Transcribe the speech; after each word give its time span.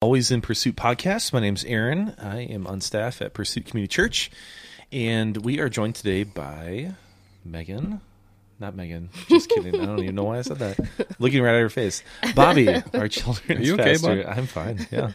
Always 0.00 0.30
in 0.30 0.42
Pursuit 0.42 0.76
podcast. 0.76 1.32
My 1.32 1.40
name's 1.40 1.64
Aaron. 1.64 2.14
I 2.20 2.42
am 2.42 2.68
on 2.68 2.80
staff 2.80 3.20
at 3.20 3.34
Pursuit 3.34 3.66
Community 3.66 3.92
Church, 3.92 4.30
and 4.92 5.36
we 5.38 5.58
are 5.58 5.68
joined 5.68 5.96
today 5.96 6.22
by 6.22 6.92
Megan. 7.44 8.00
Not 8.60 8.76
Megan. 8.76 9.10
Just 9.28 9.48
kidding. 9.50 9.74
I 9.80 9.86
don't 9.86 9.98
even 10.00 10.14
know 10.14 10.22
why 10.22 10.38
I 10.38 10.42
said 10.42 10.60
that. 10.60 10.78
Looking 11.18 11.42
right 11.42 11.56
at 11.56 11.60
her 11.60 11.68
face. 11.68 12.04
Bobbie, 12.36 12.68
our 12.94 13.08
children's 13.08 13.60
Are 13.60 13.64
you 13.64 13.74
okay, 13.74 13.84
pastor. 13.94 14.22
Bob? 14.22 14.38
I'm 14.38 14.46
fine. 14.46 14.86
Yeah, 14.92 15.12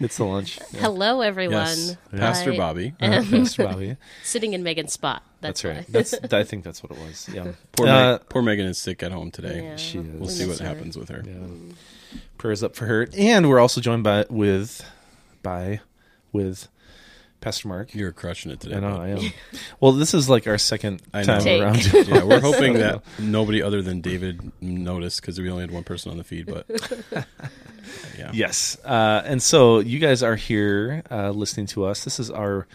it's 0.00 0.16
the 0.16 0.24
lunch. 0.24 0.58
Yeah. 0.72 0.80
Hello, 0.80 1.20
everyone. 1.20 1.54
Yes, 1.54 1.96
Pastor 2.10 2.52
I 2.52 2.56
Bobbie. 2.56 2.94
Uh, 3.00 3.22
Pastor 3.30 3.62
Bobbie. 3.62 3.96
Sitting 4.24 4.54
in 4.54 4.64
Megan's 4.64 4.92
spot. 4.92 5.22
That's, 5.40 5.62
That's 5.62 5.76
right. 5.76 5.86
That's. 6.20 6.32
I 6.34 6.42
think 6.42 6.64
that's 6.64 6.82
what 6.82 6.90
it 6.90 6.98
was. 6.98 7.28
Yeah. 7.32 7.52
Poor, 7.76 7.86
Uh, 7.86 8.12
Meg- 8.14 8.28
poor 8.28 8.42
Megan 8.42 8.66
is 8.66 8.78
sick 8.78 9.04
at 9.04 9.12
home 9.12 9.30
today. 9.30 9.62
Yeah, 9.62 9.76
She 9.76 9.98
is. 9.98 10.04
we 10.04 10.10
We'll 10.18 10.28
see 10.28 10.46
what 10.48 10.58
her. 10.58 10.66
happens 10.66 10.96
with 10.98 11.10
her. 11.10 11.22
Yeah. 11.24 11.46
Prayers 12.38 12.62
up 12.62 12.76
for 12.76 12.86
her, 12.86 13.08
and 13.16 13.48
we're 13.48 13.60
also 13.60 13.80
joined 13.80 14.04
by 14.04 14.24
with 14.28 14.84
by 15.42 15.80
with 16.32 16.68
Pastor 17.40 17.68
Mark. 17.68 17.94
You're 17.94 18.12
crushing 18.12 18.52
it 18.52 18.60
today. 18.60 18.76
I 18.76 18.80
know. 18.80 18.96
I 19.00 19.08
am. 19.08 19.32
Well, 19.80 19.92
this 19.92 20.12
is 20.14 20.28
like 20.28 20.46
our 20.46 20.58
second 20.58 21.00
I 21.14 21.22
time 21.22 21.40
Take. 21.40 21.62
around. 21.62 21.92
Yeah, 22.08 22.24
we're 22.24 22.40
hoping 22.52 22.74
that 22.74 23.02
nobody 23.18 23.62
other 23.62 23.80
than 23.82 24.00
David 24.00 24.52
noticed 24.60 25.20
because 25.22 25.40
we 25.40 25.48
only 25.50 25.62
had 25.62 25.70
one 25.70 25.84
person 25.84 26.10
on 26.10 26.18
the 26.18 26.24
feed. 26.24 26.46
But 26.46 26.66
yeah, 28.18 28.30
Yes. 28.34 28.76
Uh, 28.84 29.22
and 29.24 29.42
so 29.42 29.78
you 29.78 29.98
guys 29.98 30.22
are 30.22 30.36
here 30.36 31.02
uh, 31.10 31.30
listening 31.30 31.66
to 31.68 31.84
us. 31.84 32.04
This 32.04 32.20
is 32.20 32.30
our 32.30 32.66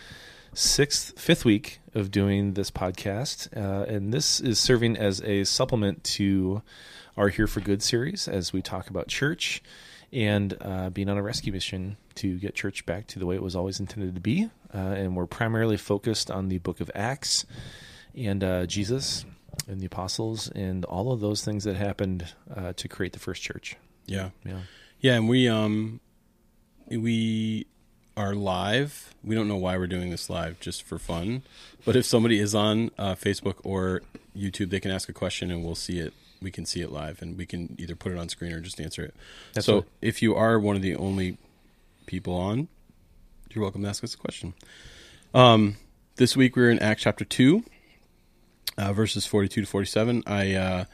sixth, 0.53 1.19
fifth 1.19 1.45
week 1.45 1.79
of 1.93 2.09
doing 2.11 2.53
this 2.53 2.71
podcast. 2.71 3.47
Uh, 3.55 3.83
and 3.85 4.13
this 4.13 4.39
is 4.39 4.59
serving 4.59 4.97
as 4.97 5.21
a 5.21 5.43
supplement 5.43 6.03
to 6.05 6.61
our 7.17 7.29
Here 7.29 7.47
for 7.47 7.59
Good 7.59 7.83
series 7.83 8.27
as 8.27 8.53
we 8.53 8.61
talk 8.61 8.89
about 8.89 9.07
church 9.07 9.61
and 10.13 10.57
uh, 10.61 10.89
being 10.89 11.09
on 11.09 11.17
a 11.17 11.23
rescue 11.23 11.53
mission 11.53 11.97
to 12.15 12.37
get 12.39 12.55
church 12.55 12.85
back 12.85 13.07
to 13.07 13.19
the 13.19 13.25
way 13.25 13.35
it 13.35 13.43
was 13.43 13.55
always 13.55 13.79
intended 13.79 14.15
to 14.15 14.21
be. 14.21 14.49
Uh, 14.73 14.77
and 14.77 15.15
we're 15.15 15.25
primarily 15.25 15.77
focused 15.77 16.29
on 16.29 16.49
the 16.49 16.57
book 16.57 16.81
of 16.81 16.91
Acts 16.95 17.45
and 18.15 18.43
uh, 18.43 18.65
Jesus 18.65 19.25
and 19.67 19.79
the 19.79 19.85
apostles 19.85 20.49
and 20.49 20.85
all 20.85 21.11
of 21.11 21.19
those 21.19 21.43
things 21.43 21.63
that 21.63 21.75
happened 21.75 22.33
uh, 22.53 22.73
to 22.73 22.87
create 22.87 23.13
the 23.13 23.19
first 23.19 23.41
church. 23.41 23.75
yeah, 24.05 24.29
Yeah. 24.45 24.59
yeah. 24.99 25.15
And 25.15 25.29
we 25.29 25.47
um 25.47 25.99
we 26.89 27.67
are 28.17 28.33
live. 28.35 29.13
We 29.23 29.35
don't 29.35 29.47
know 29.47 29.55
why 29.57 29.77
we're 29.77 29.87
doing 29.87 30.09
this 30.09 30.29
live, 30.29 30.59
just 30.59 30.83
for 30.83 30.99
fun. 30.99 31.43
But 31.85 31.95
if 31.95 32.05
somebody 32.05 32.39
is 32.39 32.53
on 32.53 32.91
uh, 32.97 33.15
Facebook 33.15 33.55
or 33.63 34.01
YouTube, 34.35 34.69
they 34.69 34.81
can 34.81 34.91
ask 34.91 35.07
a 35.07 35.13
question 35.13 35.49
and 35.51 35.63
we'll 35.63 35.75
see 35.75 35.99
it. 35.99 36.13
We 36.41 36.49
can 36.49 36.65
see 36.65 36.81
it 36.81 36.91
live, 36.91 37.21
and 37.21 37.37
we 37.37 37.45
can 37.45 37.75
either 37.77 37.95
put 37.95 38.11
it 38.11 38.17
on 38.17 38.27
screen 38.27 38.51
or 38.51 38.59
just 38.59 38.81
answer 38.81 39.03
it. 39.03 39.15
That's 39.53 39.65
so 39.65 39.75
what- 39.77 39.87
if 40.01 40.21
you 40.23 40.33
are 40.35 40.59
one 40.59 40.75
of 40.75 40.81
the 40.81 40.95
only 40.95 41.37
people 42.07 42.33
on, 42.33 42.67
you're 43.53 43.61
welcome 43.61 43.83
to 43.83 43.87
ask 43.89 44.03
us 44.03 44.15
a 44.15 44.17
question. 44.17 44.55
Um, 45.35 45.77
this 46.15 46.35
week 46.35 46.55
we're 46.55 46.71
in 46.71 46.79
Acts 46.79 47.03
chapter 47.03 47.23
two, 47.25 47.63
uh, 48.75 48.91
verses 48.91 49.27
forty-two 49.27 49.61
to 49.61 49.67
forty-seven. 49.67 50.23
I, 50.25 50.55
uh, 50.55 50.85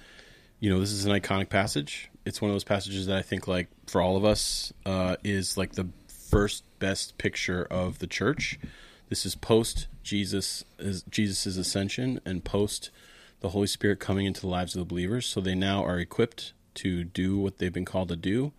you 0.59 0.69
know, 0.69 0.81
this 0.81 0.91
is 0.91 1.05
an 1.05 1.13
iconic 1.13 1.47
passage. 1.49 2.09
It's 2.25 2.41
one 2.41 2.51
of 2.51 2.55
those 2.55 2.65
passages 2.65 3.05
that 3.05 3.15
I 3.15 3.21
think, 3.21 3.47
like 3.47 3.69
for 3.85 4.01
all 4.01 4.17
of 4.17 4.25
us, 4.25 4.73
uh, 4.85 5.15
is 5.23 5.55
like 5.55 5.73
the 5.73 5.87
first 6.09 6.65
best 6.79 7.17
picture 7.17 7.63
of 7.71 7.99
the 7.99 8.07
church. 8.07 8.59
This 9.07 9.25
is 9.25 9.35
post 9.35 9.87
Jesus 10.03 10.65
is 10.77 11.03
Jesus's 11.03 11.55
ascension 11.57 12.19
and 12.25 12.43
post 12.43 12.89
the 13.39 13.49
Holy 13.49 13.67
Spirit 13.67 13.99
coming 13.99 14.25
into 14.25 14.41
the 14.41 14.47
lives 14.47 14.75
of 14.75 14.79
the 14.79 14.85
believers. 14.85 15.25
So 15.25 15.39
they 15.41 15.55
now 15.55 15.83
are 15.83 15.99
equipped 15.99 16.53
to 16.75 17.03
do 17.03 17.37
what 17.37 17.57
they've 17.57 17.73
been 17.73 17.85
called 17.85 18.09
to 18.09 18.15
do 18.15 18.53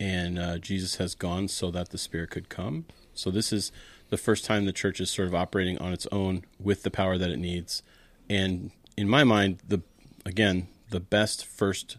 and 0.00 0.36
uh, 0.36 0.58
Jesus 0.58 0.96
has 0.96 1.14
gone 1.14 1.46
so 1.46 1.70
that 1.70 1.90
the 1.90 1.98
Spirit 1.98 2.30
could 2.30 2.48
come. 2.48 2.86
So 3.14 3.30
this 3.30 3.52
is 3.52 3.70
the 4.10 4.16
first 4.16 4.44
time 4.44 4.64
the 4.64 4.72
church 4.72 5.00
is 5.00 5.10
sort 5.10 5.28
of 5.28 5.34
operating 5.34 5.78
on 5.78 5.92
its 5.92 6.08
own 6.10 6.44
with 6.58 6.82
the 6.82 6.90
power 6.90 7.16
that 7.18 7.30
it 7.30 7.38
needs, 7.38 7.82
and 8.28 8.72
in 8.96 9.08
my 9.08 9.22
mind, 9.22 9.58
the 9.68 9.80
again 10.26 10.66
the 10.90 10.98
best 10.98 11.44
first 11.46 11.98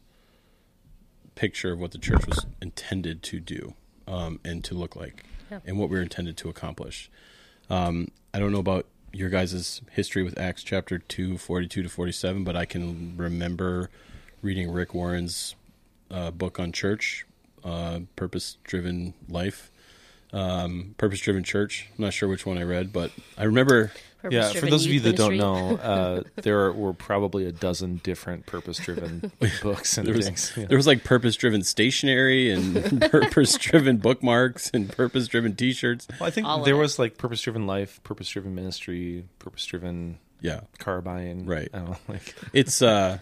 picture 1.35 1.71
of 1.71 1.79
what 1.79 1.91
the 1.91 1.97
church 1.97 2.27
was 2.27 2.45
intended 2.61 3.23
to 3.23 3.39
do 3.39 3.73
um, 4.07 4.39
and 4.43 4.63
to 4.65 4.75
look 4.75 4.95
like, 4.95 5.23
Yeah. 5.49 5.59
and 5.65 5.79
what 5.79 5.89
we 5.89 5.95
were 5.95 6.01
intended 6.03 6.35
to 6.37 6.49
accomplish. 6.49 7.09
Um, 7.69 8.09
I 8.33 8.39
don't 8.39 8.51
know 8.51 8.59
about 8.59 8.85
your 9.13 9.29
guys' 9.29 9.81
history 9.91 10.23
with 10.23 10.37
Acts 10.39 10.63
chapter 10.63 10.97
2, 10.97 11.37
42 11.37 11.83
to 11.83 11.89
47, 11.89 12.43
but 12.43 12.55
I 12.55 12.65
can 12.65 13.15
remember 13.15 13.89
reading 14.41 14.71
Rick 14.71 14.93
Warren's 14.95 15.55
uh, 16.09 16.31
book 16.31 16.59
on 16.59 16.71
church, 16.71 17.25
uh, 17.63 17.99
Purpose 18.15 18.57
Driven 18.63 19.13
Life, 19.29 19.71
um, 20.33 20.95
Purpose 20.97 21.19
Driven 21.19 21.43
Church. 21.43 21.89
I'm 21.97 22.05
not 22.05 22.13
sure 22.13 22.27
which 22.27 22.45
one 22.45 22.57
I 22.57 22.63
read, 22.63 22.91
but 22.91 23.11
I 23.37 23.43
remember. 23.43 23.91
Yeah, 24.29 24.53
for 24.53 24.67
those 24.67 24.85
of 24.85 24.91
you 24.91 24.95
youth 24.95 25.03
that 25.03 25.15
don't 25.15 25.37
know, 25.37 25.75
uh, 25.77 26.23
there 26.41 26.61
are, 26.61 26.73
were 26.73 26.93
probably 26.93 27.45
a 27.45 27.51
dozen 27.51 27.97
different 28.03 28.45
purpose-driven 28.45 29.31
books 29.61 29.97
and 29.97 30.07
There 30.07 30.15
was, 30.15 30.25
things. 30.25 30.53
Yeah. 30.55 30.65
there 30.65 30.77
was 30.77 30.87
like 30.87 31.03
purpose 31.03 31.35
driven 31.35 31.63
stationery 31.63 32.51
and 32.51 33.01
purpose 33.11 33.57
driven 33.57 33.97
bookmarks 33.97 34.71
and 34.73 34.89
purpose 34.89 35.27
driven 35.27 35.55
t 35.55 35.73
shirts. 35.73 36.07
Well, 36.19 36.27
I 36.27 36.31
think 36.31 36.47
all 36.47 36.63
there 36.63 36.77
was 36.77 36.99
like 36.99 37.17
purpose-driven 37.17 37.67
life, 37.67 38.01
purpose-driven 38.03 38.53
ministry, 38.55 39.25
purpose-driven 39.39 40.19
Yeah. 40.43 40.59
car 40.77 41.01
buying. 41.01 41.45
Right. 41.45 41.69
I 41.73 41.77
don't 41.79 41.89
know, 41.89 41.97
like 42.09 42.35
It's 42.53 42.81
uh 42.81 43.19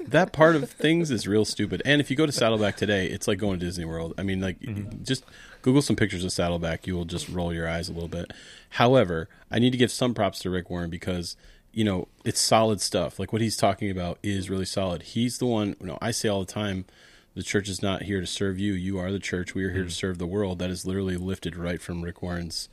that 0.00 0.32
part 0.32 0.56
of 0.56 0.68
things 0.70 1.10
is 1.10 1.28
real 1.28 1.44
stupid. 1.44 1.82
And 1.84 2.00
if 2.00 2.10
you 2.10 2.16
go 2.16 2.24
to 2.26 2.32
Saddleback 2.32 2.76
today, 2.76 3.06
it's 3.06 3.28
like 3.28 3.38
going 3.38 3.60
to 3.60 3.66
Disney 3.66 3.84
World. 3.84 4.14
I 4.16 4.22
mean, 4.22 4.40
like 4.40 4.56
just 5.04 5.24
Google 5.60 5.82
some 5.82 5.96
pictures 5.96 6.24
of 6.24 6.32
Saddleback, 6.32 6.86
you 6.86 6.96
will 6.96 7.04
just 7.04 7.28
roll 7.28 7.52
your 7.52 7.68
eyes 7.68 7.88
a 7.90 7.92
little 7.92 8.08
bit. 8.08 8.32
However, 8.70 9.28
I 9.50 9.58
need 9.58 9.70
to 9.72 9.78
give 9.78 9.92
some 9.92 10.14
props 10.14 10.38
to 10.40 10.50
Rick 10.50 10.70
Warren 10.70 10.88
because 10.88 11.36
you 11.74 11.84
know 11.84 12.08
it's 12.24 12.40
solid 12.40 12.80
stuff. 12.80 13.18
Like 13.18 13.34
what 13.34 13.42
he's 13.42 13.56
talking 13.56 13.90
about 13.90 14.18
is 14.22 14.48
really 14.48 14.64
solid. 14.64 15.02
He's 15.02 15.38
the 15.38 15.46
one. 15.46 15.76
You 15.78 15.88
know, 15.88 15.98
I 16.00 16.10
say 16.10 16.30
all 16.30 16.40
the 16.40 16.50
time, 16.52 16.86
the 17.34 17.42
church 17.42 17.68
is 17.68 17.82
not 17.82 18.04
here 18.04 18.20
to 18.20 18.26
serve 18.26 18.58
you. 18.58 18.72
You 18.72 18.98
are 18.98 19.12
the 19.12 19.18
church. 19.18 19.54
We 19.54 19.64
are 19.64 19.72
here 19.72 19.84
to 19.84 19.90
serve 19.90 20.16
the 20.16 20.26
world. 20.26 20.58
That 20.58 20.70
is 20.70 20.86
literally 20.86 21.18
lifted 21.18 21.54
right 21.54 21.82
from 21.82 22.00
Rick 22.00 22.22
Warren's 22.22 22.70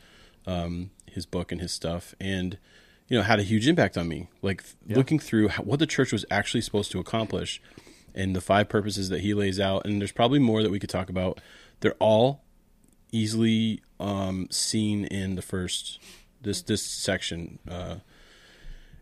um, 0.48 0.92
his 1.06 1.26
book 1.26 1.52
and 1.52 1.60
his 1.60 1.74
stuff, 1.74 2.16
and 2.20 2.58
you 3.10 3.18
know 3.18 3.24
had 3.24 3.40
a 3.40 3.44
huge 3.44 3.68
impact 3.68 3.98
on 3.98 4.08
me. 4.08 4.28
Like 4.42 4.64
looking 4.88 5.20
through 5.20 5.50
how, 5.50 5.64
what 5.64 5.80
the 5.80 5.88
church 5.88 6.14
was 6.14 6.26
actually 6.32 6.62
supposed 6.62 6.92
to 6.92 7.00
accomplish, 7.00 7.62
and 8.16 8.36
the 8.36 8.42
five 8.42 8.70
purposes 8.70 9.10
that 9.10 9.22
he 9.22 9.34
lays 9.34 9.60
out. 9.60 9.86
And 9.86 10.00
there's 10.00 10.12
probably 10.12 10.40
more 10.40 10.64
that 10.64 10.72
we 10.72 10.80
could 10.80 10.90
talk 10.90 11.10
about. 11.10 11.42
They're 11.82 11.96
all 12.00 12.44
easily 13.12 13.82
um, 14.00 14.48
seen 14.52 15.06
in 15.06 15.36
the 15.36 15.42
first 15.42 16.00
this 16.42 16.62
this 16.62 16.84
section. 16.84 17.60
Uh, 17.68 17.96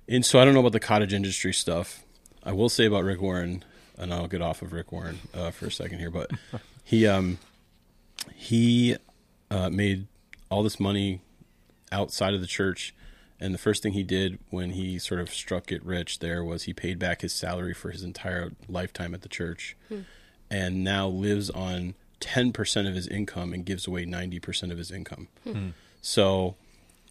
and 0.08 0.26
so 0.26 0.40
I 0.40 0.46
don't 0.46 0.54
know 0.54 0.62
about 0.62 0.72
the 0.72 0.80
cottage 0.80 1.14
industry 1.14 1.54
stuff. 1.54 2.04
I 2.44 2.54
will 2.54 2.70
say 2.70 2.86
about 2.86 3.04
Rick 3.04 3.22
Warren, 3.22 3.66
and 3.98 4.14
I'll 4.14 4.28
get 4.28 4.42
off 4.42 4.62
of 4.62 4.72
Rick 4.72 4.92
Warren 4.94 5.20
uh, 5.34 5.52
for 5.52 5.68
a 5.68 5.72
second 5.72 6.00
here, 6.00 6.12
but 6.12 6.32
he 6.84 7.06
um 7.06 7.40
he 8.34 8.96
uh, 9.52 9.70
made 9.70 10.08
all 10.50 10.64
this 10.64 10.80
money 10.80 11.22
outside 11.92 12.34
of 12.34 12.42
the 12.42 12.48
church. 12.48 12.94
And 13.40 13.54
the 13.54 13.60
first 13.60 13.84
thing 13.84 13.94
he 13.94 14.04
did 14.04 14.40
when 14.50 14.72
he 14.72 14.98
sort 14.98 15.22
of 15.22 15.30
struck 15.30 15.72
it 15.72 15.84
rich 15.86 16.20
there 16.20 16.44
was 16.44 16.64
he 16.64 16.74
paid 16.74 16.98
back 16.98 17.22
his 17.22 17.34
salary 17.34 17.74
for 17.74 17.92
his 17.92 18.04
entire 18.04 18.52
lifetime 18.68 19.14
at 19.14 19.22
the 19.22 19.30
church 19.30 19.76
hmm. 19.90 20.02
and 20.50 20.84
now 20.84 21.08
lives 21.08 21.50
on 21.52 21.94
10% 22.20 22.88
of 22.88 22.96
his 22.96 23.08
income 23.08 23.54
and 23.54 23.66
gives 23.66 23.86
away 23.86 24.06
90% 24.06 24.72
of 24.72 24.78
his 24.78 24.92
income. 24.92 25.28
Hmm. 25.44 25.52
Hmm. 25.52 25.70
So, 26.02 26.56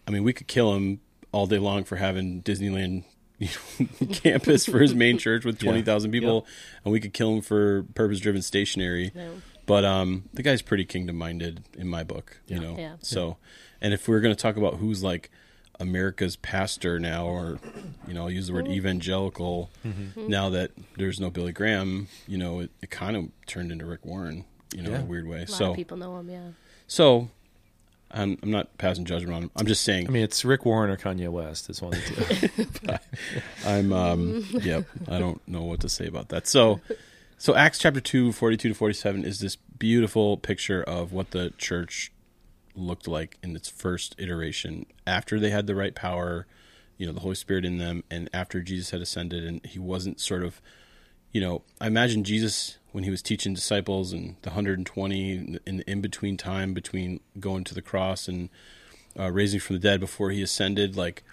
I 0.07 0.11
mean, 0.11 0.23
we 0.23 0.33
could 0.33 0.47
kill 0.47 0.73
him 0.73 0.99
all 1.31 1.47
day 1.47 1.59
long 1.59 1.83
for 1.83 1.97
having 1.97 2.41
Disneyland 2.41 3.03
you 3.39 3.49
know, 3.79 4.07
campus 4.13 4.65
for 4.65 4.79
his 4.79 4.95
main 4.95 5.19
church 5.19 5.45
with 5.45 5.59
20,000 5.59 6.11
people, 6.11 6.47
and 6.83 6.91
we 6.91 6.99
could 6.99 7.13
kill 7.13 7.35
him 7.35 7.41
for 7.41 7.83
purpose 7.93 8.19
driven 8.19 8.41
stationery. 8.41 9.11
No. 9.13 9.41
But 9.67 9.85
um, 9.85 10.23
the 10.33 10.41
guy's 10.41 10.63
pretty 10.63 10.85
kingdom 10.85 11.17
minded 11.17 11.63
in 11.77 11.87
my 11.87 12.03
book, 12.03 12.39
you 12.47 12.59
know. 12.59 12.75
Yeah. 12.77 12.95
So, 13.01 13.37
and 13.79 13.93
if 13.93 14.07
we're 14.07 14.21
going 14.21 14.35
to 14.35 14.41
talk 14.41 14.57
about 14.57 14.75
who's 14.75 15.03
like 15.03 15.29
America's 15.79 16.35
pastor 16.35 16.99
now, 16.99 17.25
or 17.25 17.59
you 18.07 18.13
know, 18.13 18.23
I'll 18.23 18.31
use 18.31 18.47
the 18.47 18.53
word 18.53 18.67
evangelical. 18.67 19.69
Now 20.15 20.49
that 20.49 20.71
there's 20.97 21.19
no 21.19 21.29
Billy 21.29 21.51
Graham, 21.51 22.07
you 22.27 22.37
know, 22.37 22.61
it, 22.61 22.71
it 22.81 22.89
kind 22.89 23.15
of 23.15 23.25
turned 23.45 23.71
into 23.71 23.85
Rick 23.85 24.05
Warren, 24.05 24.45
you 24.75 24.81
know, 24.83 24.93
in 24.93 25.01
a 25.01 25.05
weird 25.05 25.27
way. 25.27 25.37
A 25.37 25.39
lot 25.41 25.49
So, 25.49 25.69
of 25.71 25.75
people 25.75 25.97
know 25.97 26.17
him, 26.19 26.29
yeah. 26.29 26.47
so 26.87 27.29
I'm, 28.09 28.37
I'm 28.41 28.49
not 28.51 28.77
passing 28.77 29.05
judgment 29.05 29.35
on 29.35 29.43
him. 29.43 29.51
I'm 29.55 29.65
just 29.67 29.83
saying 29.83 30.07
I 30.07 30.11
mean, 30.11 30.23
it's 30.23 30.45
Rick 30.45 30.65
Warren 30.65 30.89
or 30.89 30.97
Kanye 30.97 31.29
West. 31.29 31.69
It's 31.69 31.81
one 31.81 31.93
of 31.93 31.99
the 32.05 32.69
two. 32.87 32.97
I'm 33.69 33.91
um 33.93 34.45
yep, 34.51 34.85
I 35.07 35.19
don't 35.19 35.45
know 35.47 35.63
what 35.63 35.81
to 35.81 35.89
say 35.89 36.07
about 36.07 36.29
that. 36.29 36.47
So 36.47 36.79
so 37.37 37.53
Acts 37.55 37.77
chapter 37.79 37.99
2 37.99 38.31
42 38.31 38.69
to 38.69 38.73
47 38.73 39.25
is 39.25 39.39
this 39.41 39.55
beautiful 39.57 40.37
picture 40.37 40.81
of 40.81 41.11
what 41.13 41.31
the 41.31 41.51
church 41.57 42.11
looked 42.77 43.07
like 43.07 43.37
in 43.43 43.55
its 43.55 43.69
first 43.69 44.15
iteration 44.17 44.85
after 45.05 45.39
they 45.39 45.49
had 45.49 45.67
the 45.67 45.75
right 45.75 45.95
power, 45.95 46.45
you 46.97 47.05
know, 47.05 47.13
the 47.13 47.21
Holy 47.21 47.35
Spirit 47.35 47.65
in 47.65 47.77
them 47.77 48.03
and 48.09 48.29
after 48.33 48.61
Jesus 48.61 48.91
had 48.91 49.01
ascended 49.01 49.43
and 49.43 49.65
he 49.65 49.79
wasn't 49.79 50.19
sort 50.19 50.43
of 50.43 50.61
you 51.31 51.41
know, 51.41 51.61
I 51.79 51.87
imagine 51.87 52.23
Jesus 52.23 52.77
when 52.91 53.03
he 53.03 53.09
was 53.09 53.21
teaching 53.21 53.53
disciples 53.53 54.13
and 54.13 54.37
the 54.41 54.49
120 54.49 55.59
in 55.65 55.77
the 55.77 55.89
in 55.89 56.01
between 56.01 56.37
time 56.37 56.73
between 56.73 57.19
going 57.39 57.63
to 57.65 57.75
the 57.75 57.81
cross 57.81 58.27
and 58.27 58.49
uh, 59.19 59.31
raising 59.31 59.59
from 59.59 59.75
the 59.75 59.79
dead 59.79 59.99
before 59.99 60.31
he 60.31 60.41
ascended, 60.41 60.95
like 60.95 61.23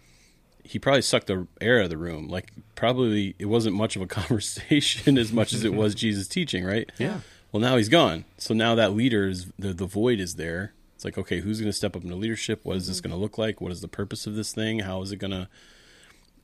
he 0.62 0.78
probably 0.78 1.02
sucked 1.02 1.28
the 1.28 1.46
air 1.60 1.78
out 1.78 1.84
of 1.84 1.90
the 1.90 1.96
room. 1.96 2.28
Like 2.28 2.52
probably 2.74 3.34
it 3.38 3.46
wasn't 3.46 3.76
much 3.76 3.96
of 3.96 4.02
a 4.02 4.06
conversation 4.20 5.16
as 5.16 5.32
much 5.32 5.52
as 5.52 5.64
it 5.64 5.74
was 5.74 5.94
Jesus 6.04 6.28
teaching, 6.28 6.64
right? 6.64 6.90
Yeah. 6.98 7.20
Well, 7.52 7.60
now 7.60 7.76
he's 7.76 7.88
gone. 7.88 8.24
So 8.36 8.52
now 8.52 8.74
that 8.74 8.94
leader 8.94 9.28
is 9.28 9.46
the 9.58 9.72
the 9.72 9.86
void 9.86 10.20
is 10.20 10.34
there. 10.34 10.74
It's 11.04 11.16
like, 11.16 11.18
okay, 11.18 11.40
who's 11.40 11.60
going 11.60 11.68
to 11.68 11.76
step 11.76 11.94
up 11.94 12.02
into 12.02 12.16
leadership? 12.16 12.60
What 12.64 12.78
is 12.78 12.86
this 12.88 13.02
going 13.02 13.10
to 13.10 13.18
look 13.18 13.36
like? 13.36 13.60
What 13.60 13.70
is 13.72 13.82
the 13.82 13.88
purpose 13.88 14.26
of 14.26 14.36
this 14.36 14.54
thing? 14.54 14.78
How 14.78 15.02
is 15.02 15.12
it 15.12 15.16
going 15.16 15.32
to 15.32 15.48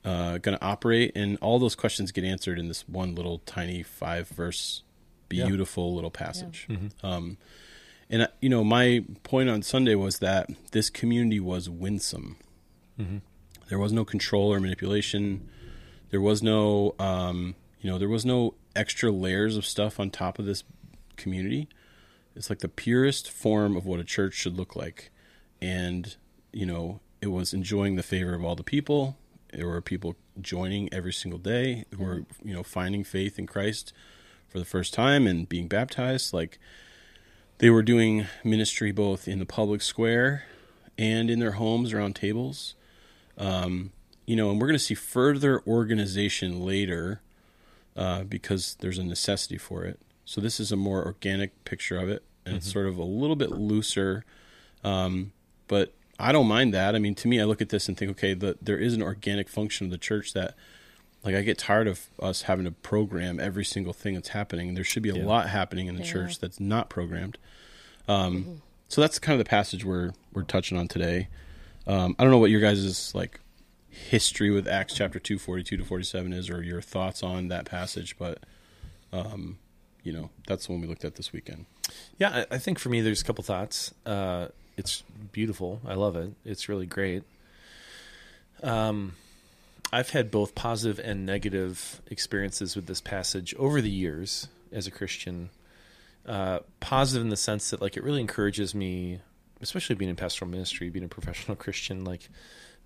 uh, 0.05 0.37
going 0.37 0.59
to 0.59 0.63
operate? 0.63 1.13
And 1.15 1.39
all 1.41 1.59
those 1.59 1.75
questions 1.75 2.13
get 2.13 2.25
answered 2.25 2.59
in 2.59 2.69
this 2.69 2.87
one 2.87 3.15
little 3.15 3.39
tiny 3.47 3.83
five 3.83 4.29
verse, 4.29 4.83
beautiful 5.31 5.95
little 5.95 6.11
passage. 6.11 6.67
Um, 7.03 7.39
and 8.11 8.23
uh, 8.23 8.27
you 8.43 8.51
know, 8.51 8.63
my 8.63 9.03
point 9.23 9.49
on 9.49 9.63
Sunday 9.63 9.95
was 9.95 10.19
that 10.19 10.51
this 10.73 10.91
community 10.91 11.41
was 11.41 11.71
winsome. 11.71 12.37
There 13.71 13.79
was 13.79 13.93
no 13.93 14.05
control 14.05 14.53
or 14.53 14.61
manipulation. 14.61 15.49
There 16.11 16.21
was 16.21 16.43
no, 16.43 16.95
um, 16.99 17.55
you 17.81 17.91
know, 17.91 17.97
there 17.99 18.11
was 18.11 18.27
no 18.27 18.53
extra 18.77 19.11
layers 19.11 19.57
of 19.57 19.65
stuff 19.65 19.99
on 19.99 20.11
top 20.11 20.39
of 20.39 20.45
this 20.45 20.65
community. 21.17 21.67
It's 22.35 22.51
like 22.51 22.61
the 22.61 22.69
purest 22.69 23.31
form 23.31 23.77
of 23.77 23.87
what 23.87 24.01
a 24.01 24.05
church 24.05 24.35
should 24.35 24.57
look 24.57 24.77
like, 24.77 25.11
and 25.61 26.17
you 26.53 26.67
know, 26.67 27.01
it 27.21 27.29
was 27.29 27.53
enjoying 27.53 27.97
the 27.97 28.03
favor 28.03 28.35
of 28.35 28.45
all 28.45 28.57
the 28.57 28.63
people. 28.63 29.17
There 29.53 29.67
were 29.67 29.81
people 29.81 30.17
joining 30.41 30.93
every 30.93 31.13
single 31.13 31.39
day 31.39 31.85
who 31.97 32.05
were, 32.05 32.25
you 32.43 32.55
know, 32.55 32.63
finding 32.63 33.05
faith 33.05 33.39
in 33.39 33.47
Christ 33.47 33.93
for 34.49 34.59
the 34.59 34.65
first 34.65 34.95
time 34.95 35.27
and 35.27 35.49
being 35.49 35.69
baptized. 35.69 36.33
Like 36.33 36.59
they 37.59 37.71
were 37.71 37.83
doing 37.83 38.27
ministry 38.45 38.93
both 38.93 39.29
in 39.29 39.39
the 39.39 39.47
public 39.47 39.83
square 39.83 40.45
and 40.97 41.31
in 41.31 41.41
their 41.41 41.53
homes 41.53 41.93
around 41.93 42.15
tables. 42.17 42.75
Um, 43.37 43.93
you 44.27 44.37
know, 44.37 44.51
and 44.51 44.61
we're 44.61 44.67
going 44.67 44.79
to 44.79 44.85
see 44.85 44.95
further 44.95 45.63
organization 45.67 46.65
later 46.65 47.21
uh, 47.97 48.23
because 48.25 48.77
there's 48.81 48.99
a 48.99 49.05
necessity 49.05 49.59
for 49.59 49.85
it. 49.85 50.01
So 50.31 50.41
this 50.41 50.61
is 50.61 50.71
a 50.71 50.77
more 50.77 51.05
organic 51.05 51.65
picture 51.65 51.99
of 51.99 52.09
it, 52.09 52.23
and 52.47 52.55
it's 52.55 52.71
sort 52.71 52.87
of 52.87 52.97
a 52.97 53.03
little 53.03 53.35
bit 53.35 53.51
looser. 53.51 54.25
Um, 54.85 55.33
but 55.67 55.93
I 56.21 56.31
don't 56.31 56.47
mind 56.47 56.73
that. 56.73 56.95
I 56.95 57.01
mean, 57.01 57.17
to 57.17 57.27
me, 57.27 57.41
I 57.41 57.45
look 57.45 57.61
at 57.61 57.71
this 57.71 57.89
and 57.89 57.99
think, 57.99 58.13
okay, 58.13 58.35
the, 58.35 58.57
there 58.63 58.79
is 58.79 58.95
an 58.95 59.03
organic 59.03 59.49
function 59.49 59.87
of 59.89 59.91
the 59.91 59.99
church 59.99 60.33
that, 60.35 60.55
like, 61.25 61.35
I 61.35 61.43
get 61.43 61.59
tired 61.59 61.89
of 61.89 62.07
us 62.23 62.43
having 62.43 62.65
to 62.65 62.71
program 62.71 63.41
every 63.41 63.65
single 63.65 63.93
thing 63.93 64.15
that's 64.15 64.29
happening. 64.29 64.75
There 64.75 64.85
should 64.85 65.03
be 65.03 65.11
a 65.11 65.17
Yeah. 65.17 65.25
lot 65.25 65.49
happening 65.49 65.89
in 65.89 65.97
the 65.97 66.05
Yeah. 66.05 66.13
church 66.13 66.39
that's 66.39 66.61
not 66.61 66.89
programmed. 66.89 67.37
Um, 68.07 68.63
So 68.87 69.01
that's 69.01 69.19
kind 69.19 69.35
of 69.35 69.45
the 69.45 69.49
passage 69.51 69.85
we're 69.85 70.13
we're 70.33 70.45
touching 70.45 70.79
on 70.79 70.87
today. 70.87 71.27
Um, 71.89 72.15
I 72.21 72.23
don't 72.23 72.31
know 72.31 72.39
what 72.39 72.51
your 72.53 72.61
guys' 72.61 73.13
like 73.17 73.41
history 73.89 74.51
with 74.53 74.69
Acts 74.69 74.95
chapter 74.95 75.19
2, 75.19 75.39
42 75.41 75.77
to 75.77 75.85
47 75.85 76.33
is, 76.33 76.49
or 76.49 76.63
your 76.63 76.81
thoughts 76.81 77.25
on 77.25 77.49
that 77.49 77.65
passage, 77.65 78.17
but, 78.17 78.45
um, 79.13 79.59
you 80.03 80.13
know, 80.13 80.31
that's 80.47 80.67
the 80.67 80.73
one 80.73 80.81
we 80.81 80.87
looked 80.87 81.05
at 81.05 81.15
this 81.17 81.33
weekend. 81.33 81.67
Yeah, 82.19 82.45
I, 82.51 82.55
I 82.55 82.59
think 82.59 82.79
for 82.79 82.89
me, 82.89 83.01
there's 83.01 83.21
a 83.21 83.25
couple 83.25 83.45
thoughts. 83.45 83.93
Uh, 84.07 84.49
it's 84.77 85.03
beautiful. 85.33 85.81
I 85.87 85.95
love 85.95 86.17
it. 86.17 86.33
It's 86.45 86.69
really 86.69 86.87
great. 86.87 87.23
Um, 88.63 89.15
I've 89.93 90.11
had 90.11 90.31
both 90.31 90.55
positive 90.55 90.99
and 91.05 91.27
negative 91.27 92.01
experiences 92.11 92.77
with 92.77 92.87
this 92.87 93.01
passage 93.01 93.55
over 93.59 93.81
the 93.81 93.91
years 93.91 94.49
as 94.73 94.87
a 94.87 94.91
Christian. 94.91 95.51
Uh, 96.27 96.61
positive 96.81 97.23
in 97.23 97.31
the 97.31 97.37
sense 97.37 97.71
that, 97.71 97.81
like, 97.81 97.97
it 97.97 98.05
really 98.05 98.21
encourages 98.21 98.75
me, 98.75 99.21
especially 99.61 99.97
being 99.97 100.11
in 100.11 100.17
pastoral 100.17 100.51
ministry, 100.51 100.91
being 100.91 101.05
a 101.05 101.09
professional 101.09 101.57
Christian. 101.65 102.05
Like, 102.05 102.29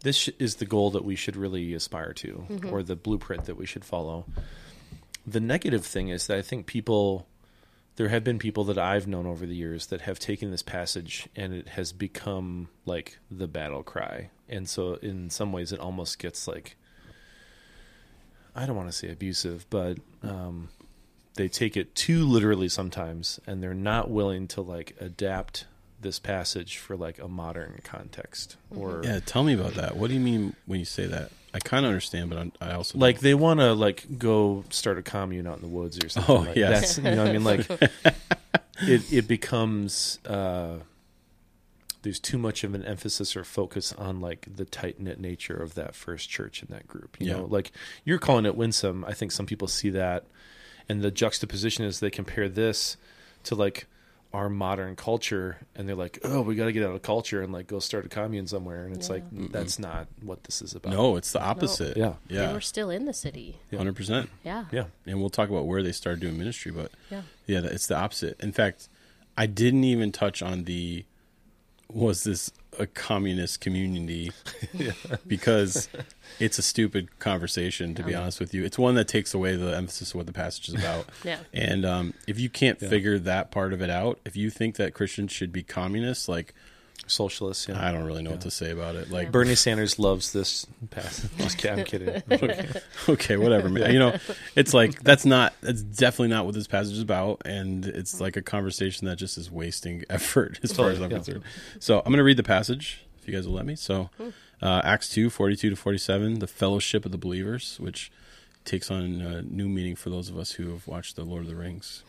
this 0.00 0.16
sh- 0.16 0.30
is 0.38 0.56
the 0.56 0.64
goal 0.64 0.90
that 0.92 1.04
we 1.04 1.16
should 1.16 1.36
really 1.36 1.74
aspire 1.74 2.12
to, 2.14 2.46
or 2.70 2.82
the 2.82 2.96
blueprint 2.96 3.44
that 3.46 3.56
we 3.56 3.66
should 3.66 3.84
follow. 3.84 4.24
The 5.26 5.40
negative 5.40 5.84
thing 5.84 6.08
is 6.08 6.26
that 6.26 6.38
I 6.38 6.42
think 6.42 6.66
people 6.66 7.26
there 7.96 8.08
have 8.08 8.24
been 8.24 8.38
people 8.38 8.64
that 8.64 8.78
I've 8.78 9.06
known 9.06 9.26
over 9.26 9.46
the 9.46 9.54
years 9.54 9.86
that 9.86 10.00
have 10.02 10.18
taken 10.18 10.50
this 10.50 10.62
passage 10.62 11.28
and 11.36 11.54
it 11.54 11.68
has 11.68 11.92
become 11.92 12.68
like 12.84 13.18
the 13.30 13.46
battle 13.46 13.82
cry. 13.82 14.30
And 14.48 14.68
so 14.68 14.94
in 14.94 15.30
some 15.30 15.52
ways 15.52 15.72
it 15.72 15.78
almost 15.80 16.18
gets 16.18 16.48
like 16.48 16.76
I 18.56 18.66
don't 18.66 18.76
want 18.76 18.88
to 18.88 18.96
say 18.96 19.10
abusive, 19.10 19.66
but 19.70 19.98
um 20.22 20.68
they 21.34 21.48
take 21.48 21.76
it 21.76 21.94
too 21.94 22.24
literally 22.24 22.68
sometimes 22.68 23.40
and 23.46 23.62
they're 23.62 23.74
not 23.74 24.10
willing 24.10 24.46
to 24.48 24.60
like 24.60 24.96
adapt 25.00 25.66
this 26.00 26.18
passage 26.18 26.78
for 26.78 26.96
like 26.96 27.18
a 27.18 27.28
modern 27.28 27.80
context 27.82 28.56
or 28.70 29.02
Yeah, 29.04 29.20
tell 29.20 29.42
me 29.42 29.54
about 29.54 29.74
that. 29.74 29.96
What 29.96 30.08
do 30.08 30.14
you 30.14 30.20
mean 30.20 30.54
when 30.66 30.78
you 30.78 30.84
say 30.84 31.06
that? 31.06 31.30
I 31.54 31.60
kind 31.60 31.86
of 31.86 31.90
understand, 31.90 32.30
but 32.30 32.38
I'm, 32.38 32.52
I 32.60 32.72
also 32.72 32.98
like 32.98 33.20
they 33.20 33.32
want 33.34 33.60
to 33.60 33.72
like 33.74 34.18
go 34.18 34.64
start 34.70 34.98
a 34.98 35.02
commune 35.02 35.46
out 35.46 35.54
in 35.56 35.62
the 35.62 35.68
woods 35.68 36.02
or 36.04 36.08
something. 36.08 36.36
Oh, 36.36 36.40
like, 36.40 36.56
yes. 36.56 36.96
that's 36.96 36.98
you 36.98 37.04
know 37.04 37.18
what 37.22 37.28
I 37.28 37.32
mean 37.32 37.44
like 37.44 37.70
it 38.82 39.12
it 39.12 39.28
becomes 39.28 40.18
uh, 40.26 40.78
there's 42.02 42.18
too 42.18 42.38
much 42.38 42.64
of 42.64 42.74
an 42.74 42.84
emphasis 42.84 43.36
or 43.36 43.44
focus 43.44 43.92
on 43.94 44.20
like 44.20 44.48
the 44.56 44.64
tight 44.64 45.00
knit 45.00 45.20
nature 45.20 45.56
of 45.56 45.74
that 45.74 45.94
first 45.94 46.28
church 46.28 46.62
in 46.62 46.68
that 46.74 46.86
group. 46.88 47.16
You 47.20 47.28
Yeah. 47.28 47.36
know, 47.38 47.44
like 47.46 47.70
you're 48.04 48.18
calling 48.18 48.44
it 48.46 48.56
winsome. 48.56 49.04
I 49.06 49.14
think 49.14 49.30
some 49.32 49.46
people 49.46 49.68
see 49.68 49.90
that, 49.90 50.24
and 50.88 51.02
the 51.02 51.10
juxtaposition 51.10 51.84
is 51.84 52.00
they 52.00 52.10
compare 52.10 52.48
this 52.48 52.96
to 53.44 53.54
like 53.54 53.86
our 54.34 54.48
modern 54.50 54.96
culture 54.96 55.56
and 55.76 55.88
they're 55.88 55.94
like 55.94 56.18
oh 56.24 56.42
we 56.42 56.56
got 56.56 56.64
to 56.64 56.72
get 56.72 56.82
out 56.84 56.94
of 56.94 57.00
culture 57.02 57.40
and 57.40 57.52
like 57.52 57.68
go 57.68 57.78
start 57.78 58.04
a 58.04 58.08
commune 58.08 58.46
somewhere 58.48 58.84
and 58.84 58.96
it's 58.96 59.08
Yeah. 59.08 59.14
like 59.14 59.24
that's 59.52 59.78
not 59.78 60.08
what 60.22 60.42
this 60.44 60.60
is 60.60 60.74
about 60.74 60.92
no, 60.92 61.14
it's 61.16 61.30
the 61.32 61.40
opposite. 61.40 61.96
Yeah. 61.96 62.14
They 62.28 62.52
we're 62.52 62.60
still 62.60 62.90
in 62.90 63.04
the 63.06 63.12
city. 63.14 63.56
hundred 63.74 63.94
percent. 63.96 64.28
Yeah. 64.44 64.64
yeah 64.72 64.84
And 65.06 65.20
we'll 65.20 65.30
talk 65.30 65.48
about 65.48 65.66
where 65.66 65.82
they 65.84 65.92
started 65.92 66.20
doing 66.20 66.36
ministry, 66.36 66.72
but 66.72 66.90
Yeah. 67.10 67.22
yeah, 67.46 67.60
it's 67.62 67.86
the 67.86 67.96
opposite. 67.96 68.40
In 68.40 68.52
fact, 68.52 68.88
I 69.38 69.46
didn't 69.46 69.84
even 69.84 70.10
touch 70.12 70.42
on 70.42 70.64
the 70.64 71.04
was 71.88 72.24
this 72.24 72.50
a 72.78 72.86
communist 72.86 73.60
community 73.60 74.32
because 75.26 75.88
it's 76.38 76.58
a 76.58 76.62
stupid 76.62 77.18
conversation 77.18 77.94
to 77.94 78.02
be 78.02 78.14
honest 78.14 78.40
with 78.40 78.54
you. 78.54 78.64
It's 78.64 78.78
one 78.78 78.94
that 78.94 79.08
takes 79.08 79.34
away 79.34 79.56
the 79.56 79.76
emphasis 79.76 80.10
of 80.10 80.16
what 80.16 80.26
the 80.26 80.32
passage 80.32 80.68
is 80.68 80.74
about. 80.74 81.06
Yeah. 81.24 81.38
And 81.54 81.86
um, 81.86 82.14
if 82.26 82.38
you 82.38 82.50
can't 82.50 82.78
figure 82.78 83.18
that 83.18 83.50
part 83.50 83.72
of 83.72 83.80
it 83.80 83.88
out, 83.88 84.18
if 84.26 84.36
you 84.36 84.50
think 84.50 84.76
that 84.76 84.92
Christians 84.92 85.32
should 85.32 85.52
be 85.52 85.62
communists, 85.62 86.28
like 86.28 86.54
socialists 87.06 87.68
yeah 87.68 87.86
I 87.86 87.92
don't 87.92 88.04
really 88.04 88.22
know 88.22 88.30
what 88.30 88.40
to 88.42 88.50
say 88.50 88.70
about 88.70 88.94
it. 88.94 89.10
Like, 89.10 89.30
Bernie 89.30 89.54
Sanders 89.54 89.98
loves 89.98 90.32
this 90.32 90.66
passage. 90.90 91.30
Just 91.38 91.58
kidding. 91.58 91.80
I'm 91.80 91.84
kidding. 91.84 92.22
I'm 92.30 92.80
okay, 93.10 93.36
whatever, 93.36 93.68
man. 93.68 93.92
You 93.92 93.98
know, 93.98 94.16
it's 94.56 94.72
like 94.72 95.02
that's 95.02 95.26
not 95.26 95.52
that's 95.60 95.82
definitely 95.82 96.28
not 96.28 96.46
what 96.46 96.54
this 96.54 96.66
passage 96.66 96.94
is 96.94 97.00
about, 97.02 97.42
and 97.44 97.84
it's 97.84 98.20
like 98.20 98.36
a 98.36 98.42
conversation 98.42 99.06
that 99.06 99.16
just 99.16 99.36
is 99.36 99.50
wasting 99.50 100.04
effort 100.10 100.60
as 100.62 100.72
far 100.72 100.90
as 100.90 101.00
I'm 101.00 101.10
Yeah. 101.10 101.16
concerned. 101.18 101.44
So 101.78 101.98
I'm 101.98 102.04
going 102.06 102.16
to 102.18 102.24
read 102.24 102.38
the 102.38 102.42
passage 102.42 103.04
if 103.20 103.28
you 103.28 103.34
guys 103.34 103.46
will 103.46 103.54
let 103.54 103.66
me. 103.66 103.76
So 103.76 104.08
uh, 104.62 104.80
Acts 104.84 105.08
2, 105.10 105.28
42 105.30 105.70
to 105.70 105.76
47, 105.76 106.38
the 106.38 106.46
fellowship 106.46 107.04
of 107.04 107.12
the 107.12 107.18
believers, 107.18 107.76
which 107.80 108.10
takes 108.64 108.90
on 108.90 109.20
uh, 109.22 109.42
new 109.48 109.68
meaning 109.68 109.94
for 109.96 110.10
those 110.10 110.28
of 110.28 110.38
us 110.38 110.52
who 110.52 110.70
have 110.72 110.86
watched 110.86 111.16
the 111.16 111.24
Lord 111.24 111.42
of 111.42 111.48
the 111.48 111.56
Rings. 111.56 112.02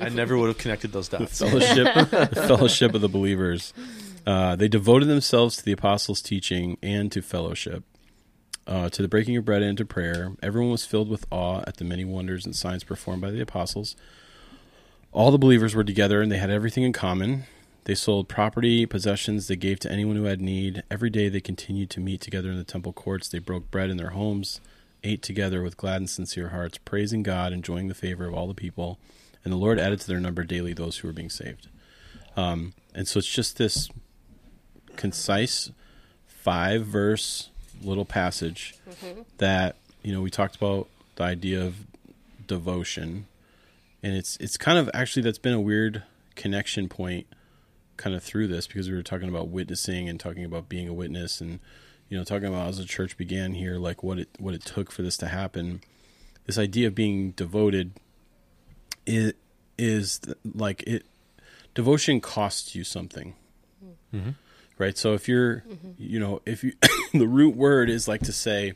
I 0.00 0.08
never 0.08 0.36
would 0.36 0.48
have 0.48 0.58
connected 0.58 0.92
those 0.92 1.08
dots. 1.08 1.38
fellowship, 1.38 1.94
the 2.10 2.44
fellowship 2.46 2.94
of 2.94 3.00
the 3.00 3.08
believers. 3.08 3.72
Uh, 4.26 4.56
they 4.56 4.68
devoted 4.68 5.06
themselves 5.06 5.56
to 5.56 5.64
the 5.64 5.72
apostles' 5.72 6.20
teaching 6.20 6.78
and 6.82 7.12
to 7.12 7.22
fellowship, 7.22 7.84
uh, 8.66 8.88
to 8.90 9.02
the 9.02 9.08
breaking 9.08 9.36
of 9.36 9.44
bread 9.44 9.62
and 9.62 9.78
to 9.78 9.84
prayer. 9.84 10.32
Everyone 10.42 10.72
was 10.72 10.84
filled 10.84 11.08
with 11.08 11.26
awe 11.30 11.62
at 11.66 11.76
the 11.76 11.84
many 11.84 12.04
wonders 12.04 12.44
and 12.44 12.54
signs 12.54 12.82
performed 12.82 13.22
by 13.22 13.30
the 13.30 13.40
apostles. 13.40 13.94
All 15.12 15.30
the 15.30 15.38
believers 15.38 15.74
were 15.74 15.84
together 15.84 16.20
and 16.20 16.30
they 16.30 16.38
had 16.38 16.50
everything 16.50 16.82
in 16.82 16.92
common. 16.92 17.44
They 17.86 17.94
sold 17.94 18.28
property, 18.28 18.84
possessions, 18.84 19.46
they 19.46 19.54
gave 19.54 19.78
to 19.80 19.92
anyone 19.92 20.16
who 20.16 20.24
had 20.24 20.40
need. 20.40 20.82
Every 20.90 21.08
day 21.08 21.28
they 21.28 21.40
continued 21.40 21.88
to 21.90 22.00
meet 22.00 22.20
together 22.20 22.50
in 22.50 22.56
the 22.56 22.64
temple 22.64 22.92
courts. 22.92 23.28
They 23.28 23.38
broke 23.38 23.70
bread 23.70 23.90
in 23.90 23.96
their 23.96 24.10
homes, 24.10 24.60
ate 25.04 25.22
together 25.22 25.62
with 25.62 25.76
glad 25.76 25.98
and 25.98 26.10
sincere 26.10 26.48
hearts, 26.48 26.78
praising 26.78 27.22
God, 27.22 27.52
enjoying 27.52 27.86
the 27.86 27.94
favor 27.94 28.26
of 28.26 28.34
all 28.34 28.48
the 28.48 28.54
people. 28.54 28.98
And 29.44 29.52
the 29.52 29.56
Lord 29.56 29.78
added 29.78 30.00
to 30.00 30.08
their 30.08 30.18
number 30.18 30.42
daily 30.42 30.72
those 30.72 30.98
who 30.98 31.06
were 31.06 31.12
being 31.12 31.30
saved. 31.30 31.68
Um, 32.36 32.74
and 32.92 33.06
so 33.06 33.18
it's 33.18 33.32
just 33.32 33.56
this 33.56 33.88
concise 34.96 35.70
five 36.26 36.84
verse 36.84 37.50
little 37.82 38.04
passage 38.04 38.74
that 39.38 39.76
you 40.02 40.12
know 40.12 40.22
we 40.22 40.30
talked 40.30 40.56
about 40.56 40.88
the 41.16 41.22
idea 41.22 41.62
of 41.62 41.86
devotion 42.46 43.26
and 44.02 44.14
it's 44.14 44.36
it's 44.38 44.56
kind 44.56 44.78
of 44.78 44.88
actually 44.94 45.22
that's 45.22 45.38
been 45.38 45.52
a 45.52 45.60
weird 45.60 46.02
connection 46.34 46.88
point 46.88 47.26
kind 47.96 48.14
of 48.14 48.22
through 48.22 48.48
this 48.48 48.66
because 48.66 48.88
we 48.88 48.96
were 48.96 49.02
talking 49.02 49.28
about 49.28 49.48
witnessing 49.48 50.08
and 50.08 50.18
talking 50.18 50.44
about 50.44 50.68
being 50.68 50.88
a 50.88 50.94
witness 50.94 51.40
and 51.40 51.60
you 52.08 52.16
know 52.16 52.24
talking 52.24 52.48
about 52.48 52.68
as 52.68 52.78
the 52.78 52.84
church 52.84 53.16
began 53.16 53.54
here 53.54 53.76
like 53.76 54.02
what 54.02 54.18
it 54.18 54.28
what 54.38 54.54
it 54.54 54.64
took 54.64 54.90
for 54.90 55.02
this 55.02 55.16
to 55.18 55.28
happen. 55.28 55.80
This 56.46 56.58
idea 56.58 56.88
of 56.88 56.94
being 56.94 57.32
devoted 57.32 57.92
is 59.06 59.32
is 59.78 60.20
like 60.44 60.82
it 60.84 61.06
devotion 61.74 62.20
costs 62.20 62.74
you 62.74 62.84
something. 62.84 63.34
Mm-hmm. 64.14 64.30
Right? 64.78 64.96
So 64.96 65.14
if 65.14 65.28
you're 65.28 65.64
mm-hmm. 65.68 65.90
you 65.98 66.18
know 66.18 66.42
if 66.44 66.64
you 66.64 66.72
the 67.12 67.28
root 67.28 67.56
word 67.56 67.90
is 67.90 68.08
like 68.08 68.22
to 68.22 68.32
say 68.32 68.74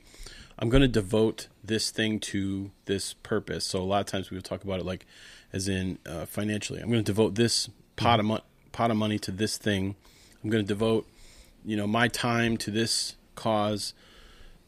i'm 0.58 0.68
going 0.68 0.82
to 0.82 0.88
devote 0.88 1.48
this 1.64 1.90
thing 1.90 2.20
to 2.20 2.70
this 2.86 3.14
purpose. 3.14 3.64
So 3.64 3.80
a 3.80 3.84
lot 3.84 4.00
of 4.00 4.06
times 4.06 4.30
we 4.30 4.36
will 4.36 4.42
talk 4.42 4.64
about 4.64 4.80
it 4.80 4.86
like 4.86 5.06
as 5.52 5.68
in 5.68 5.98
uh, 6.06 6.26
financially 6.26 6.80
i'm 6.80 6.88
going 6.88 7.02
to 7.02 7.12
devote 7.12 7.34
this 7.34 7.68
pot 7.96 8.18
mm-hmm. 8.18 8.32
of 8.32 8.38
mo- 8.38 8.49
pot 8.72 8.90
of 8.90 8.96
money 8.96 9.18
to 9.20 9.30
this 9.30 9.56
thing. 9.56 9.96
I'm 10.42 10.50
going 10.50 10.64
to 10.64 10.68
devote 10.68 11.06
you 11.64 11.76
know 11.76 11.86
my 11.86 12.08
time 12.08 12.56
to 12.58 12.70
this 12.70 13.16
cause. 13.34 13.94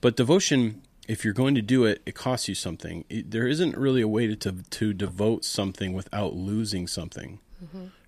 But 0.00 0.16
devotion 0.16 0.82
if 1.08 1.24
you're 1.24 1.34
going 1.34 1.54
to 1.54 1.62
do 1.62 1.84
it 1.84 2.00
it 2.06 2.14
costs 2.14 2.48
you 2.48 2.54
something. 2.54 3.04
It, 3.08 3.30
there 3.30 3.46
isn't 3.46 3.76
really 3.76 4.02
a 4.02 4.08
way 4.08 4.26
to, 4.26 4.36
to 4.36 4.52
to 4.52 4.92
devote 4.92 5.44
something 5.44 5.92
without 5.92 6.34
losing 6.34 6.86
something 6.86 7.38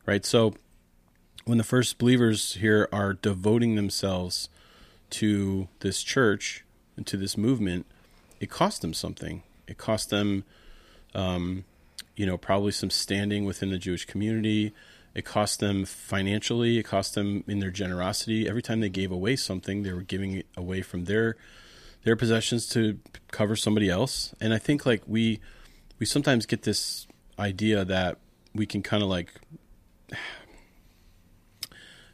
right? 0.07 0.25
So 0.25 0.55
when 1.45 1.59
the 1.59 1.65
first 1.65 1.99
believers 1.99 2.55
here 2.55 2.89
are 2.93 3.13
devoting 3.13 3.75
themselves 3.75 4.49
to 5.11 5.69
this 5.81 6.03
church 6.03 6.65
and 6.97 7.07
to 7.07 7.17
this 7.17 7.37
movement 7.37 7.87
it 8.41 8.51
cost 8.51 8.83
them 8.83 8.93
something. 8.93 9.43
It 9.67 9.79
cost 9.79 10.11
them 10.11 10.45
um, 11.15 11.65
you 12.17 12.27
know 12.27 12.37
probably 12.37 12.73
some 12.73 12.91
standing 12.91 13.45
within 13.45 13.71
the 13.71 13.79
jewish 13.79 14.05
community 14.05 14.73
it 15.14 15.25
cost 15.25 15.61
them 15.61 15.85
financially 15.85 16.78
it 16.78 16.85
cost 16.85 17.14
them 17.14 17.44
in 17.47 17.61
their 17.61 17.71
generosity. 17.71 18.49
Every 18.49 18.62
time 18.62 18.80
they 18.80 18.88
gave 18.88 19.11
away 19.11 19.37
something 19.37 19.83
they 19.83 19.92
were 19.92 20.02
giving 20.02 20.35
it 20.35 20.47
away 20.56 20.83
from 20.83 21.04
their 21.04 21.37
their 22.02 22.16
possessions 22.16 22.66
to 22.68 22.99
cover 23.30 23.56
somebody 23.56 23.88
else. 23.88 24.35
And 24.40 24.52
i 24.52 24.59
think 24.59 24.85
like 24.87 25.02
we 25.06 25.40
we 25.99 26.06
sometimes 26.06 26.47
get 26.47 26.62
this 26.62 27.06
idea 27.38 27.85
that 27.85 28.18
we 28.54 28.66
can 28.66 28.83
kind 28.83 29.02
of 29.02 29.09
like 29.09 29.40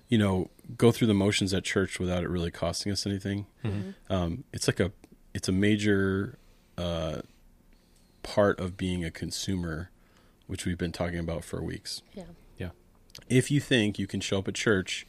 you 0.08 0.18
know 0.18 0.50
go 0.76 0.92
through 0.92 1.06
the 1.06 1.14
motions 1.14 1.52
at 1.52 1.64
church 1.64 1.98
without 1.98 2.22
it 2.22 2.28
really 2.28 2.50
costing 2.50 2.92
us 2.92 3.06
anything. 3.06 3.46
Um, 4.08 4.44
it's 4.52 4.66
like 4.68 4.80
a 4.80 4.92
it's 5.34 5.48
a 5.48 5.52
major 5.52 6.38
uh, 6.78 7.20
part 8.22 8.60
of 8.60 8.76
being 8.76 9.04
a 9.04 9.10
consumer 9.10 9.90
which 10.46 10.66
we've 10.66 10.78
been 10.78 10.92
talking 10.92 11.18
about 11.18 11.44
for 11.44 11.62
weeks. 11.62 12.02
Yeah. 12.14 12.24
If 13.30 13.50
you 13.50 13.60
think 13.60 13.98
you 13.98 14.06
can 14.06 14.20
show 14.20 14.38
up 14.40 14.48
at 14.48 14.54
church, 14.54 15.06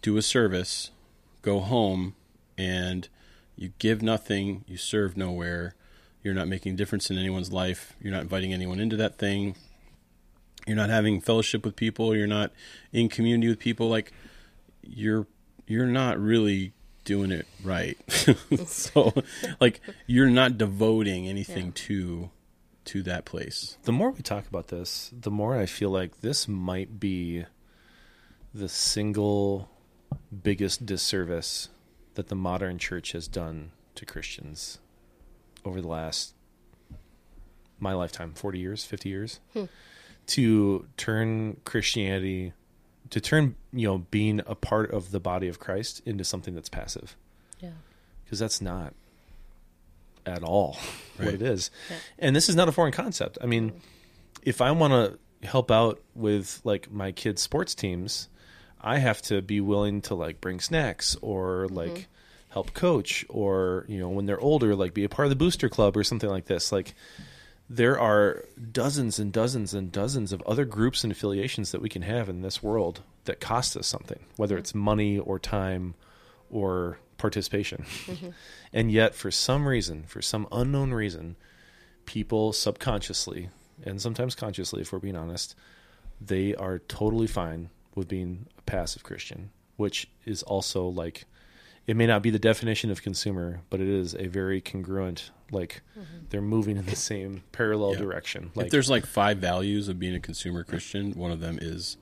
do 0.00 0.16
a 0.16 0.22
service, 0.22 0.90
go 1.42 1.60
home, 1.60 2.14
and 2.56 3.08
you 3.56 3.72
give 3.78 4.00
nothing, 4.00 4.64
you 4.66 4.76
serve 4.76 5.16
nowhere, 5.16 5.74
you're 6.22 6.34
not 6.34 6.48
making 6.48 6.74
a 6.74 6.76
difference 6.76 7.10
in 7.10 7.18
anyone's 7.18 7.52
life, 7.52 7.94
you're 8.00 8.12
not 8.12 8.22
inviting 8.22 8.52
anyone 8.52 8.78
into 8.80 8.96
that 8.96 9.18
thing, 9.18 9.56
you're 10.66 10.76
not 10.76 10.88
having 10.90 11.20
fellowship 11.20 11.64
with 11.64 11.76
people, 11.76 12.14
you're 12.16 12.26
not 12.26 12.52
in 12.92 13.08
community 13.08 13.48
with 13.48 13.58
people, 13.58 13.88
like 13.88 14.12
you're 14.82 15.26
you're 15.66 15.86
not 15.86 16.18
really 16.20 16.72
doing 17.04 17.32
it 17.32 17.46
right. 17.64 17.98
so 18.66 19.12
like 19.60 19.80
you're 20.06 20.30
not 20.30 20.56
devoting 20.58 21.26
anything 21.26 21.66
Yeah. 21.66 21.72
to 21.74 22.30
to 22.86 23.02
that 23.04 23.24
place. 23.24 23.76
The 23.84 23.92
more 23.92 24.10
we 24.10 24.22
talk 24.22 24.46
about 24.46 24.68
this, 24.68 25.12
the 25.18 25.30
more 25.30 25.56
I 25.56 25.66
feel 25.66 25.90
like 25.90 26.20
this 26.20 26.48
might 26.48 26.98
be 26.98 27.44
the 28.54 28.68
single 28.68 29.68
biggest 30.42 30.86
disservice 30.86 31.68
that 32.14 32.28
the 32.28 32.34
modern 32.34 32.78
church 32.78 33.12
has 33.12 33.28
done 33.28 33.72
to 33.94 34.04
Christians 34.06 34.78
over 35.64 35.80
the 35.80 35.88
last 35.88 36.34
my 37.78 37.92
lifetime, 37.92 38.32
40 38.34 38.58
years, 38.58 38.84
50 38.86 39.08
years, 39.10 39.40
hmm. 39.52 39.64
to 40.28 40.86
turn 40.96 41.60
Christianity 41.64 42.54
to 43.10 43.20
turn, 43.20 43.56
you 43.72 43.86
know, 43.86 43.98
being 43.98 44.40
a 44.46 44.54
part 44.54 44.90
of 44.90 45.10
the 45.10 45.20
body 45.20 45.48
of 45.48 45.58
Christ 45.58 46.02
into 46.04 46.24
something 46.24 46.54
that's 46.54 46.68
passive 46.68 47.16
Yeah. 47.60 47.70
because 48.24 48.38
that's 48.38 48.60
not 48.60 48.94
at 50.26 50.42
all 50.42 50.76
what 51.16 51.28
it 51.28 51.42
is. 51.42 51.70
Yeah. 51.88 51.96
And 52.18 52.36
this 52.36 52.48
is 52.48 52.56
not 52.56 52.68
a 52.68 52.72
foreign 52.72 52.92
concept. 52.92 53.38
I 53.40 53.46
mean, 53.46 53.80
if 54.42 54.60
I 54.60 54.72
want 54.72 54.92
to 54.92 55.46
help 55.46 55.70
out 55.70 56.02
with 56.14 56.60
like 56.64 56.90
my 56.90 57.12
kids' 57.12 57.42
sports 57.42 57.74
teams, 57.74 58.28
I 58.80 58.98
have 58.98 59.22
to 59.22 59.40
be 59.40 59.60
willing 59.60 60.02
to 60.02 60.14
like 60.14 60.40
bring 60.40 60.60
snacks 60.60 61.16
or 61.22 61.66
mm-hmm. 61.66 61.74
like 61.74 62.08
help 62.48 62.74
coach 62.74 63.24
or, 63.28 63.84
you 63.88 63.98
know, 63.98 64.08
when 64.08 64.26
they're 64.26 64.40
older, 64.40 64.74
like 64.74 64.94
be 64.94 65.04
a 65.04 65.08
part 65.08 65.26
of 65.26 65.30
the 65.30 65.36
booster 65.36 65.68
club 65.68 65.96
or 65.96 66.04
something 66.04 66.30
like 66.30 66.46
this. 66.46 66.72
Like 66.72 66.94
there 67.68 67.98
are 67.98 68.44
dozens 68.72 69.18
and 69.18 69.32
dozens 69.32 69.74
and 69.74 69.90
dozens 69.90 70.32
of 70.32 70.42
other 70.42 70.64
groups 70.64 71.02
and 71.02 71.12
affiliations 71.12 71.72
that 71.72 71.82
we 71.82 71.88
can 71.88 72.02
have 72.02 72.28
in 72.28 72.42
this 72.42 72.62
world 72.62 73.02
that 73.24 73.40
cost 73.40 73.76
us 73.76 73.86
something, 73.86 74.20
whether 74.36 74.54
mm-hmm. 74.54 74.60
it's 74.60 74.74
money 74.74 75.18
or 75.18 75.38
time 75.38 75.94
or 76.50 76.98
participation. 77.18 77.84
Mm-hmm. 78.06 78.28
and 78.72 78.90
yet, 78.90 79.14
for 79.14 79.30
some 79.30 79.66
reason, 79.66 80.04
for 80.04 80.22
some 80.22 80.46
unknown 80.52 80.92
reason, 80.92 81.36
people 82.04 82.52
subconsciously 82.52 83.50
and 83.84 84.00
sometimes 84.00 84.34
consciously, 84.34 84.82
if 84.82 84.92
we're 84.92 84.98
being 84.98 85.16
honest, 85.16 85.54
they 86.20 86.54
are 86.54 86.78
totally 86.78 87.26
fine 87.26 87.70
with 87.94 88.08
being 88.08 88.46
a 88.58 88.62
passive 88.62 89.02
Christian, 89.02 89.50
which 89.76 90.08
is 90.24 90.42
also 90.42 90.86
like 90.86 91.24
it 91.86 91.96
may 91.96 92.06
not 92.06 92.22
be 92.22 92.30
the 92.30 92.38
definition 92.38 92.90
of 92.90 93.02
consumer, 93.02 93.60
but 93.70 93.80
it 93.80 93.88
is 93.88 94.14
a 94.14 94.26
very 94.26 94.60
congruent 94.60 95.30
like 95.52 95.82
mm-hmm. 95.96 96.24
they're 96.30 96.42
moving 96.42 96.76
in 96.76 96.86
the 96.86 96.96
same 96.96 97.44
parallel 97.52 97.92
Yeah. 97.92 98.00
direction. 98.00 98.50
Like 98.54 98.66
if 98.66 98.72
there's 98.72 98.90
like 98.90 99.06
five 99.06 99.38
values 99.38 99.88
of 99.88 99.98
being 99.98 100.14
a 100.14 100.20
consumer 100.20 100.64
Christian, 100.64 101.12
one 101.12 101.30
of 101.30 101.40
them 101.40 101.58
is 101.60 101.96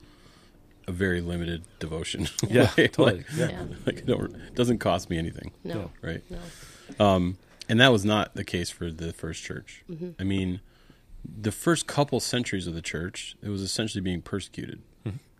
a 0.86 0.92
very 0.92 1.20
limited 1.20 1.64
devotion. 1.78 2.28
yeah, 2.48 2.70
Like- 2.76 2.92
totally. 2.92 3.16
like- 3.18 3.26
yeah. 3.36 3.48
Yeah. 3.50 3.62
like 3.86 3.96
it, 3.98 4.06
don't, 4.06 4.34
it 4.34 4.54
doesn't 4.54 4.78
cost 4.78 5.08
me 5.10 5.18
anything, 5.18 5.52
No. 5.64 5.90
right? 6.02 6.22
No. 6.30 7.04
Um, 7.04 7.38
and 7.68 7.80
that 7.80 7.90
was 7.92 8.04
not 8.04 8.34
the 8.34 8.44
case 8.44 8.68
for 8.70 8.90
the 8.90 9.12
first 9.12 9.42
church. 9.42 9.82
I 10.18 10.24
mean, 10.24 10.60
the 11.24 11.52
first 11.52 11.86
couple 11.86 12.20
centuries 12.20 12.66
of 12.66 12.74
the 12.74 12.82
church, 12.82 13.36
it 13.42 13.48
was 13.48 13.62
essentially 13.62 14.02
being 14.02 14.20
persecuted, 14.20 14.82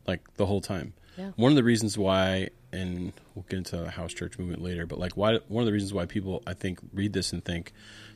like 0.07 0.23
the 0.37 0.47
whole 0.47 0.61
time. 0.63 0.95
Yeah. 1.19 1.31
One 1.37 1.53
of 1.53 1.57
the 1.57 1.63
reasons 1.63 1.97
why, 1.99 2.49
and 2.73 3.13
we'll 3.35 3.45
get 3.49 3.59
into 3.59 3.77
the 3.77 3.91
house 3.91 4.13
church 4.15 4.39
movement 4.39 4.63
later, 4.63 4.87
but 4.87 4.99
like 4.99 5.13
why 5.17 5.39
one 5.49 5.63
of 5.63 5.67
the 5.67 5.73
reasons 5.73 5.93
why 5.93 6.07
people 6.07 6.43
I 6.47 6.55
think 6.55 6.79
read 6.93 7.13
this 7.13 7.33
and 7.33 7.45
think 7.45 7.73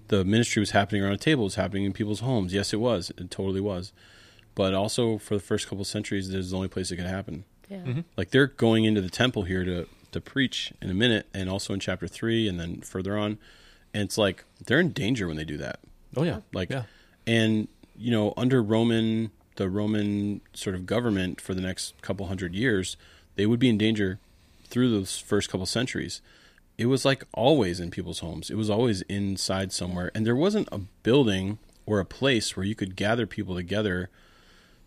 the 0.09 0.25
ministry 0.25 0.59
was 0.61 0.71
happening 0.71 1.03
around 1.03 1.13
a 1.13 1.19
table, 1.19 1.45
was 1.45 1.55
happening 1.57 1.85
in 1.85 1.93
people's 1.93 2.21
homes. 2.21 2.53
Yes, 2.55 2.73
it 2.73 2.81
was. 2.81 3.11
It 3.19 3.31
totally 3.31 3.61
was. 3.61 3.93
But 4.59 4.75
also 4.75 5.19
for 5.19 5.35
the 5.35 5.41
first 5.41 5.69
couple 5.69 5.85
centuries, 5.85 6.33
there's 6.33 6.51
the 6.51 6.57
only 6.57 6.67
place 6.67 6.91
it 6.91 6.97
could 6.97 7.07
happen. 7.07 7.45
Yeah. 7.69 7.77
Mm-hmm. 7.77 8.01
Like 8.17 8.31
they're 8.31 8.49
going 8.49 8.87
into 8.87 9.01
the 9.01 9.09
temple 9.09 9.45
here 9.45 9.65
to 9.65 9.87
to 10.11 10.21
preach 10.21 10.73
in 10.83 10.91
a 10.91 10.95
minute, 10.95 11.29
and 11.33 11.49
also 11.49 11.73
in 11.73 11.79
chapter 11.79 12.09
three, 12.09 12.49
and 12.49 12.59
then 12.59 12.81
further 12.81 13.17
on, 13.17 13.39
and 13.95 14.03
it's 14.03 14.19
like 14.19 14.45
they're 14.67 14.81
in 14.81 14.91
danger 14.91 15.29
when 15.29 15.37
they 15.37 15.45
do 15.45 15.59
that. 15.59 15.79
Oh 16.17 16.25
yeah. 16.25 16.41
Like, 16.53 16.71
yeah. 16.71 16.83
and 17.25 17.69
you 17.97 18.11
know, 18.11 18.35
under 18.37 18.61
Roman 18.61 19.31
the 19.55 19.69
Roman 19.69 20.41
sort 20.55 20.75
of 20.75 20.87
government 20.87 21.41
for 21.41 21.55
the 21.55 21.61
next 21.61 21.95
couple 22.03 22.27
hundred 22.27 22.53
years, 22.57 22.97
they 23.37 23.47
would 23.47 23.61
be 23.61 23.69
in 23.69 23.79
danger 23.79 24.19
through 24.65 24.91
those 24.91 25.21
first 25.21 25.49
couple 25.49 25.67
centuries. 25.67 26.21
It 26.77 26.87
was 26.87 27.05
like 27.05 27.23
always 27.33 27.79
in 27.79 27.93
people's 27.93 28.19
homes. 28.19 28.51
It 28.51 28.57
was 28.57 28.69
always 28.69 29.03
inside 29.03 29.71
somewhere, 29.73 30.11
and 30.17 30.27
there 30.27 30.35
wasn't 30.35 30.69
a 30.73 30.79
building 31.05 31.59
or 31.87 32.01
a 32.01 32.05
place 32.05 32.57
where 32.57 32.67
you 32.67 32.75
could 32.75 32.97
gather 32.97 33.25
people 33.25 33.55
together 33.55 34.11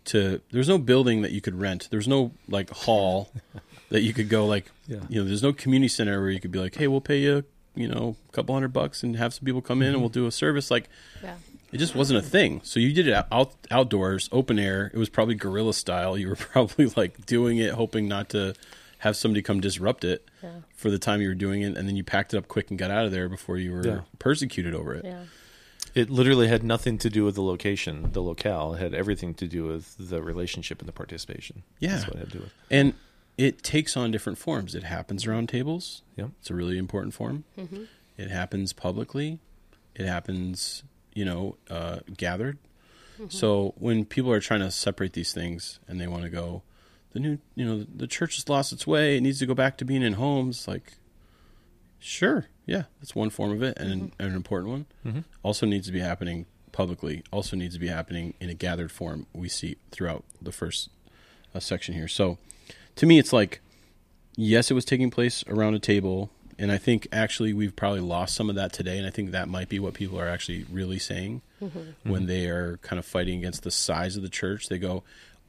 to 0.06 0.40
there's 0.50 0.68
no 0.68 0.78
building 0.78 1.22
that 1.22 1.32
you 1.32 1.40
could 1.40 1.54
rent 1.60 1.88
there's 1.90 2.08
no 2.08 2.32
like 2.48 2.70
hall 2.70 3.32
that 3.90 4.02
you 4.02 4.12
could 4.12 4.28
go 4.28 4.46
like 4.46 4.70
Yeah. 4.86 5.00
you 5.08 5.20
know 5.20 5.28
there's 5.28 5.42
no 5.42 5.52
community 5.52 5.88
center 5.88 6.20
where 6.20 6.30
you 6.30 6.40
could 6.40 6.50
be 6.52 6.58
like 6.58 6.74
hey 6.76 6.88
we'll 6.88 7.00
pay 7.00 7.18
you 7.20 7.44
you 7.74 7.88
know 7.88 8.16
a 8.28 8.32
couple 8.32 8.54
hundred 8.54 8.72
bucks 8.72 9.02
and 9.02 9.16
have 9.16 9.32
some 9.34 9.44
people 9.44 9.62
come 9.62 9.80
in 9.82 9.88
and 9.88 9.94
mm-hmm. 9.96 10.02
we'll 10.02 10.08
do 10.10 10.26
a 10.26 10.32
service 10.32 10.70
like 10.70 10.88
Yeah. 11.22 11.36
it 11.72 11.78
just 11.78 11.94
wasn't 11.94 12.18
a 12.18 12.22
thing 12.22 12.60
so 12.64 12.80
you 12.80 12.92
did 12.92 13.06
it 13.08 13.24
out 13.30 13.54
outdoors 13.70 14.28
open 14.32 14.58
air 14.58 14.90
it 14.92 14.98
was 14.98 15.08
probably 15.08 15.34
guerrilla 15.34 15.72
style 15.74 16.18
you 16.18 16.28
were 16.28 16.36
probably 16.52 16.86
like 16.96 17.24
doing 17.26 17.58
it 17.58 17.72
hoping 17.74 18.08
not 18.08 18.28
to 18.30 18.54
have 18.98 19.16
somebody 19.16 19.42
come 19.42 19.60
disrupt 19.60 20.04
it 20.04 20.28
Yeah. 20.42 20.50
for 20.76 20.90
the 20.90 20.98
time 20.98 21.20
you 21.20 21.28
were 21.28 21.34
doing 21.34 21.62
it 21.62 21.76
and 21.76 21.88
then 21.88 21.96
you 21.96 22.04
packed 22.04 22.34
it 22.34 22.38
up 22.38 22.46
quick 22.48 22.70
and 22.70 22.78
got 22.78 22.90
out 22.90 23.04
of 23.04 23.10
there 23.12 23.28
before 23.28 23.56
you 23.58 23.72
were 23.72 23.86
Yeah. 23.86 24.00
persecuted 24.18 24.74
over 24.74 24.94
it 24.94 25.04
Yeah. 25.04 25.22
It 25.94 26.08
literally 26.10 26.48
had 26.48 26.62
nothing 26.62 26.96
to 26.98 27.10
do 27.10 27.24
with 27.24 27.34
the 27.34 27.42
location, 27.42 28.12
the 28.12 28.22
locale. 28.22 28.74
It 28.74 28.80
had 28.80 28.94
everything 28.94 29.34
to 29.34 29.46
do 29.46 29.64
with 29.64 29.96
the 29.98 30.22
relationship 30.22 30.80
and 30.80 30.88
the 30.88 30.92
participation. 30.92 31.62
Yeah. 31.80 31.90
That's 31.96 32.06
what 32.06 32.16
it 32.16 32.18
had 32.20 32.30
to 32.32 32.38
do 32.38 32.44
with. 32.44 32.52
and 32.70 32.94
it 33.38 33.62
takes 33.62 33.96
on 33.96 34.10
different 34.10 34.36
forms 34.38 34.74
it 34.74 34.82
happens 34.84 35.26
around 35.26 35.48
tables 35.48 36.02
Yep. 36.16 36.30
It's 36.40 36.50
a 36.50 36.54
really 36.54 36.76
important 36.76 37.14
form. 37.14 37.44
It 38.18 38.30
happens 38.30 38.72
publicly. 38.74 39.38
It 39.94 40.06
happens, 40.06 40.82
you 41.14 41.24
know, 41.24 41.56
uh, 41.70 42.00
gathered. 42.16 42.58
So 43.28 43.72
when 43.78 44.04
people 44.04 44.32
are 44.32 44.40
trying 44.40 44.60
to 44.60 44.70
separate 44.70 45.12
these 45.12 45.32
things 45.32 45.78
and 45.88 46.00
they 46.00 46.08
want 46.08 46.24
to 46.24 46.28
go, 46.28 46.62
the 47.12 47.20
new, 47.20 47.38
you 47.54 47.64
know, 47.64 47.86
the 47.94 48.06
church 48.08 48.34
has 48.36 48.48
lost 48.48 48.72
its 48.72 48.86
way. 48.86 49.16
It 49.16 49.20
needs 49.22 49.38
to 49.38 49.46
go 49.46 49.54
back 49.54 49.76
to 49.78 49.84
being 49.84 50.02
in 50.02 50.14
homes. 50.14 50.66
Like, 50.66 50.94
Sure. 52.02 52.46
Yeah, 52.66 52.84
that's 53.00 53.14
one 53.14 53.30
form 53.30 53.52
of 53.52 53.62
it, 53.62 53.78
and 53.78 53.90
an, 53.90 54.12
an 54.18 54.34
important 54.34 54.70
one. 54.70 54.86
Mm-hmm. 55.06 55.20
Also 55.42 55.66
needs 55.66 55.86
to 55.86 55.92
be 55.92 56.00
happening 56.00 56.46
publicly. 56.72 57.22
Also 57.30 57.56
needs 57.56 57.74
to 57.74 57.80
be 57.80 57.88
happening 57.88 58.34
in 58.40 58.50
a 58.50 58.54
gathered 58.54 58.90
form. 58.90 59.26
We 59.32 59.48
see 59.48 59.76
throughout 59.90 60.24
the 60.40 60.52
first 60.52 60.90
uh, 61.54 61.60
section 61.60 61.94
here. 61.94 62.08
So, 62.08 62.38
to 62.96 63.06
me, 63.06 63.18
it's 63.18 63.32
like, 63.32 63.60
yes, 64.36 64.70
it 64.70 64.74
was 64.74 64.84
taking 64.84 65.10
place 65.10 65.44
around 65.46 65.74
a 65.74 65.78
table, 65.78 66.30
and 66.58 66.72
I 66.72 66.78
think 66.78 67.06
actually 67.12 67.52
we've 67.52 67.74
probably 67.74 68.00
lost 68.00 68.34
some 68.34 68.50
of 68.50 68.56
that 68.56 68.72
today. 68.72 68.98
And 68.98 69.06
I 69.06 69.10
think 69.10 69.30
that 69.30 69.48
might 69.48 69.68
be 69.68 69.78
what 69.78 69.94
people 69.94 70.18
are 70.20 70.28
actually 70.28 70.66
really 70.70 70.98
saying 70.98 71.42
when 72.02 72.26
they 72.26 72.46
are 72.46 72.78
kind 72.78 72.98
of 72.98 73.06
fighting 73.06 73.38
against 73.38 73.62
the 73.62 73.70
size 73.70 74.16
of 74.16 74.22
the 74.22 74.28
church. 74.28 74.68
They 74.68 74.78
go, 74.78 75.04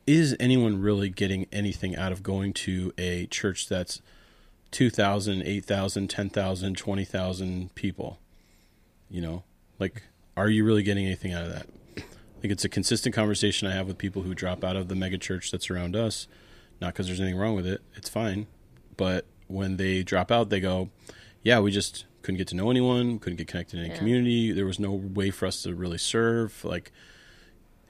"Is 0.05 0.35
anyone 0.39 0.81
really 0.81 1.09
getting 1.09 1.47
anything 1.51 1.95
out 1.95 2.11
of 2.11 2.21
going 2.21 2.53
to 2.53 2.93
a 2.97 3.25
church 3.27 3.67
that's 3.67 4.01
2,000, 4.73 5.43
8,000, 5.43 6.09
10,000, 6.09 6.75
20,000 6.77 7.75
people. 7.75 8.19
You 9.09 9.21
know, 9.21 9.43
like, 9.79 10.03
are 10.35 10.49
you 10.49 10.65
really 10.65 10.83
getting 10.83 11.05
anything 11.05 11.31
out 11.33 11.43
of 11.45 11.51
that? 11.53 11.67
I 11.97 12.41
think 12.41 12.51
it's 12.51 12.65
a 12.65 12.69
consistent 12.69 13.15
conversation 13.15 13.67
I 13.67 13.73
have 13.73 13.87
with 13.87 13.97
people 13.97 14.23
who 14.23 14.33
drop 14.35 14.63
out 14.63 14.75
of 14.75 14.89
the 14.89 14.95
mega 14.95 15.17
church 15.17 15.51
that's 15.51 15.69
around 15.69 15.95
us. 15.95 16.27
Not 16.81 16.93
because 16.93 17.07
there's 17.07 17.21
anything 17.21 17.39
wrong 17.39 17.55
with 17.55 17.65
it, 17.65 17.81
it's 17.95 18.09
fine. 18.09 18.47
But 18.97 19.25
when 19.47 19.77
they 19.77 20.03
drop 20.03 20.31
out, 20.31 20.49
they 20.49 20.59
go, 20.59 20.89
yeah, 21.43 21.59
we 21.59 21.71
just 21.71 22.05
couldn't 22.21 22.37
get 22.37 22.47
to 22.49 22.55
know 22.55 22.69
anyone, 22.71 23.19
couldn't 23.19 23.37
get 23.37 23.47
connected 23.47 23.77
in 23.77 23.85
any 23.85 23.93
Yeah. 23.93 23.99
community. 23.99 24.51
There 24.51 24.65
was 24.65 24.79
no 24.79 24.91
way 24.91 25.29
for 25.29 25.45
us 25.45 25.61
to 25.63 25.73
really 25.75 25.97
serve. 25.97 26.65
Like, 26.65 26.91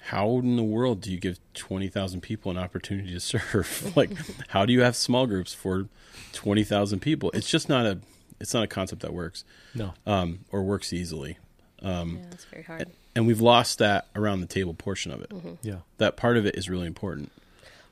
how 0.07 0.38
in 0.39 0.55
the 0.57 0.63
world 0.63 1.01
do 1.01 1.12
you 1.12 1.19
give 1.19 1.39
20,000 1.53 2.22
people 2.22 2.51
an 2.51 2.57
opportunity 2.57 3.12
to 3.13 3.19
serve? 3.19 3.93
like, 3.95 4.12
how 4.50 4.65
do 4.65 4.74
you 4.74 4.81
have 4.81 4.95
small 4.95 5.25
groups 5.27 5.53
for 5.53 5.88
20,000 6.33 7.00
people? 7.00 7.31
It's 7.33 7.50
just 7.50 7.69
not 7.69 7.86
a, 7.86 8.00
it's 8.39 8.53
not 8.53 8.63
a 8.63 8.67
concept 8.67 9.01
that 9.01 9.13
works, 9.13 9.43
No. 9.74 9.93
um, 10.05 10.39
or 10.51 10.63
works 10.63 10.91
easily. 10.91 11.38
yeah, 11.81 12.03
it's 12.31 12.45
very 12.45 12.63
hard. 12.63 12.89
And 13.15 13.27
we've 13.27 13.41
lost 13.41 13.79
that 13.79 14.07
around 14.15 14.41
the 14.41 14.48
table 14.48 14.74
portion 14.74 15.12
of 15.12 15.22
it. 15.22 15.31
Yeah. 15.62 15.77
That 16.00 16.17
part 16.17 16.36
of 16.38 16.45
it 16.45 16.55
is 16.55 16.69
really 16.69 16.88
important. 16.88 17.31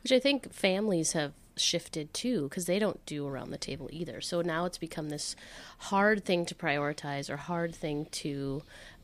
Which 0.03 0.11
I 0.11 0.19
think 0.19 0.51
families 0.51 1.11
have 1.13 1.33
shifted 1.55 2.11
too, 2.13 2.43
because 2.49 2.65
they 2.65 2.79
don't 2.79 3.05
do 3.05 3.27
around 3.27 3.51
the 3.51 3.57
table 3.57 3.87
either. 3.91 4.19
So 4.19 4.41
now 4.41 4.65
it's 4.65 4.79
become 4.79 5.09
this 5.09 5.35
hard 5.77 6.25
thing 6.25 6.45
to 6.47 6.55
prioritize 6.55 7.29
or 7.29 7.37
hard 7.37 7.75
thing 7.75 8.07
to 8.11 8.63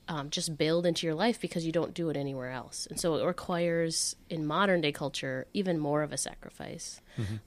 um, 0.10 0.30
just 0.30 0.58
build 0.58 0.86
into 0.86 1.06
your 1.06 1.16
life 1.16 1.40
because 1.42 1.66
you 1.66 1.72
don't 1.72 1.94
do 1.94 2.10
it 2.10 2.16
anywhere 2.18 2.52
else. 2.52 2.88
And 2.90 3.00
so 3.00 3.16
it 3.16 3.26
requires, 3.26 4.16
in 4.30 4.46
modern 4.46 4.82
day 4.82 4.92
culture, 4.92 5.48
even 5.54 5.78
more 5.80 6.02
of 6.04 6.12
a 6.14 6.18
sacrifice. 6.18 7.02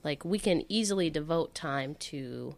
Like 0.04 0.24
we 0.24 0.38
can 0.38 0.64
easily 0.68 1.10
devote 1.10 1.54
time 1.54 1.94
to 2.00 2.56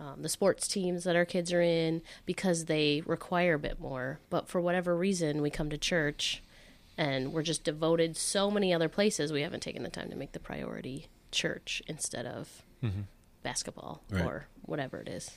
um, 0.00 0.22
the 0.22 0.28
sports 0.28 0.66
teams 0.66 1.04
that 1.04 1.14
our 1.14 1.24
kids 1.24 1.52
are 1.52 1.60
in 1.62 2.02
because 2.26 2.64
they 2.64 3.02
require 3.06 3.54
a 3.54 3.58
bit 3.58 3.78
more. 3.80 4.18
But 4.30 4.48
for 4.48 4.60
whatever 4.60 4.96
reason, 4.96 5.40
we 5.42 5.50
come 5.50 5.70
to 5.70 5.78
church 5.78 6.42
and 6.98 7.32
we're 7.32 7.42
just 7.42 7.64
devoted 7.64 8.16
so 8.16 8.50
many 8.50 8.72
other 8.74 8.88
places 8.88 9.32
we 9.32 9.42
haven't 9.42 9.62
taken 9.62 9.82
the 9.82 9.88
time 9.88 10.10
to 10.10 10.16
make 10.16 10.32
the 10.32 10.40
priority 10.40 11.06
church 11.30 11.82
instead 11.86 12.24
of 12.26 12.62
basketball 13.42 14.02
Right. 14.10 14.24
or 14.24 14.46
whatever 14.62 14.98
it 15.00 15.08
is 15.08 15.30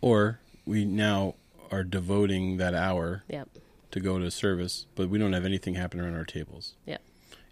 Or 0.00 0.40
we 0.66 0.84
now 0.84 1.34
are 1.70 1.84
devoting 1.84 2.56
that 2.58 2.74
hour 2.74 3.22
yep 3.28 3.48
to 3.94 4.00
go 4.00 4.18
to 4.18 4.28
service, 4.30 4.86
but 4.96 5.08
we 5.08 5.18
don't 5.18 5.32
have 5.32 5.44
anything 5.44 5.74
happen 5.76 6.00
around 6.00 6.16
our 6.16 6.24
tables. 6.24 6.74
Yeah. 6.84 6.98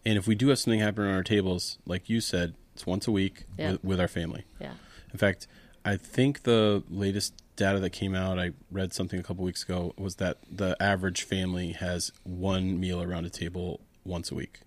And 0.05 0.19
if 0.19 0.27
we 0.27 0.35
do 0.35 0.49
have 0.49 0.59
something 0.59 0.81
happen 0.81 1.05
around 1.05 1.15
our 1.15 1.23
tables, 1.23 1.79
like 1.87 2.11
you 2.11 2.21
said, 2.21 2.55
it's 2.75 2.85
once 2.85 3.07
a 3.07 3.13
week 3.13 3.45
Yeah. 3.57 3.73
with, 3.73 3.85
with 3.85 4.01
our 4.01 4.09
family. 4.09 4.45
yeah 4.61 4.73
In 5.13 5.19
fact, 5.19 5.47
I 5.85 5.97
think 5.97 6.43
the 6.43 6.83
latest 6.91 7.35
data 7.55 7.79
that 7.79 7.91
came 7.91 8.15
out, 8.17 8.39
I 8.41 8.51
read 8.73 8.93
something 8.93 9.21
a 9.21 9.23
couple 9.23 9.45
weeks 9.45 9.63
ago, 9.63 9.95
was 9.97 10.17
that 10.17 10.39
the 10.51 10.77
average 10.83 11.23
family 11.23 11.73
has 11.73 12.11
one 12.25 12.81
meal 12.81 13.01
around 13.01 13.25
a 13.27 13.31
table 13.31 13.81
once 14.05 14.33
a 14.33 14.35
week. 14.35 14.61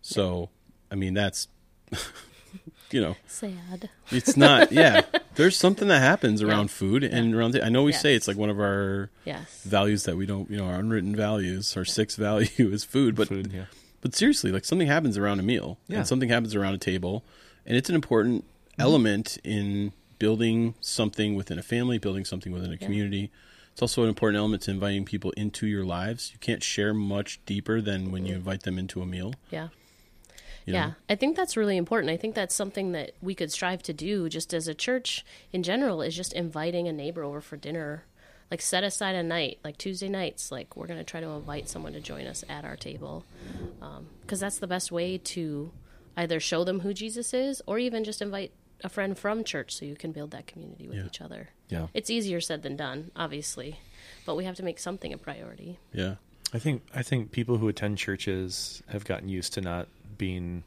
So, 0.00 0.50
I 0.92 0.94
mean, 0.94 1.14
that's, 1.14 1.48
you 2.92 3.00
know, 3.00 3.16
sad 3.26 3.90
it's 4.12 4.36
not, 4.36 4.70
yeah. 4.70 5.02
There's 5.36 5.56
something 5.56 5.88
that 5.88 6.00
happens 6.00 6.42
around 6.42 6.70
food 6.70 7.02
and 7.04 7.34
around, 7.34 7.52
the, 7.52 7.64
I 7.64 7.68
know 7.68 7.82
we 7.82 7.92
say 7.92 8.14
it's 8.14 8.28
like 8.28 8.36
one 8.36 8.50
of 8.50 8.58
our 8.60 9.10
yes 9.24 9.62
values 9.64 10.04
that 10.04 10.16
we 10.16 10.26
don't, 10.26 10.50
you 10.50 10.56
know, 10.56 10.66
our 10.66 10.76
unwritten 10.78 11.14
values, 11.16 11.76
our 11.76 11.84
sixth 11.84 12.16
value 12.28 12.48
is 12.72 12.84
food, 12.84 13.14
but 13.16 13.28
Food, 13.28 13.50
yeah. 13.52 13.64
but 14.00 14.14
seriously, 14.14 14.52
like 14.52 14.64
something 14.64 14.86
happens 14.88 15.16
around 15.18 15.40
a 15.40 15.42
meal, 15.42 15.78
Yeah. 15.88 15.98
and 15.98 16.06
something 16.06 16.28
happens 16.28 16.54
around 16.54 16.74
a 16.74 16.78
table, 16.78 17.24
and 17.66 17.76
it's 17.76 17.88
an 17.88 17.94
important 17.94 18.44
Mm-hmm. 18.74 18.82
element 18.82 19.38
in 19.44 19.92
building 20.18 20.74
something 20.80 21.36
within 21.36 21.60
a 21.60 21.62
family, 21.62 21.96
building 21.98 22.24
something 22.24 22.52
within 22.52 22.72
a 22.72 22.76
community. 22.76 23.30
It's 23.72 23.82
also 23.82 24.02
an 24.02 24.08
important 24.08 24.36
element 24.38 24.62
to 24.64 24.72
inviting 24.72 25.04
people 25.04 25.30
into 25.36 25.68
your 25.68 25.84
lives. 25.84 26.30
You 26.32 26.38
can't 26.40 26.60
share 26.60 26.92
much 26.92 27.38
deeper 27.46 27.80
than 27.80 28.10
when 28.10 28.26
you 28.26 28.34
invite 28.34 28.64
them 28.64 28.76
into 28.76 29.00
a 29.00 29.06
meal. 29.06 29.34
yeah 29.50 29.68
you 30.66 30.74
yeah 30.74 30.86
know? 30.86 30.94
i 31.08 31.14
think 31.14 31.36
that's 31.36 31.56
really 31.56 31.76
important 31.76 32.10
i 32.10 32.16
think 32.16 32.34
that's 32.34 32.54
something 32.54 32.92
that 32.92 33.12
we 33.20 33.34
could 33.34 33.50
strive 33.52 33.82
to 33.82 33.92
do 33.92 34.28
just 34.28 34.52
as 34.54 34.66
a 34.68 34.74
church 34.74 35.24
in 35.52 35.62
general 35.62 36.00
is 36.02 36.14
just 36.16 36.32
inviting 36.32 36.88
a 36.88 36.92
neighbor 36.92 37.22
over 37.22 37.40
for 37.40 37.56
dinner 37.56 38.04
like 38.50 38.60
set 38.62 38.84
aside 38.84 39.14
a 39.14 39.22
night 39.22 39.58
like 39.64 39.76
tuesday 39.78 40.08
nights 40.08 40.50
like 40.52 40.76
we're 40.76 40.86
going 40.86 40.98
to 40.98 41.04
try 41.04 41.20
to 41.20 41.28
invite 41.28 41.68
someone 41.68 41.92
to 41.92 42.00
join 42.00 42.26
us 42.26 42.44
at 42.48 42.64
our 42.64 42.76
table 42.76 43.24
um, 43.82 44.06
because 44.22 44.40
that's 44.40 44.58
the 44.58 44.66
best 44.66 44.90
way 44.92 45.18
to 45.18 45.70
either 46.16 46.38
show 46.40 46.64
them 46.64 46.80
who 46.80 46.92
jesus 46.94 47.34
is 47.34 47.62
or 47.66 47.78
even 47.78 48.04
just 48.04 48.22
invite 48.22 48.52
a 48.82 48.88
friend 48.88 49.18
from 49.18 49.44
church 49.44 49.74
so 49.74 49.84
you 49.84 49.96
can 49.96 50.12
build 50.12 50.30
that 50.32 50.46
community 50.46 50.86
with 50.88 50.98
Yeah. 50.98 51.06
each 51.06 51.20
other 51.20 51.48
Yeah. 51.68 51.86
it's 51.94 52.10
easier 52.10 52.40
said 52.40 52.62
than 52.62 52.76
done 52.76 53.10
obviously 53.16 53.80
but 54.26 54.36
we 54.36 54.44
have 54.44 54.56
to 54.56 54.62
make 54.62 54.78
something 54.78 55.12
a 55.12 55.18
priority 55.18 55.78
Yeah, 55.92 56.16
I 56.52 56.58
think 56.58 56.82
I 56.94 57.02
think 57.02 57.32
people 57.32 57.56
who 57.58 57.68
attend 57.68 57.98
churches 57.98 58.82
have 58.88 59.04
gotten 59.04 59.28
used 59.28 59.54
to 59.54 59.60
not 59.60 59.88
being 60.18 60.64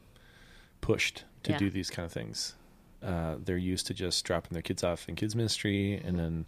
pushed 0.80 1.24
to 1.44 1.52
Yeah. 1.52 1.58
do 1.58 1.70
these 1.70 1.90
kind 1.90 2.06
of 2.06 2.12
things. 2.12 2.54
Uh, 3.02 3.36
they're 3.44 3.56
used 3.56 3.86
to 3.86 3.94
just 3.94 4.24
dropping 4.24 4.52
their 4.54 4.62
kids 4.62 4.82
off 4.82 5.08
in 5.08 5.14
kids 5.14 5.36
ministry 5.36 5.94
and 6.04 6.18
then 6.18 6.46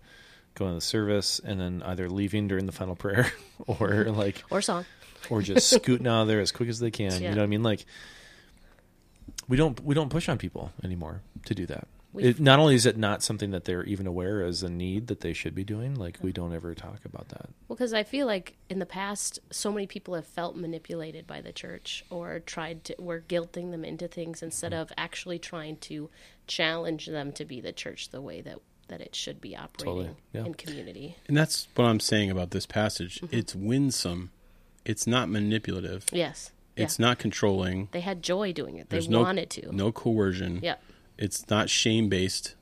going 0.57 0.73
to 0.73 0.75
the 0.77 0.81
service 0.81 1.41
and 1.45 1.61
then 1.61 1.83
either 1.85 2.09
leaving 2.11 2.49
during 2.49 2.67
the 2.67 2.73
final 2.73 2.97
prayer 2.97 3.33
or 3.67 4.05
like 4.11 4.43
or 4.51 4.61
song 4.61 4.85
or 5.31 5.43
just 5.43 5.71
scooting 5.77 6.07
out 6.09 6.23
of 6.23 6.29
there 6.29 6.41
as 6.41 6.51
quick 6.51 6.69
as 6.69 6.81
they 6.81 6.91
can. 6.91 7.13
You 7.23 7.31
know 7.31 7.37
what 7.37 7.43
I 7.43 7.47
mean? 7.47 7.63
Like 7.63 7.85
we 9.49 9.57
don't 9.57 9.79
we 9.85 9.95
don't 9.95 10.09
push 10.11 10.29
on 10.29 10.39
people 10.39 10.73
anymore 10.83 11.21
to 11.47 11.55
do 11.55 11.67
that. 11.67 11.87
We- 12.13 12.25
It, 12.25 12.41
not 12.41 12.59
only 12.59 12.75
is 12.75 12.87
it 12.87 12.97
not 12.97 13.23
something 13.23 13.51
that 13.53 13.65
they're 13.67 13.85
even 13.85 14.07
aware 14.07 14.43
as 14.45 14.63
a 14.65 14.69
need 14.69 15.07
that 15.07 15.21
they 15.21 15.33
should 15.33 15.55
be 15.55 15.63
doing, 15.65 15.95
like 15.95 16.19
we 16.23 16.33
don't 16.33 16.53
ever 16.53 16.75
talk 16.75 17.05
about 17.05 17.29
that. 17.29 17.51
Well, 17.69 17.77
because 17.77 17.93
I 17.95 18.03
feel 18.03 18.27
like 18.27 18.57
in 18.69 18.81
the 18.81 18.87
past, 18.87 19.39
so 19.51 19.71
many 19.71 19.87
people 19.87 20.15
have 20.15 20.27
felt 20.27 20.57
manipulated 20.57 21.27
by 21.27 21.41
the 21.41 21.53
church 21.53 22.05
or 22.11 22.41
tried 22.41 22.83
to, 22.85 22.97
were 22.99 23.21
guilting 23.29 23.71
them 23.71 23.85
into 23.85 24.09
things 24.09 24.43
instead 24.43 24.73
Mm-hmm. 24.73 24.83
of 24.83 24.93
actually 24.99 25.39
trying 25.39 25.77
to 25.79 26.11
challenge 26.47 27.07
them 27.07 27.33
to 27.33 27.45
be 27.45 27.61
the 27.61 27.73
church 27.73 28.11
the 28.11 28.21
way 28.21 28.41
that, 28.41 28.59
that 28.89 29.01
it 29.01 29.15
should 29.15 29.41
be 29.41 29.57
operating 29.57 29.85
Totally, 29.85 30.17
yeah. 30.33 30.45
in 30.47 30.55
community. 30.55 31.17
and 31.29 31.37
that's 31.37 31.69
what 31.77 31.85
I'm 31.85 32.01
saying 32.01 32.31
about 32.31 32.51
this 32.51 32.67
passage. 32.67 33.21
Mm-hmm. 33.21 33.37
It's 33.37 33.55
winsome. 33.55 34.31
It's 34.85 35.07
not 35.07 35.29
manipulative. 35.29 36.07
Yes. 36.13 36.51
It's 36.77 36.99
yeah. 36.99 37.07
not 37.07 37.19
controlling. 37.19 37.89
They 37.93 38.01
had 38.01 38.23
joy 38.23 38.53
doing 38.53 38.79
it. 38.79 38.89
They 38.91 38.97
There's 38.97 39.09
no 39.09 39.21
wanted 39.23 39.51
to. 39.51 39.75
no 39.75 39.93
coercion. 39.93 40.61
Yep. 40.63 40.83
It's 41.21 41.49
not 41.51 41.71
shame 41.71 42.09
based. 42.09 42.55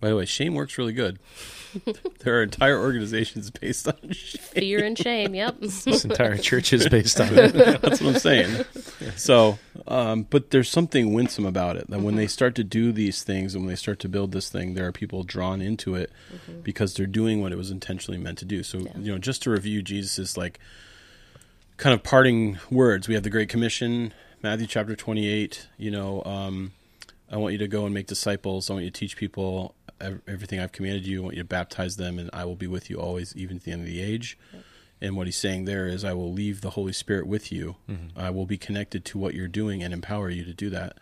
By 0.00 0.10
the 0.10 0.16
way, 0.16 0.26
shame 0.26 0.54
works 0.54 0.78
really 0.78 0.92
good. 0.92 1.18
there 2.20 2.38
are 2.38 2.42
entire 2.42 2.78
organizations 2.78 3.50
based 3.50 3.86
on 3.88 3.94
shame. 4.12 4.42
Fear 4.42 4.84
and 4.84 4.98
shame. 4.98 5.34
Yep. 5.34 5.56
This 5.60 6.04
entire 6.04 6.36
church 6.36 6.72
is 6.72 6.88
based 6.88 7.20
on 7.20 7.28
it. 7.36 7.52
That's 7.52 8.00
what 8.00 8.14
I'm 8.14 8.18
saying. 8.20 8.64
So, 9.16 9.58
um, 9.86 10.22
but 10.28 10.50
there's 10.50 10.68
something 10.68 11.12
winsome 11.12 11.46
about 11.46 11.76
it. 11.76 11.88
That 11.90 12.00
when 12.00 12.16
they 12.16 12.26
start 12.26 12.54
to 12.56 12.64
do 12.64 12.90
these 12.92 13.22
things 13.22 13.54
and 13.54 13.64
when 13.64 13.70
they 13.70 13.76
start 13.76 13.98
to 14.00 14.08
build 14.08 14.32
this 14.32 14.48
thing, 14.48 14.74
there 14.74 14.86
are 14.86 14.92
people 14.92 15.22
drawn 15.24 15.60
into 15.60 15.94
it 15.94 16.10
because 16.62 16.94
they're 16.94 17.06
doing 17.06 17.40
what 17.42 17.52
it 17.52 17.56
was 17.58 17.70
intentionally 17.70 18.18
meant 18.18 18.38
to 18.38 18.44
do. 18.44 18.62
So, 18.62 18.78
Yeah. 18.78 18.92
you 18.98 19.12
know, 19.12 19.18
just 19.18 19.42
to 19.44 19.50
review 19.50 19.82
Jesus' 19.82 20.36
like 20.36 20.58
kind 21.76 21.94
of 21.94 22.02
parting 22.02 22.58
words, 22.70 23.08
we 23.08 23.14
have 23.14 23.22
the 23.24 23.30
Great 23.30 23.48
Commission, 23.48 24.14
Matthew 24.42 24.66
chapter 24.66 24.94
28. 24.96 25.68
You 25.76 25.90
know, 25.90 26.22
um, 26.24 26.72
I 27.30 27.36
want 27.36 27.52
you 27.52 27.58
to 27.58 27.68
go 27.68 27.84
and 27.84 27.94
make 27.94 28.06
disciples. 28.06 28.70
I 28.70 28.74
want 28.74 28.84
you 28.84 28.90
to 28.90 28.98
teach 28.98 29.16
people 29.16 29.74
everything 30.26 30.60
I've 30.60 30.72
commanded 30.72 31.06
you. 31.06 31.20
I 31.20 31.24
want 31.24 31.36
you 31.36 31.42
to 31.42 31.48
baptize 31.48 31.96
them, 31.96 32.18
and 32.18 32.30
I 32.32 32.44
will 32.44 32.54
be 32.56 32.66
with 32.66 32.88
you 32.88 32.96
always, 33.00 33.36
even 33.36 33.58
to 33.58 33.64
the 33.64 33.72
end 33.72 33.82
of 33.82 33.86
the 33.86 34.00
age. 34.00 34.38
And 35.00 35.16
what 35.16 35.26
he's 35.26 35.36
saying 35.36 35.64
there 35.64 35.86
is, 35.86 36.04
I 36.04 36.12
will 36.14 36.32
leave 36.32 36.60
the 36.60 36.70
Holy 36.70 36.92
Spirit 36.92 37.26
with 37.26 37.52
you. 37.52 37.76
Mm-hmm. 37.88 38.18
I 38.18 38.30
will 38.30 38.46
be 38.46 38.56
connected 38.58 39.04
to 39.06 39.18
what 39.18 39.34
you're 39.34 39.46
doing 39.48 39.82
and 39.82 39.92
empower 39.92 40.30
you 40.30 40.44
to 40.44 40.52
do 40.54 40.70
that. 40.70 40.96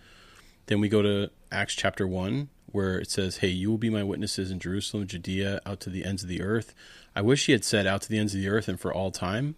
Then 0.66 0.80
we 0.80 0.88
go 0.88 1.00
to 1.02 1.30
Acts 1.52 1.74
chapter 1.74 2.06
1, 2.06 2.48
where 2.72 2.98
it 2.98 3.10
says, 3.10 3.38
Hey, 3.38 3.48
you 3.48 3.70
will 3.70 3.78
be 3.78 3.88
my 3.88 4.02
witnesses 4.02 4.50
in 4.50 4.58
Jerusalem, 4.58 5.06
Judea, 5.06 5.60
out 5.64 5.80
to 5.80 5.90
the 5.90 6.04
ends 6.04 6.22
of 6.24 6.28
the 6.28 6.42
earth. 6.42 6.74
I 7.14 7.22
wish 7.22 7.46
he 7.46 7.52
had 7.52 7.64
said 7.64 7.86
out 7.86 8.02
to 8.02 8.08
the 8.08 8.18
ends 8.18 8.34
of 8.34 8.40
the 8.40 8.48
earth 8.48 8.68
and 8.68 8.78
for 8.78 8.92
all 8.92 9.10
time. 9.10 9.54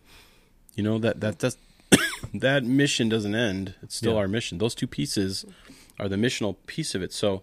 You 0.74 0.84
know, 0.84 0.98
that, 0.98 1.20
that, 1.20 1.38
that's, 1.40 1.56
that 2.34 2.62
mission 2.64 3.08
doesn't 3.08 3.34
end. 3.34 3.74
It's 3.82 3.96
still 3.96 4.12
Yeah. 4.12 4.18
our 4.18 4.28
mission. 4.28 4.58
Those 4.58 4.74
two 4.74 4.86
pieces 4.86 5.44
are 5.98 6.08
the 6.08 6.16
missional 6.16 6.56
piece 6.66 6.94
of 6.94 7.02
it. 7.02 7.12
So 7.12 7.42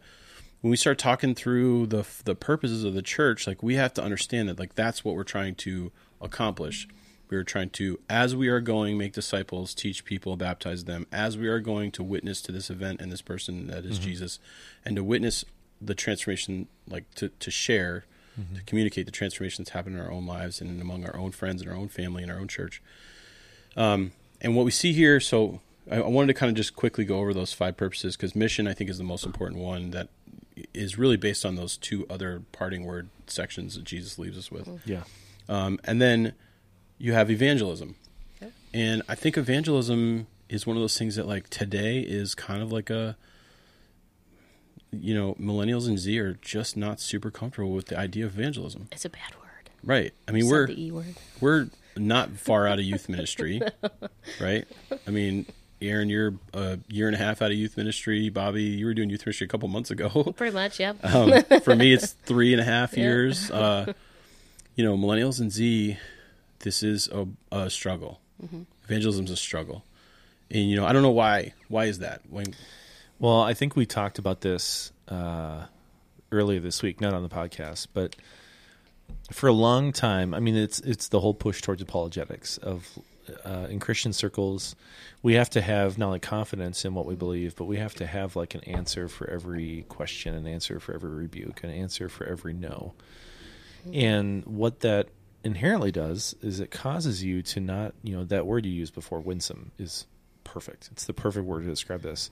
when 0.61 0.71
we 0.71 0.77
start 0.77 0.97
talking 0.97 1.35
through 1.35 1.87
the 1.87 2.05
the 2.23 2.35
purposes 2.35 2.83
of 2.83 2.93
the 2.93 3.01
church, 3.01 3.47
like 3.47 3.61
we 3.61 3.75
have 3.75 3.93
to 3.95 4.03
understand 4.03 4.49
that 4.49 4.59
like 4.59 4.75
that's 4.75 5.03
what 5.03 5.15
we're 5.15 5.23
trying 5.23 5.55
to 5.55 5.91
accomplish. 6.21 6.87
We 7.27 7.37
are 7.37 7.43
trying 7.43 7.71
to, 7.71 7.99
as 8.07 8.35
we 8.35 8.49
are 8.49 8.59
going, 8.59 8.99
make 8.99 9.13
disciples, 9.13 9.73
teach 9.73 10.05
people, 10.05 10.37
baptize 10.37 10.85
them, 10.85 11.07
as 11.11 11.37
we 11.37 11.47
are 11.47 11.59
going 11.59 11.91
to 11.93 12.03
witness 12.03 12.39
to 12.43 12.51
this 12.51 12.69
event 12.69 13.01
and 13.01 13.11
this 13.11 13.23
person 13.23 13.65
that 13.67 13.83
is 13.83 13.97
Jesus, 13.97 14.39
and 14.85 14.95
to 14.95 15.03
witness 15.03 15.43
the 15.81 15.95
transformation, 15.95 16.67
like 16.87 17.11
to, 17.15 17.29
to 17.29 17.49
share, 17.49 18.05
to 18.53 18.61
communicate 18.65 19.07
the 19.07 19.11
transformation 19.11 19.63
that's 19.63 19.71
happened 19.71 19.95
in 19.95 20.01
our 20.01 20.11
own 20.11 20.27
lives 20.27 20.61
and 20.61 20.79
among 20.79 21.03
our 21.03 21.17
own 21.17 21.31
friends 21.31 21.63
and 21.63 21.71
our 21.71 21.75
own 21.75 21.87
family 21.87 22.21
and 22.21 22.31
our 22.31 22.37
own 22.37 22.47
church. 22.47 22.81
Um, 23.75 24.11
and 24.39 24.55
what 24.55 24.63
we 24.63 24.71
see 24.71 24.93
here, 24.93 25.19
so 25.19 25.61
I, 25.89 25.97
I 25.97 26.07
wanted 26.07 26.27
to 26.27 26.33
kind 26.33 26.49
of 26.49 26.55
just 26.55 26.75
quickly 26.75 27.05
go 27.05 27.19
over 27.19 27.33
those 27.33 27.53
five 27.53 27.77
purposes 27.77 28.15
because 28.15 28.35
mission, 28.35 28.67
I 28.67 28.73
think, 28.73 28.89
is 28.89 28.97
the 28.97 29.03
most 29.03 29.25
important 29.25 29.61
one 29.61 29.91
that 29.91 30.09
is 30.73 30.97
really 30.97 31.17
based 31.17 31.45
on 31.45 31.55
those 31.55 31.77
two 31.77 32.05
other 32.09 32.41
parting 32.51 32.85
word 32.85 33.09
sections 33.27 33.75
that 33.75 33.83
Jesus 33.83 34.17
leaves 34.17 34.37
us 34.37 34.51
with. 34.51 34.69
Yeah. 34.85 35.03
Um, 35.49 35.79
and 35.83 36.01
then 36.01 36.33
you 36.97 37.13
have 37.13 37.29
evangelism. 37.29 37.95
Okay. 38.41 38.51
And 38.73 39.01
I 39.09 39.15
think 39.15 39.37
evangelism 39.37 40.27
is 40.49 40.65
one 40.65 40.77
of 40.77 40.81
those 40.81 40.97
things 40.97 41.15
that, 41.17 41.27
like, 41.27 41.49
today 41.49 41.99
is 41.99 42.35
kind 42.35 42.61
of 42.61 42.71
like 42.71 42.89
a, 42.89 43.17
you 44.91 45.13
know, 45.13 45.35
millennials 45.35 45.87
and 45.87 45.99
Z 45.99 46.17
are 46.19 46.33
just 46.41 46.77
not 46.77 46.99
super 46.99 47.31
comfortable 47.31 47.71
with 47.71 47.87
the 47.87 47.97
idea 47.99 48.25
of 48.25 48.37
evangelism. 48.39 48.87
It's 48.91 49.05
a 49.05 49.09
bad 49.09 49.35
word. 49.35 49.69
Right. 49.83 50.13
I 50.27 50.31
mean, 50.31 50.43
Said 50.43 50.51
we're 50.51 50.67
the 50.67 50.85
E 50.85 50.91
word. 50.91 51.15
we're 51.41 51.67
not 51.97 52.31
far 52.37 52.67
out 52.67 52.79
of 52.79 52.85
youth 52.85 53.09
ministry, 53.09 53.61
right? 54.41 54.65
I 55.07 55.11
mean, 55.11 55.45
Aaron, 55.89 56.09
you're 56.09 56.33
a 56.53 56.79
year 56.87 57.07
and 57.07 57.15
a 57.15 57.19
half 57.19 57.41
out 57.41 57.51
of 57.51 57.57
youth 57.57 57.77
ministry. 57.77 58.29
Bobbie, 58.29 58.63
you 58.63 58.85
were 58.85 58.93
doing 58.93 59.09
youth 59.09 59.25
ministry 59.25 59.45
a 59.45 59.47
couple 59.47 59.67
months 59.69 59.91
ago. 59.91 60.09
Pretty 60.37 60.53
much, 60.53 60.79
yep. 60.79 60.97
Um, 61.03 61.31
for 61.61 61.75
me, 61.75 61.93
it's 61.93 62.11
three 62.13 62.51
and 62.53 62.61
a 62.61 62.65
half 62.65 62.93
Yeah. 62.97 63.03
years. 63.03 63.49
Uh, 63.51 63.93
you 64.75 64.83
know, 64.83 64.97
millennials 64.97 65.39
and 65.39 65.51
Z, 65.51 65.97
this 66.59 66.83
is 66.83 67.07
a, 67.09 67.25
a 67.51 67.69
struggle. 67.69 68.19
Mm-hmm. 68.43 68.63
Evangelism's 68.85 69.31
a 69.31 69.37
struggle, 69.37 69.85
and 70.51 70.69
you 70.69 70.75
know, 70.75 70.85
I 70.85 70.91
don't 70.93 71.01
know 71.01 71.11
why. 71.11 71.53
Why 71.69 71.85
is 71.85 71.99
that? 71.99 72.21
When 72.29 72.53
Well, 73.19 73.41
I 73.41 73.53
think 73.53 73.75
we 73.77 73.85
talked 73.85 74.19
about 74.19 74.41
this 74.41 74.91
uh, 75.07 75.65
earlier 76.31 76.59
this 76.59 76.83
week, 76.83 76.99
not 76.99 77.13
on 77.13 77.23
the 77.23 77.29
podcast, 77.29 77.87
but 77.93 78.15
for 79.31 79.47
a 79.47 79.53
long 79.53 79.91
time. 79.91 80.33
I 80.33 80.39
mean, 80.39 80.55
it's 80.55 80.79
it's 80.79 81.07
the 81.09 81.19
whole 81.19 81.33
push 81.33 81.61
towards 81.61 81.81
apologetics 81.81 82.57
of 82.57 82.87
uh, 83.43 83.67
in 83.69 83.79
Christian 83.79 84.13
circles. 84.13 84.75
We 85.23 85.33
have 85.33 85.49
to 85.51 85.61
have 85.61 85.97
not 85.97 86.07
only 86.07 86.19
confidence 86.19 86.85
in 86.85 86.93
what 86.93 87.05
we 87.05 87.15
believe, 87.15 87.55
but 87.55 87.65
we 87.65 87.77
have 87.77 87.95
to 87.95 88.05
have 88.05 88.35
like 88.35 88.55
an 88.55 88.63
answer 88.65 89.07
for 89.07 89.29
every 89.29 89.85
question, 89.89 90.35
an 90.35 90.47
answer 90.47 90.79
for 90.79 90.93
every 90.93 91.09
rebuke, 91.09 91.63
an 91.63 91.71
answer 91.71 92.09
for 92.09 92.25
every 92.25 92.53
no. 92.53 92.93
And 93.93 94.45
what 94.45 94.81
that 94.81 95.09
inherently 95.43 95.91
does 95.91 96.35
is 96.41 96.59
it 96.59 96.71
causes 96.71 97.23
you 97.23 97.41
to 97.43 97.59
not, 97.59 97.93
you 98.03 98.15
know, 98.15 98.23
that 98.25 98.45
word 98.45 98.65
you 98.65 98.71
used 98.71 98.95
before, 98.95 99.19
winsome, 99.19 99.71
is 99.77 100.05
perfect. 100.43 100.89
It's 100.91 101.05
the 101.05 101.13
perfect 101.13 101.45
word 101.45 101.63
to 101.63 101.69
describe 101.69 102.01
this. 102.01 102.29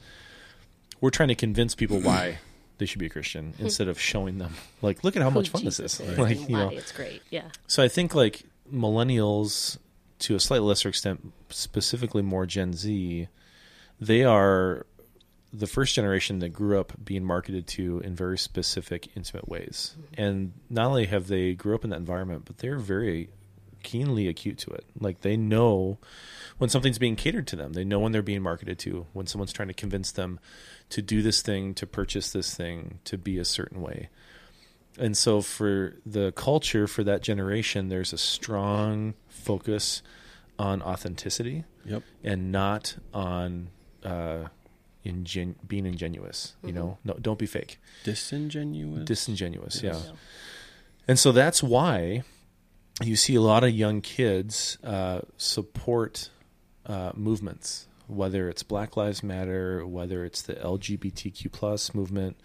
We're 1.00 1.12
trying 1.12 1.30
to 1.30 1.36
convince 1.36 1.76
people 1.76 2.00
why 2.00 2.40
they 2.78 2.86
should 2.86 3.00
be 3.00 3.06
a 3.06 3.10
Christian 3.10 3.54
hmm. 3.54 3.66
instead 3.66 3.88
of 3.88 4.00
showing 4.00 4.38
them, 4.38 4.54
like, 4.82 5.04
look 5.04 5.16
at 5.16 5.22
how 5.22 5.30
Who 5.30 5.40
much 5.40 5.50
oh, 5.50 5.54
fun 5.54 5.62
Jesus 5.62 5.78
this 5.78 6.00
is. 6.00 6.10
is 6.10 6.18
Like, 6.18 6.50
you 6.50 6.58
know, 6.58 6.70
it's 6.70 6.92
great. 6.92 7.22
Yeah. 7.30 7.50
so 7.68 7.84
I 7.84 7.88
think 7.88 8.16
like 8.16 8.44
millennials, 8.72 9.78
to 10.20 10.36
a 10.36 10.40
slightly 10.40 10.68
lesser 10.68 10.90
extent, 10.90 11.34
specifically 11.50 12.22
more 12.22 12.46
Gen 12.46 12.74
Z, 12.74 13.28
they 14.00 14.24
are 14.24 14.86
the 15.54 15.68
first 15.68 15.94
generation 15.94 16.40
that 16.40 16.50
grew 16.50 16.80
up 16.80 16.94
being 17.04 17.24
marketed 17.24 17.68
to 17.68 18.00
in 18.00 18.16
very 18.16 18.38
specific, 18.38 19.10
intimate 19.16 19.48
ways. 19.48 19.96
Mm-hmm. 19.96 20.22
And 20.22 20.54
not 20.70 20.88
only 20.88 21.06
have 21.06 21.28
they 21.28 21.54
grew 21.54 21.76
up 21.76 21.84
in 21.84 21.92
that 21.92 21.98
environment, 21.98 22.44
but 22.46 22.58
they're 22.58 22.80
very 22.80 23.30
keenly 23.84 24.28
acute 24.28 24.58
to 24.60 24.72
it. 24.72 24.86
Like 25.00 25.22
they 25.22 25.38
know 25.38 26.00
when 26.58 26.70
something's 26.70 26.98
being 26.98 27.16
catered 27.16 27.48
to 27.48 27.56
them. 27.56 27.74
They 27.74 27.84
know 27.84 28.00
when 28.00 28.12
they're 28.12 28.22
being 28.22 28.42
marketed 28.42 28.80
to, 28.80 29.06
when 29.14 29.28
someone's 29.28 29.54
trying 29.54 29.68
to 29.68 29.74
convince 29.74 30.12
them 30.12 30.40
to 30.90 31.02
do 31.02 31.22
this 31.22 31.42
thing, 31.42 31.74
to 31.76 31.86
purchase 31.86 32.32
this 32.32 32.56
thing, 32.56 33.00
to 33.06 33.18
be 33.18 33.38
a 33.38 33.46
certain 33.46 33.82
way. 33.82 34.10
And 34.98 35.18
so 35.18 35.42
for 35.42 35.96
the 36.06 36.32
culture 36.34 36.88
for 36.88 37.04
that 37.04 37.22
generation, 37.22 37.90
there's 37.90 38.14
a 38.14 38.18
strong 38.18 39.16
focus 39.28 40.04
on 40.60 40.82
authenticity 40.84 41.64
yep, 41.84 42.04
and 42.24 42.52
not 42.52 42.96
on 43.14 43.70
uh, 44.04 44.50
ingen- 45.04 45.56
being 45.68 45.86
ingenuous. 45.86 46.54
You 46.64 46.74
know, 46.74 46.98
no, 47.04 47.16
don't 47.16 47.40
be 47.40 47.48
fake, 47.48 47.80
disingenuous. 48.04 49.06
disingenuous. 49.06 49.82
Yes. 49.82 50.04
Yeah. 50.06 50.16
And 51.08 51.20
so 51.20 51.32
that's 51.32 51.64
why 51.64 52.24
you 53.02 53.16
see 53.16 53.36
a 53.36 53.42
lot 53.42 53.64
of 53.64 53.72
young 53.72 54.02
kids 54.02 54.78
uh, 54.84 55.22
support 55.38 56.30
uh, 56.86 57.12
movements, 57.16 57.88
whether 58.08 58.50
it's 58.50 58.64
Black 58.64 58.96
Lives 58.98 59.24
Matter, 59.24 59.86
whether 59.86 60.26
it's 60.26 60.42
the 60.42 60.54
LGBTQ 60.54 61.52
plus 61.52 61.96
movement, 61.96 62.38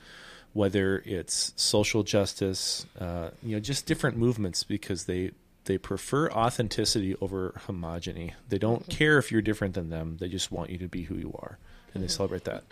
whether 0.52 1.02
it's 1.04 1.52
social 1.56 2.02
justice, 2.02 2.86
uh, 2.98 3.30
you 3.42 3.56
know, 3.56 3.60
just 3.60 3.86
different 3.86 4.16
movements 4.16 4.64
because 4.64 5.04
they 5.04 5.32
they 5.64 5.76
prefer 5.76 6.30
authenticity 6.30 7.14
over 7.20 7.60
homogeny. 7.66 8.32
They 8.48 8.56
don't 8.56 8.88
care 8.88 9.18
if 9.18 9.30
you're 9.30 9.42
different 9.42 9.74
than 9.74 9.90
them. 9.90 10.16
They 10.18 10.28
just 10.28 10.50
want 10.50 10.70
you 10.70 10.78
to 10.78 10.88
be 10.88 11.02
who 11.02 11.16
you 11.16 11.38
are, 11.38 11.58
and 11.92 12.02
they 12.02 12.08
celebrate 12.08 12.44
that. 12.44 12.64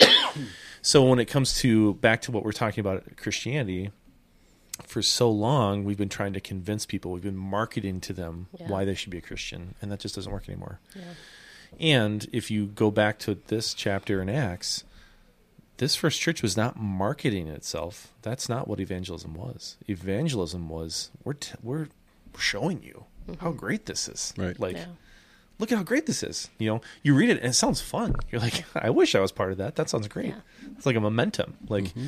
so 0.81 1.03
when 1.03 1.19
it 1.19 1.25
comes 1.25 1.59
to 1.59 1.93
back 1.95 2.23
to 2.23 2.31
what 2.31 2.43
we're 2.43 2.53
talking 2.53 2.81
about 2.81 3.03
Christianity, 3.15 3.91
for 4.85 5.01
so 5.01 5.29
long 5.29 5.83
we've 5.83 5.97
been 5.97 6.09
trying 6.09 6.33
to 6.33 6.39
convince 6.39 6.85
people 6.85 7.11
we've 7.11 7.23
been 7.23 7.35
marketing 7.35 7.99
to 8.01 8.13
them 8.13 8.47
Yeah. 8.59 8.67
why 8.67 8.85
they 8.85 8.93
should 8.95 9.09
be 9.11 9.17
a 9.17 9.21
christian 9.21 9.75
and 9.81 9.91
that 9.91 9.99
just 9.99 10.15
doesn't 10.15 10.31
work 10.31 10.47
anymore 10.47 10.79
Yeah. 10.95 11.01
and 11.79 12.27
if 12.31 12.49
you 12.51 12.67
go 12.67 12.91
back 12.91 13.19
to 13.19 13.35
this 13.47 13.73
chapter 13.73 14.21
in 14.21 14.29
acts 14.29 14.83
this 15.77 15.95
first 15.95 16.19
church 16.19 16.41
was 16.41 16.55
not 16.57 16.77
marketing 16.77 17.47
itself 17.47 18.13
that's 18.21 18.47
not 18.49 18.67
what 18.67 18.79
evangelism 18.79 19.33
was 19.33 19.77
evangelism 19.87 20.69
was 20.69 21.11
we're 21.23 21.33
t- 21.33 21.53
we're 21.61 21.87
showing 22.37 22.81
you 22.83 23.05
how 23.39 23.51
great 23.51 23.85
this 23.87 24.07
is 24.07 24.33
Right. 24.37 24.59
like 24.59 24.75
Yeah. 24.77 24.85
look 25.59 25.71
at 25.71 25.77
how 25.77 25.83
great 25.83 26.05
this 26.05 26.23
is 26.23 26.49
you 26.59 26.67
know 26.69 26.81
you 27.03 27.13
read 27.15 27.29
it 27.29 27.37
and 27.41 27.47
it 27.49 27.53
sounds 27.53 27.81
fun 27.81 28.15
you're 28.31 28.41
like 28.41 28.63
i 28.75 28.89
wish 28.89 29.15
i 29.15 29.19
was 29.19 29.31
part 29.31 29.51
of 29.51 29.57
that 29.57 29.75
that 29.75 29.89
sounds 29.89 30.07
great 30.07 30.27
Yeah. 30.27 30.41
it's 30.77 30.85
like 30.85 30.95
a 30.95 30.99
momentum 31.01 31.57
like 31.67 31.85
Mm-hmm. 31.85 32.07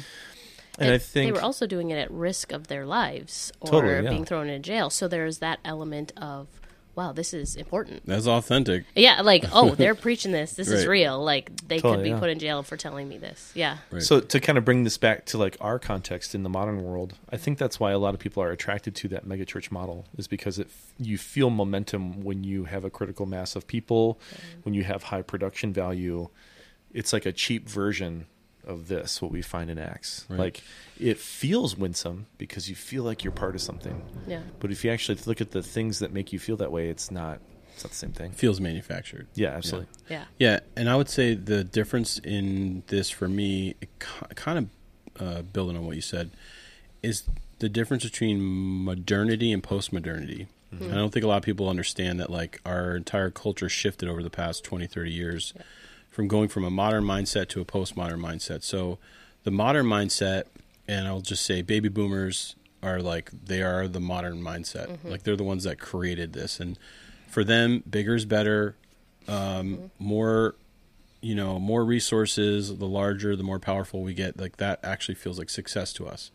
And, 0.79 0.91
i 0.91 0.97
think 0.97 1.27
they 1.27 1.31
were 1.31 1.45
also 1.45 1.67
doing 1.67 1.89
it 1.89 1.97
at 1.97 2.09
risk 2.11 2.51
of 2.51 2.67
their 2.67 2.85
lives 2.85 3.51
or 3.59 3.71
Totally, 3.71 4.03
yeah. 4.03 4.09
being 4.09 4.25
thrown 4.25 4.49
in 4.49 4.63
jail. 4.63 4.89
So 4.89 5.07
there's 5.07 5.39
that 5.39 5.59
element 5.65 6.11
of, 6.17 6.47
wow, 6.95 7.11
this 7.11 7.33
is 7.33 7.55
important. 7.55 8.05
That's 8.05 8.27
authentic. 8.27 8.85
Yeah, 8.95 9.21
like 9.21 9.45
oh, 9.53 9.75
they're 9.75 9.95
preaching 9.95 10.31
this. 10.31 10.53
This 10.53 10.69
is 10.69 10.85
real. 10.85 11.23
Like 11.23 11.55
they 11.67 11.79
Totally, 11.79 11.95
could 11.97 12.03
be 12.03 12.09
yeah. 12.09 12.19
put 12.19 12.29
in 12.29 12.39
jail 12.39 12.63
for 12.63 12.77
telling 12.77 13.07
me 13.07 13.17
this. 13.17 13.51
Yeah. 13.55 13.77
Right. 13.91 14.01
So 14.01 14.19
to 14.19 14.39
kind 14.39 14.57
of 14.57 14.65
bring 14.65 14.83
this 14.83 14.97
back 14.97 15.25
to 15.27 15.37
like 15.37 15.57
our 15.61 15.79
context 15.79 16.35
in 16.35 16.43
the 16.43 16.49
modern 16.49 16.83
world, 16.83 17.15
I 17.31 17.37
think 17.37 17.57
that's 17.57 17.79
why 17.79 17.91
a 17.91 17.99
lot 17.99 18.13
of 18.13 18.19
people 18.19 18.41
are 18.43 18.51
attracted 18.51 18.95
to 18.95 19.07
that 19.09 19.25
megachurch 19.27 19.71
model 19.71 20.05
is 20.17 20.27
because 20.27 20.59
it 20.59 20.69
you 20.97 21.17
feel 21.17 21.49
momentum 21.49 22.23
when 22.23 22.43
you 22.43 22.65
have 22.65 22.83
a 22.83 22.89
critical 22.89 23.25
mass 23.25 23.55
of 23.55 23.67
people, 23.67 24.19
when 24.63 24.73
you 24.73 24.83
have 24.83 25.03
high 25.03 25.21
production 25.21 25.73
value. 25.73 26.29
It's 26.91 27.13
like 27.13 27.27
a 27.27 27.31
cheap 27.31 27.69
version 27.69 28.25
of 28.69 28.87
this 28.87 29.21
what 29.21 29.31
we 29.31 29.41
find 29.41 29.69
in 29.69 29.77
Acts. 29.77 30.25
Right. 30.29 30.39
Like 30.39 30.63
it 30.99 31.17
feels 31.17 31.75
winsome 31.75 32.27
because 32.37 32.69
you 32.69 32.75
feel 32.75 33.03
like 33.03 33.23
you're 33.23 33.31
part 33.31 33.55
of 33.55 33.61
something. 33.61 34.01
Yeah. 34.27 34.41
But 34.59 34.71
if 34.71 34.83
you 34.85 34.91
actually 34.91 35.17
look 35.25 35.41
at 35.41 35.51
the 35.51 35.63
things 35.63 35.99
that 35.99 36.13
make 36.13 36.31
you 36.31 36.39
feel 36.39 36.57
that 36.57 36.71
way, 36.71 36.89
it's 36.89 37.11
not 37.11 37.39
it's 37.73 37.83
not 37.83 37.91
the 37.91 37.97
same 37.97 38.11
thing. 38.11 38.31
feels 38.31 38.59
manufactured. 38.59 39.27
Yeah, 39.35 39.49
absolutely. 39.49 39.87
Yeah. 40.09 40.25
Yeah, 40.37 40.59
and 40.75 40.89
I 40.89 40.95
would 40.95 41.09
say 41.09 41.33
the 41.33 41.63
difference 41.63 42.19
in 42.19 42.83
this 42.87 43.09
for 43.09 43.27
me, 43.27 43.75
it 43.81 43.89
kind 43.99 44.69
of 45.17 45.25
uh, 45.25 45.41
building 45.43 45.77
on 45.77 45.85
what 45.85 45.95
you 45.95 46.01
said, 46.01 46.31
is 47.01 47.23
the 47.59 47.69
difference 47.69 48.03
between 48.03 48.39
modernity 48.83 49.51
and 49.51 49.63
post-modernity. 49.63 50.47
I 50.71 50.93
don't 50.93 51.11
think 51.11 51.23
a 51.23 51.27
lot 51.27 51.37
of 51.37 51.43
people 51.43 51.67
understand 51.67 52.19
that 52.19 52.29
like 52.29 52.61
our 52.63 52.95
entire 52.95 53.31
culture 53.31 53.69
shifted 53.69 54.07
over 54.07 54.21
the 54.21 54.29
past 54.29 54.63
20, 54.63 54.85
30 54.85 55.11
years 55.11 55.53
from 56.09 56.27
going 56.27 56.49
from 56.49 56.63
a 56.63 56.69
modern 56.69 57.03
mindset 57.03 57.47
to 57.49 57.61
a 57.61 57.65
postmodern 57.65 58.19
mindset. 58.19 58.63
So 58.63 58.97
the 59.43 59.51
modern 59.51 59.85
mindset, 59.85 60.43
and 60.87 61.07
I'll 61.07 61.21
just 61.21 61.45
say 61.45 61.61
baby 61.61 61.89
boomers 61.89 62.55
are 62.81 63.01
like 63.01 63.31
they 63.31 63.61
are 63.61 63.87
the 63.87 63.99
modern 63.99 64.41
mindset. 64.41 64.97
Like 65.03 65.23
they're 65.23 65.35
the 65.35 65.43
ones 65.43 65.63
that 65.65 65.79
created 65.79 66.33
this. 66.33 66.59
And 66.59 66.77
for 67.27 67.43
them 67.43 67.83
bigger 67.89 68.15
is 68.15 68.25
better 68.25 68.75
um, 69.27 69.91
more 69.99 70.55
you 71.21 71.35
know 71.35 71.59
more 71.59 71.83
resources 71.83 72.75
the 72.77 72.87
larger 72.87 73.35
the 73.35 73.43
more 73.43 73.59
powerful 73.59 74.01
we 74.01 74.13
get 74.13 74.39
like 74.39 74.55
that 74.57 74.79
actually 74.83 75.15
feels 75.15 75.37
like 75.37 75.49
success 75.49 75.91
to 75.93 76.07
us. 76.07 76.31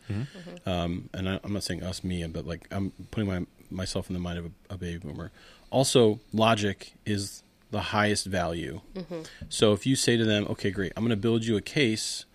Um, 0.65 1.09
and 1.13 1.27
I, 1.27 1.39
i'm 1.43 1.53
not 1.53 1.63
saying 1.63 1.83
us 1.83 2.03
me 2.03 2.25
but 2.27 2.45
like 2.45 2.67
i'm 2.71 2.91
putting 3.11 3.27
my 3.27 3.45
myself 3.71 4.09
in 4.09 4.13
the 4.13 4.19
mind 4.19 4.37
of 4.39 4.45
a, 4.45 4.75
a 4.75 4.77
baby 4.77 4.99
boomer. 4.99 5.31
Also 5.71 6.19
logic 6.31 6.93
is 7.05 7.41
the 7.71 7.81
highest 7.81 8.25
value 8.25 8.81
so 9.49 9.73
if 9.73 9.85
you 9.85 9.95
say 9.95 10.15
to 10.17 10.25
them 10.25 10.45
okay 10.49 10.71
great 10.71 10.93
i'm 10.95 11.03
going 11.03 11.09
to 11.09 11.15
build 11.15 11.43
you 11.45 11.57
a 11.57 11.61
case 11.61 12.25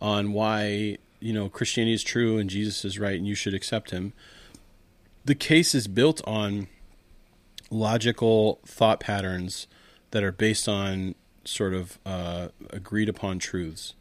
on 0.00 0.32
why 0.32 0.96
you 1.20 1.32
know 1.32 1.48
Christianity 1.48 1.94
is 1.94 2.02
true 2.02 2.38
and 2.38 2.48
Jesus 2.50 2.84
is 2.84 2.98
right 2.98 3.16
and 3.16 3.26
you 3.26 3.34
should 3.34 3.54
accept 3.54 3.90
him. 3.90 4.12
The 5.24 5.34
case 5.34 5.74
is 5.74 5.86
built 5.86 6.20
on 6.26 6.68
logical 7.70 8.60
thought 8.64 9.00
patterns 9.00 9.66
that 10.10 10.24
are 10.24 10.32
based 10.32 10.68
on 10.68 11.14
sort 11.44 11.74
of 11.74 11.98
uh, 12.04 12.48
agreed 12.70 13.08
upon 13.08 13.38
truths. 13.38 13.94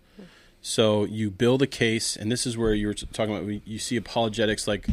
So 0.62 1.06
you 1.06 1.30
build 1.32 1.62
a 1.62 1.68
case, 1.68 2.18
and 2.18 2.30
this 2.30 2.46
is 2.46 2.58
where 2.58 2.74
you 2.74 2.88
were 2.88 2.94
talking 2.94 3.36
about. 3.36 3.68
You 3.68 3.80
see 3.80 3.96
apologetics 3.96 4.68
like 4.68 4.88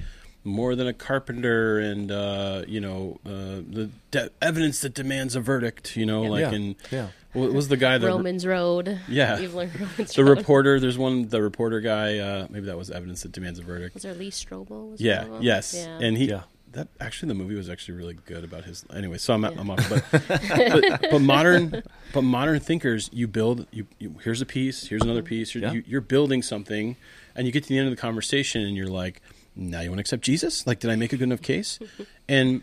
more 0.46 0.74
than 0.74 0.86
a 0.86 0.92
carpenter, 0.92 1.78
and 1.78 2.10
uh, 2.10 2.62
you 2.66 2.80
know 2.80 3.18
uh, 3.26 3.60
the 3.68 3.90
de- 4.10 4.30
evidence 4.40 4.80
that 4.80 4.94
demands 4.94 5.34
a 5.36 5.40
verdict. 5.40 5.96
You 5.96 6.06
know, 6.06 6.22
Yeah. 6.24 6.28
like 6.30 6.40
Yeah. 6.40 6.52
in 6.52 6.76
Yeah. 6.90 7.08
what 7.32 7.52
was 7.52 7.68
the 7.68 7.76
guy 7.76 7.98
that 7.98 8.06
Romans 8.06 8.46
Road. 8.46 9.00
Yeah. 9.08 9.38
Romans 9.52 10.14
the 10.14 10.24
Road. 10.24 10.38
reporter? 10.38 10.80
There's 10.80 10.96
one 10.98 11.28
the 11.28 11.42
reporter 11.42 11.80
guy. 11.80 12.18
Uh, 12.18 12.46
maybe 12.50 12.66
that 12.66 12.78
was 12.78 12.90
evidence 12.90 13.22
that 13.22 13.32
demands 13.32 13.58
a 13.58 13.62
verdict. 13.62 13.94
Was 13.94 14.04
there 14.04 14.14
Lee 14.14 14.30
Strobel? 14.30 14.92
Was 14.92 15.00
Yeah. 15.00 15.24
one 15.26 15.36
of? 15.38 15.42
Yes. 15.42 15.74
Yeah. 15.74 15.98
And 16.00 16.16
he. 16.16 16.26
Yeah. 16.30 16.42
That 16.72 16.88
actually, 17.00 17.28
the 17.28 17.34
movie 17.34 17.54
was 17.54 17.70
actually 17.70 17.96
really 17.96 18.18
good 18.26 18.44
about 18.44 18.64
his. 18.64 18.84
Anyway, 18.94 19.16
so 19.16 19.32
I'm, 19.32 19.44
Yeah. 19.44 19.50
I'm 19.56 19.70
off. 19.70 19.88
But, 19.88 20.04
but 20.10 21.10
but 21.10 21.18
modern 21.22 21.82
but 22.12 22.20
modern 22.22 22.60
thinkers, 22.60 23.08
you 23.14 23.26
build. 23.26 23.66
You, 23.70 23.86
you 23.98 24.16
here's 24.22 24.42
a 24.42 24.46
piece. 24.46 24.86
Here's 24.88 25.00
another 25.00 25.22
piece. 25.22 25.54
You're, 25.54 25.64
Yeah. 25.64 25.72
you, 25.72 25.84
you're 25.86 26.00
building 26.02 26.42
something, 26.42 26.96
and 27.34 27.46
you 27.46 27.52
get 27.52 27.62
to 27.62 27.68
the 27.70 27.78
end 27.78 27.88
of 27.88 27.94
the 27.96 28.00
conversation, 28.00 28.60
and 28.60 28.76
you're 28.76 28.88
like, 28.88 29.22
now 29.56 29.80
you 29.80 29.88
want 29.90 29.98
to 29.98 30.02
accept 30.02 30.22
Jesus? 30.22 30.66
Like, 30.66 30.78
did 30.80 30.90
I 30.90 30.96
make 30.96 31.12
a 31.12 31.16
good 31.16 31.24
enough 31.24 31.42
case? 31.42 31.78
and 32.28 32.62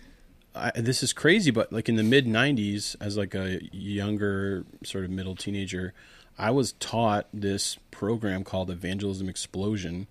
I, 0.56 0.72
this 0.76 1.02
is 1.04 1.12
crazy, 1.14 1.52
but 1.52 1.74
like 1.74 1.90
in 1.90 1.96
the 1.96 2.04
mid 2.04 2.26
'90s, 2.26 2.96
as 3.02 3.18
like 3.18 3.34
a 3.36 3.60
younger 3.76 4.66
sort 4.84 5.04
of 5.04 5.10
middle 5.10 5.36
teenager, 5.36 5.94
I 6.38 6.52
was 6.52 6.74
taught 6.74 7.28
this 7.34 7.78
program 7.92 8.44
called 8.44 8.70
Evangelism 8.70 9.28
Explosion, 9.30 10.08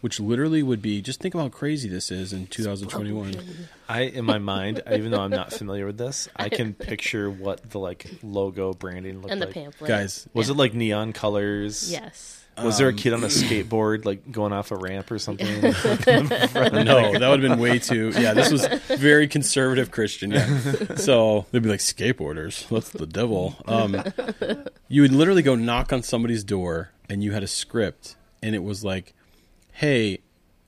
which 0.00 0.18
literally 0.20 0.62
would 0.62 0.82
be 0.82 1.00
just 1.00 1.20
think 1.20 1.34
about 1.34 1.44
how 1.44 1.48
crazy 1.50 1.88
this 1.88 2.10
is 2.10 2.32
in 2.32 2.46
2021. 2.48 3.36
I 3.88 4.00
in 4.02 4.24
my 4.24 4.38
mind, 4.38 4.82
even 4.90 5.10
though 5.12 5.20
I'm 5.20 5.30
not 5.30 5.52
familiar 5.52 5.86
with 5.86 5.96
this, 5.98 6.28
I 6.34 6.48
can 6.48 6.74
picture 6.74 7.30
what 7.30 7.70
the 7.70 7.78
like 7.78 8.10
logo 8.22 8.72
branding 8.72 9.20
looked 9.20 9.30
and 9.32 9.40
the 9.40 9.46
like. 9.46 9.54
pamphlet. 9.54 9.88
Guys, 9.88 10.26
Was 10.34 10.48
Yeah. 10.48 10.54
it 10.54 10.58
like 10.58 10.74
neon 10.74 11.12
colors? 11.12 11.90
Yes. 11.92 12.43
Was 12.62 12.78
there 12.78 12.86
a 12.88 12.90
Um, 12.90 12.96
kid 12.96 13.12
on 13.12 13.24
a 13.24 13.26
skateboard 13.28 14.04
like 14.04 14.30
going 14.30 14.52
off 14.52 14.70
a 14.70 14.76
ramp 14.76 15.10
or 15.10 15.18
something? 15.18 15.46
no, 15.62 15.72
that 15.72 17.18
would 17.20 17.20
have 17.20 17.40
been 17.40 17.58
way 17.58 17.78
too. 17.78 18.12
Yeah, 18.16 18.34
this 18.34 18.50
was 18.52 18.66
very 18.98 19.26
conservative 19.28 19.90
Christian. 19.90 20.30
Yeah, 20.30 20.94
so 20.96 21.46
they'd 21.50 21.62
be 21.62 21.68
like 21.68 21.80
skateboarders. 21.80 22.68
That's 22.68 22.90
the 22.90 23.06
devil. 23.06 23.56
Um, 23.66 24.02
you 24.88 25.02
would 25.02 25.12
literally 25.12 25.42
go 25.42 25.54
knock 25.54 25.92
on 25.92 26.02
somebody's 26.02 26.44
door, 26.44 26.90
and 27.08 27.22
you 27.24 27.32
had 27.32 27.42
a 27.42 27.48
script, 27.48 28.16
and 28.42 28.54
it 28.54 28.62
was 28.62 28.84
like, 28.84 29.14
"Hey, 29.72 30.20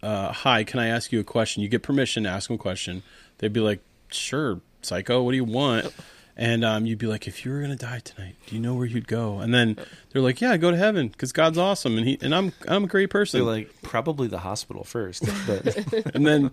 uh, 0.02 0.32
hi, 0.32 0.64
can 0.64 0.80
I 0.80 0.88
ask 0.88 1.12
you 1.12 1.20
a 1.20 1.24
question?" 1.24 1.62
You 1.62 1.68
get 1.68 1.82
permission 1.82 2.24
to 2.24 2.28
ask 2.30 2.48
them 2.48 2.56
a 2.56 2.58
question. 2.58 3.02
They'd 3.38 3.52
be 3.52 3.60
like, 3.60 3.80
"Sure, 4.10 4.60
psycho. 4.82 5.22
What 5.22 5.30
do 5.32 5.36
you 5.36 5.44
want?" 5.44 5.92
And 6.38 6.66
um, 6.66 6.84
you'd 6.84 6.98
be 6.98 7.06
like, 7.06 7.26
"If 7.26 7.44
you 7.44 7.52
were 7.52 7.62
gonna 7.62 7.76
die 7.76 8.00
tonight, 8.00 8.36
do 8.46 8.54
you 8.54 8.60
know 8.60 8.74
where 8.74 8.84
you'd 8.84 9.08
go?" 9.08 9.38
And 9.38 9.54
then 9.54 9.76
they're 10.10 10.20
like, 10.20 10.42
"Yeah, 10.42 10.56
go 10.58 10.70
to 10.70 10.76
heaven 10.76 11.08
because 11.08 11.32
God's 11.32 11.56
awesome, 11.56 11.96
and 11.96 12.06
he 12.06 12.18
and 12.20 12.34
I'm 12.34 12.52
I'm 12.68 12.84
a 12.84 12.86
great 12.88 13.08
person." 13.08 13.40
They're 13.40 13.46
like 13.50 13.82
probably 13.82 14.28
the 14.28 14.40
hospital 14.40 14.84
first, 14.84 15.24
but 15.46 16.14
and 16.14 16.26
then 16.26 16.50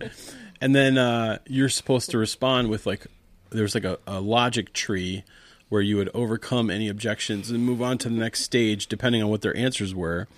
and 0.60 0.74
then 0.74 0.96
uh, 0.96 1.38
you're 1.46 1.68
supposed 1.68 2.10
to 2.12 2.18
respond 2.18 2.70
with 2.70 2.86
like 2.86 3.06
there's 3.50 3.74
like 3.74 3.84
a, 3.84 3.98
a 4.06 4.20
logic 4.20 4.72
tree 4.72 5.24
where 5.68 5.82
you 5.82 5.96
would 5.96 6.10
overcome 6.14 6.70
any 6.70 6.88
objections 6.88 7.50
and 7.50 7.64
move 7.64 7.82
on 7.82 7.98
to 7.98 8.08
the 8.08 8.14
next 8.14 8.40
stage 8.40 8.86
depending 8.86 9.22
on 9.22 9.28
what 9.28 9.42
their 9.42 9.56
answers 9.56 9.94
were 9.94 10.28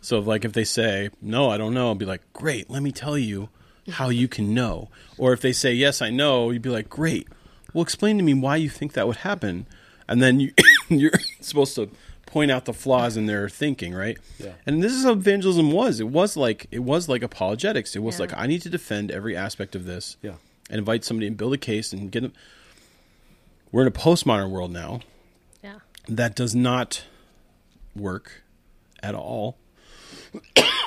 so 0.00 0.18
like 0.18 0.44
if 0.44 0.52
they 0.52 0.64
say 0.64 1.10
no 1.20 1.50
i 1.50 1.56
don't 1.58 1.74
know 1.74 1.88
i'll 1.88 1.94
be 1.94 2.06
like 2.06 2.22
great 2.32 2.70
let 2.70 2.82
me 2.82 2.90
tell 2.90 3.18
you 3.18 3.48
how 3.90 4.08
you 4.08 4.26
can 4.28 4.54
know 4.54 4.88
or 5.18 5.32
if 5.32 5.40
they 5.40 5.52
say 5.52 5.72
yes 5.72 6.00
i 6.00 6.10
know 6.10 6.50
you'd 6.50 6.62
be 6.62 6.70
like 6.70 6.88
great 6.88 7.28
well 7.72 7.82
explain 7.82 8.16
to 8.18 8.22
me 8.22 8.34
why 8.34 8.56
you 8.56 8.68
think 8.68 8.92
that 8.92 9.06
would 9.06 9.18
happen 9.18 9.66
and 10.08 10.22
then 10.22 10.40
you 10.40 10.52
you're 10.88 11.12
supposed 11.40 11.74
to 11.74 11.90
point 12.26 12.50
out 12.50 12.64
the 12.64 12.72
flaws 12.72 13.16
in 13.16 13.26
their 13.26 13.48
thinking 13.48 13.92
right 13.94 14.18
Yeah. 14.38 14.52
and 14.66 14.82
this 14.82 14.92
is 14.92 15.04
how 15.04 15.12
evangelism 15.12 15.70
was 15.70 16.00
it 16.00 16.08
was 16.08 16.36
like 16.36 16.66
it 16.70 16.78
was 16.80 17.08
like 17.08 17.22
apologetics 17.22 17.94
it 17.94 17.98
was 18.02 18.16
Yeah. 18.16 18.22
like 18.22 18.36
i 18.36 18.46
need 18.46 18.62
to 18.62 18.70
defend 18.70 19.10
every 19.10 19.36
aspect 19.36 19.74
of 19.76 19.84
this 19.84 20.16
yeah, 20.22 20.34
and 20.70 20.78
invite 20.78 21.04
somebody 21.04 21.26
and 21.26 21.36
build 21.36 21.52
a 21.52 21.58
case 21.58 21.92
and 21.92 22.10
get 22.10 22.22
them 22.22 22.32
we're 23.70 23.82
in 23.82 23.88
a 23.88 23.90
postmodern 23.90 24.50
world 24.50 24.70
now 24.72 25.00
Yeah. 25.62 25.80
that 26.08 26.34
does 26.34 26.54
not 26.54 27.04
work 27.94 28.42
at 29.02 29.14
all. 29.14 29.56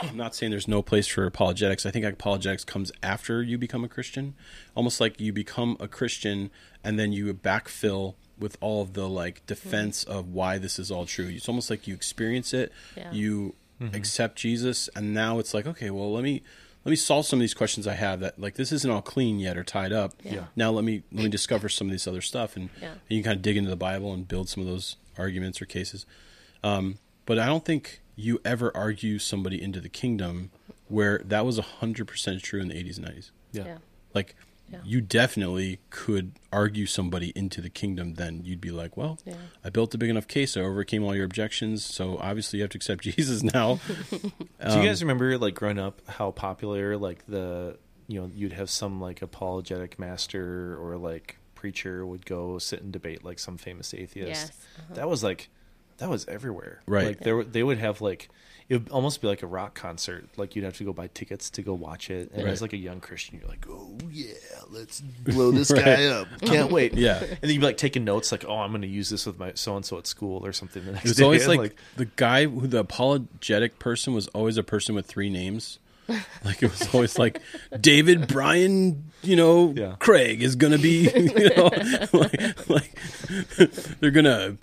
I'm 0.02 0.18
not 0.18 0.36
saying 0.36 0.52
there's 0.52 0.68
no 0.68 0.82
place 0.82 1.08
for 1.08 1.26
apologetics. 1.26 1.86
I 1.86 1.92
think 1.92 2.06
apologetics 2.06 2.64
comes 2.64 2.92
after 3.02 3.42
you 3.42 3.58
become 3.58 3.84
a 3.84 3.88
Christian, 3.88 4.36
almost 4.76 5.00
like 5.00 5.20
you 5.20 5.32
become 5.34 5.78
a 5.80 5.88
Christian 5.88 6.52
and 6.84 7.00
then 7.00 7.12
you 7.14 7.34
backfill 7.34 8.16
with 8.38 8.58
all 8.60 8.82
of 8.82 8.94
the 8.94 9.08
like 9.08 9.46
defense 9.46 10.04
of 10.04 10.28
why 10.34 10.58
this 10.58 10.78
is 10.80 10.92
all 10.92 11.06
true. 11.06 11.28
It's 11.30 11.48
almost 11.48 11.70
like 11.70 11.88
you 11.88 11.94
experience 11.94 12.54
it, 12.54 12.72
Yeah. 12.98 13.12
you 13.12 13.56
accept 13.94 14.38
Jesus, 14.38 14.90
and 14.96 15.14
now 15.14 15.40
it's 15.40 15.54
like, 15.54 15.66
okay, 15.66 15.90
well, 15.90 16.12
let 16.14 16.24
me 16.24 16.42
let 16.84 16.90
me 16.92 16.96
solve 16.96 17.26
some 17.26 17.40
of 17.40 17.42
these 17.42 17.54
questions 17.56 17.88
I 17.88 17.94
have 17.96 18.20
that 18.20 18.40
like 18.40 18.56
this 18.56 18.72
isn't 18.72 18.90
all 18.92 19.02
clean 19.02 19.40
yet 19.40 19.58
or 19.58 19.64
tied 19.64 19.92
up. 19.94 20.14
Yeah. 20.24 20.46
Now 20.56 20.72
let 20.72 20.84
me 20.84 21.04
let 21.12 21.24
me 21.24 21.30
discover 21.30 21.68
some 21.70 21.88
of 21.88 21.92
this 21.92 22.08
other 22.08 22.22
stuff 22.22 22.56
and, 22.56 22.70
Yeah. 22.82 22.92
and 22.92 23.00
you 23.10 23.18
can 23.22 23.32
kind 23.32 23.36
of 23.38 23.42
dig 23.42 23.58
into 23.58 23.70
the 23.70 23.76
Bible 23.76 24.14
and 24.14 24.28
build 24.28 24.50
some 24.50 24.62
of 24.62 24.68
those 24.68 24.98
arguments 25.18 25.62
or 25.62 25.66
cases. 25.66 26.06
Um, 26.64 27.00
but 27.26 27.40
I 27.40 27.46
don't 27.48 27.66
think 27.66 28.02
you 28.16 28.40
ever 28.46 28.76
argue 28.76 29.20
somebody 29.20 29.62
into 29.62 29.80
the 29.82 29.90
kingdom 29.90 30.52
where 30.88 31.20
that 31.26 31.46
was 31.46 31.60
100% 31.60 32.42
true 32.42 32.62
in 32.62 32.68
the 32.70 32.76
80s 32.76 32.98
and 32.98 33.08
90s. 33.08 33.32
yeah, 33.52 33.66
Yeah. 33.66 33.78
Like, 34.14 34.36
Yeah. 34.72 34.80
you 34.86 35.00
definitely 35.02 35.80
could 35.90 36.32
argue 36.52 36.86
somebody 36.86 37.32
into 37.36 37.62
the 37.62 37.70
kingdom. 37.70 38.16
Then 38.16 38.42
you'd 38.46 38.62
be 38.62 38.72
like, 38.72 38.96
well, 38.98 39.20
Yeah. 39.26 39.36
I 39.64 39.70
built 39.70 39.94
a 39.94 39.98
big 39.98 40.10
enough 40.10 40.28
case. 40.28 40.56
I 40.58 40.62
overcame 40.62 41.04
all 41.04 41.16
your 41.16 41.26
objections. 41.26 41.84
So 41.86 42.18
obviously 42.18 42.58
you 42.60 42.64
have 42.64 42.72
to 42.72 42.78
accept 42.78 43.04
Jesus 43.04 43.44
now. 43.44 43.80
Do 44.12 44.20
Um, 44.60 44.82
you 44.82 44.88
guys 44.88 45.02
remember 45.04 45.38
like 45.38 45.54
growing 45.56 45.78
up 45.80 46.02
how 46.08 46.32
popular 46.32 46.98
like 46.98 47.26
the 47.28 47.78
you 48.08 48.20
know 48.22 48.30
you'd 48.34 48.54
have 48.54 48.70
some 48.70 49.02
like 49.02 49.22
apologetic 49.24 49.98
master 50.00 50.78
or 50.80 50.98
like 50.98 51.38
preacher 51.56 52.06
would 52.06 52.26
go 52.26 52.58
sit 52.60 52.82
and 52.82 52.92
debate 52.92 53.24
like 53.26 53.40
some 53.40 53.58
famous 53.58 53.94
atheist. 53.94 54.28
Yes. 54.30 54.52
Uh-huh. 54.80 54.94
That 54.96 55.10
was 55.10 55.24
like 55.24 55.50
that 55.98 56.10
was 56.10 56.28
everywhere. 56.28 56.82
Right. 56.88 57.08
Like 57.08 57.20
there 57.22 57.44
they 57.44 57.64
would 57.64 57.78
have 57.80 58.02
like 58.02 58.30
it 58.68 58.74
would 58.82 58.90
almost 58.90 59.22
be 59.22 59.28
like 59.28 59.44
a 59.44 59.48
rock 59.48 59.76
concert. 59.76 60.28
Like 60.38 60.56
you'd 60.56 60.66
have 60.66 60.76
to 60.78 60.84
go 60.84 60.92
buy 60.92 61.08
tickets 61.14 61.52
to 61.52 61.62
go 61.62 61.74
watch 61.76 62.10
it. 62.10 62.32
And 62.34 62.44
Right. 62.46 62.52
as 62.52 62.62
like 62.64 62.74
a 62.74 62.78
young 62.78 63.00
Christian, 63.00 63.40
you're 63.40 63.48
like, 63.48 63.66
oh 63.70 63.96
yeah, 64.12 64.34
let's 64.70 65.02
blow 65.24 65.52
this 65.52 65.70
Right. 65.72 65.86
guy 65.86 66.06
up. 66.06 66.28
Can't 66.42 66.72
wait. 66.72 66.94
Yeah. 66.98 67.20
And 67.24 67.38
then 67.42 67.50
you'd 67.52 67.60
be 67.60 67.66
like 67.66 67.78
taking 67.78 68.04
notes, 68.06 68.32
like, 68.32 68.44
oh, 68.48 68.58
I'm 68.58 68.72
going 68.72 68.82
to 68.82 68.88
use 68.88 69.10
this 69.12 69.26
with 69.28 69.38
my 69.38 69.52
so 69.54 69.76
and 69.76 69.86
so 69.86 70.00
at 70.00 70.08
school 70.08 70.44
or 70.46 70.52
something. 70.52 70.84
The 70.84 70.94
next 70.94 71.06
It 71.06 71.10
was 71.10 71.18
day. 71.18 71.24
always 71.26 71.46
And, 71.48 71.58
like, 71.60 71.76
the 71.96 72.06
guy 72.06 72.46
who 72.48 72.66
the 72.66 72.80
apologetic 72.80 73.78
person 73.78 74.14
was 74.16 74.28
always 74.30 74.58
a 74.58 74.64
person 74.64 74.96
with 74.96 75.06
three 75.06 75.30
names. 75.30 75.78
Like 76.44 76.62
it 76.62 76.70
was 76.72 76.94
always 76.94 77.18
like 77.18 77.42
David 77.82 78.28
Brian, 78.28 79.12
you 79.24 79.36
know, 79.36 79.74
Yeah. 79.76 79.96
Craig 80.00 80.42
is 80.44 80.56
gonna 80.56 80.78
be, 80.78 81.10
you 81.16 81.50
know, 81.56 81.70
like, 82.14 82.70
like 82.70 82.96
they're 84.00 84.12
gonna 84.12 84.58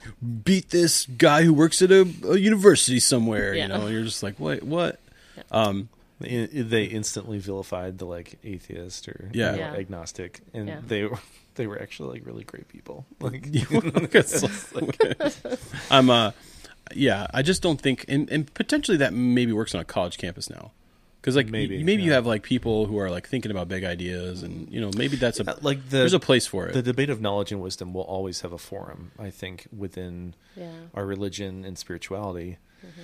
beat 0.44 0.70
this 0.70 1.07
guy 1.07 1.42
who 1.42 1.52
works 1.52 1.83
at 1.83 1.90
a, 1.90 2.02
a 2.24 2.37
university 2.38 3.00
somewhere, 3.00 3.55
Yeah. 3.55 3.62
you 3.62 3.68
know, 3.68 3.87
and 3.87 3.92
you're 3.94 4.05
just 4.05 4.22
like, 4.22 4.38
wait, 4.38 4.62
what? 4.62 5.00
Um, 5.50 5.88
I- 6.22 6.48
they 6.52 6.85
instantly 6.85 7.38
vilified 7.38 7.98
the 7.98 8.05
like 8.07 8.38
atheist 8.44 9.09
or 9.09 9.28
Yeah. 9.33 9.52
you 9.52 9.57
know, 9.61 9.62
Yeah. 9.72 9.72
agnostic, 9.74 10.40
and 10.55 10.68
Yeah. 10.68 10.81
they 10.87 11.05
were 11.05 11.18
they 11.57 11.66
were 11.66 11.81
actually 11.83 12.18
like 12.20 12.26
really 12.26 12.44
great 12.44 12.68
people. 12.68 13.05
Like, 13.20 13.42
It's 13.52 14.72
like- 14.74 15.00
I'm 15.90 16.09
uh 16.11 16.31
yeah, 16.94 17.26
I 17.35 17.42
just 17.42 17.62
don't 17.62 17.81
think 17.81 18.05
and, 18.09 18.28
and 18.31 18.52
potentially 18.55 18.96
that 18.98 19.12
maybe 19.14 19.52
works 19.52 19.74
on 19.74 19.81
a 19.81 19.85
college 19.85 20.18
campus 20.18 20.48
now. 20.50 20.70
Cuz 21.22 21.37
like 21.37 21.46
Maybe, 21.48 21.76
maybe, 21.76 21.85
maybe 21.85 22.02
you 22.02 22.12
have 22.12 22.26
like 22.26 22.42
people 22.42 22.87
who 22.87 22.98
are 22.98 23.08
like 23.11 23.28
thinking 23.28 23.50
about 23.52 23.68
big 23.68 23.85
ideas 23.85 24.42
and 24.42 24.68
you 24.72 24.80
know, 24.80 24.90
maybe 24.96 25.16
that's 25.16 25.38
a 25.40 25.48
uh, 25.50 25.56
like 25.62 25.82
the 25.90 25.98
there's 25.98 26.12
a 26.12 26.20
place 26.20 26.46
for 26.46 26.66
it. 26.66 26.72
the 26.72 26.82
debate 26.82 27.11
of 27.11 27.20
knowledge 27.20 27.52
and 27.52 27.61
wisdom 27.61 27.92
will 27.94 28.02
always 28.02 28.40
have 28.40 28.52
a 28.52 28.58
forum. 28.58 29.12
I 29.18 29.30
think 29.30 29.66
within 29.76 30.35
Yeah. 30.56 30.70
our 30.94 31.06
religion 31.06 31.64
and 31.64 31.78
spirituality. 31.78 32.58
Mm-hmm. 32.85 33.00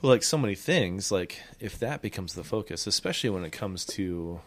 But 0.00 0.08
like 0.08 0.22
so 0.22 0.38
many 0.38 0.54
things, 0.54 1.12
like 1.12 1.42
if 1.60 1.78
that 1.78 2.00
becomes 2.02 2.34
the 2.34 2.44
focus, 2.44 2.86
especially 2.86 3.30
when 3.30 3.44
it 3.44 3.52
comes 3.52 3.84
to 3.86 4.40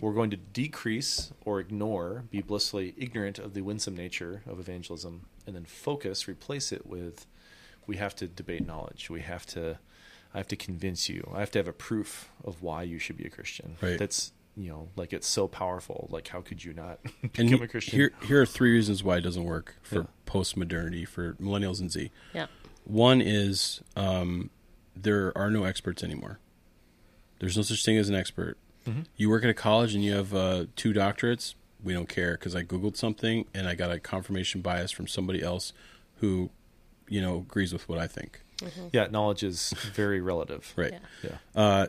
we're 0.00 0.14
going 0.14 0.30
to 0.30 0.38
decrease 0.38 1.32
or 1.44 1.60
ignore, 1.60 2.24
be 2.30 2.40
blissfully 2.40 2.94
ignorant 2.96 3.38
of 3.38 3.52
the 3.52 3.60
winsome 3.60 3.94
nature 3.94 4.42
of 4.46 4.58
evangelism, 4.58 5.26
and 5.46 5.54
then 5.54 5.64
focus, 5.66 6.26
replace 6.28 6.72
it 6.72 6.86
with 6.86 7.26
we 7.86 7.96
have 7.96 8.14
to 8.16 8.26
debate 8.26 8.66
knowledge. 8.66 9.10
We 9.10 9.20
have 9.20 9.44
to 9.46 9.78
I 10.34 10.38
have 10.38 10.48
to 10.48 10.56
convince 10.56 11.08
you. 11.08 11.30
I 11.34 11.40
have 11.40 11.50
to 11.52 11.58
have 11.58 11.68
a 11.68 11.72
proof 11.72 12.30
of 12.44 12.62
why 12.62 12.82
you 12.84 12.98
should 12.98 13.16
be 13.16 13.24
a 13.24 13.30
Christian. 13.30 13.76
Right. 13.80 13.98
That's 13.98 14.32
you 14.56 14.68
know, 14.68 14.88
like 14.96 15.12
it's 15.14 15.26
so 15.26 15.48
powerful. 15.48 16.08
Like 16.10 16.28
how 16.28 16.40
could 16.42 16.62
you 16.62 16.72
not 16.74 16.98
and 17.22 17.32
become 17.32 17.46
he- 17.48 17.64
a 17.64 17.68
Christian? 17.68 17.94
here 17.98 18.12
here 18.22 18.42
are 18.42 18.46
three 18.46 18.72
reasons 18.72 19.02
why 19.02 19.16
it 19.18 19.22
doesn't 19.22 19.44
work 19.44 19.76
for 19.82 19.94
Yeah. 20.00 20.02
post-modernity 20.26 21.04
for 21.06 21.34
millennials 21.34 21.80
and 21.80 21.90
Z. 21.90 22.10
Yeah. 22.34 22.46
One 22.84 23.20
is 23.22 23.80
um, 23.96 24.50
there 24.96 25.36
are 25.38 25.50
no 25.50 25.64
experts 25.64 26.02
anymore. 26.02 26.38
There's 27.38 27.56
no 27.56 27.62
such 27.62 27.84
thing 27.84 27.96
as 27.98 28.08
an 28.08 28.14
expert. 28.14 28.56
You 29.16 29.30
work 29.30 29.44
at 29.44 29.50
a 29.50 29.54
college 29.54 29.94
and 29.94 30.02
you 30.04 30.12
have 30.12 30.34
uh, 30.34 30.64
two 30.74 30.92
doctorates. 30.92 31.54
We 31.84 31.92
don't 31.92 32.08
care 32.08 32.32
because 32.32 32.56
I 32.56 32.62
googled 32.64 32.96
something 32.96 33.46
and 33.54 33.68
I 33.68 33.74
got 33.76 33.92
a 33.92 34.00
confirmation 34.00 34.60
bias 34.60 34.90
from 34.90 35.06
somebody 35.06 35.40
else 35.40 35.72
who, 36.16 36.50
you 37.08 37.20
know, 37.20 37.38
agrees 37.38 37.72
with 37.72 37.88
what 37.88 37.98
I 38.00 38.08
think. 38.08 38.42
Yeah, 38.92 39.06
knowledge 39.10 39.42
is 39.42 39.72
very 39.92 40.20
relative. 40.20 40.72
Right. 40.76 40.92
Yeah. 41.22 41.30
Yeah. 41.56 41.60
Uh, 41.60 41.86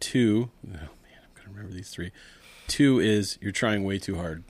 two, 0.00 0.50
oh 0.66 0.70
man, 0.70 0.80
I'm 0.82 1.34
gonna 1.36 1.48
remember 1.50 1.72
these 1.74 1.90
three. 1.90 2.10
Two 2.68 3.00
is 3.00 3.38
you're 3.40 3.52
trying 3.52 3.84
way 3.84 3.98
too 3.98 4.16
hard. 4.16 4.44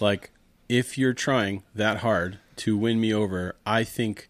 Like, 0.00 0.30
if 0.68 0.96
you're 0.96 1.12
trying 1.12 1.64
that 1.74 1.98
hard 1.98 2.38
to 2.56 2.76
win 2.78 3.00
me 3.00 3.12
over, 3.12 3.56
I 3.66 3.84
think 3.84 4.28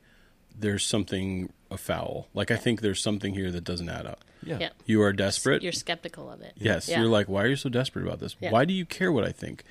there's 0.59 0.85
something 0.85 1.53
afoul. 1.71 2.29
Like, 2.35 2.51
I 2.51 2.57
think 2.57 2.81
there's 2.81 3.01
something 3.01 3.35
here 3.35 3.51
that 3.53 3.63
doesn't 3.65 3.89
add 3.89 4.07
up. 4.07 4.25
Yeah. 4.43 4.57
Yeah. 4.59 4.69
You 4.87 5.03
are 5.03 5.13
desperate. 5.13 5.63
You're 5.63 5.73
skeptical 5.73 6.31
of 6.31 6.41
it. 6.41 6.55
Yes, 6.57 6.89
Yeah. 6.89 7.01
you're 7.01 7.09
like, 7.11 7.29
why 7.29 7.45
are 7.45 7.49
you 7.49 7.57
so 7.57 7.69
desperate 7.69 8.05
about 8.07 8.19
this? 8.21 8.35
Yeah. 8.41 8.51
Why 8.51 8.65
do 8.65 8.73
you 8.73 8.87
care 8.87 9.13
what 9.13 9.25
I 9.25 9.31
think? 9.33 9.63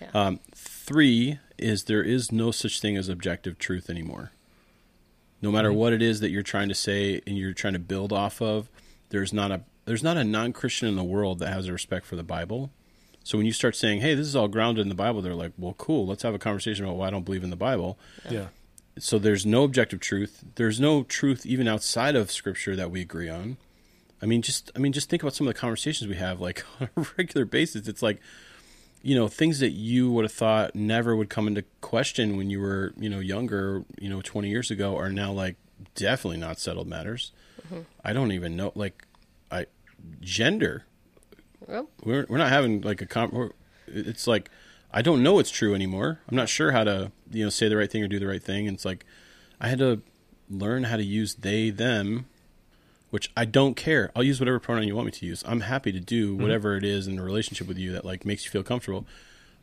Yeah. 0.00 0.10
Um, 0.14 0.40
three 0.54 1.38
is 1.56 1.84
there 1.84 2.02
is 2.02 2.30
no 2.30 2.50
such 2.50 2.80
thing 2.80 2.96
as 2.96 3.08
objective 3.08 3.58
truth 3.58 3.88
anymore. 3.90 4.30
No 5.40 5.52
matter 5.52 5.72
what 5.72 5.92
it 5.92 6.02
is 6.02 6.20
that 6.20 6.30
you're 6.30 6.42
trying 6.42 6.68
to 6.68 6.74
say 6.74 7.20
and 7.26 7.36
you're 7.38 7.52
trying 7.52 7.74
to 7.74 7.78
build 7.78 8.12
off 8.12 8.42
of, 8.42 8.68
there's 9.10 9.32
not 9.32 9.50
a 9.50 9.62
there's 9.84 10.02
not 10.02 10.16
a 10.16 10.24
non 10.24 10.52
Christian 10.52 10.88
in 10.88 10.96
the 10.96 11.04
world 11.04 11.38
that 11.38 11.52
has 11.52 11.66
a 11.68 11.72
respect 11.72 12.06
for 12.06 12.16
the 12.16 12.22
Bible. 12.22 12.70
So 13.24 13.38
when 13.38 13.46
you 13.46 13.52
start 13.52 13.76
saying, 13.76 14.00
"Hey, 14.00 14.14
this 14.14 14.26
is 14.26 14.34
all 14.36 14.48
grounded 14.48 14.82
in 14.82 14.88
the 14.88 14.94
Bible," 14.94 15.22
they're 15.22 15.34
like, 15.34 15.52
"Well, 15.58 15.74
cool. 15.78 16.06
Let's 16.06 16.22
have 16.22 16.34
a 16.34 16.38
conversation 16.38 16.84
about 16.84 16.96
why 16.96 17.08
I 17.08 17.10
don't 17.10 17.24
believe 17.24 17.44
in 17.44 17.50
the 17.50 17.56
Bible." 17.56 17.98
Yeah. 18.30 18.48
so 18.98 19.18
there's 19.18 19.46
no 19.46 19.62
objective 19.62 20.00
truth 20.00 20.42
there's 20.56 20.80
no 20.80 21.04
truth 21.04 21.46
even 21.46 21.68
outside 21.68 22.16
of 22.16 22.32
scripture 22.32 22.74
that 22.74 22.90
we 22.90 23.00
agree 23.00 23.28
on 23.28 23.56
i 24.20 24.26
mean 24.26 24.42
just 24.42 24.72
i 24.74 24.80
mean 24.80 24.92
just 24.92 25.08
think 25.08 25.22
about 25.22 25.34
some 25.34 25.46
of 25.46 25.54
the 25.54 25.60
conversations 25.60 26.08
we 26.08 26.16
have 26.16 26.40
like 26.40 26.64
on 26.80 26.88
a 26.96 27.06
regular 27.16 27.44
basis 27.44 27.86
it's 27.86 28.02
like 28.02 28.18
you 29.02 29.14
know 29.14 29.28
things 29.28 29.58
that 29.60 29.70
you 29.70 30.10
would 30.10 30.24
have 30.24 30.32
thought 30.32 30.74
never 30.74 31.14
would 31.14 31.30
come 31.30 31.46
into 31.46 31.64
question 31.80 32.36
when 32.36 32.50
you 32.50 32.60
were 32.60 32.92
you 32.98 33.08
know 33.08 33.18
younger 33.20 33.84
you 34.00 34.08
know 34.08 34.20
20 34.22 34.48
years 34.48 34.70
ago 34.70 34.96
are 34.96 35.10
now 35.10 35.32
like 35.32 35.56
definitely 35.94 36.38
not 36.38 36.58
settled 36.58 36.86
matters 36.88 37.32
mm-hmm. 37.66 37.82
i 38.04 38.12
don't 38.12 38.32
even 38.32 38.56
know 38.56 38.72
like 38.74 39.06
i 39.50 39.66
gender 40.20 40.84
Well, 41.66 41.88
we're 42.04 42.26
we're 42.28 42.38
not 42.38 42.50
having 42.50 42.80
like 42.80 43.00
a 43.02 43.06
com- 43.06 43.30
we're, 43.32 43.50
it's 43.86 44.26
like 44.26 44.50
I 44.90 45.02
don't 45.02 45.22
know 45.22 45.34
what's 45.34 45.50
true 45.50 45.74
anymore. 45.74 46.20
I'm 46.28 46.36
not 46.36 46.48
sure 46.48 46.72
how 46.72 46.84
to 46.84 47.12
you 47.30 47.44
know 47.44 47.50
say 47.50 47.68
the 47.68 47.76
right 47.76 47.90
thing 47.90 48.02
or 48.02 48.08
do 48.08 48.18
the 48.18 48.26
right 48.26 48.42
thing. 48.42 48.66
And 48.66 48.74
it's 48.74 48.84
like 48.84 49.04
I 49.60 49.68
had 49.68 49.78
to 49.80 50.02
learn 50.48 50.84
how 50.84 50.96
to 50.96 51.04
use 51.04 51.34
they 51.34 51.70
them, 51.70 52.26
which 53.10 53.30
I 53.36 53.44
don't 53.44 53.74
care. 53.74 54.10
I'll 54.14 54.22
use 54.22 54.40
whatever 54.40 54.58
pronoun 54.58 54.86
you 54.86 54.94
want 54.94 55.06
me 55.06 55.12
to 55.12 55.26
use. 55.26 55.42
I'm 55.46 55.60
happy 55.60 55.92
to 55.92 56.00
do 56.00 56.32
mm-hmm. 56.32 56.42
whatever 56.42 56.76
it 56.76 56.84
is 56.84 57.06
in 57.06 57.18
a 57.18 57.22
relationship 57.22 57.66
with 57.66 57.78
you 57.78 57.92
that 57.92 58.04
like 58.04 58.24
makes 58.24 58.44
you 58.44 58.50
feel 58.50 58.62
comfortable. 58.62 59.06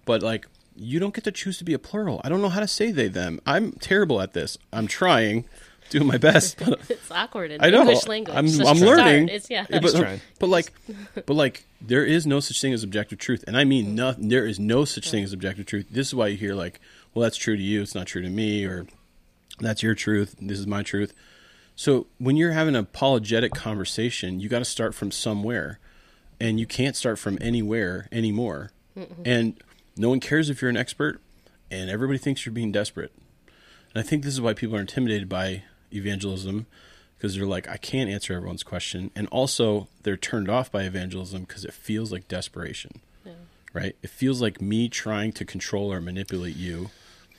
But 0.06 0.22
like 0.22 0.48
you 0.76 1.00
don't 1.00 1.14
get 1.14 1.24
to 1.24 1.32
choose 1.32 1.58
to 1.60 1.64
be 1.64 1.74
a 1.74 1.80
plural. 1.80 2.22
I 2.24 2.30
don't 2.30 2.42
know 2.42 2.50
how 2.50 2.60
to 2.60 2.68
say 2.68 2.92
they 2.92 3.08
them. 3.08 3.40
I'm 3.46 3.74
terrible 3.74 4.22
at 4.22 4.34
this. 4.34 4.58
I'm 4.74 4.88
trying, 4.88 5.46
doing 5.90 6.06
my 6.06 6.18
best. 6.18 6.58
But 6.64 6.80
it's 6.90 7.10
awkward 7.12 7.52
in 7.52 7.64
I 7.64 7.70
know. 7.70 7.82
English 7.82 8.08
language. 8.08 8.36
I'm, 8.36 8.48
I'm 8.68 8.78
learning. 8.78 9.30
It's 9.30 9.50
yeah. 9.50 9.66
but, 9.70 9.96
trying. 9.96 10.22
but 10.40 10.50
like, 10.50 10.74
but 11.26 11.34
like, 11.34 11.66
there 11.82 12.04
is 12.04 12.28
no 12.28 12.40
such 12.40 12.60
thing 12.60 12.74
as 12.74 12.84
objective 12.84 13.20
truth, 13.20 13.44
and 13.48 13.56
I 13.56 13.64
mean, 13.64 13.96
no, 13.96 14.14
there 14.18 14.46
is 14.46 14.60
no 14.60 14.86
such 14.86 15.10
thing 15.10 15.24
as 15.24 15.34
objective 15.34 15.66
truth. 15.66 15.88
This 15.90 16.08
is 16.08 16.16
why 16.16 16.28
you 16.28 16.38
hear 16.38 16.56
like, 16.56 16.80
well, 17.14 17.24
that's 17.24 17.38
true 17.38 17.56
to 17.56 17.64
you, 17.64 17.82
it's 17.82 17.96
not 17.96 18.08
true 18.08 18.22
to 18.22 18.30
me, 18.30 18.66
or 18.66 18.86
that's 19.60 19.82
your 19.82 19.96
truth, 19.96 20.36
this 20.42 20.60
is 20.60 20.68
my 20.68 20.84
truth. 20.84 21.14
So 21.76 22.08
when 22.20 22.38
you're 22.38 22.52
having 22.54 22.76
an 22.76 22.82
apologetic 22.82 23.54
conversation, 23.54 24.40
you 24.40 24.48
got 24.50 24.60
to 24.60 24.66
start 24.66 24.96
from 24.96 25.12
somewhere, 25.12 25.80
and 26.40 26.60
you 26.60 26.66
can't 26.66 26.96
start 26.96 27.20
from 27.20 27.38
anywhere 27.42 28.08
anymore. 28.12 28.72
And 29.26 29.62
no 29.98 30.08
one 30.10 30.22
cares 30.22 30.50
if 30.50 30.62
you're 30.62 30.70
an 30.70 30.78
expert, 30.78 31.20
and 31.70 31.90
everybody 31.90 32.18
thinks 32.18 32.46
you're 32.46 32.54
being 32.54 32.72
desperate. 32.72 33.12
And 33.94 34.04
I 34.04 34.08
think 34.08 34.24
this 34.24 34.34
is 34.34 34.40
why 34.42 34.54
people 34.54 34.78
are 34.78 34.82
intimidated 34.82 35.28
by 35.28 35.64
evangelism 35.92 36.66
because 37.18 37.36
they're 37.36 37.46
like, 37.46 37.68
I 37.68 37.76
can't 37.78 38.10
answer 38.10 38.34
everyone's 38.34 38.64
question. 38.64 39.12
And 39.16 39.28
also, 39.30 39.88
they're 40.04 40.16
turned 40.18 40.50
off 40.50 40.72
by 40.72 40.84
evangelism 40.84 41.44
because 41.44 41.66
it 41.66 41.74
feels 41.74 42.12
like 42.12 42.28
desperation, 42.30 43.02
Yeah. 43.26 43.34
right? 43.74 43.96
It 44.02 44.10
feels 44.10 44.42
like 44.42 44.62
me 44.62 44.88
trying 44.90 45.32
to 45.34 45.46
control 45.46 45.92
or 45.92 46.00
manipulate 46.02 46.56
you. 46.56 46.90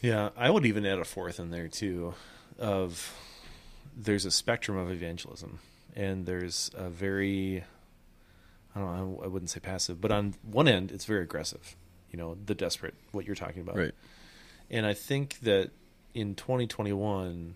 Yeah, 0.03 0.31
I 0.37 0.51
would 0.51 0.67
even 0.67 0.85
add 0.85 0.99
a 0.99 1.05
fourth 1.05 1.39
in 1.41 1.51
there 1.51 1.69
too 1.69 2.15
of 2.59 3.15
there's 3.97 4.27
a 4.27 4.31
spectrum 4.31 4.77
of 4.77 4.91
evangelism 4.91 5.59
and 5.95 6.27
there's 6.27 6.71
a 6.75 6.91
very 6.91 7.65
I 8.75 8.79
don't 8.79 8.97
know, 8.97 9.21
I 9.25 9.27
wouldn't 9.27 9.49
say 9.49 9.61
passive, 9.61 10.03
but 10.03 10.13
on 10.13 10.35
one 10.43 10.69
end 10.69 10.93
it's 10.93 11.07
very 11.07 11.23
aggressive. 11.23 11.77
You 12.11 12.19
know, 12.19 12.37
the 12.45 12.55
desperate 12.55 12.95
what 13.13 13.25
you're 13.27 13.35
talking 13.35 13.63
about. 13.63 13.77
Right. 13.77 13.95
And 14.71 14.87
I 14.87 14.95
think 14.95 15.41
that 15.41 15.71
in 16.15 16.35
2021 16.35 17.55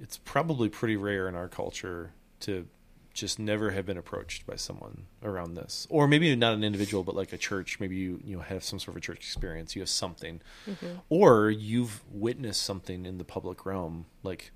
it's 0.00 0.18
probably 0.18 0.68
pretty 0.68 0.96
rare 0.96 1.28
in 1.28 1.34
our 1.34 1.48
culture 1.48 2.12
to 2.40 2.66
just 3.14 3.38
never 3.38 3.72
have 3.72 3.84
been 3.84 3.98
approached 3.98 4.46
by 4.46 4.54
someone 4.54 5.06
around 5.24 5.54
this 5.54 5.88
or 5.90 6.06
maybe 6.06 6.34
not 6.36 6.54
an 6.54 6.62
individual 6.62 7.02
but 7.02 7.16
like 7.16 7.32
a 7.32 7.36
church 7.36 7.80
maybe 7.80 7.96
you 7.96 8.20
you 8.24 8.36
know 8.36 8.42
have 8.42 8.62
some 8.62 8.78
sort 8.78 8.96
of 8.96 8.96
a 8.96 9.00
church 9.00 9.16
experience 9.16 9.74
you 9.74 9.82
have 9.82 9.88
something 9.88 10.40
mm-hmm. 10.70 10.86
or 11.08 11.50
you've 11.50 12.00
witnessed 12.12 12.62
something 12.62 13.04
in 13.06 13.18
the 13.18 13.24
public 13.24 13.66
realm 13.66 14.06
like 14.22 14.52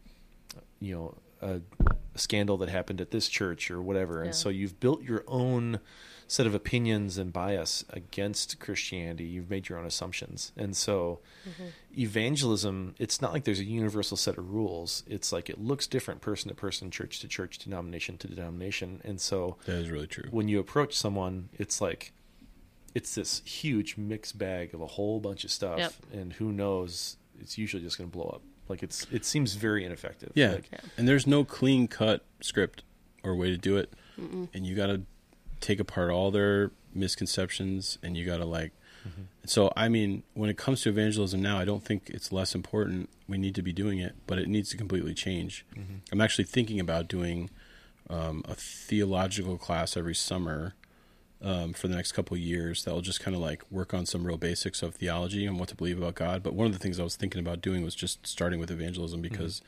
you 0.83 0.95
know 0.95 1.15
a, 1.43 1.61
a 2.15 2.19
scandal 2.19 2.57
that 2.59 2.69
happened 2.69 3.01
at 3.01 3.11
this 3.11 3.29
church 3.29 3.71
or 3.71 3.83
whatever. 3.83 4.23
And 4.23 4.35
so 4.35 4.49
you've 4.49 4.79
built 4.81 5.03
your 5.03 5.25
own 5.27 5.81
set 6.29 6.47
of 6.47 6.55
opinions 6.55 7.19
and 7.19 7.33
bias 7.33 7.85
against 7.91 8.59
christianity. 8.59 9.25
You've 9.25 9.51
made 9.51 9.69
your 9.69 9.79
own 9.79 9.85
assumptions. 9.85 10.53
And 10.57 10.77
so 10.77 11.21
mm-hmm. 11.47 11.69
evangelism 11.99 12.95
it's 12.99 13.21
not 13.21 13.33
like 13.33 13.45
there's 13.45 13.61
a 13.61 13.65
universal 13.65 14.17
set 14.17 14.39
of 14.39 14.51
rules. 14.51 15.03
It's 15.07 15.33
like 15.33 15.51
it 15.51 15.61
looks 15.61 15.87
different 15.87 16.21
person 16.21 16.49
to 16.49 16.55
person 16.55 16.91
church 16.91 17.21
to 17.21 17.29
church 17.29 17.59
denomination 17.59 18.17
to 18.19 18.29
denomination. 18.29 19.01
And 19.05 19.21
so 19.21 19.57
That 19.67 19.77
is 19.77 19.91
really 19.91 20.07
true. 20.07 20.29
when 20.31 20.49
you 20.49 20.59
approach 20.59 20.97
someone 20.97 21.49
it's 21.59 21.81
like 21.81 22.13
it's 22.95 23.15
this 23.15 23.41
huge 23.45 23.97
mixed 23.97 24.39
bag 24.39 24.75
of 24.75 24.81
a 24.81 24.87
whole 24.87 25.19
bunch 25.19 25.45
of 25.45 25.51
stuff. 25.51 25.79
Yep. 25.79 25.93
and 26.13 26.33
who 26.35 26.53
knows 26.53 27.17
it's 27.41 27.59
usually 27.59 27.83
just 27.83 27.99
going 27.99 28.11
to 28.11 28.17
blow 28.17 28.31
up 28.35 28.43
like 28.73 28.83
it's 28.83 29.07
it 29.13 29.25
seems 29.25 29.55
very 29.55 29.85
ineffective 29.85 30.33
Yeah. 30.35 30.53
like, 30.53 30.71
And 30.97 31.07
there's 31.09 31.27
no 31.27 31.45
clean 31.45 31.87
cut 31.89 32.25
script 32.41 32.83
or 33.23 33.35
way 33.37 33.51
to 33.51 33.57
do 33.59 33.77
it. 33.77 33.93
And 34.55 34.67
you 34.67 34.75
got 34.77 34.87
to 34.87 35.03
take 35.61 35.79
apart 35.81 36.11
all 36.11 36.31
their 36.31 36.71
misconceptions 36.95 37.99
and 38.03 38.17
you 38.17 38.25
got 38.25 38.39
to 38.39 38.45
like. 38.45 38.73
So, 39.45 39.73
I 39.77 39.89
mean, 39.89 40.23
when 40.35 40.49
it 40.49 40.57
comes 40.57 40.83
to 40.83 40.89
evangelism 40.91 41.43
now, 41.43 41.59
I 41.59 41.65
don't 41.65 41.85
think 41.85 42.09
it's 42.09 42.31
less 42.31 42.55
important. 42.55 43.09
We 43.27 43.37
need 43.37 43.57
to 43.57 43.63
be 43.63 43.73
doing 43.73 43.99
it, 43.99 44.15
but 44.29 44.39
it 44.39 44.47
needs 44.49 44.71
to 44.71 44.77
completely 44.77 45.13
change. 45.13 45.67
I'm 46.13 46.21
actually 46.21 46.45
thinking 46.45 46.79
about 46.79 47.09
doing 47.09 47.51
um, 48.09 48.45
a 48.49 48.55
theological 48.55 49.59
class 49.59 49.97
every 49.97 50.15
summer 50.15 50.75
um, 51.43 51.73
for 51.73 51.89
the 51.89 51.97
next 51.97 52.13
couple 52.13 52.35
of 52.37 52.41
years 52.41 52.85
that 52.85 52.93
will 52.95 53.01
just 53.01 53.21
kind 53.21 53.35
of 53.35 53.41
like 53.43 53.63
work 53.71 53.93
on 53.93 54.07
some 54.07 54.25
real 54.27 54.37
basics 54.37 54.83
of 54.83 54.95
theology 54.95 55.45
and 55.47 55.59
what 55.59 55.69
to 55.71 55.75
believe 55.75 55.99
about 55.99 56.15
God. 56.15 56.43
But 56.43 56.55
one 56.55 56.67
of 56.67 56.73
the 56.73 56.79
things 56.79 57.01
I 57.01 57.03
was 57.05 57.17
thinking 57.17 57.41
about 57.41 57.61
doing 57.61 57.83
was 57.83 57.95
just 57.95 58.27
starting 58.27 58.61
with 58.61 58.71
evangelism 58.71 59.21
because 59.21 59.61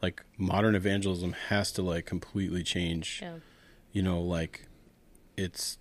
like 0.00 0.24
modern 0.36 0.74
evangelism 0.74 1.32
has 1.48 1.72
to 1.72 1.82
like 1.82 2.06
completely 2.06 2.62
change. 2.62 3.20
Yeah. 3.22 3.34
You 3.92 4.02
know, 4.02 4.20
like 4.20 4.66
it's 5.36 5.78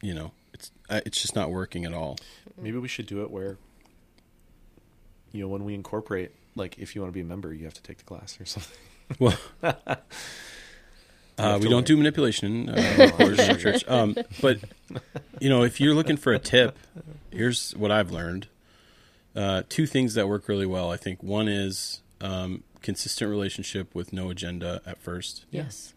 you 0.00 0.14
know 0.14 0.32
it's 0.52 0.70
uh, 0.90 1.00
it's 1.06 1.20
just 1.22 1.36
not 1.36 1.50
working 1.50 1.84
at 1.84 1.94
all. 1.94 2.16
maybe 2.60 2.78
we 2.78 2.88
should 2.88 3.06
do 3.06 3.22
it 3.22 3.30
where 3.30 3.56
you 5.30 5.40
know 5.40 5.48
when 5.48 5.64
we 5.64 5.74
incorporate 5.74 6.32
like 6.56 6.78
if 6.78 6.94
you 6.94 7.00
want 7.00 7.12
to 7.12 7.14
be 7.14 7.20
a 7.20 7.24
member 7.24 7.52
you 7.54 7.64
have 7.64 7.74
to 7.74 7.82
take 7.82 7.98
the 7.98 8.04
class 8.04 8.38
or 8.40 8.44
something 8.44 8.76
Well. 9.18 9.38
Uh, 11.42 11.58
we 11.58 11.64
don't 11.64 11.76
learn. 11.76 11.84
do 11.84 11.96
manipulation 11.96 12.68
uh, 12.68 13.10
in 13.18 13.32
in 13.32 13.50
our 13.50 13.56
church. 13.56 13.84
Um, 13.88 14.16
but 14.40 14.58
you 15.40 15.48
know, 15.48 15.62
if 15.62 15.80
you're 15.80 15.94
looking 15.94 16.16
for 16.16 16.32
a 16.32 16.38
tip, 16.38 16.78
here's 17.30 17.72
what 17.72 17.90
I've 17.90 18.10
learned. 18.10 18.48
Uh, 19.34 19.62
two 19.68 19.86
things 19.86 20.14
that 20.14 20.28
work 20.28 20.48
really 20.48 20.66
well. 20.66 20.90
I 20.90 20.96
think 20.96 21.22
one 21.22 21.48
is 21.48 22.02
um, 22.20 22.62
consistent 22.82 23.30
relationship 23.30 23.94
with 23.94 24.12
no 24.12 24.30
agenda 24.30 24.82
at 24.86 24.98
first. 24.98 25.46
Yeah. 25.50 25.62
Yes. 25.62 25.94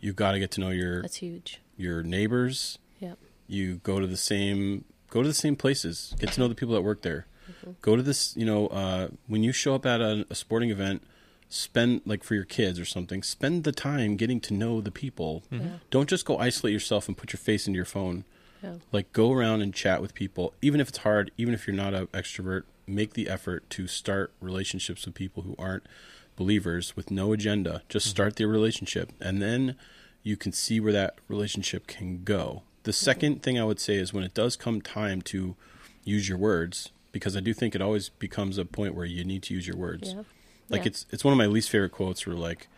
You've 0.00 0.16
got 0.16 0.32
to 0.32 0.38
get 0.40 0.50
to 0.52 0.60
know 0.60 0.70
your 0.70 1.02
That's 1.02 1.16
huge. 1.16 1.60
your 1.76 2.02
neighbors. 2.02 2.78
Yep. 2.98 3.18
You 3.46 3.76
go 3.76 4.00
to 4.00 4.06
the 4.06 4.16
same 4.16 4.84
go 5.10 5.22
to 5.22 5.28
the 5.28 5.34
same 5.34 5.56
places. 5.56 6.14
Get 6.18 6.32
to 6.32 6.40
know 6.40 6.48
the 6.48 6.54
people 6.54 6.74
that 6.74 6.82
work 6.82 7.02
there. 7.02 7.26
Go 7.80 7.96
to 7.96 8.02
this. 8.02 8.36
You 8.36 8.44
know, 8.44 8.66
uh, 8.68 9.08
when 9.26 9.42
you 9.42 9.52
show 9.52 9.74
up 9.74 9.86
at 9.86 10.00
a, 10.00 10.26
a 10.30 10.34
sporting 10.34 10.70
event, 10.70 11.02
spend 11.48 12.02
like 12.04 12.22
for 12.24 12.34
your 12.34 12.44
kids 12.44 12.78
or 12.78 12.84
something. 12.84 13.22
Spend 13.22 13.64
the 13.64 13.72
time 13.72 14.16
getting 14.16 14.40
to 14.40 14.54
know 14.54 14.80
the 14.80 14.90
people. 14.90 15.42
Mm-hmm. 15.52 15.66
Yeah. 15.66 15.72
Don't 15.90 16.08
just 16.08 16.24
go 16.24 16.38
isolate 16.38 16.72
yourself 16.72 17.08
and 17.08 17.16
put 17.16 17.32
your 17.32 17.38
face 17.38 17.66
into 17.66 17.76
your 17.76 17.84
phone. 17.84 18.24
Yeah. 18.62 18.74
Like 18.92 19.12
go 19.12 19.32
around 19.32 19.62
and 19.62 19.72
chat 19.72 20.02
with 20.02 20.14
people, 20.14 20.54
even 20.60 20.80
if 20.80 20.88
it's 20.88 20.98
hard, 20.98 21.30
even 21.36 21.54
if 21.54 21.66
you're 21.66 21.76
not 21.76 21.94
an 21.94 22.08
extrovert. 22.08 22.64
Make 22.86 23.12
the 23.12 23.28
effort 23.28 23.68
to 23.70 23.86
start 23.86 24.32
relationships 24.40 25.04
with 25.04 25.14
people 25.14 25.42
who 25.42 25.54
aren't 25.58 25.84
believers 26.36 26.96
with 26.96 27.10
no 27.10 27.34
agenda. 27.34 27.82
Just 27.90 28.06
mm-hmm. 28.06 28.12
start 28.12 28.36
the 28.36 28.46
relationship, 28.46 29.12
and 29.20 29.42
then 29.42 29.76
you 30.22 30.38
can 30.38 30.52
see 30.52 30.80
where 30.80 30.92
that 30.94 31.18
relationship 31.28 31.86
can 31.86 32.24
go. 32.24 32.62
The 32.84 32.92
mm-hmm. 32.92 33.26
2nd 33.26 33.42
thing 33.42 33.58
I 33.58 33.64
would 33.64 33.78
say 33.78 33.96
is 33.96 34.14
when 34.14 34.24
it 34.24 34.32
does 34.32 34.56
come 34.56 34.80
time 34.80 35.20
to 35.22 35.54
use 36.02 36.30
your 36.30 36.38
words, 36.38 36.90
because 37.12 37.36
I 37.36 37.40
do 37.40 37.52
think 37.52 37.74
it 37.74 37.82
always 37.82 38.08
becomes 38.08 38.56
a 38.56 38.64
point 38.64 38.94
where 38.94 39.04
you 39.04 39.22
need 39.22 39.42
to 39.44 39.54
use 39.54 39.66
your 39.66 39.76
words. 39.76 40.14
Yeah. 40.14 40.22
Like 40.70 40.82
Yeah. 40.82 40.88
it's 40.88 41.06
it's 41.10 41.24
one 41.24 41.32
of 41.32 41.38
my 41.38 41.46
least 41.46 41.70
favorite 41.70 41.92
quotes. 41.92 42.26
Where 42.26 42.36
like, 42.36 42.68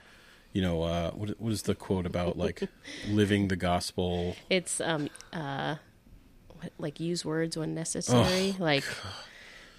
you 0.53 0.63
know, 0.63 0.83
uh, 0.83 1.11
what 1.13 1.31
what 1.41 1.53
is 1.53 1.63
the 1.63 1.75
quote 1.75 2.07
about 2.07 2.37
like 2.39 2.63
living 3.09 3.49
the 3.49 3.57
gospel? 3.57 4.37
It's 4.49 4.81
um 4.81 5.09
uh 5.33 5.77
what- 6.61 6.73
like 6.79 7.01
use 7.01 7.25
words 7.25 7.57
when 7.57 7.75
necessary, 7.75 8.55
like 8.59 8.85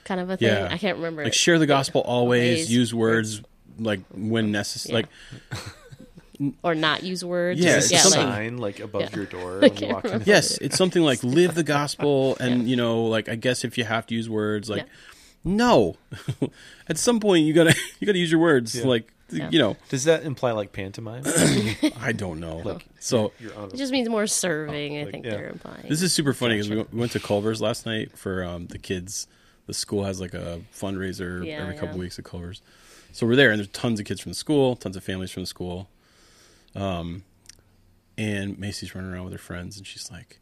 kind 0.03 0.19
of 0.19 0.29
a 0.29 0.37
thing. 0.37 0.47
Yeah. 0.47 0.67
I 0.71 0.77
can't 0.77 0.97
remember. 0.97 1.23
Like 1.23 1.33
share 1.33 1.59
the 1.59 1.67
gospel 1.67 2.01
always. 2.01 2.57
Always. 2.59 2.71
Use 2.71 2.93
words 2.93 3.41
like 3.79 4.01
when 4.13 4.51
necessary. 4.51 5.05
Yeah. 5.51 5.57
Like 5.57 6.53
or 6.63 6.73
not 6.75 7.03
use 7.03 7.23
words. 7.23 7.59
Yeah, 7.59 7.77
it's 7.77 7.91
yeah, 7.91 8.01
there 8.01 8.11
something- 8.11 8.27
like, 8.29 8.35
sign 8.35 8.57
like 8.57 8.79
above 8.79 9.01
Yeah. 9.03 9.15
your 9.15 9.25
door 9.25 9.59
when 9.61 9.77
you 9.77 9.87
walk 9.87 10.05
in? 10.05 10.23
yes, 10.25 10.57
it's 10.57 10.75
something 10.75 11.03
like 11.03 11.23
live 11.23 11.53
the 11.55 11.63
gospel, 11.63 12.35
and 12.39 12.67
you 12.67 12.75
know, 12.75 13.03
like 13.05 13.29
I 13.29 13.35
guess 13.35 13.63
if 13.63 13.77
you 13.77 13.83
have 13.83 14.07
to 14.07 14.15
use 14.15 14.27
words, 14.29 14.69
like 14.69 14.81
Yeah. 14.83 14.87
No, 15.43 15.95
at 16.89 16.97
some 16.97 17.19
point 17.19 17.45
you 17.45 17.53
gotta 17.53 17.75
you 17.99 18.05
gotta 18.07 18.19
use 18.19 18.31
your 18.31 18.39
words. 18.41 18.75
Yeah. 18.75 18.85
Like 18.85 19.13
Yeah. 19.29 19.49
you 19.51 19.59
know, 19.59 19.77
Does 19.89 20.03
that 20.05 20.23
imply 20.23 20.51
like 20.51 20.71
pantomime? 20.73 21.23
I 21.99 22.11
don't 22.11 22.39
know. 22.39 22.57
Like, 22.57 22.85
so 22.99 23.31
it 23.39 23.75
just 23.75 23.91
means 23.91 24.09
more 24.09 24.27
serving. 24.27 24.97
I 24.99 25.03
like, 25.03 25.11
think 25.11 25.25
yeah. 25.25 25.31
they're 25.31 25.49
implying. 25.49 25.85
This 25.89 26.01
is 26.01 26.13
super 26.13 26.33
funny 26.33 26.55
because 26.55 26.69
we, 26.69 26.75
went- 26.77 26.93
we 26.93 26.99
went 26.99 27.11
to 27.13 27.19
Culver's 27.19 27.61
last 27.61 27.85
night 27.85 28.17
for 28.17 28.43
um, 28.43 28.67
the 28.67 28.77
kids. 28.77 29.27
The 29.67 29.73
school 29.73 30.03
has 30.03 30.19
like 30.19 30.33
a 30.33 30.61
fundraiser 30.73 31.45
Yeah, 31.45 31.61
every 31.61 31.75
couple 31.75 31.95
yeah. 31.95 32.01
weeks 32.01 32.19
at 32.19 32.25
Culver's. 32.25 32.61
So 33.13 33.25
we're 33.27 33.35
there, 33.35 33.51
and 33.51 33.59
there's 33.59 33.67
tons 33.69 33.99
of 33.99 34.05
kids 34.05 34.19
from 34.21 34.31
the 34.31 34.35
school, 34.37 34.75
tons 34.75 34.95
of 34.97 35.03
families 35.03 35.31
from 35.31 35.43
the 35.43 35.47
school. 35.47 35.89
Um, 36.75 37.23
and 38.17 38.57
Macy's 38.59 38.93
running 38.95 39.11
around 39.11 39.23
with 39.25 39.33
her 39.33 39.39
friends, 39.39 39.77
and 39.77 39.85
she's 39.85 40.09
like, 40.11 40.39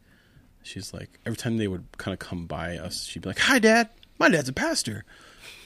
she's 0.62 0.92
like, 0.92 1.18
every 1.26 1.36
time 1.36 1.56
they 1.58 1.68
would 1.68 1.84
kind 1.98 2.12
of 2.12 2.18
come 2.18 2.46
by 2.46 2.76
us, 2.78 3.04
she'd 3.04 3.22
be 3.22 3.28
like, 3.28 3.38
"Hi, 3.40 3.58
Dad. 3.58 3.88
My 4.20 4.28
dad's 4.28 4.48
a 4.48 4.52
pastor." 4.52 5.04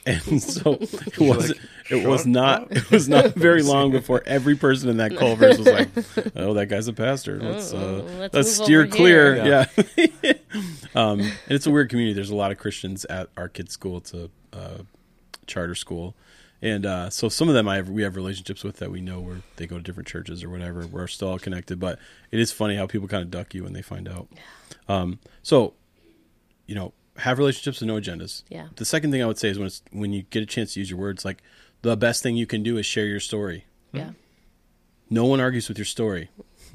And 0.07 0.42
so 0.42 0.74
it 0.74 1.18
was 1.18 1.48
like, 1.48 1.59
it 1.90 2.07
was 2.07 2.26
not 2.26 2.64
up." 2.64 2.72
it 2.72 2.90
was 2.90 3.09
not 3.09 3.34
very 3.34 3.62
long 3.62 3.90
before 3.90 4.22
every 4.26 4.55
person 4.55 4.90
in 4.90 4.98
that 4.98 5.16
Culver's 5.16 5.57
was 5.57 5.66
like, 5.66 5.88
"Oh, 6.36 6.52
that 6.52 6.66
guy's 6.68 6.88
a 6.88 6.92
pastor. 6.92 7.38
Let's 7.40 7.72
uh, 7.72 7.76
Oh, 7.78 8.18
let's 8.18 8.34
let's 8.34 8.55
steer 8.55 8.86
clear." 8.86 9.42
here. 9.42 9.66
Yeah. 9.96 10.32
um, 10.94 11.20
and 11.20 11.32
it's 11.48 11.66
a 11.66 11.70
weird 11.70 11.88
community. 11.88 12.12
There's 12.12 12.28
a 12.28 12.36
lot 12.36 12.52
of 12.52 12.59
Christians 12.59 13.07
at 13.07 13.30
our 13.38 13.48
kids' 13.48 13.72
school. 13.72 13.96
It's 13.96 14.12
a 14.12 14.28
uh, 14.52 14.82
charter 15.46 15.74
school, 15.74 16.14
and 16.61 16.84
uh, 16.84 17.09
so 17.09 17.30
some 17.30 17.48
of 17.48 17.55
them 17.55 17.66
I 17.66 17.76
have, 17.76 17.88
we 17.88 18.02
have 18.02 18.14
relationships 18.14 18.62
with 18.62 18.76
that 18.80 18.90
we 18.90 19.00
know 19.00 19.20
where 19.20 19.38
they 19.57 19.66
go 19.66 19.76
to 19.76 19.82
different 19.82 20.07
churches 20.07 20.44
or 20.44 20.50
whatever. 20.50 20.86
We're 20.86 21.07
still 21.07 21.28
all 21.28 21.38
connected, 21.38 21.80
but 21.80 21.98
it 22.30 22.40
is 22.40 22.52
funny 22.52 22.76
how 22.76 22.86
people 22.86 23.09
kind 23.09 23.22
of 23.22 23.30
duck 23.30 23.55
you 23.55 23.64
when 23.64 23.72
they 23.72 23.80
find 23.80 24.07
out. 24.07 24.28
Um, 24.86 25.18
so, 25.42 25.72
you 26.66 26.74
know, 26.74 26.92
have 27.18 27.38
relationships 27.38 27.80
with 27.80 27.86
no 27.88 27.96
agendas. 28.00 28.42
Yeah. 28.48 28.68
The 28.76 28.84
second 28.84 29.10
thing 29.12 29.22
I 29.22 29.26
would 29.26 29.38
say 29.38 29.48
is 29.48 29.58
when 29.58 29.66
it's, 29.66 29.82
when 29.92 30.12
you 30.12 30.22
get 30.30 30.42
a 30.42 30.46
chance 30.46 30.74
to 30.74 30.80
use 30.80 30.90
your 30.90 30.98
words, 30.98 31.24
like 31.24 31.42
the 31.82 31.96
best 31.96 32.22
thing 32.22 32.36
you 32.36 32.46
can 32.46 32.62
do 32.62 32.76
is 32.78 32.86
share 32.86 33.06
your 33.06 33.20
story. 33.20 33.66
yeah. 33.92 34.10
No 35.10 35.26
one 35.26 35.38
argues 35.40 35.68
with 35.68 35.76
your 35.78 35.84
story. 35.84 36.30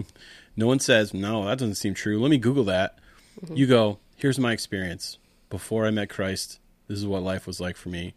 no 0.55 0.67
one 0.67 0.79
says, 0.79 1.13
no, 1.13 1.45
that 1.45 1.57
doesn't 1.57 1.75
seem 1.75 1.93
true. 1.95 2.19
Let 2.21 2.29
me 2.29 2.37
Google 2.37 2.63
that. 2.65 2.97
Mm-hmm. 3.43 3.55
You 3.55 3.65
go, 3.67 3.97
here's 4.15 4.37
my 4.39 4.53
experience. 4.53 5.17
Before 5.49 5.85
I 5.87 5.91
met 5.91 6.09
Christ, 6.09 6.59
this 6.87 6.99
is 6.99 7.07
what 7.07 7.23
life 7.23 7.47
was 7.47 7.59
like 7.59 7.75
for 7.75 7.89
me. 7.89 8.13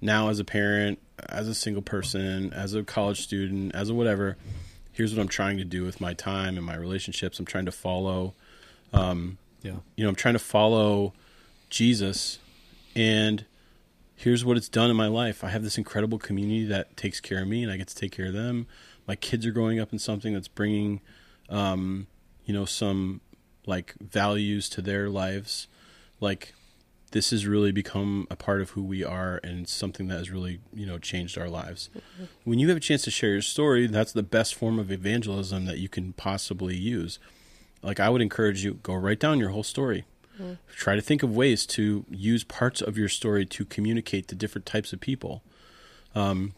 Now, 0.00 0.28
as 0.28 0.38
a 0.38 0.44
parent, 0.44 1.00
as 1.28 1.48
a 1.48 1.54
single 1.54 1.82
person, 1.82 2.52
as 2.52 2.74
a 2.74 2.84
college 2.84 3.22
student, 3.22 3.74
as 3.74 3.90
a 3.90 3.94
whatever, 3.94 4.36
here's 4.92 5.12
what 5.14 5.20
I'm 5.20 5.28
trying 5.28 5.58
to 5.58 5.64
do 5.64 5.84
with 5.84 6.00
my 6.00 6.14
time 6.14 6.56
and 6.56 6.64
my 6.64 6.76
relationships. 6.76 7.38
I'm 7.40 7.44
trying 7.44 7.66
to 7.66 7.72
follow, 7.72 8.34
um, 8.92 9.36
Yeah. 9.62 9.76
you 9.96 10.04
know, 10.04 10.08
I'm 10.10 10.14
trying 10.16 10.34
to 10.34 10.38
follow 10.38 11.12
Jesus 11.76 12.38
and 12.94 13.44
here's 14.14 14.44
what 14.46 14.56
it's 14.56 14.70
done 14.70 14.88
in 14.88 14.96
my 14.96 15.08
life. 15.08 15.44
I 15.44 15.50
have 15.50 15.62
this 15.62 15.76
incredible 15.76 16.18
community 16.18 16.64
that 16.64 16.96
takes 16.96 17.20
care 17.20 17.42
of 17.42 17.48
me 17.48 17.62
and 17.62 17.70
I 17.70 17.76
get 17.76 17.88
to 17.88 17.94
take 17.94 18.12
care 18.12 18.28
of 18.28 18.32
them. 18.32 18.66
My 19.06 19.14
kids 19.14 19.44
are 19.44 19.50
growing 19.50 19.78
up 19.78 19.92
in 19.92 19.98
something 19.98 20.32
that's 20.32 20.48
bringing 20.48 21.02
um, 21.50 22.06
you 22.46 22.54
know, 22.54 22.64
some 22.64 23.20
like 23.66 23.94
values 24.00 24.70
to 24.70 24.80
their 24.80 25.10
lives. 25.10 25.68
Like 26.18 26.54
this 27.12 27.30
has 27.30 27.46
really 27.46 27.72
become 27.72 28.26
a 28.30 28.36
part 28.36 28.62
of 28.62 28.70
who 28.70 28.82
we 28.82 29.04
are 29.04 29.38
and 29.44 29.68
something 29.68 30.08
that 30.08 30.16
has 30.16 30.30
really, 30.30 30.60
you 30.72 30.86
know, 30.86 30.98
changed 30.98 31.36
our 31.36 31.48
lives. 31.48 31.90
When 32.44 32.58
you 32.58 32.68
have 32.68 32.76
a 32.78 32.80
chance 32.80 33.02
to 33.02 33.10
share 33.10 33.32
your 33.32 33.42
story, 33.42 33.86
that's 33.86 34.12
the 34.12 34.22
best 34.22 34.54
form 34.54 34.78
of 34.78 34.90
evangelism 34.90 35.66
that 35.66 35.78
you 35.78 35.90
can 35.90 36.14
possibly 36.14 36.74
use. 36.74 37.18
Like 37.82 38.00
I 38.00 38.08
would 38.08 38.22
encourage 38.22 38.64
you 38.64 38.74
go 38.82 38.94
write 38.94 39.20
down 39.20 39.38
your 39.38 39.50
whole 39.50 39.62
story. 39.62 40.04
Try 40.74 40.96
to 40.96 41.00
think 41.00 41.22
of 41.22 41.34
ways 41.34 41.66
to 41.66 42.04
use 42.10 42.44
parts 42.44 42.80
of 42.80 42.98
your 42.98 43.08
story 43.08 43.46
to 43.46 43.64
communicate 43.64 44.28
to 44.28 44.34
different 44.34 44.66
types 44.66 44.92
of 44.92 45.00
people. 45.00 45.42
Um, 46.14 46.54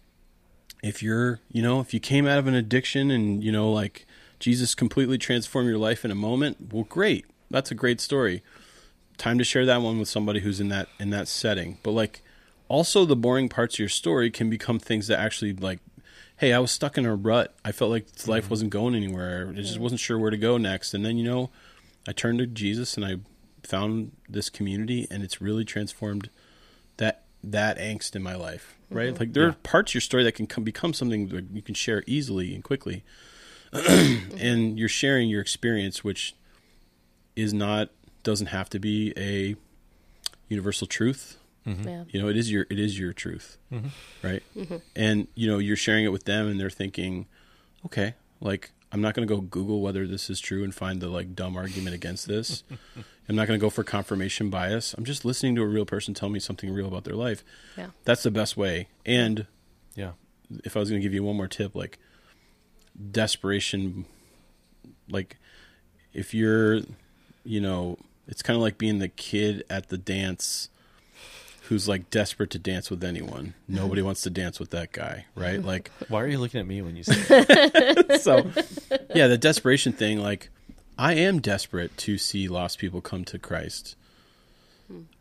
if 0.83 1.03
you're, 1.03 1.41
you 1.51 1.63
know, 1.63 1.81
if 1.81 1.93
you 1.93 2.01
came 2.01 2.27
out 2.27 2.39
of 2.39 2.47
an 2.47 2.55
addiction 2.55 3.11
and, 3.11 3.43
you 3.43 3.53
know, 3.53 3.71
like 3.71 4.07
Jesus 4.39 4.75
completely 4.75 5.19
transformed 5.19 5.69
your 5.69 5.79
life 5.79 6.05
in 6.05 6.11
a 6.11 6.17
moment, 6.17 6.73
well, 6.73 6.85
great. 6.85 7.27
That's 7.51 7.71
a 7.71 7.75
great 7.75 8.01
story. 8.01 8.43
Time 9.17 9.39
to 9.39 9.45
share 9.45 9.67
that 9.67 9.83
one 9.83 9.99
with 9.99 10.09
somebody 10.09 10.41
who's 10.41 10.61
in 10.61 10.69
that 10.69 10.89
in 11.01 11.11
that 11.11 11.27
setting. 11.27 11.79
But 11.83 11.93
like 11.93 12.23
also 12.69 13.05
the 13.05 13.17
boring 13.17 13.49
parts 13.49 13.75
of 13.75 13.81
your 13.81 13.89
story 13.89 14.31
can 14.31 14.49
become 14.49 14.79
things 14.79 15.09
that 15.09 15.19
actually 15.19 15.55
like 15.55 15.81
hey, 16.39 16.53
I 16.53 16.61
was 16.61 16.71
stuck 16.71 16.97
in 16.97 17.05
a 17.05 17.15
rut. 17.15 17.55
I 17.65 17.73
felt 17.73 17.91
like 17.91 18.07
life 18.29 18.49
wasn't 18.49 18.71
going 18.71 18.95
anywhere. 18.95 19.49
I 19.51 19.53
just 19.55 19.79
wasn't 19.79 20.01
sure 20.01 20.19
where 20.19 20.31
to 20.31 20.37
go 20.37 20.57
next. 20.57 20.95
And 20.95 21.05
then, 21.05 21.19
you 21.19 21.25
know, 21.25 21.51
I 22.07 22.13
turned 22.13 22.39
to 22.39 22.47
Jesus 22.47 22.97
and 22.97 23.05
I 23.05 23.17
found 23.69 24.13
this 24.29 24.49
community 24.51 25.07
and 25.11 25.23
it's 25.23 25.41
really 25.41 25.65
transformed 25.65 26.31
that 26.97 27.25
that 27.45 27.79
angst 27.79 28.17
in 28.17 28.23
my 28.23 28.35
life 28.35 28.79
right? 28.91 29.11
Mm-hmm. 29.11 29.21
Like 29.21 29.33
there 29.33 29.47
are 29.47 29.53
parts 29.53 29.91
of 29.91 29.97
your 29.97 30.01
story 30.01 30.25
that 30.25 30.33
can 30.33 30.47
come, 30.47 30.65
become 30.65 30.93
something 30.93 31.29
that 31.29 31.47
you 31.53 31.63
can 31.63 31.75
share 31.75 32.03
easily 32.07 32.55
and 32.55 32.65
quickly. 32.65 33.05
And 33.73 34.79
you're 34.79 34.89
sharing 34.89 35.29
your 35.29 35.41
experience 35.41 36.03
which 36.03 36.35
is 37.37 37.53
not 37.53 37.91
doesn't 38.23 38.47
have 38.49 38.71
to 38.71 38.79
be 38.79 39.13
a 39.17 39.57
universal 40.49 40.87
truth. 40.87 41.37
Mm-hmm. 41.67 41.87
Yeah. 41.87 42.05
you 42.09 42.23
know 42.23 42.29
it 42.29 42.37
is 42.39 42.51
your 42.51 42.67
it 42.71 42.79
is 42.79 42.99
your 42.99 43.13
truth 43.13 43.59
mm-hmm. 43.71 43.89
right? 44.27 44.43
And 44.97 45.29
you 45.35 45.47
know 45.51 45.59
you're 45.59 45.77
sharing 45.77 46.07
it 46.07 46.09
with 46.09 46.25
them 46.25 46.49
and 46.49 46.59
they're 46.59 46.71
thinking 46.71 47.27
okay 47.85 48.15
like 48.41 48.71
i'm 48.91 49.03
not 49.03 49.13
going 49.13 49.29
to 49.29 49.35
go 49.35 49.43
google 49.43 49.83
whether 49.83 50.07
this 50.07 50.31
is 50.31 50.41
true 50.41 50.65
and 50.65 50.75
find 50.75 51.03
the 51.03 51.09
like 51.09 51.35
dumb 51.35 51.59
argument 51.59 51.95
against 51.95 52.27
this 52.27 52.63
i'm 53.29 53.37
not 53.37 53.47
going 53.47 53.59
to 53.59 53.65
go 53.65 53.71
for 53.71 53.85
confirmation 53.85 54.51
bias 54.51 54.95
i'm 54.95 55.05
just 55.05 55.25
listening 55.25 55.55
to 55.55 55.63
a 55.63 55.67
real 55.67 55.85
person 55.87 56.15
tell 56.15 56.29
me 56.29 56.39
something 56.39 56.71
real 56.73 56.87
about 56.89 57.05
their 57.05 57.15
life 57.17 57.45
Yeah. 57.77 57.89
that's 58.05 58.23
the 58.23 58.31
best 58.31 58.57
way 58.57 58.89
and 59.07 59.47
Yeah. 59.95 60.13
if 60.65 60.77
i 60.77 60.81
was 60.81 60.91
going 60.91 61.01
to 61.01 61.05
give 61.05 61.15
you 61.15 61.23
one 61.23 61.37
more 61.37 61.49
tip 61.49 61.75
like 61.75 61.99
desperation 63.11 64.05
like 65.11 65.37
if 66.13 66.35
you're 66.35 66.81
you 67.45 67.61
know 67.61 67.97
it's 68.27 68.43
kind 68.43 68.57
of 68.57 68.63
like 68.63 68.77
being 68.79 68.99
the 68.99 69.09
kid 69.09 69.65
at 69.71 69.89
the 69.89 69.97
dance 69.99 70.69
who's 71.69 71.87
like 71.87 72.11
desperate 72.11 72.51
to 72.51 72.59
dance 72.59 72.91
with 72.91 73.05
anyone 73.05 73.55
mm-hmm. 73.65 73.77
nobody 73.77 74.03
wants 74.03 74.23
to 74.23 74.31
dance 74.31 74.59
with 74.59 74.71
that 74.71 74.91
guy 74.93 75.25
right 75.35 75.63
like 75.73 75.91
Why 76.09 76.23
are 76.23 76.27
you 76.27 76.39
looking 76.39 76.61
at 76.61 76.67
me 76.67 76.83
when 76.83 76.97
you 76.97 77.03
say 77.05 77.15
that? 77.15 78.21
so 78.23 78.51
yeah 79.15 79.29
the 79.29 79.39
desperation 79.39 79.93
thing 79.93 80.19
like 80.19 80.51
i 80.99 81.15
am 81.15 81.41
desperate 81.41 81.97
to 81.97 82.19
see 82.19 82.49
lost 82.49 82.79
people 82.79 83.01
come 83.01 83.25
to 83.25 83.39
christ 83.39 83.97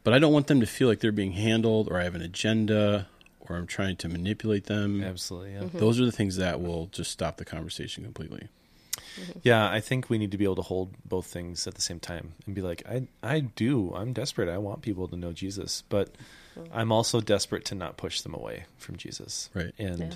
but 0.03 0.13
i 0.13 0.19
don't 0.19 0.33
want 0.33 0.47
them 0.47 0.59
to 0.59 0.65
feel 0.65 0.87
like 0.87 0.99
they're 0.99 1.11
being 1.11 1.33
handled 1.33 1.87
or 1.89 1.99
i 1.99 2.03
have 2.03 2.15
an 2.15 2.21
agenda 2.21 3.07
or 3.41 3.55
i'm 3.55 3.67
trying 3.67 3.95
to 3.95 4.07
manipulate 4.09 4.65
them 4.65 5.03
Absolutely. 5.03 5.53
Yeah. 5.53 5.59
Mm-hmm. 5.61 5.77
those 5.79 5.99
are 5.99 6.05
the 6.05 6.11
things 6.11 6.37
that 6.37 6.61
will 6.61 6.87
just 6.87 7.11
stop 7.11 7.37
the 7.37 7.45
conversation 7.45 8.03
completely 8.03 8.39
mm-hmm. 8.39 9.39
Yeah, 9.41 9.67
I 9.69 9.79
think 9.79 10.09
we 10.09 10.17
need 10.19 10.31
to 10.31 10.37
be 10.37 10.43
able 10.43 10.57
to 10.57 10.61
hold 10.61 10.93
both 11.05 11.25
things 11.25 11.65
at 11.65 11.73
the 11.73 11.81
same 11.81 11.99
time 11.99 12.33
and 12.45 12.53
be 12.53 12.61
like, 12.61 12.83
I 12.87 13.07
I 13.23 13.39
do. 13.39 13.91
I'm 13.95 14.13
desperate. 14.13 14.47
I 14.47 14.59
want 14.59 14.83
people 14.83 15.07
to 15.07 15.15
know 15.17 15.31
Jesus, 15.33 15.83
but 15.89 16.13
mm-hmm. 16.55 16.71
I'm 16.71 16.91
also 16.91 17.19
desperate 17.19 17.65
to 17.65 17.75
not 17.75 17.97
push 17.97 18.21
them 18.21 18.35
away 18.35 18.65
from 18.77 18.95
Jesus. 18.95 19.49
Right. 19.55 19.73
And 19.79 19.99
Yeah. 19.99 20.13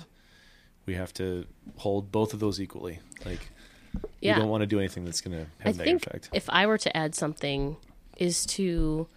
we 0.86 0.94
have 0.94 1.12
to 1.14 1.46
hold 1.78 2.12
both 2.12 2.32
of 2.32 2.38
those 2.38 2.60
equally. 2.60 3.00
Like 3.24 3.50
Yeah. 4.20 4.36
we 4.36 4.40
don't 4.42 4.50
want 4.50 4.62
to 4.62 4.66
do 4.66 4.78
anything 4.78 5.04
that's 5.04 5.20
going 5.20 5.36
to 5.36 5.46
I 5.60 5.68
have 5.68 5.74
a 5.74 5.78
think 5.78 5.86
negative 5.86 6.06
effect. 6.06 6.30
if 6.32 6.48
I 6.48 6.66
were 6.66 6.78
to 6.78 6.96
add 6.96 7.14
something, 7.14 7.76
is 8.16 8.46
to 8.46 9.08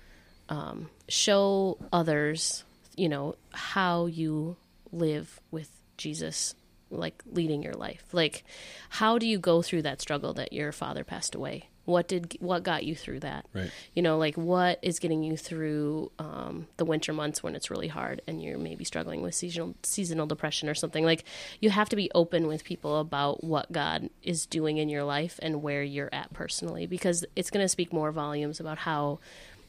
um, 0.50 0.90
show 1.08 1.78
others, 1.94 2.64
you 2.96 3.10
know, 3.10 3.36
how 3.52 4.06
you 4.08 4.58
live 4.92 5.40
with 5.52 5.70
Jesus 5.98 6.56
like 6.92 7.22
leading 7.32 7.64
your 7.64 7.74
life 7.74 8.04
like 8.14 8.44
how 8.90 9.18
do 9.18 9.28
you 9.28 9.40
go 9.40 9.62
through 9.64 9.82
that 9.82 10.00
struggle 10.00 10.34
that 10.34 10.54
your 10.54 10.72
father 10.72 11.04
passed 11.04 11.34
away 11.34 11.68
what 11.86 12.08
did 12.08 12.36
what 12.40 12.64
got 12.64 12.84
you 12.84 12.96
through 12.96 13.22
that? 13.22 13.46
Right. 13.54 13.72
you 13.94 14.02
know 14.02 14.18
like 14.18 14.36
what 14.36 14.80
is 14.82 15.00
getting 15.00 15.24
you 15.24 15.38
through 15.38 16.12
um, 16.20 16.68
the 16.78 16.86
winter 16.86 17.14
months 17.14 17.42
when 17.42 17.56
it's 17.56 17.72
really 17.72 17.88
hard 17.88 18.22
and 18.28 18.42
you're 18.42 18.58
maybe 18.58 18.84
struggling 18.84 19.22
with 19.22 19.36
seasonal 19.36 19.76
seasonal 19.84 20.28
depression 20.28 20.68
or 20.70 20.76
something? 20.76 21.06
Like 21.06 21.24
you 21.62 21.70
have 21.70 21.90
to 21.90 21.96
be 21.96 22.12
open 22.14 22.48
with 22.48 22.64
people 22.64 23.00
about 23.00 23.44
what 23.44 23.72
god 23.72 24.10
is 24.24 24.46
doing 24.46 24.78
in 24.78 24.90
your 24.90 25.04
life 25.04 25.40
and 25.42 25.62
where 25.62 25.84
you're 25.84 26.10
at 26.14 26.34
personally 26.34 26.86
because 26.86 27.26
it's 27.36 27.50
going 27.50 27.64
to 27.64 27.70
speak 27.70 27.94
more 27.94 28.12
volumes 28.12 28.60
about 28.60 28.80
how 28.80 29.20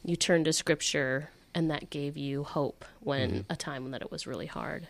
you 0.03 0.15
turned 0.15 0.45
to 0.45 0.53
scripture 0.53 1.29
and 1.53 1.71
that 1.71 1.89
gave 1.89 2.17
you 2.17 2.43
hope 2.43 2.85
when 2.99 3.45
a 3.49 3.55
time 3.55 3.89
that 3.91 4.01
it 4.01 4.11
was 4.11 4.27
really 4.27 4.45
hard. 4.45 4.87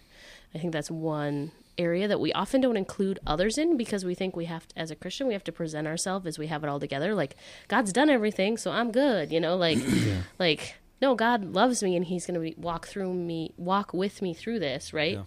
I 0.54 0.58
think 0.58 0.74
that's 0.74 0.92
one 0.92 1.52
area 1.78 2.08
that 2.08 2.20
we 2.20 2.34
often 2.34 2.62
don't 2.62 2.78
include 2.78 3.20
others 3.26 3.58
in 3.58 3.78
because 3.78 4.06
we 4.06 4.16
think 4.16 4.36
we 4.36 4.46
have 4.46 4.68
to, 4.68 4.80
as 4.80 4.92
a 4.92 4.96
christian 4.96 5.28
we 5.28 5.34
have 5.34 5.44
to 5.44 5.52
present 5.52 5.88
ourselves 5.88 6.26
as 6.26 6.38
we 6.38 6.48
have 6.48 6.64
it 6.64 6.68
all 6.68 6.80
together. 6.80 7.14
Like 7.16 7.36
god's 7.68 7.94
done 7.94 8.10
everything 8.10 8.58
so 8.58 8.72
i'm 8.72 8.92
good 8.92 9.32
you 9.32 9.40
know? 9.40 9.56
Like 9.56 9.80
like 10.40 10.76
no 11.02 11.16
god 11.16 11.46
loves 11.46 11.84
me 11.84 11.96
and 11.96 12.06
he's 12.06 12.26
going 12.26 12.36
to 12.36 12.40
be 12.40 12.56
walk 12.58 12.88
through 12.88 13.14
me 13.14 13.54
walk 13.58 13.94
with 13.94 14.22
me 14.22 14.34
through 14.34 14.60
this 14.60 14.94
right? 14.94 15.14
Yeah. 15.14 15.24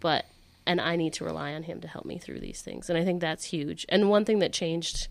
but 0.00 0.24
and 0.66 0.80
i 0.80 0.96
need 0.96 1.12
to 1.14 1.24
rely 1.24 1.52
on 1.52 1.62
him 1.62 1.80
to 1.80 1.88
help 1.88 2.04
me 2.04 2.18
through 2.18 2.40
these 2.40 2.62
things 2.62 2.88
and 2.88 2.98
i 2.98 3.04
think 3.04 3.20
that's 3.20 3.44
huge. 3.44 3.86
And 3.88 4.10
one 4.10 4.24
thing 4.24 4.38
that 4.40 4.52
changed 4.52 5.08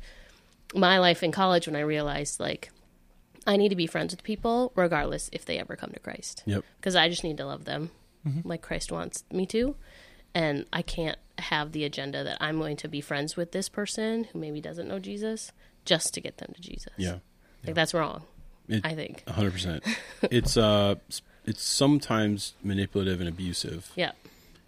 my 0.76 0.98
life 1.00 1.24
in 1.24 1.32
college 1.32 1.68
when 1.68 1.76
i 1.76 1.82
realized 1.82 2.40
like 2.40 2.72
i 3.46 3.58
need 3.58 3.70
to 3.70 3.76
be 3.76 3.88
friends 3.88 4.14
with 4.14 4.24
people 4.24 4.72
regardless 4.76 5.30
if 5.32 5.46
they 5.46 5.60
ever 5.60 5.76
come 5.76 5.92
to 5.92 6.00
christ. 6.00 6.44
Yep. 6.46 6.64
because 6.78 6.96
I 6.96 7.10
just 7.10 7.24
need 7.24 7.38
to 7.38 7.46
love 7.46 7.66
them 7.66 7.92
mm-hmm. 8.28 8.48
like 8.48 8.62
Christ 8.62 8.92
wants 8.92 9.24
me 9.32 9.46
to. 9.48 9.76
And 10.36 10.66
I 10.74 10.82
can't 10.82 11.18
have 11.38 11.72
the 11.72 11.84
agenda 11.84 12.24
that 12.24 12.38
I'm 12.42 12.58
going 12.60 12.78
to 12.78 12.88
be 12.88 13.02
friends 13.02 13.36
with 13.36 13.52
this 13.52 13.70
person 13.70 14.26
who 14.26 14.40
maybe 14.40 14.62
doesn't 14.62 14.88
know 14.88 15.00
Jesus 15.00 15.52
just 15.86 16.14
to 16.16 16.22
get 16.22 16.38
them 16.38 16.54
to 16.56 16.62
Jesus. 16.62 16.94
Yeah. 16.98 17.18
Like 17.66 17.76
that's 17.76 17.94
wrong. 17.94 18.24
It- 18.68 18.86
I 18.86 18.94
think. 18.96 19.28
hundred 19.28 19.52
percent. 19.54 19.84
It's 20.32 20.56
uh, 20.58 20.96
it's 21.46 21.62
sometimes 21.64 22.54
manipulative 22.64 23.20
and 23.20 23.28
abusive, 23.28 23.92
Yeah. 23.96 24.12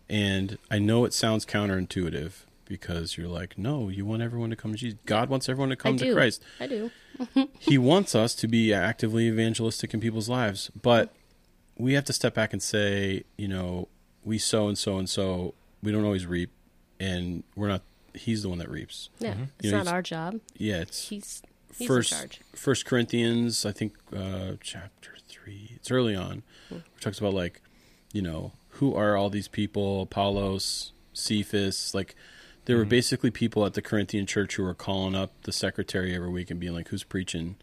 and 0.10 0.58
I 0.70 0.80
know 0.80 1.06
it 1.06 1.14
sounds 1.14 1.46
counterintuitive 1.46 2.34
because 2.66 3.16
you're 3.16 3.30
like, 3.30 3.58
no, 3.58 3.88
you 3.90 4.06
want 4.06 4.22
everyone 4.22 4.50
to 4.50 4.56
come 4.58 4.72
to 4.74 4.78
Jesus. 4.78 5.00
God 5.06 5.30
wants 5.30 5.48
everyone 5.48 5.70
to 5.70 5.76
come 5.78 5.94
I 5.94 5.98
to 5.98 6.04
do. 6.06 6.14
Christ. 6.14 6.44
I 6.60 6.68
do. 6.68 6.92
He 7.60 7.78
wants 7.78 8.14
us 8.16 8.36
to 8.36 8.48
be 8.48 8.74
actively 8.74 9.28
evangelistic 9.28 9.94
in 9.94 10.02
people's 10.02 10.28
lives, 10.28 10.70
but 10.82 11.14
we 11.78 11.94
have 11.94 12.04
to 12.06 12.14
step 12.14 12.34
back 12.34 12.52
and 12.52 12.62
say, 12.62 13.24
you 13.38 13.48
know, 13.48 13.88
we 14.26 14.38
sow 14.38 14.68
and 14.68 14.78
sow 14.78 14.98
and 14.98 15.10
sow. 15.10 15.54
We 15.82 15.92
don't 15.92 16.04
always 16.04 16.26
reap, 16.26 16.52
and 17.00 17.44
we're 17.56 17.68
not. 17.70 17.84
He's 18.14 18.42
the 18.44 18.50
one 18.50 18.58
that 18.58 18.70
reaps. 18.70 19.10
Yeah. 19.20 19.36
You 19.36 19.48
It's 19.60 19.72
know, 19.72 19.84
not 19.84 19.88
our 19.88 20.02
job. 20.02 20.40
Yeah, 20.58 20.82
it's 20.82 21.10
He's 21.10 21.42
he's 21.78 21.88
first 21.88 22.12
in 22.12 22.18
charge. 22.18 22.42
First 22.54 22.86
Corinthians, 22.86 23.66
I 23.66 23.72
think, 23.72 23.94
uh, 24.16 24.54
chapter 24.62 25.12
three. 25.28 25.72
It's 25.76 25.92
early 25.92 26.16
on. 26.16 26.44
Hmm. 26.70 26.76
It 26.78 27.02
talks 27.02 27.20
about 27.20 27.34
like, 27.34 27.62
you 28.14 28.22
know, 28.22 28.54
who 28.70 28.96
are 28.96 29.16
all 29.16 29.30
these 29.30 29.48
people? 29.48 30.02
Apollos, 30.04 30.92
Cephas, 31.14 31.94
like. 31.94 32.16
There 32.66 32.78
were 32.78 32.86
basically 32.86 33.30
people 33.30 33.64
at 33.68 33.76
the 33.76 33.82
Corinthian 33.84 34.26
church 34.26 34.56
who 34.56 34.64
were 34.64 34.74
calling 34.74 35.14
up 35.14 35.32
the 35.44 35.52
secretary 35.52 36.16
every 36.16 36.30
week 36.32 36.50
and 36.50 36.60
being 36.60 36.74
like, 36.74 36.88
"Who's 36.88 37.04
preaching?" 37.04 37.58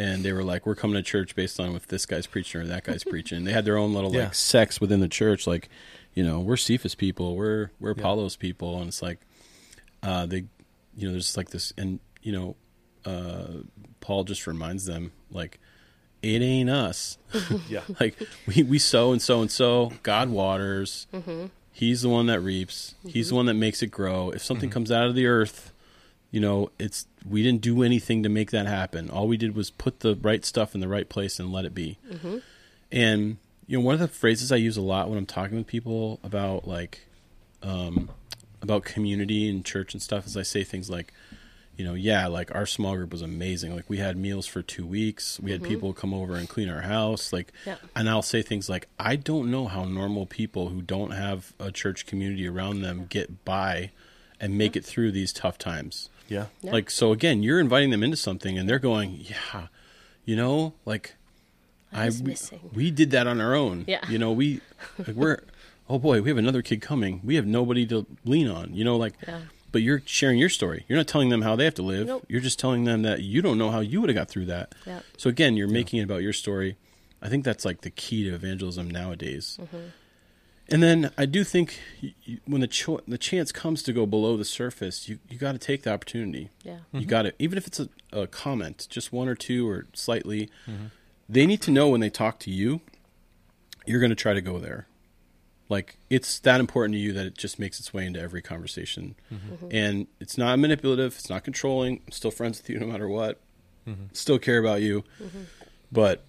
And 0.00 0.24
they 0.24 0.32
were 0.32 0.42
like, 0.44 0.64
"We're 0.66 0.74
coming 0.76 0.94
to 0.96 1.02
church 1.02 1.34
based 1.34 1.60
on 1.60 1.74
if 1.76 1.86
this 1.86 2.06
guy's 2.06 2.26
preaching 2.26 2.60
or 2.62 2.66
that 2.66 2.84
guy's 2.84 3.04
preaching." 3.04 3.44
They 3.44 3.52
had 3.52 3.64
their 3.66 3.76
own 3.76 3.92
little 3.92 4.10
Yeah. 4.14 4.24
like 4.24 4.34
sects 4.34 4.80
within 4.80 5.00
the 5.00 5.08
church, 5.08 5.46
like, 5.46 5.68
you 6.14 6.22
know, 6.24 6.40
we're 6.40 6.56
Cephas 6.56 6.94
people, 6.94 7.36
we're 7.36 7.70
we're 7.80 7.94
Yeah. 7.96 8.28
People, 8.38 8.78
and 8.78 8.88
it's 8.88 9.02
like, 9.02 9.18
uh, 10.02 10.24
they, 10.26 10.44
you 10.96 11.06
know, 11.06 11.12
there's 11.12 11.36
like 11.36 11.50
this, 11.50 11.72
and 11.76 12.00
you 12.22 12.32
know, 12.32 12.56
uh, 13.04 13.62
Paul 14.00 14.24
just 14.24 14.46
reminds 14.46 14.86
them 14.86 15.12
like, 15.30 15.58
it 16.22 16.40
ain't 16.40 16.70
us. 16.70 17.18
Yeah. 17.68 17.82
like 18.00 18.16
we 18.46 18.62
we 18.62 18.78
sow 18.78 19.12
and 19.12 19.20
sow 19.20 19.42
and 19.42 19.50
sow. 19.50 19.92
God 20.02 20.30
waters. 20.30 21.06
Mm-hmm. 21.12 21.46
He's 21.72 22.02
the 22.02 22.08
one 22.08 22.26
that 22.26 22.40
reaps. 22.40 22.94
He's 23.06 23.28
the 23.30 23.34
one 23.34 23.46
that 23.46 23.54
makes 23.54 23.82
it 23.82 23.88
grow. 23.88 24.30
If 24.30 24.42
something 24.42 24.68
Mm-hmm. 24.70 24.74
comes 24.74 24.90
out 24.92 25.06
of 25.08 25.14
the 25.14 25.26
earth, 25.26 25.72
you 26.30 26.40
know, 26.40 26.70
it's 26.78 27.06
we 27.28 27.42
didn't 27.42 27.60
do 27.60 27.82
anything 27.82 28.22
to 28.22 28.28
make 28.28 28.50
that 28.50 28.66
happen. 28.66 29.10
All 29.10 29.28
we 29.28 29.36
did 29.36 29.54
was 29.54 29.70
put 29.70 30.00
the 30.00 30.14
right 30.16 30.44
stuff 30.44 30.74
in 30.74 30.80
the 30.80 30.88
right 30.88 31.08
place 31.08 31.38
and 31.38 31.52
let 31.52 31.64
it 31.64 31.74
be. 31.74 31.98
Mm-hmm. 32.10 32.38
And 32.92 33.36
you 33.66 33.78
know, 33.78 33.84
one 33.84 33.94
of 33.94 34.00
the 34.00 34.08
phrases 34.08 34.50
I 34.50 34.56
use 34.56 34.76
a 34.76 34.82
lot 34.82 35.08
when 35.08 35.18
I'm 35.18 35.26
talking 35.26 35.56
with 35.58 35.66
people 35.66 36.18
about 36.24 36.66
like 36.66 37.06
um, 37.62 38.10
about 38.62 38.84
community 38.84 39.48
and 39.48 39.64
church 39.64 39.94
and 39.94 40.02
stuff 40.02 40.26
is 40.26 40.36
I 40.36 40.42
say 40.42 40.64
things 40.64 40.88
like, 40.90 41.12
you 41.76 41.84
know, 41.84 41.94
yeah, 41.94 42.26
like 42.26 42.54
our 42.54 42.66
small 42.66 42.96
group 42.96 43.12
was 43.12 43.22
amazing. 43.22 43.74
Like 43.76 43.88
we 43.88 43.98
had 43.98 44.16
meals 44.16 44.46
for 44.46 44.60
two 44.60 44.86
weeks. 44.86 45.38
We 45.40 45.50
had 45.52 45.62
people 45.62 45.92
come 45.92 46.12
over 46.12 46.34
and 46.34 46.48
clean 46.48 46.68
our 46.68 46.82
house. 46.82 47.32
Like, 47.32 47.52
Yeah. 47.64 47.76
and 47.94 48.08
I'll 48.10 48.22
say 48.22 48.42
things 48.42 48.68
like, 48.68 48.88
I 48.98 49.16
don't 49.16 49.50
know 49.50 49.66
how 49.66 49.84
normal 49.84 50.26
people 50.26 50.68
who 50.70 50.82
don't 50.82 51.12
have 51.12 51.52
a 51.58 51.70
church 51.70 52.06
community 52.06 52.46
around 52.48 52.80
them 52.82 53.06
get 53.08 53.44
by 53.44 53.92
and 54.40 54.58
make 54.58 54.74
it 54.76 54.84
through 54.84 55.12
these 55.12 55.32
tough 55.32 55.58
times. 55.58 56.08
Yeah. 56.30 56.46
Yeah. 56.62 56.72
Like, 56.72 56.90
so 56.90 57.12
again, 57.12 57.42
you're 57.42 57.60
inviting 57.60 57.90
them 57.90 58.02
into 58.02 58.16
something 58.16 58.56
and 58.56 58.66
they're 58.68 58.78
going, 58.78 59.18
yeah, 59.20 59.66
you 60.24 60.36
know, 60.36 60.72
like 60.86 61.14
I 61.92 62.06
was 62.06 62.22
we, 62.22 62.30
missing. 62.30 62.60
we 62.72 62.90
did 62.90 63.10
that 63.10 63.26
on 63.26 63.40
our 63.40 63.54
own. 63.54 63.84
Yeah. 63.86 64.08
You 64.08 64.18
know, 64.18 64.32
we, 64.32 64.60
like, 64.98 65.16
we're, 65.16 65.40
oh 65.88 65.98
boy, 65.98 66.22
we 66.22 66.30
have 66.30 66.38
another 66.38 66.62
kid 66.62 66.80
coming. 66.80 67.20
We 67.24 67.34
have 67.34 67.46
nobody 67.46 67.84
to 67.88 68.06
lean 68.24 68.48
on, 68.48 68.74
you 68.74 68.84
know, 68.84 68.96
like, 68.96 69.14
Yeah. 69.26 69.40
but 69.72 69.82
you're 69.82 70.02
sharing 70.06 70.38
your 70.38 70.48
story. 70.48 70.84
You're 70.88 70.98
not 70.98 71.08
telling 71.08 71.30
them 71.30 71.42
how 71.42 71.56
they 71.56 71.64
have 71.64 71.74
to 71.74 71.82
live. 71.82 72.06
Nope. 72.06 72.24
You're 72.28 72.40
just 72.40 72.58
telling 72.60 72.84
them 72.84 73.02
that 73.02 73.22
you 73.22 73.42
don't 73.42 73.58
know 73.58 73.70
how 73.72 73.80
you 73.80 74.00
would 74.00 74.08
have 74.08 74.16
got 74.16 74.28
through 74.28 74.46
that. 74.46 74.72
Yeah. 74.86 75.00
So 75.18 75.28
again, 75.28 75.56
you're 75.56 75.68
making 75.68 75.98
it 76.00 76.04
about 76.04 76.22
your 76.22 76.32
story. 76.32 76.76
I 77.20 77.28
think 77.28 77.44
that's 77.44 77.64
like 77.64 77.80
the 77.82 77.90
key 77.90 78.24
to 78.30 78.34
evangelism 78.34 78.88
nowadays. 78.88 79.58
Mm-hmm. 79.60 79.76
And 80.72 80.82
then 80.82 81.10
I 81.18 81.26
do 81.26 81.42
think 81.44 81.78
y 82.02 82.14
y 82.28 82.38
when 82.46 82.60
the 82.60 82.66
cho- 82.68 83.00
the 83.08 83.18
chance 83.18 83.50
comes 83.52 83.82
to 83.82 83.92
go 83.92 84.06
below 84.06 84.36
the 84.36 84.44
surface, 84.44 85.08
you 85.08 85.18
you 85.28 85.36
got 85.38 85.52
to 85.52 85.58
take 85.58 85.82
the 85.82 85.92
opportunity. 85.92 86.50
Yeah. 86.62 86.78
You 86.92 87.06
got 87.06 87.22
to 87.22 87.32
even 87.38 87.58
if 87.58 87.66
it's 87.66 87.80
a, 87.80 87.88
a 88.12 88.26
comment, 88.26 88.86
just 88.90 89.12
one 89.12 89.28
or 89.28 89.34
two 89.34 89.68
or 89.68 89.86
slightly. 89.94 90.48
Mm-hmm. 90.68 90.86
They 91.28 91.46
need 91.46 91.60
to 91.62 91.70
know 91.70 91.88
when 91.88 92.00
they 92.00 92.10
talk 92.10 92.38
to 92.40 92.50
you, 92.50 92.80
you're 93.86 94.00
going 94.00 94.10
to 94.10 94.16
try 94.16 94.34
to 94.34 94.40
go 94.40 94.58
there. 94.58 94.86
Like 95.68 95.96
it's 96.08 96.40
that 96.40 96.58
important 96.60 96.94
to 96.94 96.98
you 96.98 97.12
that 97.12 97.26
it 97.26 97.38
just 97.38 97.58
makes 97.58 97.78
its 97.78 97.94
way 97.94 98.04
into 98.06 98.20
every 98.20 98.42
conversation, 98.42 99.14
Mm-hmm. 99.32 99.66
and 99.70 100.06
it's 100.18 100.36
not 100.36 100.58
manipulative. 100.58 101.14
It's 101.18 101.30
not 101.30 101.44
controlling. 101.44 102.00
I'm 102.06 102.12
still 102.12 102.32
friends 102.32 102.58
with 102.58 102.68
you 102.70 102.78
no 102.80 102.86
matter 102.86 103.08
what. 103.08 103.38
Mm-hmm. 103.88 104.06
Still 104.12 104.38
care 104.38 104.58
about 104.58 104.82
you, 104.82 105.04
but 105.92 106.24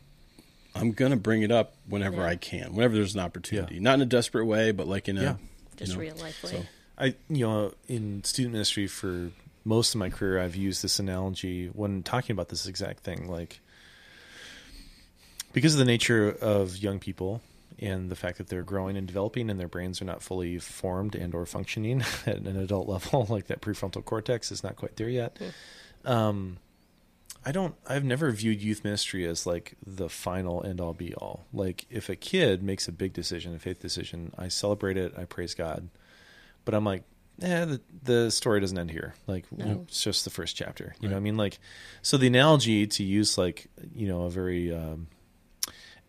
I'm 0.76 0.92
gonna 0.92 1.18
bring 1.18 1.42
it 1.42 1.52
up 1.52 1.74
whenever 1.88 2.18
Yeah. 2.18 2.28
I 2.28 2.36
can, 2.38 2.74
whenever 2.76 2.96
there's 2.96 3.14
an 3.14 3.20
opportunity. 3.20 3.80
Not 3.80 3.96
in 3.96 4.02
a 4.02 4.06
desperate 4.06 4.46
way, 4.46 4.72
but 4.72 4.88
like 4.88 5.08
in 5.10 5.18
a 5.18 5.22
Yeah. 5.22 5.36
Just 5.78 5.92
you 5.92 5.98
know, 5.98 6.02
real 6.02 6.16
life 6.18 6.44
way. 6.44 6.52
so- 6.52 6.66
I 6.98 7.06
you 7.30 7.46
know 7.48 7.74
in 7.88 8.24
student 8.24 8.54
ministry 8.54 8.88
for 8.88 9.32
most 9.66 9.96
of 9.96 10.00
my 10.00 10.10
career 10.10 10.40
I've 10.40 10.56
used 10.56 10.84
this 10.84 11.00
analogy 11.00 11.68
when 11.68 12.04
talking 12.04 12.34
about 12.34 12.50
this 12.50 12.68
exact 12.68 13.04
thing 13.04 13.28
like 13.30 13.60
because 15.54 15.74
of 15.74 15.80
the 15.80 15.86
nature 15.86 16.30
of 16.30 16.78
young 16.78 17.00
people 17.00 17.42
and 17.80 18.10
the 18.10 18.16
fact 18.16 18.38
that 18.38 18.48
they're 18.48 18.64
growing 18.64 18.96
and 18.98 19.08
developing 19.08 19.50
and 19.50 19.60
their 19.60 19.68
brains 19.68 20.02
are 20.02 20.06
not 20.06 20.22
fully 20.22 20.60
formed 20.60 21.16
and 21.16 21.34
or 21.34 21.46
functioning 21.46 22.04
at 22.26 22.38
an 22.38 22.58
adult 22.58 22.88
level 22.88 23.26
like 23.30 23.48
that 23.48 23.62
prefrontal 23.62 24.04
cortex 24.06 24.52
is 24.52 24.64
not 24.64 24.76
quite 24.76 24.96
there 24.98 25.10
yet 25.10 25.38
um 26.06 26.58
I 27.46 27.52
don't 27.52 27.74
I've 27.88 28.04
never 28.04 28.30
viewed 28.32 28.62
youth 28.62 28.84
ministry 28.84 29.26
as 29.26 29.46
like 29.48 29.74
the 29.86 30.10
final 30.10 30.64
end 30.66 30.80
all 30.80 30.94
be 30.94 31.14
all. 31.16 31.48
Like 31.52 31.86
if 31.90 32.08
a 32.10 32.16
kid 32.16 32.62
makes 32.62 32.88
a 32.88 32.92
big 32.92 33.14
decision, 33.14 33.56
a 33.56 33.60
faith 33.60 33.80
decision, 33.82 34.32
I 34.38 34.48
celebrate 34.48 34.98
it, 34.98 35.14
I 35.18 35.26
praise 35.26 35.56
God. 35.56 35.90
But 36.66 36.76
I'm 36.76 36.86
like, 36.86 37.04
eh, 37.42 37.66
the, 37.66 37.82
the 38.04 38.30
story 38.32 38.60
doesn't 38.62 38.78
end 38.78 38.92
here. 38.92 39.16
Like 39.26 39.52
No. 39.52 39.86
it's 39.88 40.04
just 40.04 40.24
the 40.24 40.30
first 40.30 40.56
chapter. 40.56 40.94
You 41.00 41.08
know 41.10 41.14
Right. 41.14 41.16
what 41.16 41.22
I 41.22 41.24
mean? 41.24 41.38
Like 41.38 41.60
so 42.04 42.18
the 42.18 42.28
analogy 42.28 42.86
to 42.86 43.04
use 43.04 43.38
like, 43.40 43.68
you 43.96 44.08
know, 44.08 44.24
a 44.24 44.30
very 44.30 44.72
um 44.74 45.08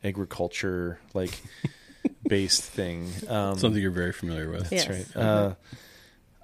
agriculture 0.05 0.99
like 1.15 1.41
based 2.29 2.63
thing. 2.63 3.11
Um 3.29 3.59
something 3.59 3.81
you're 3.81 3.91
very 3.91 4.13
familiar 4.13 4.51
with. 4.51 4.69
That's 4.71 4.87
Yes. 4.87 4.89
right. 5.15 5.17
Uh, 5.17 5.55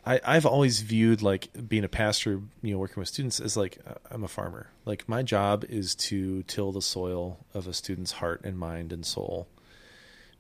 I, 0.08 0.20
I've 0.24 0.46
always 0.46 0.80
viewed 0.80 1.20
like 1.20 1.50
being 1.68 1.84
a 1.84 1.88
pastor, 1.88 2.40
you 2.62 2.72
know, 2.72 2.78
working 2.78 2.98
with 3.00 3.08
students 3.08 3.40
as 3.40 3.58
like 3.58 3.78
uh, 3.86 3.94
I'm 4.10 4.24
a 4.24 4.28
farmer. 4.28 4.70
Like 4.86 5.06
my 5.06 5.22
job 5.22 5.66
is 5.68 5.94
to 5.96 6.42
till 6.44 6.72
the 6.72 6.80
soil 6.80 7.44
of 7.52 7.66
a 7.66 7.74
student's 7.74 8.12
heart 8.12 8.40
and 8.42 8.58
mind 8.58 8.90
and 8.90 9.04
soul, 9.04 9.48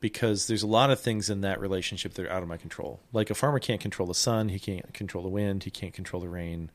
because 0.00 0.46
there's 0.46 0.62
a 0.62 0.66
lot 0.66 0.90
of 0.90 1.00
things 1.00 1.28
in 1.28 1.42
that 1.42 1.60
relationship 1.60 2.14
that 2.14 2.24
are 2.24 2.32
out 2.32 2.42
of 2.42 2.48
my 2.48 2.56
control. 2.56 3.00
Like 3.12 3.28
a 3.28 3.34
farmer 3.34 3.58
can't 3.58 3.80
control 3.80 4.06
the 4.06 4.14
sun, 4.14 4.48
he 4.48 4.58
can't 4.58 4.94
control 4.94 5.22
the 5.22 5.28
wind, 5.28 5.64
he 5.64 5.70
can't 5.70 5.92
control 5.92 6.22
the 6.22 6.30
rain, 6.30 6.70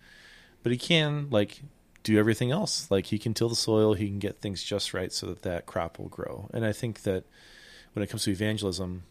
but 0.62 0.72
he 0.72 0.78
can 0.78 1.30
like 1.32 1.64
do 2.04 2.20
everything 2.20 2.52
else. 2.52 2.92
Like 2.92 3.08
he 3.08 3.18
can 3.18 3.34
till 3.34 3.50
the 3.50 3.56
soil, 3.56 3.96
he 3.96 4.08
can 4.08 4.20
get 4.20 4.40
things 4.40 4.62
just 4.64 4.94
right 4.94 5.12
so 5.12 5.26
that 5.28 5.42
that 5.42 5.66
crop 5.66 5.98
will 5.98 6.10
grow. 6.10 6.48
And 6.54 6.64
I 6.64 6.74
think 6.74 7.02
that 7.04 7.24
when 7.94 8.04
it 8.04 8.08
comes 8.12 8.26
to 8.26 8.32
evangelism, 8.32 9.04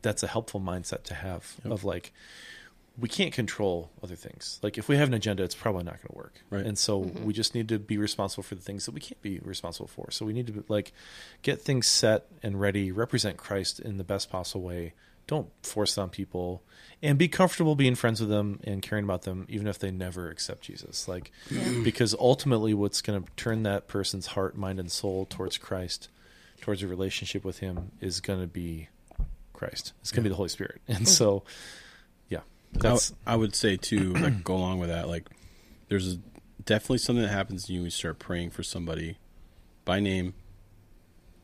that's 0.00 0.22
a 0.22 0.26
helpful 0.26 0.60
mindset 0.60 1.02
to 1.04 1.14
have 1.14 1.56
Yep. 1.64 1.72
of 1.72 1.84
like 1.84 2.14
we 3.00 3.08
can't 3.08 3.32
control 3.32 3.90
other 4.02 4.16
things. 4.16 4.60
Like 4.62 4.78
if 4.78 4.88
we 4.88 4.96
have 4.96 5.08
an 5.08 5.14
agenda, 5.14 5.42
it's 5.42 5.54
probably 5.54 5.84
not 5.84 5.94
going 5.94 6.08
to 6.12 6.16
work. 6.16 6.34
Right. 6.50 6.66
And 6.66 6.78
so 6.78 7.02
mm-hmm. 7.02 7.24
we 7.24 7.32
just 7.32 7.54
need 7.54 7.68
to 7.68 7.78
be 7.78 7.98
responsible 7.98 8.42
for 8.42 8.54
the 8.54 8.62
things 8.62 8.86
that 8.86 8.92
we 8.92 9.00
can't 9.00 9.20
be 9.22 9.38
responsible 9.40 9.88
for. 9.88 10.10
So 10.10 10.26
we 10.26 10.32
need 10.32 10.48
to 10.48 10.64
like 10.68 10.92
get 11.42 11.60
things 11.60 11.86
set 11.86 12.26
and 12.42 12.60
ready, 12.60 12.92
represent 12.92 13.36
Christ 13.36 13.80
in 13.80 13.96
the 13.96 14.04
best 14.04 14.30
possible 14.30 14.62
way. 14.62 14.92
Don't 15.26 15.48
force 15.62 15.96
on 15.96 16.08
people, 16.08 16.60
and 17.02 17.16
be 17.16 17.28
comfortable 17.28 17.76
being 17.76 17.94
friends 17.94 18.20
with 18.20 18.30
them 18.30 18.58
and 18.64 18.82
caring 18.82 19.04
about 19.04 19.22
them, 19.22 19.46
even 19.48 19.68
if 19.68 19.78
they 19.78 19.92
never 19.92 20.28
accept 20.28 20.62
Jesus. 20.62 21.06
Like 21.06 21.30
because 21.84 22.16
ultimately, 22.18 22.74
what's 22.74 23.00
going 23.00 23.22
to 23.22 23.30
turn 23.36 23.62
that 23.62 23.86
person's 23.86 24.26
heart, 24.26 24.56
mind, 24.56 24.80
and 24.80 24.90
soul 24.90 25.26
towards 25.26 25.56
Christ, 25.56 26.08
towards 26.60 26.82
a 26.82 26.88
relationship 26.88 27.44
with 27.44 27.60
Him, 27.60 27.92
is 28.00 28.20
going 28.20 28.40
to 28.40 28.48
be 28.48 28.88
Christ. 29.52 29.92
It's 30.00 30.10
going 30.10 30.24
to 30.24 30.28
be 30.28 30.30
the 30.30 30.36
Holy 30.36 30.48
Spirit. 30.48 30.80
And 30.88 30.98
mm-hmm. 30.98 31.04
so, 31.06 31.44
yeah, 31.44 31.50
that's 32.72 33.12
I, 33.26 33.34
I 33.34 33.36
would 33.36 33.54
say 33.54 33.76
too, 33.76 34.12
like 34.14 34.44
go 34.44 34.54
along 34.54 34.78
with 34.78 34.88
that. 34.88 35.08
Like, 35.08 35.28
there's 35.88 36.16
definitely 36.64 36.98
something 36.98 37.22
that 37.22 37.32
happens 37.32 37.66
to 37.66 37.72
you 37.72 37.80
when 37.80 37.86
you 37.86 37.90
start 37.90 38.18
praying 38.18 38.50
for 38.50 38.62
somebody 38.62 39.18
by 39.84 40.00
name 40.00 40.34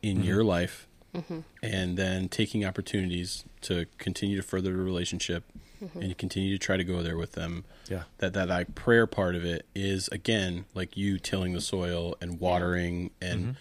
in 0.01 0.17
mm-hmm. 0.17 0.27
your 0.27 0.43
life, 0.43 0.87
mm-hmm. 1.13 1.39
and 1.61 1.97
then 1.97 2.29
taking 2.29 2.65
opportunities 2.65 3.43
to 3.61 3.85
continue 3.97 4.37
to 4.37 4.43
further 4.43 4.71
the 4.71 4.83
relationship 4.83 5.43
mm-hmm. 5.83 6.01
and 6.01 6.17
continue 6.17 6.57
to 6.57 6.63
try 6.63 6.77
to 6.77 6.83
go 6.83 7.01
there 7.01 7.17
with 7.17 7.33
them. 7.33 7.65
yeah. 7.89 8.03
That 8.19 8.33
that 8.33 8.49
like 8.49 8.75
prayer 8.75 9.07
part 9.07 9.35
of 9.35 9.43
it 9.45 9.65
is 9.75 10.07
again 10.09 10.65
like 10.73 10.95
you 10.97 11.19
tilling 11.19 11.53
the 11.53 11.61
soil 11.61 12.15
and 12.21 12.39
watering, 12.39 13.11
and 13.21 13.57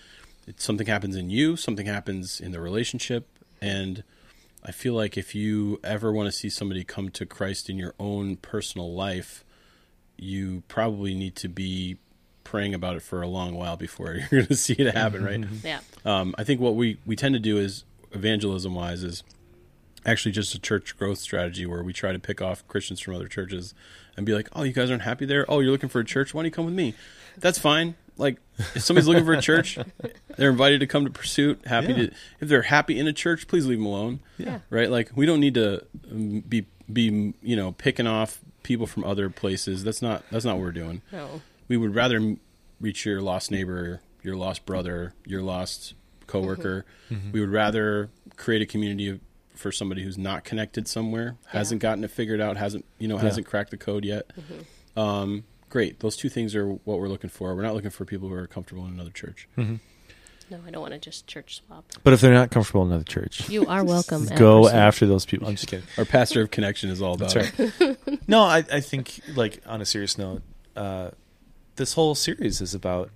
it, 0.47 0.61
something 0.61 0.87
happens 0.87 1.17
in 1.17 1.31
you, 1.31 1.57
something 1.57 1.87
happens 1.87 2.41
in 2.41 2.53
the 2.53 2.61
relationship, 2.61 3.29
and 3.61 4.05
I 4.67 4.73
feel 4.73 4.95
like 4.95 5.17
if 5.17 5.33
you 5.33 5.79
ever 5.85 6.13
want 6.13 6.27
to 6.27 6.33
see 6.33 6.51
somebody 6.51 6.83
come 6.83 7.09
to 7.11 7.25
Christ 7.25 7.71
in 7.71 7.79
your 7.79 7.95
own 8.01 8.35
personal 8.37 8.93
life, 8.93 9.45
you 10.17 10.65
probably 10.67 11.15
need 11.15 11.37
to 11.37 11.49
be 11.49 11.99
praying 12.43 12.75
about 12.75 12.97
it 12.97 13.03
for 13.03 13.23
a 13.23 13.29
long 13.29 13.55
while 13.55 13.77
before 13.77 14.15
you're 14.15 14.29
going 14.29 14.47
to 14.47 14.57
see 14.57 14.73
it 14.73 14.93
happen, 14.93 15.25
right? 15.25 15.45
Yeah. 15.63 15.81
Um, 16.05 16.35
I 16.37 16.43
think 16.43 16.61
what 16.61 16.75
we, 16.75 16.99
we 17.07 17.15
tend 17.15 17.35
to 17.35 17.41
do 17.41 17.59
is 17.59 17.85
evangelism 18.11 18.75
wise 18.75 19.05
is 19.05 19.23
actually 20.05 20.33
just 20.33 20.53
a 20.53 20.59
church 20.59 20.97
growth 20.99 21.19
strategy 21.19 21.65
where 21.65 21.85
we 21.85 21.93
try 21.93 22.11
to 22.11 22.19
pick 22.19 22.43
off 22.43 22.67
Christians 22.67 22.99
from 22.99 23.15
other 23.15 23.29
churches 23.29 23.73
and 24.17 24.27
be 24.27 24.35
like, 24.35 24.49
oh, 24.53 24.65
you 24.65 24.73
guys 24.73 24.91
aren't 24.91 25.03
happy 25.03 25.27
there? 25.27 25.45
Oh, 25.49 25.61
you're 25.61 25.71
looking 25.71 25.89
for 25.89 26.01
a 26.01 26.05
church? 26.05 26.35
Why 26.35 26.41
don't 26.41 26.47
you 26.47 26.51
come 26.51 26.65
with 26.65 26.75
me? 26.75 26.95
That's 27.39 27.59
fine. 27.59 27.95
Like, 28.19 28.39
if 28.75 28.83
somebody's 28.83 29.07
looking 29.09 29.25
for 29.25 29.35
a 29.35 29.41
church, 29.43 29.79
they're 30.37 30.51
invited 30.51 30.81
to 30.81 30.87
come 30.87 31.05
to 31.05 31.11
Pursuit. 31.11 31.67
Happy 31.67 31.89
Yeah. 31.89 31.95
to, 31.97 32.11
if 32.41 32.49
they're 32.49 32.63
happy 32.63 32.99
in 32.99 33.07
a 33.07 33.13
church, 33.13 33.47
please 33.47 33.67
leave 33.67 33.79
them 33.79 33.87
alone. 33.87 34.21
Yeah. 34.39 34.61
Right? 34.71 34.91
Like, 34.91 35.11
we 35.15 35.27
don't 35.27 35.41
need 35.41 35.55
to 35.55 35.85
um, 36.11 36.41
be, 36.41 36.67
be, 36.93 37.35
you 37.43 37.57
know, 37.57 37.73
picking 37.73 38.07
off 38.07 38.41
people 38.63 38.87
from 38.87 39.05
other 39.05 39.29
places. 39.31 39.85
That's 39.85 40.01
not, 40.03 40.25
that's 40.31 40.45
not 40.45 40.57
what 40.57 40.63
we're 40.63 40.73
doing 40.73 41.03
No. 41.13 41.41
we 41.69 41.77
would 41.77 41.95
rather 41.95 42.37
reach 42.81 43.05
your 43.07 43.21
lost 43.21 43.51
neighbor, 43.51 44.01
your 44.23 44.37
lost 44.37 44.65
brother, 44.67 45.13
your 45.27 45.43
lost 45.43 45.95
coworker. 46.27 46.85
We 47.33 47.41
would 47.41 47.51
rather 47.53 48.09
create 48.37 48.63
a 48.63 48.67
community 48.67 49.09
of, 49.11 49.21
for 49.55 49.71
somebody 49.73 50.03
who's 50.03 50.19
not 50.19 50.45
connected 50.45 50.89
somewhere, 50.89 51.37
hasn't 51.49 51.81
gotten 51.81 52.03
it 52.05 52.11
figured 52.11 52.41
out, 52.41 52.57
hasn't 52.57 52.85
you 52.99 53.09
know 53.09 53.17
hasn't 53.19 53.47
cracked 53.47 53.71
the 53.71 53.77
code 53.79 54.05
yet. 54.05 54.31
Um, 54.97 55.45
great, 55.69 56.01
those 56.01 56.17
two 56.17 56.29
things 56.29 56.55
are 56.55 56.69
what 56.69 56.99
we're 56.99 57.09
looking 57.09 57.31
for. 57.31 57.55
We're 57.55 57.63
not 57.63 57.75
looking 57.75 57.91
for 57.91 58.05
people 58.05 58.29
who 58.29 58.35
are 58.35 58.47
comfortable 58.47 58.87
in 58.87 58.93
another 58.93 59.11
church. 59.11 59.49
Mm-hmm. 59.57 59.77
No, 60.49 60.61
I 60.65 60.71
don't 60.71 60.81
want 60.81 60.93
to 60.93 61.01
just 61.01 61.27
church 61.27 61.57
swap. 61.67 61.85
But 62.05 62.13
if 62.13 62.21
they're 62.21 62.33
not 62.33 62.53
comfortable 62.53 62.83
in 62.83 62.89
another 62.89 63.05
church, 63.05 63.49
You 63.49 63.67
are 63.67 63.83
welcome. 63.83 64.27
go 64.37 64.63
Pursuit. 64.63 64.77
after 64.77 65.07
those 65.07 65.27
people. 65.27 65.49
I'm 65.49 65.57
just 65.57 65.67
kidding. 65.67 65.87
Our 65.99 66.05
pastor 66.05 66.43
of 66.43 66.53
connection 66.53 66.91
is 66.91 67.03
all 67.03 67.15
about 67.15 67.35
That's 67.35 67.81
it. 67.81 68.19
no, 68.29 68.43
I, 68.43 68.59
I 68.59 68.81
think 68.81 69.21
like 69.35 69.61
on 69.67 69.81
a 69.81 69.85
serious 69.85 70.17
note, 70.17 70.43
uh, 70.77 71.11
this 71.75 71.95
whole 71.95 72.15
series 72.15 72.61
is 72.61 72.75
about 72.75 73.11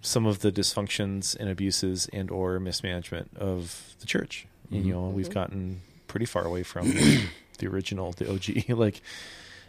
some 0.00 0.24
of 0.24 0.40
the 0.40 0.50
dysfunctions 0.50 1.36
and 1.36 1.50
abuses 1.50 2.08
and 2.12 2.30
or 2.30 2.58
mismanagement 2.58 3.36
of 3.36 3.94
the 4.00 4.06
church. 4.06 4.46
And, 4.70 4.86
you 4.86 4.94
mm-hmm. 4.94 5.02
know, 5.02 5.08
we've 5.10 5.26
mm-hmm. 5.26 5.34
gotten 5.34 5.82
pretty 6.08 6.26
far 6.26 6.44
away 6.44 6.62
from 6.62 6.90
the 7.58 7.66
original, 7.66 8.12
the 8.12 8.30
OG. 8.30 8.68
like, 8.78 9.02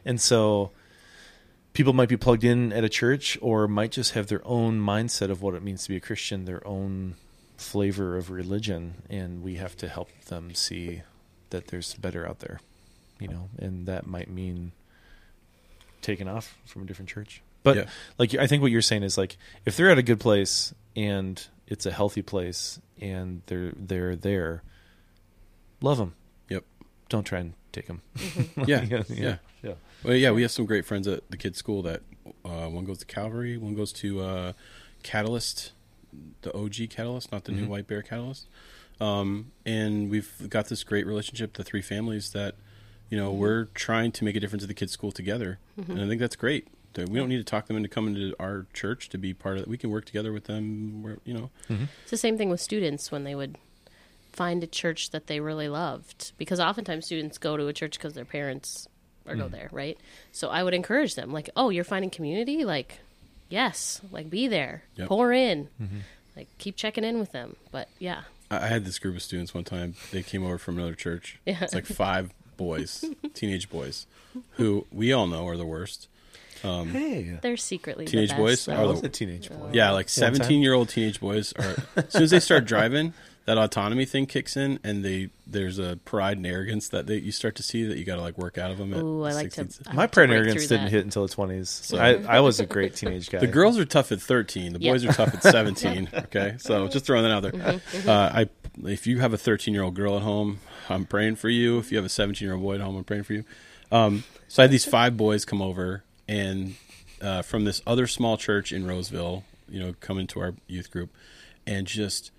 and 0.06 0.20
so 0.20 0.72
people 1.74 1.94
might 1.94 2.10
be 2.10 2.18
plugged 2.18 2.44
in 2.44 2.72
at 2.74 2.84
a 2.84 2.90
church 2.90 3.38
or 3.42 3.68
might 3.68 3.92
just 3.92 4.12
have 4.14 4.28
their 4.28 4.46
own 4.46 4.80
mindset 4.82 5.30
of 5.30 5.42
what 5.42 5.54
it 5.56 5.64
means 5.64 5.84
to 5.84 5.90
be 5.90 5.96
a 5.96 6.00
Christian, 6.02 6.46
their 6.46 6.66
own 6.68 7.16
flavor 7.58 8.18
of 8.18 8.30
religion, 8.32 9.04
and 9.10 9.44
we 9.44 9.56
have 9.56 9.78
to 9.78 9.88
help 9.88 10.10
them 10.26 10.54
see 10.56 11.02
that 11.52 11.68
there's 11.68 11.94
better 11.96 12.28
out 12.28 12.40
there, 12.40 12.60
you 13.20 13.28
know, 13.28 13.50
and 13.60 13.86
that 13.88 14.08
might 14.08 14.30
mean 14.30 14.72
taking 16.02 16.28
off 16.28 16.58
from 16.66 16.82
a 16.82 16.86
different 16.86 17.10
church. 17.10 17.42
But 17.64 17.78
Yeah. 17.78 17.86
like 18.18 18.34
I 18.36 18.48
think 18.48 18.62
what 18.64 18.72
you're 18.72 18.82
saying 18.82 19.04
is 19.04 19.18
like 19.18 19.38
if 19.66 19.78
they're 19.78 19.92
at 19.92 19.98
a 20.00 20.04
good 20.04 20.20
place 20.20 20.74
and 20.96 21.46
it's 21.68 21.86
a 21.86 21.92
healthy 21.92 22.24
place 22.24 22.80
and 23.00 23.44
they're 23.46 23.72
they're 23.78 24.16
there, 24.16 24.64
love 25.82 25.98
them. 26.00 26.16
Yep. 26.50 26.64
Don't 27.10 27.24
try 27.24 27.40
and 27.40 27.54
take 27.72 27.86
them. 27.88 28.02
Yeah. 28.66 28.82
yeah, 28.84 29.04
yeah. 29.10 29.36
yeah. 29.62 29.74
Well, 30.04 30.16
yeah, 30.16 30.32
we 30.32 30.42
have 30.42 30.52
some 30.52 30.66
great 30.66 30.86
friends 30.86 31.08
at 31.08 31.30
the 31.30 31.38
kids' 31.38 31.60
school. 31.60 31.82
That 31.84 32.02
uh, 32.44 32.68
one 32.68 32.86
goes 32.86 33.00
to 33.00 33.06
Calvary, 33.06 33.58
one 33.58 33.76
goes 33.76 33.94
to 33.94 34.22
uh, 34.22 34.54
Catalyst, 35.04 35.74
the 36.42 36.56
OG 36.56 36.90
Catalyst, 36.90 37.32
not 37.32 37.44
the 37.46 37.52
new 37.52 37.68
White 37.68 37.88
Bear 37.88 38.02
Catalyst. 38.02 38.48
Um, 39.00 39.52
and 39.66 40.10
we've 40.10 40.50
got 40.50 40.68
this 40.70 40.84
great 40.84 41.06
relationship. 41.06 41.54
The 41.54 41.64
three 41.64 41.82
families 41.82 42.32
that, 42.32 42.56
you 43.10 43.18
know, 43.18 43.32
we're 43.32 43.66
trying 43.74 44.12
to 44.14 44.24
make 44.24 44.36
a 44.36 44.40
difference 44.40 44.64
at 44.64 44.68
the 44.68 44.74
kids' 44.76 44.92
school 44.92 45.12
together, 45.12 45.60
and 45.78 46.02
I 46.02 46.08
think 46.08 46.20
that's 46.20 46.36
great. 46.36 46.68
We 46.98 47.20
don't 47.20 47.30
need 47.30 47.38
to 47.38 47.46
talk 47.46 47.68
them 47.68 47.78
into 47.78 47.88
coming 47.88 48.16
to 48.16 48.36
our 48.38 48.66
church 48.74 49.08
to 49.10 49.18
be 49.18 49.34
part 49.34 49.56
of 49.58 49.64
it. 49.64 49.68
We 49.70 49.78
can 49.78 49.92
work 49.92 50.04
together 50.06 50.34
with 50.34 50.44
them. 50.46 51.04
Where 51.04 51.20
you 51.24 51.34
know, 51.34 51.50
It's 51.70 52.12
the 52.12 52.18
same 52.18 52.38
thing 52.38 52.50
with 52.50 52.60
students 52.60 53.12
when 53.12 53.24
they 53.24 53.34
would 53.34 53.58
find 54.34 54.62
a 54.64 54.68
church 54.68 55.12
that 55.12 55.28
they 55.28 55.40
really 55.40 55.70
loved. 55.70 56.34
Because 56.38 56.60
oftentimes 56.60 57.06
students 57.06 57.38
go 57.38 57.56
to 57.56 57.68
a 57.68 57.74
church 57.74 57.98
because 57.98 58.14
their 58.14 58.26
parents 58.26 58.88
or 59.32 59.36
go 59.36 59.44
mm-hmm. 59.44 59.54
there, 59.54 59.70
right? 59.72 59.98
So 60.32 60.50
I 60.50 60.64
would 60.64 60.74
encourage 60.74 61.16
them, 61.16 61.32
like, 61.32 61.50
oh, 61.56 61.70
you're 61.70 61.84
finding 61.84 62.10
community? 62.10 62.66
Like, 62.66 63.00
yes, 63.50 64.02
like 64.12 64.30
be 64.30 64.48
there, 64.48 64.84
Yep. 64.96 65.08
pour 65.08 65.32
in, 65.32 65.70
mm-hmm. 65.82 66.00
like 66.36 66.48
keep 66.58 66.76
checking 66.76 67.04
in 67.04 67.20
with 67.20 67.32
them. 67.32 67.56
But 67.72 67.90
yeah, 68.00 68.24
I 68.50 68.58
I 68.58 68.68
had 68.68 68.86
this 68.86 69.00
group 69.00 69.16
of 69.16 69.22
students 69.22 69.54
one 69.54 69.64
time. 69.64 69.96
They 70.12 70.24
came 70.24 70.44
over 70.44 70.58
from 70.58 70.78
another 70.78 70.96
church. 70.96 71.40
Yeah. 71.46 71.58
It's 71.62 71.74
like 71.74 71.86
five 72.06 72.34
boys, 72.58 73.06
teenage 73.34 73.70
boys, 73.70 74.06
who 74.52 74.86
we 74.92 75.14
all 75.14 75.28
know 75.28 75.48
are 75.48 75.58
the 75.58 75.66
worst. 75.66 76.08
Um, 76.64 76.90
hey, 76.90 77.40
they're 77.42 77.58
secretly 77.58 78.06
Teenage 78.06 78.30
the 78.30 78.36
boys 78.36 78.68
best, 78.68 78.78
are 78.78 78.84
I 78.84 78.86
was 78.86 79.02
a 79.02 79.10
teenage 79.10 79.50
boy. 79.50 79.72
Yeah, 79.74 79.92
like 79.92 80.10
seventeen 80.10 80.62
year 80.62 80.74
old 80.74 80.90
teenage 80.90 81.20
boys 81.20 81.54
are. 81.54 81.76
As 81.96 82.12
soon 82.12 82.24
as 82.24 82.32
they 82.32 82.40
start 82.40 82.66
driving, 82.74 83.14
that 83.46 83.58
autonomy 83.58 84.06
thing 84.06 84.28
kicks 84.28 84.56
in, 84.56 84.80
and 84.84 85.04
they 85.04 85.30
there's 85.48 85.80
a 85.80 85.98
pride 86.06 86.38
and 86.38 86.46
arrogance 86.46 86.88
that 86.90 87.08
they, 87.08 87.18
you 87.18 87.32
start 87.32 87.56
to 87.56 87.64
see 87.64 87.84
that 87.86 87.98
you 87.98 88.06
got 88.06 88.16
to 88.18 88.22
like 88.22 88.38
work 88.38 88.58
out 88.58 88.70
of 88.72 88.78
them. 88.78 88.94
At 88.94 89.02
Ooh, 89.02 89.24
I 89.24 89.34
like 89.34 89.52
16. 89.52 89.84
to. 89.86 89.90
I 89.90 89.94
My 89.94 90.02
have 90.04 90.12
to 90.12 90.16
pride 90.16 90.24
and 90.26 90.34
arrogance 90.34 90.68
didn't 90.68 90.86
that. 90.86 90.92
hit 90.92 91.04
until 91.04 91.26
the 91.28 91.34
twenties. 91.34 91.92
I, 91.94 92.16
I 92.28 92.40
was 92.42 92.60
a 92.60 92.66
great 92.66 92.96
teenage 92.96 93.30
guy. 93.32 93.40
The 93.40 93.48
girls 93.48 93.78
are 93.80 93.86
tough 93.86 94.12
at 94.12 94.22
thirteen. 94.22 94.74
The 94.74 94.80
Yeah. 94.80 94.92
boys 94.92 95.06
are 95.06 95.14
tough 95.14 95.34
at 95.34 95.44
seventeen. 95.52 96.08
Okay, 96.14 96.56
so 96.60 96.88
just 96.88 97.06
throwing 97.06 97.24
that 97.24 97.32
out 97.32 97.42
there. 97.44 97.52
Mm-hmm, 97.52 98.10
Uh, 98.10 98.14
I 98.34 98.50
if 98.86 99.08
you 99.08 99.20
have 99.20 99.34
a 99.34 99.38
thirteen 99.38 99.74
year 99.74 99.84
old 99.84 99.96
girl 99.96 100.16
at 100.18 100.22
home, 100.24 100.60
I'm 100.90 101.06
praying 101.06 101.36
for 101.38 101.50
you. 101.50 101.78
If 101.80 101.92
you 101.92 101.98
have 101.98 102.06
a 102.06 102.10
seventeen 102.10 102.46
year 102.48 102.54
old 102.56 102.64
boy 102.64 102.76
at 102.76 102.82
home, 102.82 102.96
I'm 102.96 103.04
praying 103.04 103.24
for 103.24 103.34
you. 103.34 103.44
Um, 103.92 104.24
so 104.48 104.62
I 104.62 104.66
had 104.66 104.72
these 104.72 104.86
five 104.86 105.18
boys 105.18 105.44
come 105.46 105.62
over 105.62 106.04
and 106.28 106.76
uh, 107.22 107.42
from 107.42 107.66
this 107.66 107.82
other 107.86 108.08
small 108.08 108.38
church 108.38 108.72
in 108.72 108.88
Roseville, 108.88 109.44
you 109.68 109.80
know, 109.80 109.94
come 110.00 110.18
into 110.18 110.40
our 110.40 110.54
youth 110.68 110.90
group, 110.92 111.10
and 111.68 111.86
just 111.88 112.32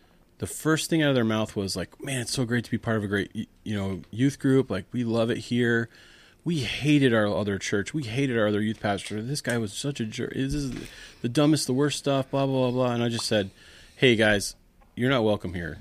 the 0.43 0.49
first 0.49 0.91
thing 0.91 1.05
out 1.05 1.09
of 1.11 1.15
their 1.15 1.23
mouth 1.23 1.55
was 1.55 1.77
like, 1.77 2.03
"Man, 2.03 2.23
it's 2.23 2.33
so 2.33 2.45
great 2.45 2.65
to 2.65 2.71
be 2.73 2.77
part 2.77 2.97
of 2.97 3.05
a 3.05 3.07
great, 3.07 3.49
you 3.63 3.77
know, 3.77 4.01
youth 4.11 4.41
group. 4.41 4.71
Like, 4.71 4.87
we 4.91 5.05
love 5.05 5.31
it 5.31 5.39
here. 5.39 5.89
We 6.43 6.59
hated 6.59 7.15
our 7.15 7.29
other 7.29 7.59
church. 7.59 7.95
We 7.95 8.03
hated 8.03 8.37
our 8.37 8.49
other 8.49 8.61
youth 8.61 8.81
pastor. 8.81 9.23
This 9.23 9.41
guy 9.41 9.57
was 9.59 9.73
such 9.73 10.01
a 10.01 10.05
jerk. 10.05 10.33
This 10.35 10.53
is 10.53 10.73
the 11.21 11.29
dumbest, 11.29 11.69
the 11.69 11.73
worst 11.73 11.97
stuff. 11.97 12.33
Blah 12.33 12.47
blah 12.47 12.59
blah 12.59 12.71
blah." 12.73 12.93
And 12.93 13.05
I 13.05 13.09
just 13.09 13.27
said, 13.27 13.51
"Hey 13.95 14.17
guys, 14.17 14.57
you're 14.97 15.11
not 15.11 15.23
welcome 15.23 15.55
here." 15.55 15.79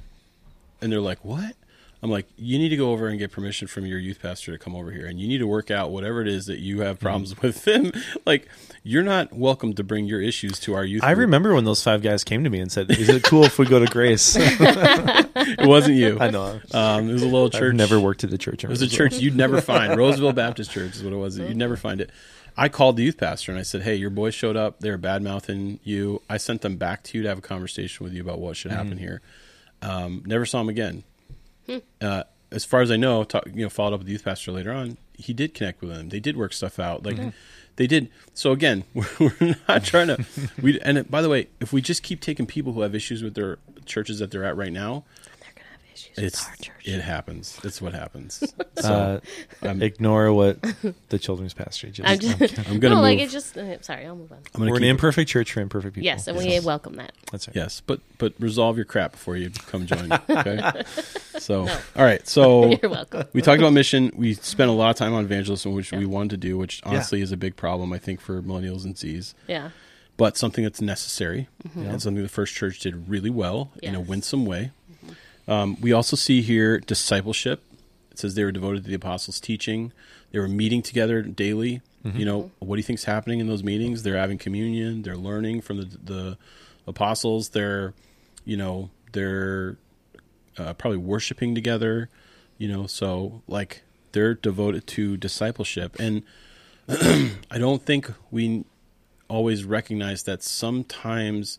And 0.80 0.92
they're 0.92 1.02
like, 1.02 1.26
"What?" 1.26 1.56
I'm 2.04 2.10
like, 2.10 2.28
you 2.36 2.58
need 2.58 2.70
to 2.70 2.78
go 2.78 2.92
over 2.92 3.08
and 3.08 3.20
get 3.20 3.32
permission 3.32 3.68
from 3.68 3.86
your 3.86 4.00
youth 4.00 4.22
pastor 4.22 4.52
to 4.52 4.58
come 4.58 4.76
over 4.76 4.90
here, 4.92 5.06
and 5.06 5.20
you 5.20 5.28
need 5.28 5.38
to 5.38 5.46
work 5.48 5.70
out 5.70 5.92
whatever 5.92 6.22
it 6.22 6.28
is 6.28 6.48
that 6.48 6.58
you 6.60 6.82
have 6.82 7.00
problems 7.00 7.38
with 7.42 7.64
them. 7.64 7.92
like, 8.26 8.48
you're 8.84 9.04
not 9.04 9.32
welcome 9.34 9.74
to 9.74 9.84
bring 9.84 10.06
your 10.06 10.20
issues 10.20 10.60
to 10.62 10.74
our 10.74 10.84
youth. 10.84 11.04
I 11.04 11.14
group. 11.14 11.26
remember 11.28 11.54
when 11.54 11.64
those 11.66 11.84
five 11.84 12.02
guys 12.02 12.24
came 12.24 12.44
to 12.44 12.50
me 12.50 12.60
and 12.60 12.72
said, 12.72 12.90
"Is 12.90 13.08
it 13.10 13.22
cool 13.24 13.44
if 13.44 13.60
we 13.60 13.68
go 13.68 13.78
to 13.78 13.86
Grace?" 13.86 14.36
it 14.40 15.68
wasn't 15.68 15.98
you. 15.98 16.18
I 16.20 16.32
know. 16.32 16.60
Um, 16.74 17.08
it 17.08 17.14
was 17.14 17.22
a 17.22 17.26
little 17.26 17.46
I've 17.46 17.52
church. 17.52 17.76
never 17.76 18.00
worked 18.00 18.24
at 18.24 18.32
the 18.32 18.38
church. 18.40 18.64
It 18.64 18.70
was 18.70 18.82
a 18.82 18.88
church 18.88 19.18
you'd 19.20 19.36
never 19.36 19.62
find. 19.62 19.96
Roseville 19.98 20.34
Baptist 20.34 20.72
Church 20.72 20.96
is 20.96 21.04
what 21.04 21.14
it 21.14 21.18
was. 21.18 21.38
You'd 21.38 21.56
never 21.58 21.78
find 21.78 22.02
it. 22.02 22.10
I 22.58 22.68
called 22.70 22.98
the 22.98 23.04
youth 23.04 23.18
pastor 23.18 23.52
and 23.52 23.60
I 23.60 23.64
said, 23.64 23.84
"Hey, 23.84 23.94
your 23.96 24.10
boys 24.10 24.34
showed 24.34 24.58
up. 24.58 24.80
They're 24.80 24.98
bad 24.98 25.22
mouthing 25.22 25.80
you. 25.84 26.24
I 26.28 26.38
sent 26.38 26.62
them 26.62 26.78
back 26.78 27.04
to 27.04 27.18
you 27.20 27.22
to 27.24 27.30
have 27.30 27.38
a 27.38 27.42
conversation 27.42 28.04
with 28.04 28.14
you 28.14 28.22
about 28.24 28.40
what 28.40 28.58
should 28.58 28.72
happen 28.72 28.98
here. 28.98 29.22
Um, 29.84 30.24
never 30.26 30.46
saw 30.48 30.58
them 30.60 30.70
again. 30.70 31.04
Uh, 32.02 32.24
as 32.52 32.66
far 32.66 32.82
as 32.82 32.92
I 32.92 32.98
know, 32.98 33.24
talk, 33.24 33.46
you 33.48 33.64
know, 33.64 33.70
followed 33.70 33.94
up 33.94 34.00
with 34.02 34.08
the 34.08 34.12
youth 34.14 34.26
pastor 34.26 34.52
later 34.52 34.72
on. 34.74 34.98
he 35.14 35.34
did 35.34 35.54
connect 35.54 35.82
with 35.82 35.92
them. 35.92 36.10
They 36.10 36.20
did 36.20 36.36
work 36.36 36.52
stuff 36.54 36.80
out. 36.80 37.06
Like 37.06 37.18
they 37.78 37.88
did. 37.88 38.10
So 38.34 38.52
again, 38.52 38.84
we're, 38.94 39.08
we're 39.40 39.56
not 39.68 39.84
trying 39.86 40.08
to. 40.08 40.26
We 40.62 40.80
and 40.82 41.10
by 41.10 41.22
the 41.22 41.30
way, 41.30 41.48
if 41.60 41.72
we 41.72 41.82
just 41.82 42.04
keep 42.04 42.20
taking 42.20 42.46
people 42.46 42.74
who 42.74 42.82
have 42.82 42.94
issues 42.94 43.24
with 43.24 43.36
their 43.36 43.58
churches 43.86 44.20
that 44.20 44.32
they're 44.32 44.44
at 44.44 44.58
right 44.58 44.74
now, 44.74 44.92
They're 44.92 45.04
gonna 45.04 45.04
have 45.04 45.21
issues 45.94 46.18
it's 46.18 46.40
with 46.44 46.50
our 46.50 46.56
church. 46.58 46.88
it 46.88 47.02
happens. 47.02 47.60
It's 47.64 47.82
what 47.82 47.94
happens. 47.94 48.44
So 48.82 48.94
Uh, 48.94 49.20
I'm, 49.68 49.82
ignore 49.84 50.34
what 50.34 50.60
the 51.10 51.20
children's 51.20 51.54
pastor 51.54 51.90
just. 51.90 52.08
I'm 52.10 52.20
just. 52.20 52.58
I'm 52.68 52.80
gonna 52.80 52.96
no, 52.96 53.02
like 53.02 53.20
move. 53.20 53.28
it 53.28 53.32
just. 53.32 53.54
Sorry, 53.86 54.06
I'll 54.08 54.16
move 54.16 54.32
on. 54.32 54.40
I'm 54.56 54.62
We're 54.62 54.76
an 54.78 54.82
keep- 54.82 54.90
imperfect 54.90 55.30
church 55.30 55.52
for 55.52 55.62
imperfect 55.62 55.94
people. 55.96 56.06
Yes, 56.06 56.28
and 56.28 56.38
we 56.38 56.60
welcome 56.62 56.96
that. 56.96 57.12
That's 57.32 57.48
right. 57.48 57.56
Yes, 57.56 57.82
but 57.86 58.00
but 58.18 58.34
resolve 58.40 58.78
your 58.78 58.86
crap 58.86 59.12
before 59.12 59.38
you 59.38 59.52
come 59.68 59.86
join. 59.86 60.12
Okay. 60.30 60.84
So 61.38 61.62
all 61.96 62.04
right. 62.04 62.28
So 62.28 62.72
You're 62.82 62.90
welcome. 62.92 63.26
we 63.34 63.42
talked 63.42 63.60
about 63.60 63.74
mission. 63.74 64.12
We 64.16 64.34
spent 64.34 64.70
a 64.70 64.74
lot 64.74 64.90
of 64.90 64.96
time 64.96 65.14
on 65.14 65.24
evangelism, 65.26 65.74
which 65.74 65.92
we 65.92 66.06
wanted 66.06 66.32
to 66.32 66.38
do, 66.38 66.58
which 66.58 66.82
honestly 66.84 67.22
is 67.22 67.32
a 67.32 67.38
big 67.38 67.56
problem, 67.56 67.94
I 67.94 68.00
think, 68.00 68.20
for 68.22 68.42
millennials 68.42 68.84
and 68.86 68.98
Z's. 68.98 69.36
Yeah. 69.48 69.70
But 70.18 70.38
something 70.38 70.64
that's 70.64 70.82
necessary 70.82 71.50
and 71.76 72.02
something 72.02 72.22
the 72.22 72.30
first 72.30 72.54
church 72.54 72.80
did 72.80 73.10
really 73.10 73.30
well 73.32 73.72
in 73.82 73.96
a 73.96 74.00
winsome 74.00 74.46
way. 74.46 74.72
Um, 75.48 75.78
we 75.82 75.92
also 75.92 76.16
see 76.16 76.42
here 76.42 76.80
discipleship. 76.80 77.64
It 78.12 78.20
says 78.20 78.36
they 78.36 78.44
were 78.44 78.52
devoted 78.52 78.84
to 78.84 78.90
the 78.90 78.96
apostles' 78.96 79.40
teaching. 79.40 79.92
They 80.32 80.40
were 80.40 80.48
meeting 80.48 80.82
together 80.82 81.22
daily. 81.22 81.82
You 82.18 82.26
know, 82.26 82.52
what 82.60 82.76
do 82.76 82.80
you 82.80 82.84
think's 82.84 83.04
happening 83.04 83.40
in 83.40 83.48
those 83.48 83.64
meetings? 83.64 84.02
They're 84.04 84.18
having 84.18 84.40
communion. 84.40 85.04
They're 85.04 85.16
learning 85.16 85.62
from 85.62 85.78
the 85.78 85.86
the 86.04 86.38
apostles. 86.88 87.50
They're, 87.50 87.94
you 88.44 88.58
know, 88.58 88.90
they're 89.12 89.78
uh, 90.58 90.74
probably 90.74 90.98
worshiping 90.98 91.54
together. 91.54 92.10
You 92.58 92.70
know, 92.70 92.88
so 92.88 93.44
like 93.48 93.84
they're 94.14 94.34
devoted 94.34 94.88
to 94.88 95.16
discipleship, 95.18 95.98
and 96.00 96.24
I 96.90 97.58
don't 97.58 97.84
think 97.84 98.12
we 98.32 98.66
always 99.28 99.64
recognize 99.64 100.24
that 100.24 100.44
sometimes 100.44 101.58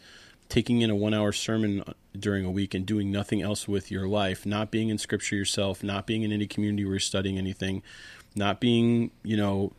taking 0.52 0.82
in 0.82 0.90
a 0.90 0.94
one 0.94 1.14
hour 1.14 1.32
sermon 1.32 1.82
during 2.14 2.44
a 2.44 2.50
week 2.50 2.74
and 2.74 2.84
doing 2.84 3.10
nothing 3.10 3.40
else 3.40 3.66
with 3.66 3.90
your 3.90 4.06
life, 4.06 4.44
not 4.44 4.70
being 4.70 4.90
in 4.90 4.98
scripture 4.98 5.34
yourself, 5.34 5.82
not 5.82 6.06
being 6.06 6.24
in 6.24 6.30
any 6.30 6.46
community 6.46 6.84
where 6.84 6.92
you're 6.92 7.00
studying 7.00 7.38
anything, 7.38 7.82
not 8.36 8.60
being, 8.60 9.10
you 9.22 9.34
know, 9.34 9.72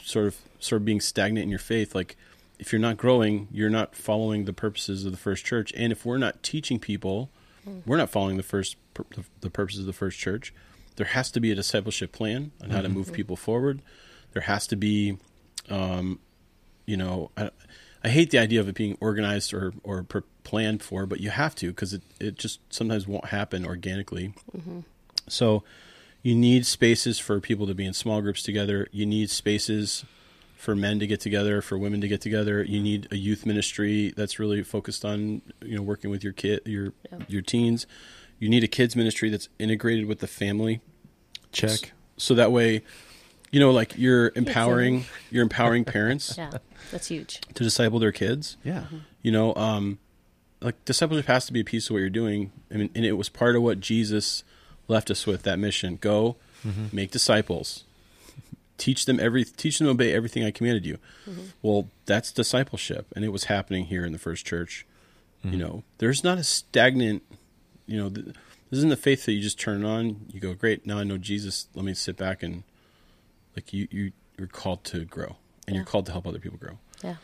sort 0.00 0.28
of 0.28 0.36
sort 0.60 0.82
of 0.82 0.84
being 0.84 1.00
stagnant 1.00 1.42
in 1.42 1.50
your 1.50 1.58
faith, 1.58 1.96
like 1.96 2.16
if 2.60 2.72
you're 2.72 2.80
not 2.80 2.96
growing, 2.96 3.48
you're 3.50 3.68
not 3.68 3.96
following 3.96 4.44
the 4.44 4.52
purposes 4.52 5.04
of 5.04 5.10
the 5.10 5.18
first 5.18 5.44
church. 5.44 5.72
And 5.76 5.90
if 5.90 6.06
we're 6.06 6.16
not 6.16 6.44
teaching 6.44 6.78
people, 6.78 7.28
we're 7.84 7.96
not 7.96 8.08
following 8.08 8.36
the 8.36 8.44
first 8.44 8.76
the 9.40 9.50
purposes 9.50 9.80
of 9.80 9.86
the 9.86 9.92
first 9.92 10.16
church. 10.16 10.54
There 10.94 11.06
has 11.06 11.32
to 11.32 11.40
be 11.40 11.50
a 11.50 11.56
discipleship 11.56 12.12
plan 12.12 12.52
on 12.62 12.70
how 12.70 12.82
to 12.82 12.88
move 12.88 13.12
people 13.12 13.34
forward. 13.34 13.82
There 14.32 14.42
has 14.42 14.68
to 14.68 14.76
be 14.76 15.18
um, 15.68 16.20
you 16.88 16.96
know, 16.96 17.30
I, 18.04 18.08
hate 18.08 18.30
the 18.30 18.38
idea 18.38 18.60
of 18.60 18.68
it 18.68 18.74
being 18.74 18.96
organized 19.00 19.52
or 19.54 19.72
or 19.82 20.04
planned 20.44 20.82
for, 20.82 21.06
but 21.06 21.20
you 21.20 21.30
have 21.30 21.54
to 21.56 21.68
because 21.68 21.92
it 21.92 22.02
it 22.20 22.36
just 22.38 22.60
sometimes 22.70 23.06
won't 23.06 23.26
happen 23.26 23.64
organically. 23.66 24.34
Mm-hmm. 24.56 24.80
So 25.28 25.62
you 26.22 26.34
need 26.34 26.66
spaces 26.66 27.18
for 27.18 27.40
people 27.40 27.66
to 27.66 27.74
be 27.74 27.84
in 27.84 27.92
small 27.92 28.20
groups 28.20 28.42
together. 28.42 28.88
You 28.92 29.06
need 29.06 29.30
spaces 29.30 30.04
for 30.56 30.74
men 30.74 30.98
to 30.98 31.06
get 31.06 31.20
together, 31.20 31.62
for 31.62 31.78
women 31.78 32.00
to 32.00 32.08
get 32.08 32.20
together. 32.20 32.62
You 32.64 32.80
need 32.82 33.06
a 33.12 33.16
youth 33.16 33.46
ministry 33.46 34.12
that's 34.16 34.38
really 34.38 34.62
focused 34.62 35.04
on 35.04 35.42
you 35.62 35.76
know 35.76 35.82
working 35.82 36.10
with 36.10 36.24
your 36.24 36.32
kid, 36.32 36.60
your 36.64 36.92
Yeah. 37.10 37.18
your 37.28 37.42
teens. 37.42 37.86
You 38.40 38.48
need 38.48 38.62
a 38.64 38.68
kids 38.68 38.94
ministry 38.94 39.30
that's 39.30 39.48
integrated 39.58 40.06
with 40.06 40.20
the 40.20 40.28
family 40.28 40.80
Check. 41.50 41.92
so 42.16 42.34
that 42.34 42.52
way 42.52 42.82
you 43.50 43.60
know 43.60 43.70
like 43.70 43.94
you're 43.96 44.32
empowering 44.34 45.04
you're 45.30 45.42
empowering 45.42 45.84
parents 45.84 46.34
Yeah, 46.36 46.50
that's 46.90 47.08
huge. 47.08 47.40
to 47.54 47.64
disciple 47.64 47.98
their 47.98 48.12
kids. 48.12 48.56
Yeah. 48.64 48.80
Mm-hmm. 48.80 48.96
you 49.22 49.32
know 49.32 49.54
um 49.54 49.98
like 50.60 50.84
discipleship 50.84 51.26
has 51.26 51.46
to 51.46 51.52
be 51.52 51.60
a 51.60 51.64
piece 51.64 51.86
of 51.86 51.92
what 51.94 52.00
you're 52.00 52.10
doing 52.10 52.50
I 52.72 52.76
mean, 52.76 52.90
and 52.94 53.04
it 53.04 53.12
was 53.12 53.28
part 53.28 53.56
of 53.56 53.62
what 53.62 53.80
jesus 53.80 54.44
left 54.88 55.10
us 55.10 55.26
with 55.26 55.42
that 55.42 55.58
mission. 55.58 55.98
Go 56.00 56.36
mm-hmm. 56.66 56.86
make 56.96 57.10
disciples. 57.10 57.84
Teach 58.78 59.04
them 59.06 59.18
every 59.20 59.44
teach 59.44 59.78
them 59.78 59.86
to 59.86 59.90
obey 59.90 60.12
everything 60.14 60.44
i 60.44 60.50
commanded 60.50 60.86
you. 60.86 60.98
Mm-hmm. 61.28 61.42
Well 61.62 61.88
that's 62.06 62.32
discipleship 62.32 63.06
and 63.14 63.24
it 63.24 63.28
was 63.28 63.44
happening 63.44 63.86
here 63.86 64.04
in 64.04 64.12
the 64.12 64.18
first 64.18 64.44
church. 64.46 64.86
You 65.44 65.56
know 65.56 65.82
there's 65.98 66.24
not 66.24 66.36
a 66.38 66.44
stagnant 66.44 67.22
you 67.86 67.96
know 67.96 68.10
th- 68.10 68.26
this 68.26 68.78
isn't 68.78 68.90
the 68.90 68.96
faith 68.96 69.24
that 69.24 69.32
you 69.32 69.40
just 69.40 69.58
turn 69.58 69.84
on 69.84 70.26
you 70.32 70.40
go 70.40 70.52
great 70.52 70.84
now 70.84 70.98
i 70.98 71.04
know 71.04 71.16
jesus. 71.16 71.68
Let 71.74 71.84
me 71.84 71.94
sit 71.94 72.16
back 72.16 72.42
and 72.42 72.64
like 73.58 73.72
you 73.72 73.88
you 73.90 74.12
you're 74.38 74.46
called 74.46 74.84
to 74.84 75.04
grow 75.04 75.36
and 75.66 75.74
you're 75.74 75.84
called 75.84 76.06
to 76.06 76.12
help 76.12 76.26
other 76.26 76.38
people 76.38 76.58
grow 76.58 76.78
Yeah. 77.02 77.16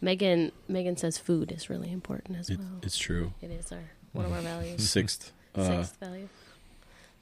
Megan 0.00 0.50
Megan 0.66 0.96
says 0.96 1.18
food 1.18 1.52
is 1.52 1.68
really 1.68 1.92
important 1.92 2.38
as 2.38 2.48
it, 2.48 2.58
well. 2.58 2.80
it's 2.82 2.96
true 2.96 3.34
it 3.42 3.50
is 3.50 3.70
our 3.70 3.84
one 4.12 4.24
of 4.24 4.32
our 4.32 4.40
values. 4.40 4.88
sixth 4.88 5.32
uh, 5.54 5.66
Sixth 5.66 5.98
value. 6.00 6.28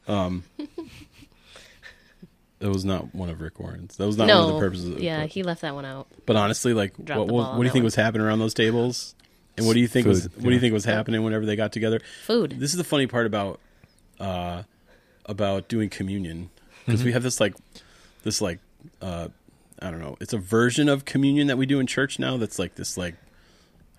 Um, 0.06 0.44
that 2.60 2.68
was 2.68 2.84
not 2.84 3.12
one 3.14 3.28
of 3.28 3.40
Rick 3.40 3.58
Warren's. 3.58 3.96
That 3.96 4.06
was 4.06 4.16
not 4.16 4.28
one 4.28 4.36
of 4.50 4.54
the 4.54 4.60
purposes. 4.60 4.88
Of 4.90 5.00
yeah, 5.00 5.22
but, 5.22 5.30
he 5.30 5.42
left 5.42 5.62
that 5.62 5.74
one 5.74 5.84
out. 5.84 6.06
but 6.26 6.36
honestly, 6.36 6.72
like, 6.72 6.92
Dropped 7.04 7.18
what, 7.18 7.28
what, 7.28 7.56
what 7.56 7.58
do 7.58 7.64
you 7.64 7.70
think 7.72 7.82
one. 7.82 7.86
was 7.86 7.96
happening 7.96 8.24
around 8.24 8.38
those 8.38 8.54
tables? 8.54 9.14
And 9.56 9.66
what 9.66 9.74
do 9.74 9.80
you 9.80 9.88
think 9.88 10.06
was 10.06 10.22
Food, 10.22 10.36
what 10.36 10.44
do 10.44 10.54
you 10.54 10.60
think 10.60 10.72
was 10.72 10.84
happening 10.84 11.22
whenever 11.24 11.44
they 11.44 11.56
got 11.56 11.72
together? 11.72 12.00
Food. 12.24 12.56
This 12.58 12.70
is 12.70 12.76
the 12.76 12.84
funny 12.84 13.06
part 13.06 13.26
about 13.26 13.58
uh, 14.20 14.62
about 15.26 15.68
doing 15.68 15.90
communion 15.90 16.50
because 16.86 17.04
we 17.04 17.12
have 17.12 17.22
this 17.22 17.40
like 17.40 17.54
this 18.20 18.40
like 18.40 18.58
uh, 19.02 19.28
I 19.80 19.90
don't 19.90 20.00
know. 20.00 20.16
It's 20.20 20.32
a 20.32 20.38
version 20.38 20.88
of 20.88 21.04
communion 21.04 21.46
that 21.48 21.56
we 21.58 21.66
do 21.66 21.80
in 21.80 21.86
church 21.86 22.18
now. 22.18 22.36
That's 22.36 22.58
like 22.58 22.74
this 22.74 22.96
like. 22.96 23.14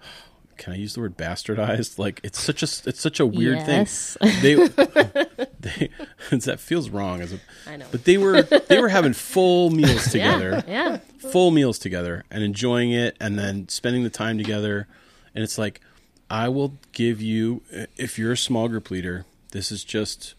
Can 0.57 0.73
I 0.73 0.75
use 0.75 0.93
the 0.93 0.99
word 1.01 1.17
bastardized? 1.17 1.97
Like 1.97 2.19
it's 2.23 2.39
such 2.39 2.61
a 2.61 2.67
it's 2.87 2.99
such 2.99 3.19
a 3.19 3.25
weird 3.25 3.57
yes. 3.57 4.15
thing. 4.21 4.41
They, 4.41 4.55
they 5.59 5.89
that 6.37 6.59
feels 6.59 6.89
wrong 6.89 7.21
as 7.21 7.33
a 7.33 7.39
I 7.67 7.77
know. 7.77 7.87
but 7.91 8.03
they 8.05 8.17
were 8.17 8.43
they 8.43 8.79
were 8.79 8.89
having 8.89 9.13
full 9.13 9.71
meals 9.71 10.11
together, 10.11 10.63
Yeah. 10.67 10.99
Yeah. 11.21 11.29
full 11.31 11.49
meals 11.51 11.79
together, 11.79 12.25
and 12.29 12.43
enjoying 12.43 12.91
it, 12.91 13.17
and 13.19 13.39
then 13.39 13.69
spending 13.69 14.03
the 14.03 14.09
time 14.11 14.37
together. 14.37 14.87
And 15.33 15.43
it's 15.43 15.57
like, 15.57 15.81
I 16.29 16.47
will 16.49 16.77
give 16.91 17.21
you 17.21 17.61
if 17.97 18.19
you're 18.19 18.33
a 18.33 18.37
small 18.37 18.67
group 18.67 18.91
leader. 18.91 19.25
This 19.51 19.71
is 19.71 19.83
just 19.83 20.35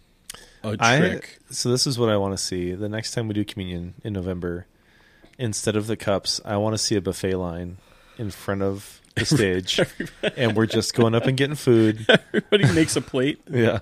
a 0.62 0.76
I 0.80 0.98
trick. 0.98 1.38
so 1.50 1.70
this 1.70 1.86
is 1.86 1.98
what 1.98 2.08
I 2.08 2.16
want 2.16 2.36
to 2.36 2.42
see 2.42 2.72
the 2.74 2.88
next 2.88 3.12
time 3.12 3.28
we 3.28 3.34
do 3.34 3.44
communion 3.44 3.94
in 4.04 4.12
November. 4.12 4.66
Instead 5.38 5.76
of 5.76 5.86
the 5.86 5.96
cups, 5.96 6.40
I 6.44 6.56
want 6.58 6.74
to 6.74 6.78
see 6.78 6.94
a 6.94 7.00
buffet 7.00 7.34
line 7.34 7.78
in 8.18 8.30
front 8.30 8.62
of 8.62 9.00
the 9.16 9.24
stage, 9.24 9.80
and 10.36 10.54
we're 10.56 10.66
just 10.66 10.94
going 10.94 11.14
up 11.14 11.26
and 11.26 11.36
getting 11.36 11.56
food. 11.56 12.06
Everybody 12.34 12.72
makes 12.74 12.96
a 12.96 13.00
plate. 13.00 13.40
Yeah, 13.50 13.80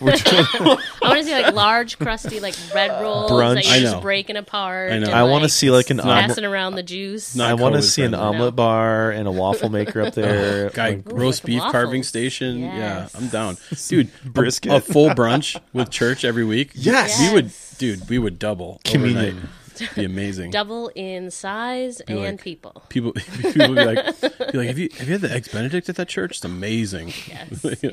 we're 0.00 0.12
I 0.26 0.78
want 1.02 1.18
to 1.18 1.24
see 1.24 1.32
like 1.34 1.54
large, 1.54 1.98
crusty, 1.98 2.40
like 2.40 2.54
bread 2.72 2.90
rolls 3.02 3.30
Brunch. 3.30 3.54
that 3.54 3.64
you're 3.66 3.74
I 3.74 3.80
just 3.80 4.02
breaking 4.02 4.36
apart. 4.36 4.92
I 4.92 4.98
know. 4.98 5.06
and, 5.06 5.14
I 5.14 5.22
want 5.24 5.40
to 5.42 5.44
like, 5.46 5.50
see 5.50 5.70
like 5.70 5.90
an 5.90 5.98
passing 5.98 6.44
omelet. 6.44 6.44
around 6.52 6.74
the 6.76 6.82
juice. 6.82 7.34
Not 7.36 7.50
I 7.50 7.54
want 7.54 7.74
to 7.74 7.80
COVID 7.80 7.84
see 7.84 8.02
an 8.02 8.10
friendly. 8.12 8.26
omelet 8.36 8.56
bar 8.56 9.10
and 9.10 9.28
a 9.28 9.30
waffle 9.32 9.68
maker 9.68 10.02
up 10.02 10.14
there. 10.14 10.66
Oh, 10.66 10.70
guy 10.70 10.90
Like, 10.90 11.02
roast 11.12 11.42
like 11.42 11.46
beef 11.46 11.58
waffles. 11.58 11.72
carving 11.72 12.02
station. 12.02 12.58
Yes. 12.60 13.12
Yeah, 13.14 13.20
I'm 13.20 13.28
down, 13.28 13.56
dude. 13.88 14.08
a- 14.24 14.28
Brisket. 14.28 14.72
A, 14.72 14.80
full 14.80 15.10
brunch 15.10 15.60
with 15.72 15.90
church 15.90 16.24
every 16.24 16.44
week. 16.44 16.70
Yes. 16.74 17.20
we 17.20 17.32
would, 17.32 17.50
dude. 17.78 18.08
We 18.08 18.18
would 18.18 18.38
double 18.38 18.80
Communion. 18.84 19.18
overnight. 19.36 19.50
Be 19.94 20.04
amazing. 20.04 20.50
Double 20.52 20.90
in 20.94 21.30
size 21.30 22.00
and 22.00 22.18
like- 22.20 22.42
people. 22.42 22.82
People, 22.88 23.12
people 23.42 23.68
be 23.68 23.84
like, 23.84 24.20
be 24.52 24.58
like, 24.58 24.68
have 24.68 24.78
you 24.78 24.88
have 24.98 25.06
you 25.08 25.12
had 25.12 25.20
the 25.20 25.30
eggs 25.32 25.48
Benedict 25.48 25.88
at 25.88 25.96
that 25.96 26.08
church? 26.08 26.32
It's 26.32 26.44
amazing. 26.44 27.12
Yes. 27.28 27.64
You 27.82 27.92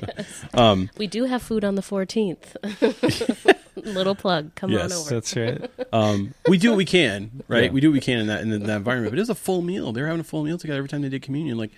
know? 0.54 0.88
We 0.98 1.08
do 1.08 1.26
have 1.26 1.42
food 1.42 1.64
on 1.64 1.76
the 1.76 1.82
14th. 1.82 3.56
Little 3.76 4.16
plug. 4.16 4.54
Come 4.56 4.72
Yes. 4.72 4.92
on 4.92 4.98
over. 5.00 5.10
That's 5.16 5.36
right. 5.36 5.72
Um, 5.94 6.34
we 6.48 6.58
do 6.58 6.70
what 6.72 6.78
we 6.78 6.86
can, 6.86 7.44
right? 7.48 7.66
Yeah. 7.66 7.70
We 7.72 7.80
do 7.82 7.90
what 7.90 7.94
we 7.94 8.02
can 8.02 8.20
in 8.20 8.28
that 8.28 8.42
in 8.42 8.50
that 8.50 8.76
environment. 8.78 9.12
But 9.12 9.20
it 9.20 9.22
was 9.22 9.30
a 9.30 9.36
full 9.36 9.62
meal. 9.62 9.92
They 9.94 10.02
were 10.02 10.08
having 10.08 10.20
a 10.22 10.26
full 10.26 10.44
meal 10.44 10.58
together 10.58 10.78
every 10.80 10.90
time 10.90 11.02
they 11.02 11.10
did 11.10 11.22
communion. 11.22 11.58
Like 11.58 11.72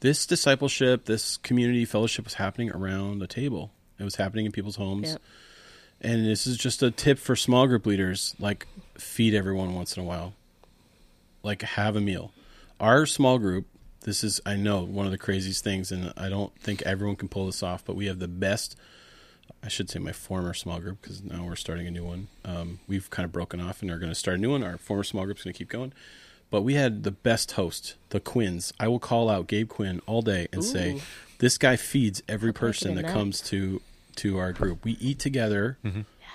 this 0.00 0.26
discipleship, 0.26 1.06
this 1.06 1.36
community 1.38 1.84
fellowship 1.86 2.24
was 2.26 2.34
happening 2.34 2.70
around 2.72 3.20
the 3.20 3.26
table. 3.26 3.72
It 3.98 4.04
was 4.04 4.16
happening 4.16 4.44
in 4.44 4.52
people's 4.52 4.76
homes. 4.76 5.12
Yep. 5.12 5.22
And 6.00 6.26
this 6.26 6.46
is 6.46 6.56
just 6.56 6.82
a 6.82 6.90
tip 6.90 7.18
for 7.18 7.36
small 7.36 7.66
group 7.66 7.86
leaders: 7.86 8.34
like 8.38 8.66
feed 8.98 9.34
everyone 9.34 9.74
once 9.74 9.96
in 9.96 10.02
a 10.02 10.06
while. 10.06 10.34
Like 11.42 11.62
have 11.62 11.96
a 11.96 12.00
meal. 12.00 12.32
Our 12.80 13.06
small 13.06 13.38
group. 13.38 13.66
This 14.02 14.22
is, 14.22 14.40
I 14.46 14.54
know, 14.54 14.84
one 14.84 15.06
of 15.06 15.10
the 15.10 15.18
craziest 15.18 15.64
things, 15.64 15.90
and 15.90 16.12
I 16.16 16.28
don't 16.28 16.56
think 16.60 16.80
everyone 16.82 17.16
can 17.16 17.26
pull 17.26 17.46
this 17.46 17.60
off. 17.60 17.84
But 17.84 17.96
we 17.96 18.06
have 18.06 18.20
the 18.20 18.28
best 18.28 18.76
I 19.62 19.68
should 19.68 19.90
say 19.90 19.98
my 19.98 20.12
former 20.12 20.54
small 20.54 20.78
group 20.78 21.02
because 21.02 21.22
now 21.22 21.44
we're 21.44 21.56
starting 21.56 21.86
a 21.86 21.90
new 21.90 22.04
one. 22.04 22.28
Um, 22.44 22.78
we've 22.86 23.10
kind 23.10 23.24
of 23.24 23.32
broken 23.32 23.60
off 23.60 23.82
and 23.82 23.90
are 23.90 23.98
going 23.98 24.10
to 24.10 24.14
start 24.14 24.38
a 24.38 24.40
new 24.40 24.50
one. 24.50 24.62
Our 24.62 24.76
former 24.76 25.02
small 25.02 25.24
group's 25.24 25.42
going 25.42 25.54
to 25.54 25.58
keep 25.58 25.68
going. 25.68 25.92
But 26.50 26.62
we 26.62 26.74
had 26.74 27.02
the 27.02 27.10
best 27.10 27.52
host, 27.52 27.96
the 28.10 28.20
Quinns. 28.20 28.72
I 28.78 28.86
will 28.86 29.00
call 29.00 29.28
out 29.28 29.48
Gabe 29.48 29.68
Quinn 29.68 30.00
all 30.06 30.22
day 30.22 30.46
and 30.52 30.62
say, 30.62 31.00
"This 31.38 31.58
guy 31.58 31.74
feeds 31.74 32.22
every 32.28 32.52
person 32.52 32.92
wicked 32.92 33.04
that 33.04 33.08
is 33.08 33.12
that? 33.12 33.18
comes 33.18 33.40
to 33.42 33.82
to 34.16 34.38
our 34.38 34.52
group. 34.52 34.84
We 34.84 34.92
eat 34.92 35.18
together 35.18 35.78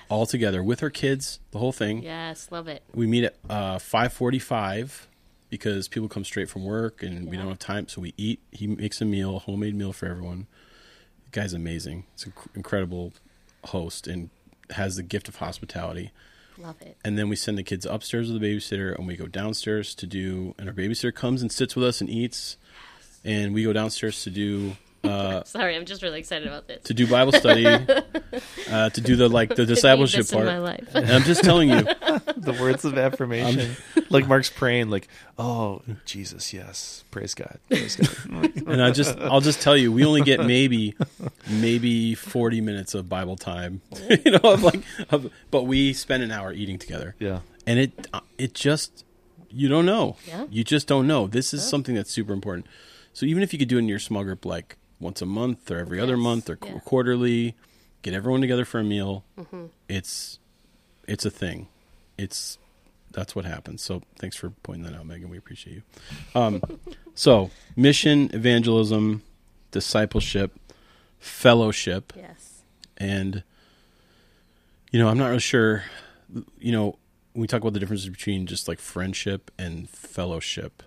all 0.09 0.25
together 0.25 0.61
with 0.61 0.83
our 0.83 0.89
kids, 0.89 1.39
the 1.51 1.59
whole 1.59 1.71
thing. 1.71 2.03
Yes, 2.03 2.49
love 2.51 2.67
it. 2.67 2.83
We 2.93 3.07
meet 3.07 3.25
at 3.25 3.35
uh, 3.49 3.79
five 3.79 4.11
forty-five 4.11 5.07
because 5.49 5.87
people 5.87 6.09
come 6.09 6.23
straight 6.23 6.49
from 6.49 6.63
work 6.63 7.03
and 7.03 7.29
we 7.29 7.37
don't 7.37 7.47
have 7.47 7.59
time, 7.59 7.87
so 7.87 8.01
we 8.01 8.13
eat. 8.17 8.39
He 8.51 8.67
makes 8.67 9.01
a 9.01 9.05
meal, 9.05 9.39
homemade 9.39 9.75
meal 9.75 9.93
for 9.93 10.07
everyone. 10.07 10.47
The 11.25 11.39
guy's 11.39 11.53
amazing. 11.53 12.05
It's 12.13 12.25
an 12.25 12.33
incredible 12.55 13.13
host 13.65 14.07
and 14.07 14.29
has 14.71 14.95
the 14.95 15.03
gift 15.03 15.27
of 15.27 15.37
hospitality. 15.37 16.11
Love 16.57 16.81
it. 16.81 16.97
And 17.03 17.17
then 17.17 17.27
we 17.29 17.35
send 17.35 17.57
the 17.57 17.63
kids 17.63 17.85
upstairs 17.85 18.31
with 18.31 18.41
the 18.41 18.47
babysitter, 18.47 18.95
and 18.95 19.07
we 19.07 19.15
go 19.15 19.27
downstairs 19.27 19.95
to 19.95 20.05
do. 20.05 20.53
And 20.57 20.67
our 20.67 20.75
babysitter 20.75 21.13
comes 21.13 21.41
and 21.41 21.51
sits 21.51 21.75
with 21.75 21.85
us 21.85 22.01
and 22.01 22.09
eats, 22.09 22.57
and 23.23 23.53
we 23.53 23.63
go 23.63 23.73
downstairs 23.73 24.23
to 24.23 24.29
do 24.29 24.75
uh, 25.09 25.43
Sorry, 25.45 25.75
I'm 25.75 25.85
just 25.85 26.01
really 26.03 26.19
excited 26.19 26.47
about 26.47 26.67
this. 26.67 26.83
to 26.83 26.93
do 26.93 27.07
Bible 27.07 27.31
study, 27.31 27.65
uh, 28.69 28.89
to 28.89 29.01
do 29.01 29.15
the 29.15 29.27
like 29.29 29.49
the 29.49 29.55
Could 29.55 29.67
need 29.69 29.75
discipleship 29.75 30.19
this 30.21 30.33
in 30.33 30.39
my 30.45 30.51
part. 30.59 30.61
life. 30.63 30.95
And 30.95 31.09
I'm 31.11 31.23
just 31.23 31.43
telling 31.43 31.69
you, 31.69 31.81
the 32.37 32.57
words 32.59 32.85
of 32.85 32.97
affirmation. 32.97 33.75
like 34.09 34.27
Mark's 34.27 34.49
praying, 34.49 34.89
like, 34.89 35.07
"Oh, 35.37 35.81
Jesus, 36.05 36.53
yes, 36.53 37.03
praise 37.11 37.33
God, 37.33 37.57
praise 37.69 37.95
God." 37.95 38.51
and 38.67 38.81
I 38.81 38.91
just 38.91 39.17
I'll 39.19 39.41
just 39.41 39.61
tell 39.61 39.75
you, 39.75 39.91
we 39.91 40.05
only 40.05 40.21
get 40.21 40.45
maybe 40.45 40.95
maybe 41.49 42.15
40 42.15 42.61
minutes 42.61 42.93
of 42.93 43.09
Bible 43.09 43.35
time, 43.37 43.81
you 44.09 44.31
know, 44.31 44.39
of 44.43 44.63
like, 44.63 44.81
of, 45.09 45.31
but 45.49 45.63
we 45.63 45.93
spend 45.93 46.23
an 46.23 46.31
hour 46.31 46.53
eating 46.53 46.77
together, 46.77 47.15
yeah, 47.19 47.39
and 47.65 47.79
it 47.79 48.07
it 48.37 48.53
just 48.53 49.05
you 49.49 49.67
don't 49.67 49.85
know, 49.85 50.15
Yeah. 50.27 50.45
you 50.49 50.63
just 50.63 50.87
don't 50.87 51.07
know. 51.07 51.27
This 51.27 51.53
is 51.53 51.67
something 51.67 51.93
that's 51.95 52.09
super 52.11 52.31
important. 52.31 52.67
So 53.13 53.25
even 53.25 53.43
if 53.43 53.51
you 53.51 53.59
could 53.59 53.67
do 53.67 53.75
it 53.75 53.79
in 53.79 53.89
your 53.89 53.99
small 53.99 54.23
group, 54.23 54.45
like 54.45 54.77
once 55.01 55.21
a 55.21 55.25
month 55.25 55.69
or 55.71 55.79
every 55.79 55.99
other 55.99 56.15
month 56.15 56.49
or 56.49 56.55
qu- 56.55 56.79
quarterly, 56.79 57.55
get 58.03 58.13
everyone 58.13 58.39
together 58.39 58.63
for 58.63 58.79
a 58.79 58.83
meal. 58.83 59.25
Mm-hmm. 59.37 59.65
It's 59.89 60.39
it's 61.07 61.25
a 61.25 61.31
thing. 61.31 61.67
It's 62.17 62.57
that's 63.11 63.35
what 63.35 63.45
happens. 63.45 63.81
So 63.81 64.03
thanks 64.17 64.35
for 64.35 64.51
pointing 64.63 64.83
that 64.85 64.97
out, 64.97 65.05
Megan. 65.05 65.29
We 65.29 65.37
appreciate 65.37 65.75
you. 65.75 65.81
Um, 66.39 66.61
so 67.15 67.49
mission, 67.75 68.29
evangelism, 68.33 69.23
discipleship, 69.71 70.57
fellowship, 71.19 72.13
yes. 72.15 72.61
and 72.97 73.43
you 74.91 74.99
know, 74.99 75.09
I'm 75.09 75.17
not 75.17 75.27
really 75.27 75.39
sure. 75.39 75.83
You 76.59 76.71
know, 76.71 76.97
when 77.33 77.41
we 77.41 77.47
talk 77.47 77.61
about 77.61 77.73
the 77.73 77.79
difference 77.79 78.07
between 78.07 78.45
just 78.45 78.67
like 78.67 78.79
friendship 78.79 79.51
and 79.57 79.89
fellowship, 79.89 80.83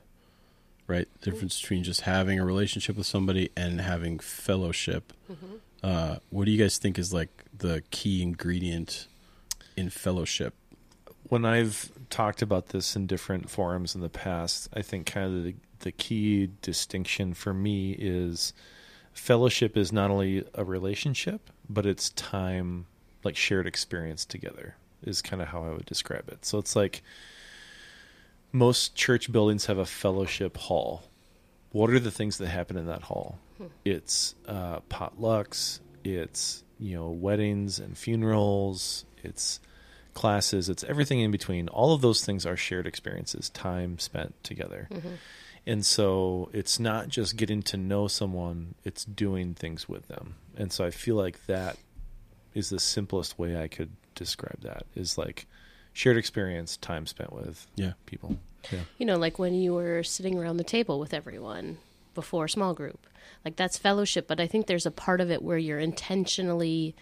right? 0.87 1.09
The 1.20 1.30
difference 1.30 1.61
between 1.61 1.85
just 1.85 2.03
having 2.03 2.39
a 2.39 2.45
relationship 2.45 2.97
with 2.97 3.07
somebody 3.07 3.51
and 3.57 3.80
having 3.80 4.18
fellowship. 4.18 5.12
Uh, 5.82 6.16
what 6.30 6.47
do 6.47 6.51
you 6.51 6.59
guys 6.59 6.78
think 6.78 6.99
is 6.99 7.12
like 7.12 7.45
the 7.57 7.82
key 7.91 8.22
ingredient 8.22 9.07
in 9.76 9.91
fellowship? 9.91 10.55
when 11.28 11.45
I've 11.45 11.91
talked 12.11 12.43
about 12.43 12.68
this 12.68 12.97
in 12.97 13.07
different 13.07 13.51
forums 13.51 13.95
in 13.95 14.01
the 14.01 14.09
past, 14.09 14.68
I 14.74 14.82
think 14.82 15.07
kind 15.07 15.26
of 15.26 15.45
the, 15.45 15.55
the 15.80 15.93
key 15.93 16.51
distinction 16.62 17.35
for 17.35 17.55
me 17.55 17.93
is 17.99 18.53
fellowship 19.12 19.76
is 19.76 19.93
not 19.93 20.11
only 20.11 20.45
a 20.55 20.64
relationship, 20.64 21.51
but 21.68 21.87
it's 21.87 22.11
time, 22.11 22.87
like 23.22 23.37
shared 23.37 23.66
experience 23.66 24.24
together, 24.24 24.76
is 25.03 25.22
kind 25.22 25.41
of 25.41 25.49
how 25.49 25.64
I 25.64 25.70
would 25.70 25.87
describe 25.87 26.28
it. 26.28 26.45
So 26.45 26.59
it's 26.59 26.76
like 26.76 27.03
most 28.55 28.94
church 28.94 29.30
buildings 29.32 29.66
have 29.66 29.78
a 29.78 29.84
fellowship 29.84 30.57
hall. 30.57 31.02
What 31.72 31.90
are 31.90 31.98
the 31.98 32.12
things 32.12 32.38
that 32.38 32.46
happen 32.46 32.76
in 32.76 32.86
that 32.86 33.02
hall? 33.02 33.38
It's 33.84 34.36
uh, 34.46 34.78
potlucks, 34.88 35.80
it's, 36.05 36.62
you 36.78 36.96
know, 36.96 37.11
weddings 37.11 37.80
and 37.80 37.98
funerals, 37.98 39.05
it's 39.24 39.59
classes, 40.14 40.68
it's 40.68 40.84
everything 40.84 41.18
in 41.20 41.32
between. 41.32 41.66
All 41.68 41.94
of 41.94 42.00
those 42.00 42.24
things 42.24 42.46
are 42.46 42.57
shared 42.57 42.86
experiences, 42.86 43.50
time 43.50 43.98
spent 43.98 44.34
together. 44.44 44.88
And 45.66 45.84
so 45.84 46.48
it's 46.52 46.78
not 46.78 47.09
just 47.09 47.36
getting 47.36 47.62
to 47.64 47.76
know 47.76 48.07
someone, 48.07 48.76
it's 48.84 49.05
doing 49.05 49.55
things 49.55 49.88
with 49.88 50.07
them. 50.07 50.36
And 50.57 50.70
so 50.72 50.84
I 50.84 50.90
feel 50.90 51.16
like 51.16 51.44
that 51.46 51.76
is 52.55 52.70
the 52.70 52.78
simplest 52.78 53.36
way 53.36 53.61
I 53.61 53.66
could 53.66 53.90
describe 54.14 54.61
that 54.61 54.86
is 54.94 55.18
like 55.18 55.46
shared 55.95 56.18
experience, 56.18 56.76
time 56.76 57.07
spent 57.07 57.32
with 57.32 57.66
Yeah. 57.76 57.92
people. 58.05 58.36
Yeah. 58.70 58.80
You 58.99 59.07
know, 59.07 59.16
like 59.16 59.38
when 59.38 59.55
you 59.55 59.72
were 59.72 60.03
sitting 60.03 60.38
around 60.38 60.59
the 60.59 60.64
table 60.64 60.99
with 61.01 61.14
everyone 61.14 61.78
before 62.14 62.49
small 62.49 62.74
group. 62.74 63.07
Like 63.45 63.57
that's 63.57 63.76
fellowship, 63.76 64.26
but 64.26 64.40
I 64.40 64.47
think 64.47 64.66
there's 64.66 64.86
a 64.86 64.90
part 64.90 65.20
of 65.20 65.30
it 65.30 65.42
where 65.42 65.59
you're 65.59 65.78
intentionally 65.78 66.95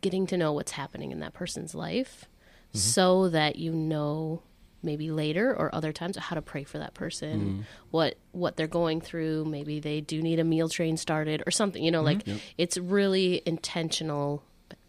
getting 0.00 0.26
to 0.26 0.36
know 0.36 0.52
what's 0.52 0.72
happening 0.72 1.12
in 1.12 1.20
that 1.20 1.32
person's 1.34 1.74
life 1.74 2.26
mm-hmm. 2.68 2.78
so 2.78 3.28
that 3.28 3.56
you 3.56 3.72
know 3.72 4.42
maybe 4.82 5.10
later 5.10 5.54
or 5.54 5.74
other 5.74 5.92
times 5.92 6.16
how 6.16 6.34
to 6.34 6.42
pray 6.42 6.62
for 6.62 6.76
that 6.76 6.92
person 6.92 7.40
mm-hmm. 7.40 7.60
what 7.90 8.18
what 8.32 8.54
they're 8.54 8.66
going 8.66 9.00
through 9.00 9.46
maybe 9.46 9.80
they 9.80 10.02
do 10.02 10.20
need 10.20 10.38
a 10.38 10.44
meal 10.44 10.68
train 10.68 10.98
started 10.98 11.42
or 11.46 11.50
something 11.50 11.82
you 11.82 11.90
know 11.90 12.02
mm-hmm. 12.02 12.30
like 12.32 12.40
it's 12.58 12.76
really 12.76 13.40
intentional 13.46 14.42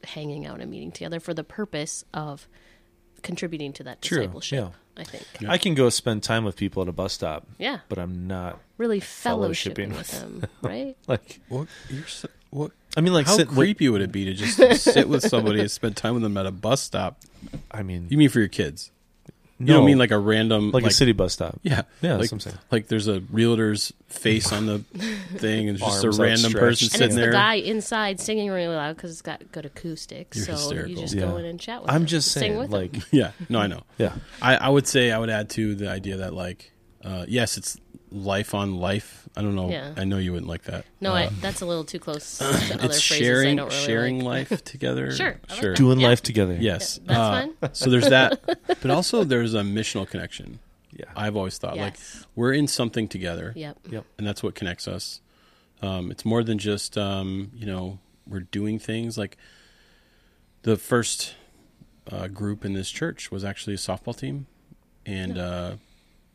hanging 0.03 0.45
out 0.45 0.60
and 0.60 0.70
meeting 0.70 0.91
together 0.91 1.22
for 1.22 1.34
the 1.34 1.45
purpose 1.45 2.03
of 2.14 2.45
contributing 3.26 3.73
to 3.73 3.84
that 3.84 4.01
True, 4.01 4.19
discipleship 4.19 4.71
i 4.97 5.03
think 5.03 5.23
I 5.49 5.57
can 5.57 5.73
go 5.76 5.89
spend 5.89 6.23
time 6.23 6.45
with 6.45 6.55
people 6.55 6.82
at 6.84 6.88
a 6.88 6.93
bus 6.93 7.11
stop, 7.11 7.45
yeah 7.57 7.80
but 7.89 7.97
I'm 7.99 8.28
not 8.28 8.59
really 8.78 9.01
Fellowshipping 9.01 9.89
fellowshipping 9.89 9.89
with 9.89 9.97
with- 9.97 10.11
them, 10.21 10.45
right? 10.61 10.95
like 11.07 11.41
What? 11.49 11.67
You're 11.89 12.07
so, 12.07 12.30
what? 12.49 12.71
I 12.95 13.01
mean 13.01 13.11
like 13.13 13.26
How 13.26 13.36
sit, 13.36 13.49
wait, 13.49 13.55
creepy 13.76 13.89
would 13.89 14.01
it 14.01 14.13
be 14.13 14.23
to 14.26 14.34
just 14.34 14.55
sit 14.93 15.09
with 15.09 15.23
somebody 15.28 15.59
and 15.59 15.69
spend 15.69 15.97
time 15.97 16.13
with 16.13 16.23
them 16.23 16.38
at 16.38 16.45
a 16.45 16.51
bus 16.51 16.80
stop? 16.82 17.19
I 17.69 17.84
mean 17.84 18.07
You 18.09 18.17
mean 18.17 18.30
for 18.30 18.39
your 18.39 18.47
kids? 18.47 18.91
You 19.58 19.68
no, 19.68 19.74
don't 19.76 19.86
mean 19.86 19.97
like 19.97 20.12
a 20.12 20.20
random 20.20 20.72
like, 20.72 20.84
a 20.84 20.91
city 20.91 21.14
bus 21.14 21.32
stop. 21.32 21.58
Yeah, 21.64 21.84
Yeah, 22.01 22.12
like, 22.16 22.20
that's 22.20 22.32
what 22.32 22.32
I'm 22.34 22.39
saying. 22.41 22.58
Like 22.72 22.88
there's 22.88 23.08
a 23.08 23.22
realtor's 23.32 23.93
face 24.10 24.51
on 24.51 24.66
the 24.66 24.80
thing, 25.38 25.70
and 25.70 25.78
it's 25.78 25.86
just 25.86 26.03
Arms 26.03 26.20
a 26.20 26.22
random 26.22 26.45
outstretched. 26.47 26.60
person 26.62 26.86
And 26.88 26.91
sitting 26.91 27.06
it's 27.08 27.16
there. 27.16 27.26
the 27.28 27.32
guy 27.32 27.53
inside 27.56 28.20
singing 28.20 28.49
really 28.49 28.76
loud 28.76 28.97
because 28.97 29.12
it's 29.12 29.22
got 29.22 29.49
good 29.53 29.66
acoustics. 29.66 30.36
You're 30.36 30.45
so 30.47 30.51
hysterical. 30.53 30.89
you 30.91 30.97
just 30.97 31.14
Yeah. 31.14 31.22
go 31.28 31.38
in 31.38 31.45
and 31.45 31.58
chat 31.60 31.82
with 31.82 31.89
I'm 31.91 32.01
them. 32.01 32.08
just 32.08 32.32
Sing 32.34 32.41
saying 32.41 32.58
with 32.58 32.70
them. 32.72 32.82
like 32.82 33.03
Yeah, 33.12 33.32
no, 33.47 33.60
I 33.60 33.68
know. 33.68 33.84
yeah. 33.97 34.16
I, 34.41 34.58
I 34.58 34.68
would 34.70 34.88
say 34.88 35.12
I 35.12 35.18
would 35.20 35.30
add 35.30 35.49
to 35.51 35.74
the 35.74 35.89
idea 35.89 36.18
that 36.18 36.34
like, 36.34 36.74
uh, 37.03 37.24
yes, 37.28 37.58
it's 37.58 37.78
life 38.16 38.53
on 38.55 38.76
life. 38.78 39.28
I 39.36 39.41
don't 39.41 39.55
know. 39.55 39.70
Yeah. 39.70 39.93
I 39.97 40.05
know 40.05 40.18
you 40.18 40.32
wouldn't 40.32 40.49
like 40.49 40.63
that. 40.63 40.86
No, 41.01 41.11
Uh, 41.11 41.16
I, 41.16 41.28
that's 41.41 41.61
a 41.61 41.66
little 41.66 41.84
too 41.84 41.99
close 41.99 42.38
to 42.39 42.45
other 42.45 42.55
it's 42.86 43.01
phrases 43.01 43.03
sharing 43.05 43.59
I 43.59 43.63
don't 43.63 43.70
really 43.72 43.86
sharing 43.86 44.20
like. 44.24 44.49
life 44.51 44.63
together. 44.63 45.11
Sure, 45.11 45.39
I 45.49 45.53
like 45.53 45.61
sure. 45.61 45.74
Doing 45.76 45.99
Yeah. 45.99 46.07
life 46.07 46.22
together. 46.24 46.55
Yes, 46.59 46.99
That's 47.05 47.20
Uh, 47.20 47.47
fine. 47.59 47.74
So 47.74 47.89
there's 47.89 48.09
that, 48.09 48.41
but 48.82 48.89
also 48.89 49.24
there's 49.24 49.53
a 49.53 49.61
missional 49.61 50.07
connection. 50.07 50.59
Yeah. 50.91 51.05
I've 51.16 51.36
always 51.36 51.57
thought 51.57 51.76
like 51.78 51.95
we're 52.36 52.53
in 52.53 52.68
something 52.68 53.07
together. 53.09 53.51
Yep. 53.55 53.78
Yep. 53.91 54.05
and 54.18 54.26
that's 54.26 54.41
what 54.41 54.55
connects 54.55 54.88
us. 54.88 55.20
Um, 55.82 56.09
it's 56.11 56.24
more 56.24 56.41
than 56.43 56.57
just 56.57 56.97
um, 56.97 57.51
you 57.53 57.66
know 57.66 57.99
we're 58.26 58.39
doing 58.39 58.80
things 58.80 59.18
like 59.18 59.36
the 60.61 60.78
first 60.78 61.36
uh, 62.09 62.28
group 62.28 62.63
in 62.63 62.74
this 62.74 62.89
church 62.89 63.30
was 63.30 63.43
actually 63.43 63.74
a 63.74 63.78
softball 63.78 64.18
team, 64.18 64.47
and 65.05 65.38
uh, 65.38 65.74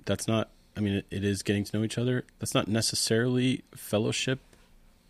that's 0.05 0.28
not. 0.28 0.51
I 0.77 0.81
mean, 0.81 0.95
it, 0.95 1.07
it 1.11 1.25
is 1.25 1.43
getting 1.43 1.64
to 1.64 1.77
know 1.79 1.85
each 1.85 1.99
other. 1.99 2.25
That's 2.39 2.55
not 2.55 2.68
necessarily 2.68 3.62
fellowship 3.75 4.41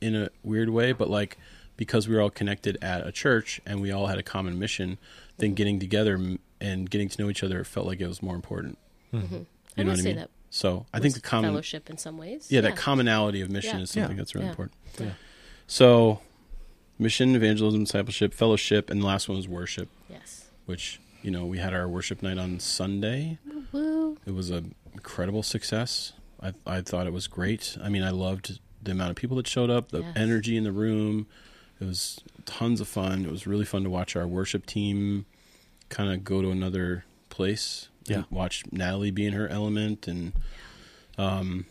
in 0.00 0.16
a 0.16 0.30
weird 0.42 0.70
way, 0.70 0.92
but 0.92 1.10
like 1.10 1.36
because 1.76 2.08
we 2.08 2.14
were 2.14 2.20
all 2.20 2.30
connected 2.30 2.76
at 2.82 3.06
a 3.06 3.12
church 3.12 3.60
and 3.66 3.80
we 3.80 3.90
all 3.90 4.06
had 4.06 4.18
a 4.18 4.22
common 4.22 4.58
mission, 4.58 4.98
then 5.38 5.54
getting 5.54 5.78
together 5.78 6.18
and 6.60 6.90
getting 6.90 7.08
to 7.08 7.22
know 7.22 7.30
each 7.30 7.42
other 7.42 7.64
felt 7.64 7.86
like 7.86 8.00
it 8.00 8.06
was 8.06 8.22
more 8.22 8.34
important. 8.34 8.78
Hmm. 9.10 9.18
Mm-hmm. 9.18 9.34
I 9.34 9.38
You 9.38 9.44
would 9.78 9.86
know 9.86 9.90
what 9.92 9.98
I 9.98 10.02
say 10.02 10.08
mean? 10.08 10.16
that. 10.16 10.30
So 10.50 10.86
I 10.92 10.98
think 11.00 11.14
the 11.14 11.20
common 11.20 11.50
fellowship 11.52 11.88
in 11.88 11.96
some 11.96 12.18
ways. 12.18 12.48
yeah, 12.50 12.60
that 12.62 12.76
commonality 12.76 13.40
of 13.40 13.50
mission 13.50 13.76
Yeah. 13.78 13.82
is 13.84 13.90
something 13.90 14.12
Yeah. 14.12 14.16
that's 14.20 14.34
really 14.34 14.46
Yeah. 14.46 14.50
important. 14.50 14.76
Yeah. 14.98 15.10
So, 15.68 16.20
mission, 16.98 17.34
evangelism, 17.36 17.84
discipleship, 17.84 18.34
fellowship, 18.34 18.90
and 18.90 19.00
the 19.00 19.06
last 19.06 19.28
one 19.28 19.36
was 19.36 19.46
worship, 19.48 19.88
Yes. 20.10 20.46
which 20.66 21.00
you 21.22 21.30
know 21.30 21.46
we 21.46 21.58
had 21.58 21.72
our 21.72 21.88
worship 21.88 22.20
night 22.22 22.36
on 22.38 22.58
Sunday. 22.60 23.38
Woo. 23.72 24.18
It 24.26 24.32
was 24.34 24.50
an 24.50 24.74
incredible 24.92 25.42
success. 25.42 26.12
I 26.42 26.52
I 26.66 26.80
thought 26.80 27.06
it 27.06 27.12
was 27.12 27.26
great. 27.26 27.76
I 27.82 27.88
mean, 27.88 28.02
I 28.02 28.10
loved 28.10 28.58
the 28.82 28.92
amount 28.92 29.10
of 29.10 29.16
people 29.16 29.36
that 29.36 29.46
showed 29.46 29.70
up, 29.70 29.90
the 29.90 30.00
Yes. 30.00 30.12
energy 30.16 30.56
in 30.56 30.64
the 30.64 30.72
room. 30.72 31.26
It 31.80 31.84
was 31.86 32.20
tons 32.46 32.80
of 32.80 32.88
fun. 32.88 33.24
It 33.24 33.30
was 33.30 33.46
really 33.46 33.64
fun 33.64 33.82
to 33.84 33.90
watch 33.90 34.16
our 34.16 34.26
worship 34.26 34.66
team 34.66 35.26
kind 35.88 36.12
of 36.12 36.24
go 36.24 36.40
to 36.42 36.50
another 36.50 37.04
place. 37.28 37.88
Yeah. 38.06 38.16
and 38.18 38.26
watch 38.30 38.64
Natalie 38.72 39.10
be 39.10 39.26
in 39.26 39.34
her 39.34 39.46
element, 39.48 40.08
and 40.08 40.32
um, 41.18 41.66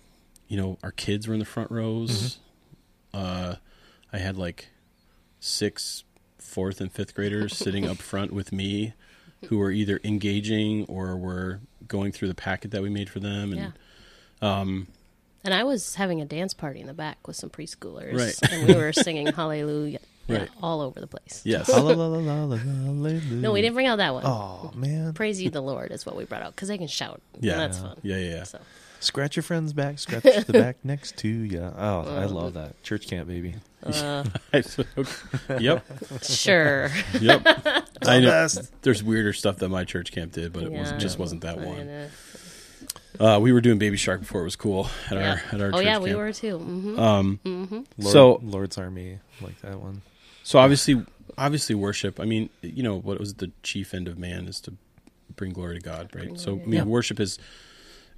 you 0.47 0.55
know, 0.57 0.77
our 0.83 0.91
kids 0.91 1.27
were 1.27 1.33
in 1.33 1.39
the 1.39 1.45
front 1.45 1.69
rows. 1.71 2.37
Uh, 3.13 3.55
I 4.13 4.17
had 4.19 4.37
like 4.37 4.69
six 5.39 6.03
fourth 6.37 6.79
and 6.81 6.91
fifth 6.91 7.13
graders 7.15 7.55
sitting 7.57 7.85
up 7.85 7.97
front 7.97 8.31
with 8.31 8.51
me 8.51 8.93
who 9.47 9.57
were 9.57 9.71
either 9.71 9.99
engaging 10.03 10.85
or 10.85 11.15
were 11.17 11.59
going 11.87 12.11
through 12.11 12.27
the 12.27 12.35
packet 12.35 12.71
that 12.71 12.81
we 12.81 12.89
made 12.89 13.09
for 13.09 13.19
them 13.19 13.51
and 13.53 13.59
Yeah. 13.61 13.71
um 14.41 14.87
And 15.43 15.53
I 15.53 15.63
was 15.63 15.95
having 15.95 16.19
a 16.21 16.25
dance 16.25 16.53
party 16.53 16.79
in 16.81 16.87
the 16.87 16.93
back 16.93 17.25
with 17.27 17.35
some 17.37 17.49
preschoolers, 17.49 18.15
Right. 18.15 18.37
and 18.51 18.67
we 18.67 18.75
were 18.75 18.91
singing 19.05 19.27
Hallelujah, 19.27 19.99
Yeah, 20.27 20.37
Right. 20.39 20.49
all 20.61 20.81
over 20.81 20.99
the 20.99 21.07
place. 21.07 21.41
Yes. 21.45 21.67
No, 21.69 23.51
we 23.53 23.61
didn't 23.61 23.73
bring 23.73 23.87
out 23.87 23.97
that 23.97 24.13
one. 24.13 24.23
Oh 24.25 24.71
man! 24.75 25.13
Praise 25.13 25.41
ye 25.41 25.49
the 25.49 25.61
Lord 25.61 25.91
is 25.91 26.05
what 26.05 26.15
we 26.15 26.25
brought 26.25 26.41
out 26.43 26.55
because 26.55 26.67
they 26.67 26.77
can 26.77 26.87
shout. 26.87 27.21
Yeah. 27.39 27.53
and 27.53 27.61
that's 27.61 27.79
fun. 27.79 27.97
Yeah, 28.03 28.17
yeah, 28.17 28.35
yeah. 28.35 28.43
So 28.43 28.59
Scratch 28.99 29.35
your 29.35 29.43
friend's 29.43 29.73
back. 29.73 29.97
Scratch 29.99 30.23
the 30.45 30.53
back 30.53 30.77
next 30.83 31.17
to 31.17 31.27
you. 31.27 31.61
Oh, 31.61 32.01
I 32.01 32.25
love 32.25 32.53
that 32.55 32.81
church 32.83 33.07
camp, 33.07 33.27
baby. 33.27 33.55
uh, 33.83 34.25
yep. 35.59 35.85
sure. 36.21 36.89
Yep. 37.21 37.41
I 38.05 38.19
know. 38.19 38.47
There's 38.81 39.01
weirder 39.03 39.33
stuff 39.33 39.57
that 39.57 39.69
my 39.69 39.85
church 39.85 40.11
camp 40.11 40.33
did, 40.33 40.51
but 40.53 40.63
it 40.63 40.71
was 40.71 40.91
Yeah. 40.91 40.97
just 40.97 41.17
wasn't 41.17 41.41
that 41.41 41.59
I 41.59 41.65
one. 41.65 41.87
know. 41.87 42.07
Uh, 43.19 43.39
we 43.39 43.51
were 43.51 43.61
doing 43.61 43.79
Baby 43.79 43.97
Shark 43.97 44.21
before 44.21 44.41
it 44.41 44.45
was 44.45 44.55
cool 44.55 44.89
at 45.09 45.13
Yeah. 45.17 45.29
our 45.31 45.55
at 45.55 45.61
our 45.61 45.67
oh 45.67 45.71
church 45.77 45.85
yeah, 45.85 45.97
we 45.99 46.15
were 46.15 46.31
too. 46.33 46.57
hmm 46.57 46.99
Um, 46.99 47.39
Lord, 47.45 47.85
So- 48.13 48.39
Lord's 48.43 48.77
Army, 48.77 49.19
like 49.41 49.59
that 49.61 49.79
one. 49.79 50.01
so 50.43 50.59
obviously, 50.59 51.05
obviously, 51.37 51.75
worship. 51.75 52.19
I 52.19 52.25
mean, 52.25 52.49
you 52.61 52.83
know, 52.83 52.97
what 52.99 53.19
was 53.19 53.35
the 53.35 53.51
chief 53.63 53.93
end 53.93 54.07
of 54.07 54.17
man 54.17 54.47
is 54.47 54.59
to 54.61 54.73
bring 55.35 55.51
glory 55.53 55.79
to 55.79 55.81
God, 55.81 56.09
right? 56.13 56.37
So, 56.39 56.53
I 56.61 56.65
mean, 56.65 56.73
Yeah. 56.73 56.83
worship 56.83 57.19
is 57.19 57.39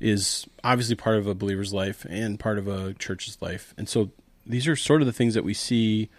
is 0.02 0.48
obviously 0.64 0.96
part 0.96 1.18
of 1.18 1.28
a 1.28 1.36
believer's 1.36 1.74
life 1.74 2.06
and 2.10 2.40
part 2.40 2.58
of 2.58 2.68
a 2.68 2.94
church's 2.96 3.38
life, 3.42 3.74
and 3.78 3.88
so 3.88 4.12
these 4.46 4.68
are 4.68 4.76
sort 4.76 5.02
of 5.02 5.06
the 5.06 5.14
things 5.14 5.34
that 5.34 5.44
we 5.44 5.54
see 5.54 6.10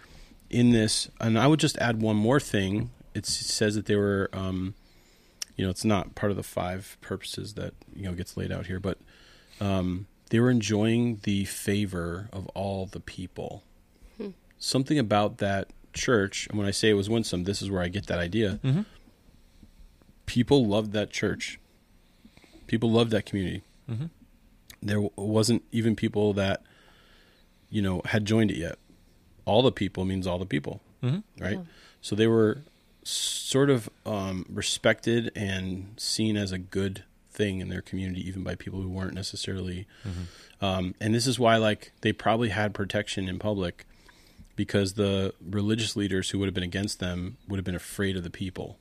in 0.49 0.71
this. 0.71 1.09
And 1.19 1.37
I 1.37 1.47
would 1.47 1.59
just 1.59 1.77
add 1.77 2.01
one 2.01 2.15
more 2.15 2.39
thing. 2.39 2.91
It 3.13 3.25
says 3.25 3.75
that 3.75 3.85
they 3.85 3.95
were, 3.95 4.29
um, 4.33 4.73
you 5.55 5.63
know, 5.65 5.69
it's 5.69 5.85
not 5.85 6.15
part 6.15 6.31
of 6.31 6.37
the 6.37 6.43
five 6.43 6.97
purposes 7.01 7.53
that 7.55 7.73
you 7.95 8.03
know 8.03 8.13
gets 8.13 8.37
laid 8.37 8.51
out 8.51 8.67
here, 8.67 8.79
but 8.79 8.97
um, 9.59 10.07
they 10.29 10.39
were 10.39 10.49
enjoying 10.49 11.19
the 11.23 11.45
favor 11.45 12.29
of 12.31 12.47
all 12.47 12.85
the 12.85 12.99
people. 12.99 13.63
Something 14.57 14.97
about 14.97 15.39
that 15.39 15.67
church, 15.91 16.47
and 16.47 16.57
when 16.57 16.65
I 16.67 16.71
say 16.71 16.89
it 16.89 16.93
was 16.93 17.09
winsome, 17.09 17.43
this 17.43 17.61
is 17.61 17.69
where 17.69 17.81
I 17.81 17.89
get 17.89 18.07
that 18.07 18.17
idea. 18.17 18.59
Mm-hmm. 18.63 18.81
People 20.25 20.65
loved 20.65 20.93
that 20.93 21.11
church. 21.11 21.59
People 22.65 22.89
loved 22.89 23.11
that 23.11 23.25
community. 23.25 23.61
Mm-hmm. 23.89 24.05
There 24.81 25.01
wasn't 25.15 25.63
even 25.71 25.95
people 25.95 26.33
that, 26.33 26.61
you 27.69 27.81
know, 27.81 28.01
had 28.05 28.25
joined 28.25 28.51
it 28.51 28.57
yet. 28.57 28.77
All 29.45 29.61
the 29.61 29.71
people 29.71 30.05
means 30.05 30.27
all 30.27 30.37
the 30.39 30.45
people, 30.45 30.81
Mm-hmm. 31.01 31.43
right? 31.43 31.57
Yeah. 31.57 31.63
So 32.01 32.15
they 32.15 32.27
were 32.27 32.63
sort 33.03 33.69
of 33.69 33.89
um, 34.05 34.45
respected 34.49 35.31
and 35.35 35.93
seen 35.97 36.37
as 36.37 36.51
a 36.51 36.57
good 36.57 37.03
thing 37.29 37.59
in 37.59 37.67
their 37.69 37.81
community, 37.81 38.25
even 38.27 38.43
by 38.43 38.55
people 38.55 38.81
who 38.81 38.89
weren't 38.89 39.13
necessarily. 39.13 39.87
Um, 40.61 40.95
and 41.01 41.13
this 41.13 41.27
is 41.27 41.37
why, 41.39 41.57
like, 41.57 41.91
they 42.01 42.13
probably 42.13 42.49
had 42.49 42.73
protection 42.73 43.27
in 43.27 43.39
public 43.39 43.85
because 44.55 44.93
the 44.93 45.33
religious 45.41 45.95
leaders 45.95 46.29
who 46.29 46.39
would 46.39 46.45
have 46.45 46.53
been 46.53 46.63
against 46.63 46.99
them 46.99 47.37
would 47.47 47.57
have 47.57 47.65
been 47.65 47.75
afraid 47.75 48.15
of 48.15 48.23
the 48.23 48.29
people. 48.29 48.77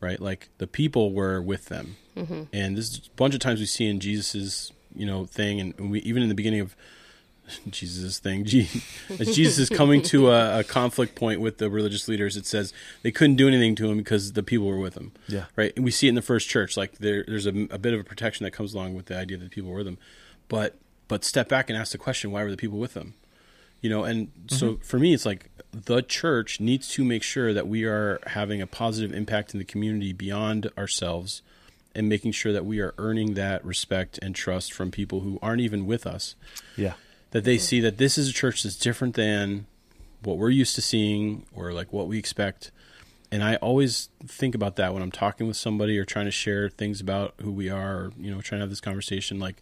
Right, 0.00 0.20
like 0.20 0.48
the 0.58 0.68
people 0.68 1.12
were 1.12 1.42
with 1.42 1.66
them, 1.66 1.96
mm-hmm. 2.16 2.42
and 2.52 2.76
this 2.76 2.92
is 2.92 2.98
a 3.12 3.16
bunch 3.16 3.34
of 3.34 3.40
times 3.40 3.58
we 3.58 3.66
see 3.66 3.86
in 3.88 3.98
Jesus's, 3.98 4.72
you 4.94 5.04
know, 5.04 5.26
thing, 5.26 5.60
and 5.60 5.90
we 5.90 5.98
even 6.00 6.22
in 6.22 6.28
the 6.28 6.36
beginning 6.36 6.60
of 6.60 6.76
Jesus' 7.70 8.18
thing. 8.18 8.44
Je- 8.44 8.68
As 9.18 9.34
Jesus 9.34 9.58
is 9.58 9.68
coming 9.68 10.02
to 10.02 10.30
a, 10.30 10.60
a 10.60 10.64
conflict 10.64 11.14
point 11.14 11.40
with 11.40 11.58
the 11.58 11.70
religious 11.70 12.08
leaders, 12.08 12.36
it 12.36 12.46
says 12.46 12.72
they 13.02 13.10
couldn't 13.10 13.36
do 13.36 13.48
anything 13.48 13.74
to 13.76 13.90
him 13.90 13.98
because 13.98 14.32
the 14.34 14.42
people 14.42 14.66
were 14.66 14.78
with 14.78 14.96
him. 14.96 15.12
Yeah. 15.26 15.46
Right. 15.56 15.72
And 15.76 15.84
we 15.84 15.90
see 15.90 16.06
it 16.06 16.10
in 16.10 16.14
the 16.14 16.22
first 16.22 16.48
church. 16.48 16.76
Like 16.76 16.98
there, 16.98 17.24
there's 17.26 17.46
a, 17.46 17.66
a 17.70 17.78
bit 17.78 17.94
of 17.94 18.00
a 18.00 18.04
protection 18.04 18.44
that 18.44 18.52
comes 18.52 18.74
along 18.74 18.94
with 18.94 19.06
the 19.06 19.16
idea 19.16 19.36
that 19.38 19.44
the 19.44 19.50
people 19.50 19.70
were 19.70 19.78
with 19.78 19.88
him. 19.88 19.98
But 20.48 20.76
but 21.08 21.24
step 21.24 21.48
back 21.48 21.70
and 21.70 21.78
ask 21.78 21.92
the 21.92 21.98
question: 21.98 22.30
Why 22.30 22.44
were 22.44 22.50
the 22.50 22.56
people 22.56 22.78
with 22.78 22.94
them? 22.94 23.14
You 23.80 23.90
know. 23.90 24.04
And 24.04 24.30
so 24.48 24.72
mm-hmm. 24.74 24.82
for 24.82 24.98
me, 24.98 25.14
it's 25.14 25.26
like 25.26 25.50
the 25.72 26.02
church 26.02 26.60
needs 26.60 26.88
to 26.90 27.04
make 27.04 27.22
sure 27.22 27.52
that 27.52 27.68
we 27.68 27.84
are 27.84 28.20
having 28.26 28.60
a 28.60 28.66
positive 28.66 29.12
impact 29.12 29.52
in 29.52 29.58
the 29.58 29.64
community 29.64 30.12
beyond 30.12 30.70
ourselves. 30.76 31.42
And 31.94 32.08
making 32.08 32.30
sure 32.30 32.52
that 32.52 32.64
we 32.64 32.78
are 32.78 32.94
earning 32.96 33.34
that 33.34 33.64
respect 33.64 34.20
and 34.22 34.32
trust 34.32 34.72
from 34.72 34.92
people 34.92 35.20
who 35.20 35.36
aren't 35.42 35.62
even 35.62 35.84
with 35.84 36.06
us 36.06 36.36
Yeah. 36.76 36.92
that 37.32 37.42
they 37.42 37.56
mm-hmm. 37.56 37.62
see 37.62 37.80
that 37.80 37.98
this 37.98 38.16
is 38.16 38.28
a 38.28 38.32
church 38.32 38.62
that's 38.62 38.76
different 38.76 39.16
than 39.16 39.66
what 40.22 40.38
we're 40.38 40.50
used 40.50 40.76
to 40.76 40.82
seeing 40.82 41.44
or 41.52 41.72
like 41.72 41.92
what 41.92 42.06
we 42.06 42.16
expect. 42.16 42.70
And 43.32 43.42
I 43.42 43.56
always 43.56 44.10
think 44.24 44.54
about 44.54 44.76
that 44.76 44.94
when 44.94 45.02
I'm 45.02 45.10
talking 45.10 45.48
with 45.48 45.56
somebody 45.56 45.98
or 45.98 46.04
trying 46.04 46.26
to 46.26 46.30
share 46.30 46.68
things 46.68 47.00
about 47.00 47.34
who 47.40 47.50
we 47.50 47.68
are 47.68 47.96
or, 47.96 48.12
you 48.16 48.30
know, 48.30 48.42
trying 48.42 48.60
to 48.60 48.62
have 48.62 48.70
this 48.70 48.80
conversation. 48.80 49.40
Like, 49.40 49.60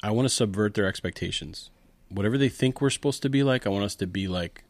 I 0.00 0.12
want 0.12 0.28
to 0.28 0.34
subvert 0.34 0.74
their 0.74 0.86
expectations. 0.86 1.70
Whatever 2.10 2.38
they 2.38 2.48
think 2.48 2.80
we're 2.80 2.90
supposed 2.90 3.22
to 3.22 3.28
be 3.28 3.42
like, 3.42 3.66
I 3.66 3.70
want 3.70 3.84
us 3.84 3.94
to 3.96 4.06
be 4.06 4.28
like, 4.28 4.64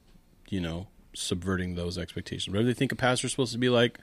you 0.49 0.61
know, 0.61 0.89
subverting 1.14 1.74
those 1.74 1.97
expectations. 1.99 2.53
Whatever 2.53 2.66
they 2.66 2.74
think 2.74 2.93
a 2.93 2.97
pastor's 2.97 3.32
supposed 3.32 3.53
to 3.53 3.59
be 3.59 3.68
like, 3.68 3.99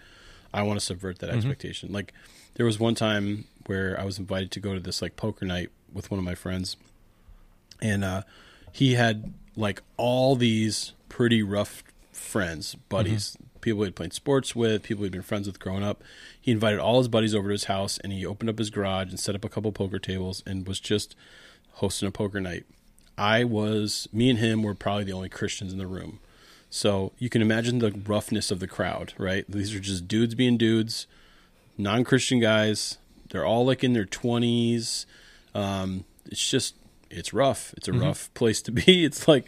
I 0.53 0.63
want 0.63 0.79
to 0.79 0.85
subvert 0.85 1.19
that 1.19 1.31
expectation. 1.31 1.91
Like, 1.91 2.13
there 2.53 2.65
was 2.65 2.79
one 2.79 2.95
time 2.95 3.45
where 3.65 3.99
I 3.99 4.05
was 4.05 4.19
invited 4.19 4.51
to 4.51 4.59
go 4.59 4.73
to 4.73 4.79
this 4.79 5.01
like 5.01 5.17
poker 5.17 5.45
night 5.45 5.69
with 5.91 6.09
one 6.11 6.17
of 6.17 6.23
my 6.23 6.35
friends 6.35 6.77
and 7.81 8.03
uh, 8.03 8.21
he 8.71 8.93
had 8.93 9.33
like 9.55 9.81
all 9.97 10.35
these 10.35 10.93
pretty 11.09 11.41
rough 11.41 11.83
friends, 12.11 12.75
buddies, 12.89 13.37
people 13.61 13.83
he'd 13.83 13.95
played 13.95 14.13
sports 14.13 14.55
with, 14.55 14.83
people 14.83 15.03
he'd 15.03 15.11
been 15.11 15.21
friends 15.21 15.47
with 15.47 15.59
growing 15.59 15.83
up. 15.83 16.03
He 16.39 16.51
invited 16.51 16.79
all 16.79 16.97
his 16.99 17.07
buddies 17.07 17.35
over 17.35 17.49
to 17.49 17.53
his 17.53 17.65
house, 17.65 17.97
and 17.99 18.11
he 18.11 18.25
opened 18.25 18.49
up 18.49 18.57
his 18.57 18.69
garage 18.69 19.09
and 19.09 19.19
set 19.19 19.35
up 19.35 19.45
a 19.45 19.49
couple 19.49 19.71
poker 19.71 19.99
tables 19.99 20.43
and 20.45 20.67
was 20.67 20.79
just 20.79 21.15
hosting 21.73 22.07
a 22.07 22.11
poker 22.11 22.39
night. 22.39 22.65
I 23.17 23.43
was, 23.43 24.07
me 24.11 24.29
and 24.29 24.39
him 24.39 24.63
were 24.63 24.75
probably 24.75 25.05
the 25.05 25.13
only 25.13 25.29
Christians 25.29 25.71
in 25.71 25.77
the 25.77 25.87
room. 25.87 26.19
So 26.69 27.13
you 27.17 27.29
can 27.29 27.41
imagine 27.41 27.79
the 27.79 27.91
roughness 27.91 28.51
of 28.51 28.59
the 28.59 28.67
crowd, 28.67 29.13
right? 29.17 29.45
These 29.47 29.73
are 29.73 29.79
just 29.79 30.07
dudes 30.07 30.35
being 30.35 30.57
dudes, 30.57 31.07
non 31.77 32.03
Christian 32.03 32.39
guys. 32.39 32.97
They're 33.29 33.45
all 33.45 33.65
like 33.65 33.83
in 33.83 33.93
their 33.93 34.05
20s. 34.05 35.05
Um, 35.53 36.03
it's 36.25 36.45
just, 36.49 36.75
it's 37.09 37.33
rough. 37.33 37.73
It's 37.77 37.87
a 37.87 37.93
rough 37.93 38.33
place 38.33 38.61
to 38.63 38.71
be. 38.71 39.05
It's 39.05 39.27
like, 39.27 39.47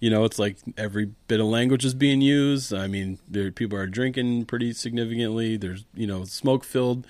you 0.00 0.10
know, 0.10 0.24
it's 0.24 0.38
like 0.38 0.58
every 0.76 1.06
bit 1.26 1.40
of 1.40 1.46
language 1.46 1.84
is 1.84 1.94
being 1.94 2.20
used. 2.20 2.72
I 2.72 2.86
mean, 2.86 3.18
there 3.28 3.50
people 3.50 3.76
are 3.78 3.86
drinking 3.86 4.44
pretty 4.44 4.72
significantly. 4.72 5.56
There's, 5.56 5.84
you 5.94 6.06
know, 6.06 6.24
smoke 6.24 6.62
filled. 6.62 7.06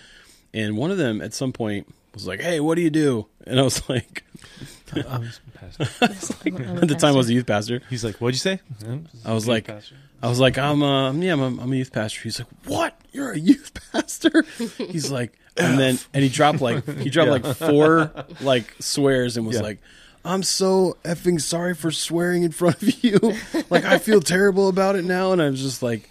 And 0.54 0.78
one 0.78 0.90
of 0.90 0.96
them 0.96 1.20
at 1.20 1.34
some 1.34 1.52
point 1.52 1.92
was 2.14 2.26
like, 2.26 2.40
"Hey, 2.40 2.60
what 2.60 2.74
do 2.76 2.82
you 2.82 2.90
do?" 2.90 3.26
And 3.46 3.58
I 3.58 3.62
was 3.62 3.88
like, 3.88 4.24
I 4.94 5.18
was 5.18 5.40
pastor. 5.54 5.82
at 6.04 6.88
the 6.88 6.96
time 6.98 7.14
I 7.14 7.16
was 7.16 7.28
a 7.30 7.34
youth 7.34 7.46
pastor. 7.46 7.82
He's 7.90 8.04
like, 8.04 8.16
"What'd 8.16 8.34
you 8.34 8.38
say?" 8.40 8.60
I 9.24 9.32
was 9.32 9.46
like, 9.48 9.68
I 9.68 10.28
was 10.28 10.40
like, 10.40 10.58
I'm, 10.58 10.82
uh, 10.82 11.12
yeah, 11.12 11.32
I'm, 11.34 11.40
a- 11.40 11.62
I'm 11.62 11.72
a 11.72 11.76
youth 11.76 11.92
pastor. 11.92 12.20
He's 12.22 12.38
like, 12.40 12.48
what? 12.66 13.00
You're 13.12 13.32
a 13.32 13.38
youth 13.38 13.72
pastor? 13.92 14.44
He's 14.78 15.10
like, 15.10 15.32
and 15.56 15.78
then, 15.78 15.98
and 16.12 16.22
he 16.24 16.28
dropped 16.28 16.60
like, 16.60 16.86
he 16.98 17.08
dropped 17.10 17.30
like 17.30 17.56
four 17.56 18.12
like 18.40 18.74
swears 18.80 19.36
and 19.36 19.46
was 19.46 19.56
Yeah. 19.56 19.62
like, 19.62 19.78
I'm 20.24 20.42
so 20.42 20.96
effing 21.04 21.40
sorry 21.40 21.74
for 21.74 21.90
swearing 21.92 22.42
in 22.42 22.50
front 22.52 22.82
of 22.82 23.04
you. 23.04 23.18
like, 23.70 23.84
I 23.84 23.98
feel 23.98 24.20
terrible 24.20 24.68
about 24.68 24.96
it 24.96 25.04
now. 25.04 25.32
And 25.32 25.40
I 25.40 25.48
was 25.50 25.60
just 25.62 25.82
like, 25.82 26.10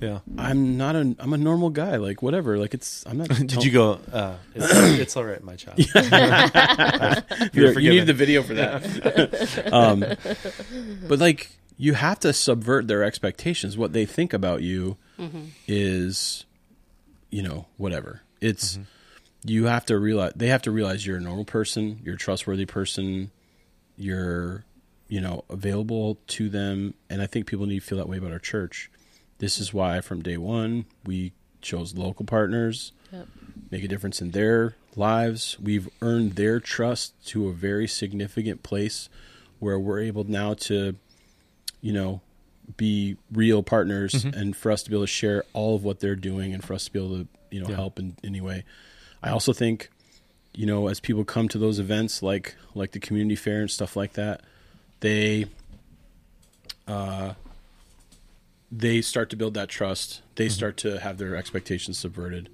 "Yeah." 0.00 0.20
I'm 0.38 0.76
not 0.76 0.96
a, 0.96 1.14
I'm 1.18 1.32
a 1.32 1.38
normal 1.38 1.70
guy. 1.70 1.96
Like, 1.96 2.22
whatever. 2.22 2.58
Like, 2.58 2.74
it's, 2.74 3.04
I'm 3.06 3.18
not. 3.18 3.28
Did 3.46 3.64
you 3.64 3.70
go? 3.70 3.98
Uh, 4.12 4.36
it's, 4.54 4.66
it's 5.00 5.16
all 5.16 5.24
right, 5.24 5.42
my 5.42 5.56
child. 5.56 5.78
You're 7.52 7.78
you 7.78 7.90
need 7.90 8.06
the 8.06 8.14
video 8.14 8.42
for 8.42 8.54
that. 8.54 9.72
um, 9.72 10.04
but 11.08 11.18
like, 11.18 11.50
you 11.76 11.94
have 11.94 12.20
to 12.20 12.32
subvert 12.32 12.86
their 12.88 13.02
expectations. 13.02 13.76
What 13.76 13.92
they 13.92 14.06
think 14.06 14.32
about 14.32 14.62
you 14.62 14.96
is, 15.66 16.44
you 17.30 17.42
know, 17.42 17.66
whatever. 17.76 18.22
It's 18.40 18.78
you 19.44 19.64
have 19.66 19.86
to 19.86 19.98
realize 19.98 20.32
they 20.36 20.48
have 20.48 20.62
to 20.62 20.70
realize 20.70 21.06
you're 21.06 21.16
a 21.16 21.20
normal 21.20 21.44
person, 21.44 22.00
you're 22.04 22.14
a 22.14 22.18
trustworthy 22.18 22.66
person, 22.66 23.30
you're, 23.96 24.64
you 25.08 25.20
know, 25.20 25.44
available 25.50 26.18
to 26.28 26.48
them, 26.48 26.94
and 27.10 27.20
I 27.22 27.26
think 27.26 27.46
people 27.46 27.66
need 27.66 27.80
to 27.80 27.86
feel 27.86 27.98
that 27.98 28.08
way 28.08 28.18
about 28.18 28.32
our 28.32 28.38
church. 28.38 28.90
This 29.42 29.58
is 29.58 29.74
why 29.74 30.00
from 30.00 30.22
day 30.22 30.36
one 30.36 30.84
we 31.04 31.32
chose 31.60 31.96
local 31.96 32.24
partners 32.24 32.92
Yep. 33.12 33.26
make 33.72 33.82
a 33.82 33.88
difference 33.88 34.22
in 34.22 34.30
their 34.30 34.76
lives. 34.94 35.56
We've 35.60 35.88
earned 36.00 36.36
their 36.36 36.60
trust 36.60 37.12
to 37.30 37.48
a 37.48 37.52
very 37.52 37.88
significant 37.88 38.62
place 38.62 39.08
where 39.58 39.80
we're 39.80 39.98
able 39.98 40.22
now 40.22 40.54
to, 40.54 40.94
you 41.80 41.92
know, 41.92 42.20
be 42.76 43.16
real 43.32 43.64
partners 43.64 44.24
and 44.24 44.56
for 44.56 44.70
us 44.70 44.84
to 44.84 44.90
be 44.90 44.94
able 44.94 45.02
to 45.02 45.08
share 45.08 45.42
all 45.54 45.74
of 45.74 45.82
what 45.82 45.98
they're 45.98 46.14
doing 46.14 46.54
and 46.54 46.62
for 46.62 46.74
us 46.74 46.84
to 46.84 46.92
be 46.92 47.00
able 47.00 47.18
to, 47.24 47.28
you 47.50 47.60
know, 47.60 47.68
Yeah. 47.68 47.74
help 47.74 47.98
in 47.98 48.16
any 48.22 48.40
way. 48.40 48.62
I 49.24 49.30
also 49.30 49.52
think, 49.52 49.90
you 50.54 50.66
know, 50.66 50.86
as 50.86 51.00
people 51.00 51.24
come 51.24 51.48
to 51.48 51.58
those 51.58 51.80
events 51.80 52.22
like 52.22 52.54
like 52.76 52.92
the 52.92 53.00
community 53.00 53.34
fair 53.34 53.60
and 53.62 53.70
stuff 53.70 53.96
like 53.96 54.12
that, 54.12 54.42
they 55.00 55.46
uh 56.86 57.34
they 58.74 59.02
start 59.02 59.28
to 59.30 59.36
build 59.36 59.54
that 59.54 59.68
trust. 59.68 60.22
They 60.36 60.48
start 60.48 60.78
to 60.78 60.98
have 60.98 61.18
their 61.18 61.36
expectations 61.36 61.98
subverted. 61.98 62.48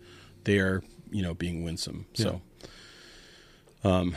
They 0.45 0.59
are, 0.59 0.83
you 1.11 1.23
know, 1.23 1.33
being 1.33 1.62
winsome. 1.62 2.07
So, 2.14 2.43
um, 3.85 4.16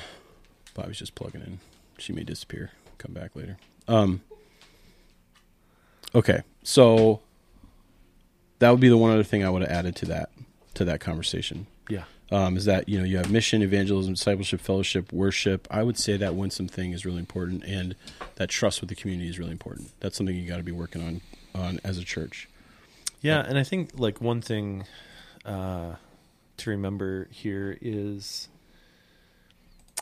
Bobbie's 0.74 0.98
just 0.98 1.14
plugging 1.16 1.42
in. 1.42 1.60
She 2.00 2.12
may 2.12 2.24
disappear. 2.24 2.72
Come 2.98 3.14
back 3.14 3.36
later. 3.36 3.58
Um, 3.88 4.22
Okay, 6.14 6.42
so 6.64 7.22
that 8.60 8.70
would 8.70 8.82
be 8.82 8.90
the 8.90 8.98
one 8.98 9.12
other 9.12 9.24
thing 9.24 9.46
I 9.46 9.50
would 9.50 9.62
have 9.62 9.72
added 9.72 9.96
to 9.98 10.06
that 10.08 10.30
to 10.74 10.86
that 10.86 11.00
conversation. 11.00 11.68
Yeah. 11.90 12.04
Um, 12.32 12.56
is 12.58 12.66
that 12.66 12.88
you 12.90 12.98
know 12.98 13.06
you 13.06 13.18
have 13.18 13.32
mission, 13.32 13.62
evangelism, 13.62 14.14
discipleship, 14.14 14.60
fellowship, 14.62 15.12
worship. 15.14 15.68
I 15.72 15.84
would 15.84 15.98
say 15.98 16.18
that 16.18 16.36
winsome 16.36 16.68
thing 16.68 16.92
is 16.92 17.06
really 17.06 17.20
important, 17.20 17.64
and 17.64 17.96
that 18.36 18.50
trust 18.50 18.82
with 18.82 18.90
the 18.90 18.96
community 18.96 19.30
is 19.30 19.40
really 19.40 19.52
important. 19.52 19.92
That's 20.02 20.18
something 20.18 20.36
you 20.36 20.48
got 20.48 20.58
to 20.58 20.64
be 20.64 20.72
working 20.72 21.02
on 21.02 21.22
on 21.54 21.80
as 21.84 21.98
a 21.98 22.04
church. 22.04 22.48
Yeah, 23.22 23.40
and 23.40 23.58
I 23.58 23.64
think 23.64 23.92
like 23.96 24.20
one 24.20 24.42
thing 24.42 24.86
uh, 25.46 25.96
to 26.58 26.70
remember 26.70 27.28
here 27.32 27.78
is 27.82 28.50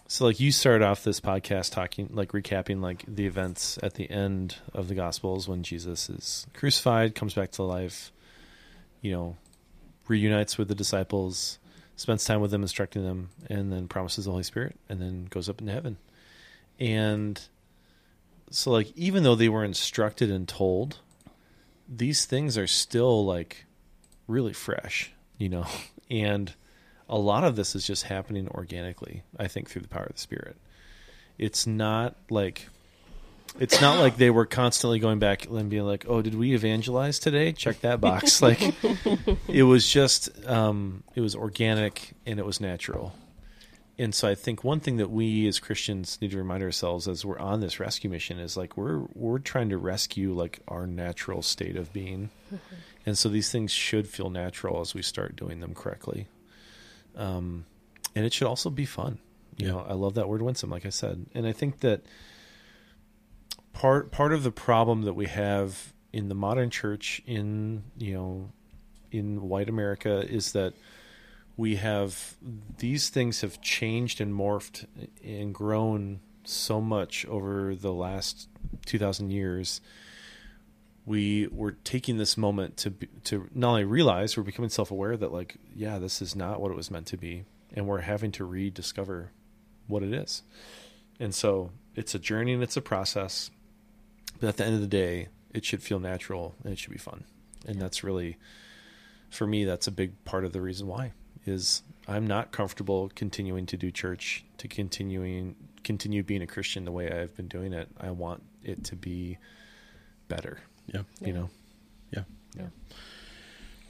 so 0.08 0.26
like 0.26 0.40
you 0.40 0.52
started 0.52 0.84
off 0.84 1.04
this 1.04 1.20
podcast 1.20 1.72
talking 1.72 2.10
like 2.12 2.32
recapping 2.32 2.82
like 2.82 3.04
the 3.08 3.28
events 3.28 3.78
at 3.84 3.94
the 3.94 4.10
end 4.10 4.56
of 4.74 4.88
the 4.88 4.96
gospels 4.96 5.48
when 5.48 5.62
Jesus 5.64 6.10
is 6.10 6.48
crucified, 6.54 7.14
comes 7.14 7.34
back 7.36 7.52
to 7.52 7.64
life, 7.64 8.12
you 9.02 9.12
know, 9.12 9.38
reunites 10.08 10.58
with 10.58 10.68
the 10.68 10.76
disciples, 10.76 11.60
spends 11.96 12.26
time 12.26 12.42
with 12.42 12.52
them 12.52 12.64
instructing 12.64 13.04
them 13.04 13.30
and 13.50 13.72
then 13.72 13.88
promises 13.88 14.26
the 14.26 14.32
Holy 14.32 14.44
Spirit 14.44 14.76
and 14.90 15.00
then 15.00 15.26
goes 15.30 15.48
up 15.48 15.62
into 15.62 15.74
heaven. 15.74 15.98
And 16.80 17.40
so 18.50 18.72
like 18.72 18.92
even 18.96 19.24
though 19.24 19.36
they 19.36 19.50
were 19.50 19.64
instructed 19.64 20.32
and 20.32 20.48
told 20.48 20.98
these 21.90 22.26
things 22.26 22.58
are 22.58 22.68
still 22.68 23.26
like 23.26 23.66
really 24.28 24.54
fresh, 24.54 25.12
you 25.38 25.50
know, 25.50 25.66
and 26.12 26.54
a 27.10 27.18
lot 27.18 27.44
of 27.44 27.56
this 27.56 27.76
is 27.76 27.86
just 27.86 28.04
happening 28.04 28.48
organically, 28.50 29.24
I 29.38 29.48
think, 29.48 29.70
through 29.70 29.82
the 29.82 29.88
power 29.88 30.04
of 30.04 30.14
the 30.14 30.20
Spirit. 30.20 30.56
It's 31.38 31.66
not 31.66 32.16
like 32.30 32.68
it's 33.58 33.82
not 33.82 34.00
like 34.00 34.18
they 34.18 34.30
were 34.30 34.46
constantly 34.46 35.00
going 35.00 35.18
back 35.18 35.48
and 35.48 35.70
being 35.70 35.86
like, 35.86 36.06
"Oh, 36.08 36.22
did 36.22 36.36
we 36.36 36.54
evangelize 36.54 37.18
today? 37.18 37.52
Check 37.52 37.82
that 37.82 38.00
box." 38.00 38.42
like 38.44 38.62
it 39.48 39.64
was 39.64 39.90
just 39.90 40.30
um, 40.48 41.04
it 41.16 41.22
was 41.22 41.36
organic 41.36 42.14
and 42.26 42.40
it 42.40 42.46
was 42.46 42.62
natural. 42.62 43.14
And 44.00 44.16
so 44.16 44.30
I 44.30 44.34
think 44.36 44.64
one 44.64 44.80
thing 44.80 44.96
that 44.98 45.12
we 45.12 45.46
as 45.48 45.60
Christians 45.60 46.18
need 46.22 46.32
to 46.32 46.38
remind 46.38 46.64
ourselves 46.64 47.06
as 47.08 47.26
we're 47.26 47.38
on 47.38 47.60
this 47.60 47.80
rescue 47.82 48.10
mission 48.10 48.40
is 48.40 48.56
like 48.56 48.78
we're 48.78 49.00
we're 49.14 49.40
trying 49.40 49.70
to 49.70 49.78
rescue 49.78 50.34
like 50.34 50.60
our 50.70 50.88
natural 50.88 51.42
state 51.42 51.76
of 51.76 51.92
being. 51.92 52.30
And 53.06 53.18
so 53.18 53.28
these 53.28 53.52
things 53.52 53.72
should 53.72 54.08
feel 54.08 54.30
natural 54.30 54.80
as 54.80 54.94
we 54.96 55.02
start 55.02 55.36
doing 55.36 55.60
them 55.60 55.74
correctly. 55.76 56.28
Um, 57.16 57.66
and 58.16 58.26
it 58.26 58.32
should 58.34 58.48
also 58.48 58.70
be 58.70 58.86
fun. 58.86 59.20
You 59.58 59.66
Yeah. 59.68 59.72
know, 59.74 59.86
I 59.90 59.94
love 59.94 60.14
that 60.14 60.30
word 60.30 60.42
winsome, 60.42 60.70
like 60.70 60.86
I 60.86 60.90
said. 60.90 61.26
And 61.36 61.46
I 61.46 61.52
think 61.52 61.82
that 61.82 62.02
part 63.74 64.12
part 64.12 64.32
of 64.34 64.44
the 64.44 64.52
problem 64.52 65.02
that 65.04 65.14
we 65.14 65.26
have 65.28 65.94
in 66.14 66.30
the 66.30 66.36
modern 66.36 66.70
church 66.70 67.22
in 67.26 67.84
you 67.98 68.14
know 68.14 68.50
in 69.12 69.42
white 69.50 69.70
America 69.70 70.26
is 70.30 70.54
that 70.54 70.74
we 71.60 71.76
have 71.76 72.38
these 72.78 73.10
things 73.10 73.42
have 73.42 73.60
changed 73.62 74.22
and 74.22 74.34
morphed 74.34 74.86
and 75.22 75.54
grown 75.54 76.22
so 76.46 76.80
much 76.80 77.26
over 77.26 77.76
the 77.76 77.92
last 77.92 78.48
2000 78.86 79.30
years. 79.30 79.82
We 81.06 81.50
were 81.52 81.74
taking 81.74 82.18
this 82.18 82.38
moment 82.38 82.78
to 82.78 82.92
to 83.26 83.50
not 83.54 83.72
only 83.72 83.84
realize 83.84 84.38
we're 84.38 84.44
becoming 84.44 84.70
self-aware 84.70 85.18
that 85.18 85.34
like 85.34 85.58
yeah 85.76 86.00
this 86.00 86.22
is 86.22 86.34
not 86.34 86.62
what 86.62 86.72
it 86.72 86.78
was 86.78 86.90
meant 86.90 87.08
to 87.08 87.18
be 87.18 87.44
and 87.74 87.86
we're 87.86 88.02
having 88.02 88.32
to 88.34 88.46
rediscover 88.46 89.32
what 89.88 90.02
it 90.02 90.14
is. 90.14 90.44
And 91.20 91.36
so 91.36 91.72
it's 91.94 92.16
a 92.16 92.20
journey 92.20 92.54
and 92.54 92.64
it's 92.64 92.78
a 92.78 92.82
process 92.82 93.52
but 94.40 94.48
at 94.48 94.56
the 94.56 94.64
end 94.64 94.76
of 94.76 94.82
the 94.82 94.88
day 94.88 95.28
it 95.54 95.66
should 95.66 95.84
feel 95.84 96.00
natural 96.00 96.56
and 96.64 96.72
it 96.72 96.80
should 96.80 96.94
be 96.94 96.98
fun. 96.98 97.26
And 97.68 97.82
that's 97.82 98.02
really 98.02 98.38
for 99.30 99.46
me 99.46 99.66
that's 99.66 99.88
a 99.88 99.92
big 99.92 100.24
part 100.24 100.46
of 100.46 100.54
the 100.54 100.62
reason 100.62 100.88
why 100.88 101.12
is 101.50 101.82
i'm 102.08 102.26
not 102.26 102.52
comfortable 102.52 103.12
continuing 103.16 103.66
to 103.66 103.76
do 103.78 103.92
church 103.92 104.44
to 104.58 104.68
continuing 104.68 105.56
continue 105.84 106.24
being 106.24 106.42
a 106.42 106.48
christian 106.48 106.86
the 106.86 106.92
way 106.92 107.12
i've 107.12 107.36
been 107.36 107.48
doing 107.48 107.74
it 107.74 107.90
i 108.00 108.10
want 108.12 108.42
it 108.64 108.84
to 108.84 108.96
be 108.96 109.38
better 110.28 110.60
Yeah. 110.94 111.02
you 111.22 111.34
know 111.34 111.50
Yeah. 112.12 112.24
Yeah. 112.58 112.68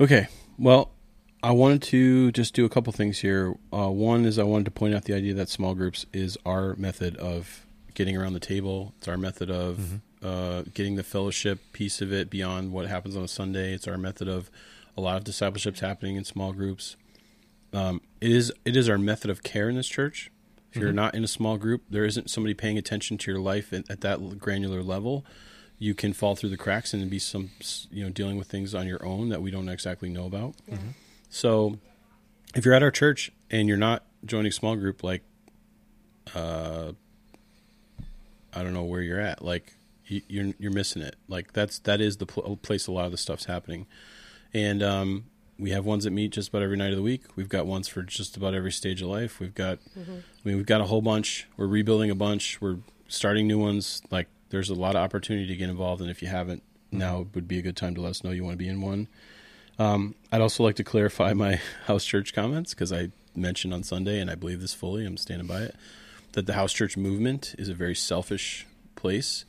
Okay. 0.02 0.28
Well, 0.58 0.92
I 1.44 1.52
wanted 1.52 1.82
to 1.84 2.32
just 2.32 2.54
do 2.54 2.66
a 2.66 2.70
couple 2.70 2.92
things 2.94 3.20
here. 3.20 3.56
Uh, 3.74 3.90
one 3.90 4.26
is 4.26 4.38
I 4.40 4.44
wanted 4.44 4.66
to 4.66 4.72
point 4.72 4.94
out 4.94 5.06
the 5.06 5.14
idea 5.14 5.34
that 5.36 5.50
small 5.50 5.74
groups 5.76 6.06
is 6.14 6.38
our 6.46 6.76
method 6.76 7.16
of 7.18 7.66
getting 7.94 8.16
around 8.18 8.34
the 8.34 8.40
table. 8.40 8.94
It's 8.98 9.08
our 9.08 9.18
method 9.18 9.50
of 9.50 10.02
uh, 10.24 10.64
getting 10.74 10.96
the 10.96 11.04
fellowship 11.04 11.60
piece 11.74 12.02
of 12.02 12.12
it 12.14 12.30
beyond 12.30 12.72
what 12.74 12.88
happens 12.88 13.16
on 13.16 13.24
a 13.24 13.28
Sunday. 13.28 13.74
It's 13.74 13.88
our 13.88 13.98
method 13.98 14.28
of 14.28 14.50
a 14.98 15.02
lot 15.02 15.18
of 15.18 15.24
discipleships 15.24 15.80
happening 15.80 16.16
in 16.18 16.24
small 16.26 16.52
groups. 16.54 16.96
Um, 17.74 18.02
it 18.22 18.32
is 18.32 18.52
it 18.66 18.76
is 18.76 18.90
our 18.90 18.98
method 18.98 19.30
of 19.30 19.44
care 19.44 19.70
in 19.70 19.76
this 19.76 19.88
church. 19.88 20.32
If 20.72 20.78
you're 20.82 20.94
not 20.94 21.16
in 21.16 21.24
a 21.24 21.28
small 21.28 21.58
group, 21.58 21.84
there 21.90 22.06
isn't 22.06 22.30
somebody 22.30 22.54
paying 22.54 22.78
attention 22.78 23.18
to 23.20 23.32
your 23.32 23.40
life 23.40 23.74
at, 23.74 23.90
at 23.90 24.02
that 24.02 24.38
granular 24.40 24.84
level. 24.84 25.26
You 25.80 25.96
can 25.96 26.14
fall 26.14 26.36
through 26.36 26.50
the 26.50 26.58
cracks 26.58 26.94
and 26.94 27.10
be 27.10 27.18
some, 27.20 27.52
you 27.90 28.04
know, 28.04 28.10
dealing 28.12 28.38
with 28.38 28.48
things 28.48 28.76
on 28.76 28.86
your 28.86 29.04
own 29.04 29.30
that 29.30 29.42
we 29.42 29.50
don't 29.50 29.68
exactly 29.70 30.10
know 30.10 30.26
about. 30.26 30.56
So, 31.30 31.80
if 32.54 32.66
you're 32.66 32.74
at 32.74 32.84
our 32.84 32.92
church 32.92 33.32
and 33.50 33.68
you're 33.68 33.78
not 33.78 34.04
joining 34.26 34.52
small 34.52 34.76
group, 34.76 35.04
like, 35.04 35.24
uh, 36.36 36.92
I 38.54 38.64
don't 38.64 38.74
know 38.74 38.84
where 38.84 39.02
you're 39.02 39.22
at. 39.22 39.44
Like, 39.44 39.74
you, 40.10 40.22
you're 40.28 40.54
you're 40.60 40.72
missing 40.72 41.02
it. 41.02 41.16
Like 41.28 41.54
that's 41.54 41.80
that 41.80 42.02
is 42.02 42.18
the 42.18 42.26
pl- 42.26 42.58
place 42.58 42.88
a 42.88 42.92
lot 42.92 43.06
of 43.06 43.12
the 43.12 43.18
stuff's 43.18 43.46
happening, 43.46 43.86
and 44.54 44.84
um, 44.84 45.26
we 45.60 45.72
have 45.72 45.86
ones 45.86 46.06
that 46.06 46.12
meet 46.12 46.32
just 46.32 46.50
about 46.50 46.62
every 46.62 46.78
night 46.78 46.92
of 46.92 46.96
the 46.96 47.04
week. 47.04 47.24
We've 47.36 47.50
got 47.50 47.66
ones 47.68 47.88
for 47.88 48.02
just 48.02 48.38
about 48.38 48.54
every 48.54 48.72
stage 48.72 49.02
of 49.02 49.10
life. 49.10 49.40
We've 49.40 49.54
got, 49.54 49.80
I 49.98 50.48
mean, 50.48 50.56
we've 50.58 50.66
got 50.66 50.80
a 50.80 50.86
whole 50.86 51.02
bunch. 51.02 51.48
We're 51.58 51.68
rebuilding 51.68 52.10
a 52.10 52.16
bunch. 52.16 52.62
We're 52.62 52.78
starting 53.10 53.46
new 53.46 53.60
ones. 53.60 54.02
Like, 54.10 54.28
there's 54.50 54.70
a 54.70 54.76
lot 54.76 54.96
of 54.96 55.02
opportunity 55.02 55.48
to 55.48 55.56
get 55.56 55.70
involved, 55.70 56.02
and 56.02 56.10
if 56.10 56.22
you 56.22 56.30
haven't, 56.30 56.64
now 56.92 57.28
would 57.36 57.48
be 57.48 57.60
a 57.60 57.62
good 57.62 57.76
time 57.76 57.94
to 57.96 58.02
let 58.02 58.12
us 58.12 58.24
know 58.24 58.32
you 58.32 58.44
want 58.44 58.54
to 58.54 58.58
be 58.58 58.68
in 58.68 58.82
one. 58.82 59.08
Um, 59.78 60.16
I'd 60.32 60.42
also 60.42 60.64
like 60.64 60.76
to 60.78 60.84
clarify 60.84 61.34
my 61.34 61.60
house 61.86 62.06
church 62.06 62.34
comments 62.34 62.74
because 62.74 62.92
I 62.92 63.10
mentioned 63.36 63.74
on 63.74 63.84
Sunday, 63.84 64.20
and 64.20 64.32
I 64.32 64.36
believe 64.36 64.62
this 64.62 64.74
fully. 64.74 65.06
I'm 65.06 65.18
standing 65.18 65.48
by 65.48 65.62
it. 65.64 65.76
That 66.34 66.46
the 66.46 66.54
house 66.54 66.74
church 66.74 66.96
movement 66.96 67.56
is 67.58 67.70
a 67.70 67.74
very 67.74 67.96
selfish 67.96 68.66
place, 68.96 69.46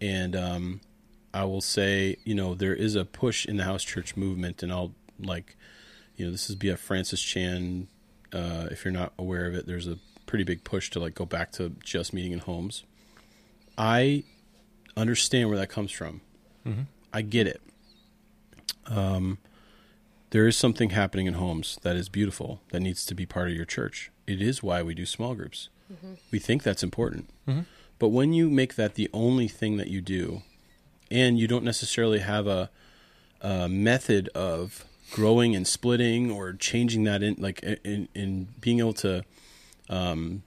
and 0.00 0.36
um, 0.36 0.80
I 1.32 1.44
will 1.44 1.60
say, 1.60 2.16
you 2.24 2.34
know, 2.34 2.54
there 2.54 2.74
is 2.74 2.94
a 2.94 3.04
push 3.04 3.46
in 3.46 3.56
the 3.56 3.64
house 3.64 3.84
church 3.84 4.16
movement, 4.16 4.62
and 4.62 4.72
I'll 4.72 4.92
like, 5.18 5.56
you 6.16 6.24
know, 6.26 6.32
this 6.32 6.48
is 6.50 6.56
BF 6.56 6.78
Francis 6.78 7.20
Chan. 7.20 7.88
Uh, 8.32 8.68
if 8.70 8.84
you're 8.84 8.92
not 8.92 9.12
aware 9.18 9.46
of 9.46 9.54
it, 9.54 9.66
there's 9.66 9.86
a 9.86 9.98
pretty 10.26 10.44
big 10.44 10.64
push 10.64 10.90
to 10.90 11.00
like 11.00 11.14
go 11.14 11.24
back 11.24 11.52
to 11.52 11.70
just 11.82 12.12
meeting 12.12 12.32
in 12.32 12.40
homes. 12.40 12.84
I 13.78 14.24
understand 14.96 15.48
where 15.48 15.58
that 15.58 15.68
comes 15.68 15.92
from. 15.92 16.20
I 17.12 17.22
get 17.22 17.46
it. 17.46 17.60
Um, 18.86 19.38
there 20.30 20.46
is 20.48 20.56
something 20.56 20.90
happening 20.90 21.26
in 21.26 21.34
homes 21.34 21.78
that 21.82 21.96
is 21.96 22.08
beautiful 22.08 22.60
that 22.70 22.80
needs 22.80 23.06
to 23.06 23.14
be 23.14 23.24
part 23.26 23.48
of 23.48 23.54
your 23.54 23.64
church. 23.64 24.10
It 24.26 24.42
is 24.42 24.62
why 24.62 24.82
we 24.82 24.94
do 24.94 25.06
small 25.06 25.34
groups. 25.34 25.68
We 26.32 26.38
think 26.40 26.62
that's 26.64 26.82
important. 26.82 27.30
But 27.98 28.08
when 28.08 28.32
you 28.32 28.50
make 28.50 28.74
that 28.74 28.94
the 28.96 29.08
only 29.12 29.46
thing 29.48 29.76
that 29.76 29.86
you 29.88 30.00
do, 30.00 30.42
and 31.10 31.38
you 31.38 31.46
don't 31.46 31.64
necessarily 31.64 32.18
have 32.18 32.46
a, 32.48 32.70
a 33.40 33.68
method 33.68 34.28
of 34.34 34.84
growing 35.12 35.54
and 35.54 35.66
splitting 35.66 36.30
or 36.30 36.52
changing 36.52 37.04
that 37.04 37.22
in, 37.22 37.36
like 37.38 37.62
in, 37.62 38.08
in 38.14 38.48
being 38.60 38.80
able 38.80 38.92
to, 38.92 39.24
um, 39.88 40.42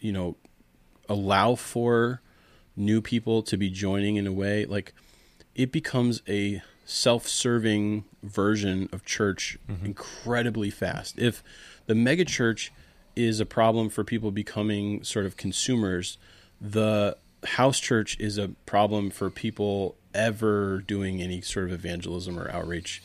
you 0.00 0.12
know, 0.12 0.36
allow 1.08 1.54
for 1.54 2.20
new 2.76 3.00
people 3.00 3.42
to 3.42 3.56
be 3.56 3.70
joining 3.70 4.16
in 4.16 4.26
a 4.26 4.32
way, 4.32 4.64
like 4.64 4.94
it 5.54 5.70
becomes 5.70 6.22
a 6.28 6.62
self-serving 6.86 8.04
version 8.22 8.88
of 8.92 9.04
church 9.04 9.58
incredibly 9.84 10.70
fast. 10.70 11.18
If 11.18 11.42
the 11.86 11.94
megachurch 11.94 12.70
is 13.16 13.40
a 13.40 13.46
problem 13.46 13.88
for 13.90 14.02
people 14.02 14.30
becoming 14.30 15.02
sort 15.04 15.24
of 15.24 15.36
consumers, 15.36 16.18
the 16.60 17.16
house 17.44 17.78
church 17.78 18.18
is 18.18 18.38
a 18.38 18.48
problem 18.66 19.10
for 19.10 19.30
people 19.30 19.96
ever 20.14 20.80
doing 20.80 21.20
any 21.22 21.40
sort 21.40 21.66
of 21.66 21.72
evangelism 21.72 22.38
or 22.38 22.50
outreach. 22.50 23.02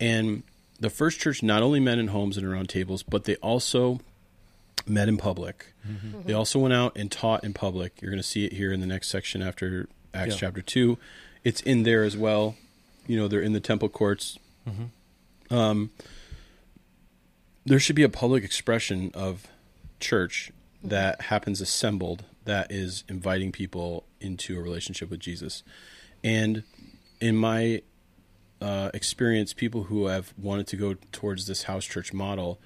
And 0.00 0.42
the 0.80 0.90
first 0.90 1.18
church 1.20 1.42
not 1.42 1.62
only 1.62 1.80
met 1.80 1.98
in 1.98 2.08
homes 2.08 2.36
and 2.36 2.46
around 2.46 2.68
tables, 2.68 3.02
but 3.02 3.24
they 3.24 3.36
also 3.36 4.00
met 4.86 5.08
in 5.08 5.16
public. 5.16 5.66
Mm-hmm. 5.86 6.22
They 6.24 6.32
also 6.32 6.58
went 6.58 6.74
out 6.74 6.96
and 6.96 7.10
taught 7.10 7.44
in 7.44 7.52
public. 7.52 8.00
You're 8.00 8.10
going 8.10 8.22
to 8.22 8.28
see 8.28 8.44
it 8.44 8.52
here 8.52 8.72
in 8.72 8.80
the 8.80 8.86
next 8.86 9.08
section 9.08 9.42
after 9.42 9.88
Acts 10.14 10.34
Yeah. 10.34 10.40
chapter 10.40 10.62
2. 10.62 10.98
It's 11.44 11.60
in 11.62 11.82
there 11.82 12.04
as 12.04 12.16
well. 12.16 12.56
You 13.06 13.16
know, 13.16 13.28
they're 13.28 13.40
in 13.40 13.52
the 13.52 13.60
temple 13.60 13.88
courts. 13.88 14.38
Mm-hmm. 14.68 15.54
Um, 15.54 15.90
there 17.64 17.80
should 17.80 17.96
be 17.96 18.02
a 18.02 18.08
public 18.08 18.44
expression 18.44 19.10
of 19.14 19.46
church 20.00 20.52
mm-hmm. 20.78 20.88
that 20.88 21.22
happens 21.22 21.60
assembled 21.60 22.24
that 22.44 22.70
is 22.70 23.04
inviting 23.08 23.52
people 23.52 24.04
into 24.20 24.58
a 24.58 24.62
relationship 24.62 25.10
with 25.10 25.20
Jesus. 25.20 25.62
And 26.24 26.62
in 27.20 27.36
my 27.36 27.82
uh, 28.60 28.90
experience, 28.94 29.52
people 29.52 29.84
who 29.84 30.06
have 30.06 30.32
wanted 30.36 30.66
to 30.68 30.76
go 30.76 30.94
towards 31.12 31.46
this 31.46 31.64
house 31.64 31.84
church 31.84 32.12
model 32.12 32.60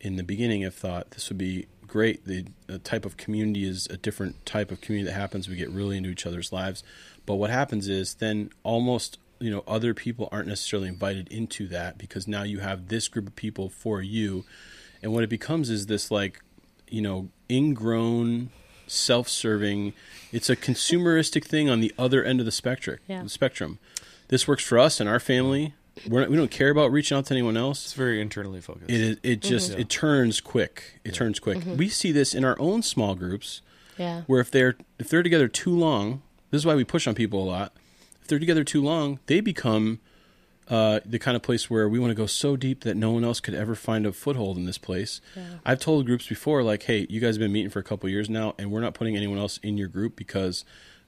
in 0.00 0.16
the 0.16 0.22
beginning 0.22 0.62
have 0.62 0.74
thought 0.74 1.10
this 1.12 1.28
would 1.28 1.38
be 1.38 1.66
great. 1.86 2.24
The, 2.26 2.46
the 2.66 2.78
type 2.78 3.04
of 3.04 3.16
community 3.16 3.64
is 3.68 3.86
a 3.86 3.96
different 3.96 4.44
type 4.46 4.70
of 4.70 4.80
community 4.80 5.10
that 5.10 5.18
happens. 5.18 5.48
We 5.48 5.56
get 5.56 5.70
really 5.70 5.96
into 5.96 6.10
each 6.10 6.26
other's 6.26 6.52
lives. 6.52 6.82
But 7.26 7.34
what 7.36 7.50
happens 7.50 7.88
is 7.88 8.14
then 8.14 8.50
almost 8.62 9.18
you 9.40 9.50
know 9.50 9.64
other 9.66 9.94
people 9.94 10.28
aren't 10.30 10.48
necessarily 10.48 10.88
invited 10.88 11.28
into 11.28 11.66
that 11.68 11.98
because 11.98 12.26
now 12.28 12.44
you 12.44 12.60
have 12.60 12.88
this 12.88 13.08
group 13.08 13.26
of 13.26 13.34
people 13.36 13.68
for 13.68 14.00
you 14.00 14.44
and 15.02 15.12
what 15.12 15.24
it 15.24 15.28
becomes 15.28 15.70
is 15.70 15.86
this 15.86 16.08
like 16.10 16.40
you 16.88 17.02
know 17.02 17.28
ingrown 17.50 18.50
self-serving 18.86 19.92
it's 20.32 20.48
a 20.48 20.56
consumeristic 20.56 21.44
thing 21.44 21.68
on 21.68 21.80
the 21.80 21.92
other 21.98 22.22
end 22.22 22.38
of 22.40 22.46
the 22.46 22.52
spectrum 22.52 22.98
Yeah. 23.08 23.22
the 23.24 23.28
spectrum 23.28 23.78
this 24.28 24.46
works 24.48 24.64
for 24.64 24.78
us 24.78 25.00
and 25.00 25.08
our 25.08 25.20
family 25.20 25.74
We're 26.08 26.20
not, 26.22 26.30
we 26.30 26.36
don't 26.36 26.50
care 26.50 26.70
about 26.70 26.90
reaching 26.92 27.16
out 27.16 27.26
to 27.26 27.34
anyone 27.34 27.56
else 27.56 27.84
It's 27.84 27.92
very 27.94 28.20
internally 28.20 28.60
focused. 28.60 28.90
it 28.90 29.00
is 29.00 29.16
it 29.22 29.40
just 29.40 29.72
Mhm. 29.72 29.78
it 29.80 29.88
turns 29.88 30.40
quick 30.40 31.00
it 31.04 31.14
turns 31.14 31.38
quick 31.38 31.58
we 31.76 31.88
see 31.88 32.10
this 32.12 32.34
in 32.34 32.44
our 32.44 32.56
own 32.58 32.82
small 32.82 33.14
groups 33.14 33.60
Yeah. 33.98 34.22
where 34.26 34.40
if 34.40 34.50
they're 34.50 34.76
if 34.98 35.08
they're 35.08 35.22
together 35.22 35.46
too 35.48 35.76
long, 35.76 36.22
this 36.50 36.60
is 36.62 36.66
why 36.66 36.74
we 36.74 36.84
push 36.84 37.06
on 37.06 37.14
people 37.14 37.42
a 37.42 37.46
lot. 37.46 37.72
If 38.22 38.28
they're 38.28 38.38
together 38.40 38.64
too 38.64 38.82
long, 38.82 39.18
they 39.26 39.40
become 39.40 40.00
uh, 40.66 41.00
the 41.04 41.18
kind 41.18 41.36
of 41.36 41.42
place 41.42 41.68
where 41.68 41.86
we 41.90 41.98
want 41.98 42.10
to 42.10 42.14
go 42.14 42.24
so 42.24 42.56
deep 42.56 42.84
that 42.84 42.96
no 42.96 43.10
one 43.10 43.22
else 43.22 43.38
could 43.38 43.52
ever 43.52 43.74
find 43.74 44.06
a 44.06 44.12
foothold 44.12 44.56
in 44.56 44.64
this 44.64 44.78
place. 44.78 45.20
Yeah. 45.36 45.42
I've 45.66 45.78
told 45.78 46.06
groups 46.06 46.26
before, 46.26 46.62
like, 46.62 46.84
hey, 46.84 47.06
you 47.10 47.20
guys 47.20 47.34
have 47.34 47.40
been 47.40 47.52
meeting 47.52 47.68
for 47.70 47.80
a 47.80 47.82
couple 47.82 48.08
years 48.08 48.30
now, 48.30 48.54
and 48.58 48.70
we're 48.72 48.80
not 48.80 48.94
putting 48.94 49.14
anyone 49.14 49.36
else 49.38 49.58
in 49.62 49.76
your 49.76 49.88
group 49.88 50.16
because 50.16 50.64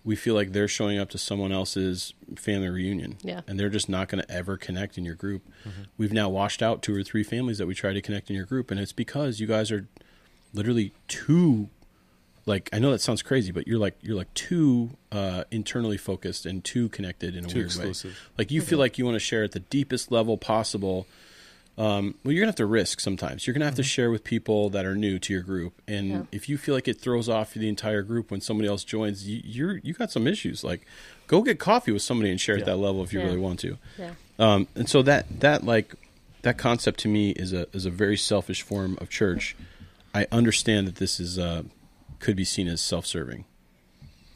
we 0.07 0.17
feel 0.17 0.35
like 0.35 0.53
they're 0.53 0.69
showing 0.69 0.99
up 0.99 1.11
to 1.11 1.19
someone 1.19 1.53
else's 1.53 2.15
family 2.37 2.69
reunion, 2.71 3.19
Yeah. 3.23 3.41
and 3.47 3.61
they're 3.61 3.69
just 3.69 3.89
not 3.89 4.09
going 4.09 4.23
to 4.23 4.31
ever 4.31 4.57
connect 4.57 4.97
in 4.97 5.05
your 5.05 5.17
group. 5.17 5.43
We've 5.99 6.13
now 6.13 6.29
washed 6.31 6.63
out 6.63 6.81
two 6.83 6.95
or 6.97 7.03
three 7.03 7.25
families 7.25 7.59
that 7.59 7.67
we 7.67 7.75
try 7.75 7.93
to 7.93 8.01
connect 8.01 8.31
in 8.31 8.37
your 8.37 8.47
group, 8.47 8.71
and 8.71 8.79
it's 8.81 8.93
because 8.93 9.41
you 9.41 9.47
guys 9.49 9.71
are 9.73 9.87
literally 10.55 10.93
too 11.09 11.69
like 12.49 12.71
I 12.73 12.79
know 12.79 12.93
that 12.93 13.01
sounds 13.01 13.23
crazy, 13.23 13.51
but 13.51 13.67
you're 13.67 13.81
like 13.81 13.97
you're 14.01 14.15
like 14.17 14.33
too 14.35 14.91
uh, 15.11 15.43
internally 15.51 15.97
focused 15.97 16.47
and 16.47 16.63
too 16.63 16.89
connected 16.91 17.35
in 17.35 17.45
a 17.45 17.49
Too 17.49 17.57
weird 17.59 17.67
exclusive. 17.67 18.13
way. 18.13 18.17
Like 18.39 18.51
you 18.53 18.61
feel 18.63 18.79
like 18.79 18.99
you 18.99 19.05
want 19.05 19.17
to 19.17 19.21
share 19.21 19.43
at 19.43 19.51
the 19.51 19.59
deepest 19.61 20.13
level 20.13 20.39
possible. 20.39 21.09
Um, 21.79 22.15
well, 22.25 22.33
you're 22.33 22.41
gonna 22.41 22.49
have 22.49 22.57
to 22.57 22.67
risk 22.67 23.01
sometimes. 23.01 23.47
You're 23.47 23.53
gonna 23.53 23.67
have 23.67 23.75
to 23.75 23.83
share 23.83 24.11
with 24.11 24.25
people 24.25 24.71
that 24.71 24.87
are 24.87 24.95
new 24.97 25.19
to 25.19 25.33
your 25.33 25.43
group, 25.43 25.75
and 25.87 26.09
Yeah. 26.11 26.23
if 26.33 26.49
you 26.49 26.57
feel 26.57 26.75
like 26.75 26.89
it 26.89 26.99
throws 27.01 27.29
off 27.29 27.53
the 27.53 27.69
entire 27.69 28.03
group 28.03 28.31
when 28.31 28.41
somebody 28.41 28.67
else 28.69 28.83
joins, 28.83 29.29
you, 29.29 29.43
you're 29.45 29.77
you 29.85 29.93
got 29.93 30.11
some 30.11 30.27
issues. 30.27 30.65
Like, 30.65 30.87
go 31.27 31.43
get 31.43 31.59
coffee 31.59 31.93
with 31.93 32.01
somebody 32.03 32.31
and 32.31 32.41
share 32.41 32.57
at 32.57 32.65
that 32.65 32.77
level 32.79 33.03
if 33.03 33.13
you 33.13 33.19
Yeah. 33.21 33.27
really 33.27 33.39
want 33.39 33.61
to. 33.61 33.77
Yeah. 33.99 34.13
Um, 34.39 34.69
and 34.75 34.89
so 34.89 35.03
that 35.03 35.41
that 35.41 35.65
like 35.65 35.95
that 36.43 36.57
concept 36.57 37.01
to 37.01 37.09
me 37.09 37.31
is 37.31 37.53
a 37.53 37.67
is 37.75 37.85
a 37.85 37.91
very 37.91 38.17
selfish 38.17 38.63
form 38.63 38.97
of 39.01 39.11
church. 39.11 39.55
I 40.15 40.27
understand 40.33 40.87
that 40.87 40.95
this 40.97 41.21
is 41.21 41.39
uh, 41.39 41.65
could 42.21 42.37
be 42.37 42.45
seen 42.45 42.69
as 42.69 42.81
self 42.81 43.05
serving. 43.05 43.45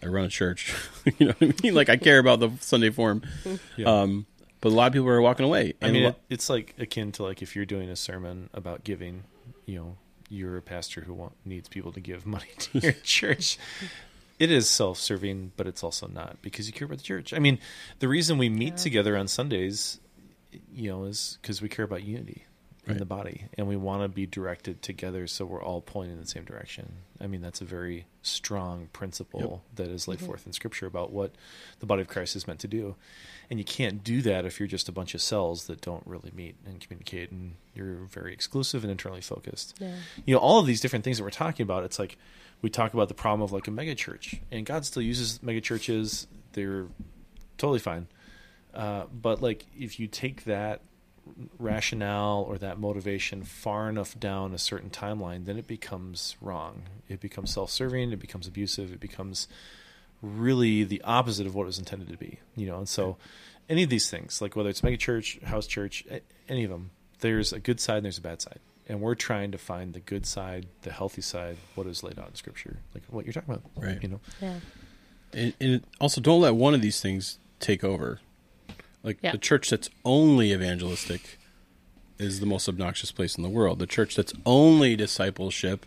I 0.03 0.07
run 0.09 0.25
a 0.27 0.29
church, 0.29 0.75
you 1.19 1.29
know 1.29 1.35
what 1.39 1.55
I 1.59 1.63
mean. 1.63 1.75
Like 1.75 1.89
I 1.89 1.97
care 1.97 2.19
about 2.19 2.41
the 2.41 2.51
Sunday 2.61 2.91
form, 2.91 3.23
Yeah. 3.79 3.87
um, 4.03 4.27
but 4.61 4.71
a 4.71 4.75
lot 4.75 4.89
of 4.89 4.93
people 4.93 5.09
are 5.09 5.21
walking 5.23 5.47
away. 5.47 5.75
I 5.81 5.87
And 5.87 5.93
mean, 5.93 6.05
lo- 6.05 6.17
it's 6.29 6.49
like 6.51 6.75
akin 6.79 7.13
to 7.13 7.23
like 7.23 7.43
if 7.43 7.55
you're 7.57 7.65
doing 7.67 7.89
a 7.89 7.97
sermon 7.97 8.51
about 8.55 8.85
giving, 8.85 9.25
you 9.67 9.79
know, 9.79 9.97
you're 10.29 10.57
a 10.57 10.63
pastor 10.63 11.01
who 11.03 11.15
want, 11.15 11.33
needs 11.45 11.69
people 11.69 11.93
to 11.93 12.01
give 12.01 12.25
money 12.27 12.47
to 12.59 12.79
your 12.79 12.93
church. 13.03 13.59
It 14.39 14.51
is 14.51 14.69
self-serving, 14.69 15.53
but 15.57 15.67
it's 15.67 15.83
also 15.83 16.07
not 16.07 16.41
because 16.41 16.67
you 16.67 16.73
care 16.73 16.87
about 16.87 16.99
the 16.99 17.05
church. 17.05 17.35
I 17.35 17.39
mean, 17.39 17.59
the 17.99 18.09
reason 18.09 18.39
we 18.39 18.49
meet 18.49 18.75
Yeah. 18.75 18.77
together 18.77 19.17
on 19.17 19.29
Sundays, 19.29 19.99
you 20.73 20.91
know, 20.91 21.05
is 21.05 21.39
because 21.43 21.61
we 21.61 21.69
care 21.69 21.85
about 21.85 22.03
unity 22.05 22.45
in 22.87 22.99
the 22.99 23.05
body, 23.05 23.45
and 23.57 23.69
we 23.69 23.77
want 23.77 24.03
to 24.03 24.09
be 24.09 24.27
directed 24.27 24.83
together, 24.83 25.27
so 25.27 25.45
we're 25.45 25.63
all 25.63 25.81
pointing 25.81 26.15
in 26.15 26.21
the 26.21 26.27
same 26.27 26.45
direction. 26.45 26.95
I 27.21 27.27
mean, 27.27 27.43
that's 27.43 27.61
a 27.61 27.65
very 27.65 28.07
strong 28.23 28.89
principle 28.93 29.63
that 29.75 29.89
is 29.89 30.09
laid 30.09 30.21
forth 30.21 30.47
in 30.47 30.53
Scripture 30.53 30.87
about 30.87 31.13
what 31.13 31.33
the 31.79 31.87
body 31.87 32.03
of 32.03 32.09
Christ 32.09 32.37
is 32.37 32.47
meant 32.47 32.61
to 32.61 32.69
do. 32.69 32.97
And 33.51 33.59
you 33.59 33.65
can't 33.65 34.03
do 34.03 34.23
that 34.23 34.45
if 34.45 34.59
you're 34.59 34.67
just 34.67 34.89
a 34.89 34.93
bunch 34.93 35.15
of 35.15 35.21
cells 35.21 35.67
that 35.67 35.81
don't 35.81 36.03
really 36.07 36.33
meet 36.35 36.57
and 36.65 36.81
communicate, 36.81 37.31
and 37.31 37.55
you're 37.75 37.97
very 38.07 38.33
exclusive 38.33 38.83
and 38.83 38.91
internally 38.91 39.21
focused. 39.21 39.77
Yeah. 39.79 39.95
You 40.25 40.35
know, 40.35 40.41
all 40.41 40.59
of 40.59 40.67
these 40.67 40.81
different 40.81 41.05
things 41.05 41.19
that 41.19 41.25
we're 41.25 41.31
talking 41.31 41.65
about. 41.65 41.85
It's 41.85 41.99
like 41.99 42.17
we 42.63 42.71
talk 42.71 42.95
about 42.95 43.09
the 43.09 43.15
problem 43.15 43.43
of 43.43 43.53
like 43.53 43.69
a 43.69 43.71
mega 43.71 43.95
church, 43.95 44.41
and 44.51 44.65
God 44.65 44.85
still 44.85 45.03
uses 45.03 45.43
mega 45.43 45.61
churches. 45.61 46.27
They're 46.53 46.87
totally 47.59 47.79
fine. 47.79 48.09
Uh, 48.73 49.05
but 49.13 49.43
like 49.43 49.67
if 49.79 50.01
you 50.01 50.07
take 50.07 50.45
that 50.45 50.81
rationale 51.59 52.45
or 52.49 52.59
that 52.59 52.79
motivation 52.79 53.43
far 53.45 53.89
enough 53.89 54.19
down 54.19 54.55
a 54.55 54.59
certain 54.59 54.91
timeline, 54.91 55.45
then 55.47 55.57
it 55.59 55.67
becomes 55.67 56.37
wrong. 56.41 56.83
It 57.09 57.21
becomes 57.21 57.53
self-serving. 57.53 58.13
It 58.13 58.19
becomes 58.21 58.47
abusive. 58.47 58.93
It 58.93 59.01
becomes 59.01 59.49
really 60.23 60.85
the 60.85 61.01
opposite 61.03 61.47
of 61.47 61.55
what 61.55 61.63
it 61.65 61.67
was 61.67 61.79
intended 61.79 62.09
to 62.09 62.17
be. 62.17 62.39
You 62.57 62.67
know, 62.67 62.79
and 62.79 62.89
so 62.89 63.17
any 63.69 63.83
of 63.83 63.91
these 63.91 64.11
things, 64.11 64.41
like 64.43 64.57
whether 64.57 64.69
it's 64.69 64.83
mega 64.83 64.97
church, 64.97 65.39
house 65.45 65.67
church, 65.67 66.05
any 66.49 66.65
of 66.65 66.71
them, 66.71 66.91
there's 67.21 67.53
a 67.53 67.59
good 67.61 67.81
side 67.81 67.99
and 67.99 68.05
there's 68.07 68.19
a 68.19 68.23
bad 68.23 68.41
side, 68.43 68.59
and 68.89 69.01
we're 69.01 69.15
trying 69.15 69.53
to 69.53 69.59
find 69.59 69.93
the 69.93 70.01
good 70.01 70.25
side, 70.27 70.67
the 70.83 70.91
healthy 70.91 71.21
side, 71.23 71.57
what 71.75 71.87
is 71.87 72.03
laid 72.03 72.19
out 72.19 72.29
in 72.29 72.35
Scripture, 72.35 72.79
like 72.95 73.03
what 73.11 73.25
you're 73.27 73.33
talking 73.33 73.55
about, 73.55 73.63
Right. 73.77 74.03
You 74.03 74.09
know, 74.09 74.21
Yeah. 74.41 74.61
and, 75.33 75.53
and 75.61 75.83
also 76.01 76.21
don't 76.21 76.41
let 76.41 76.55
one 76.55 76.75
of 76.75 76.81
these 76.83 77.01
things 77.01 77.39
take 77.61 77.85
over. 77.85 78.21
Like 79.03 79.19
Yeah. 79.23 79.33
the 79.33 79.39
church 79.39 79.71
that's 79.71 79.89
only 80.05 80.53
evangelistic 80.53 81.39
is 82.19 82.41
the 82.41 82.47
most 82.47 82.69
obnoxious 82.69 83.11
place 83.13 83.37
in 83.37 83.43
the 83.43 83.49
world. 83.49 83.79
The 83.79 83.87
church 83.87 84.15
that's 84.15 84.33
only 84.45 84.97
discipleship 84.97 85.87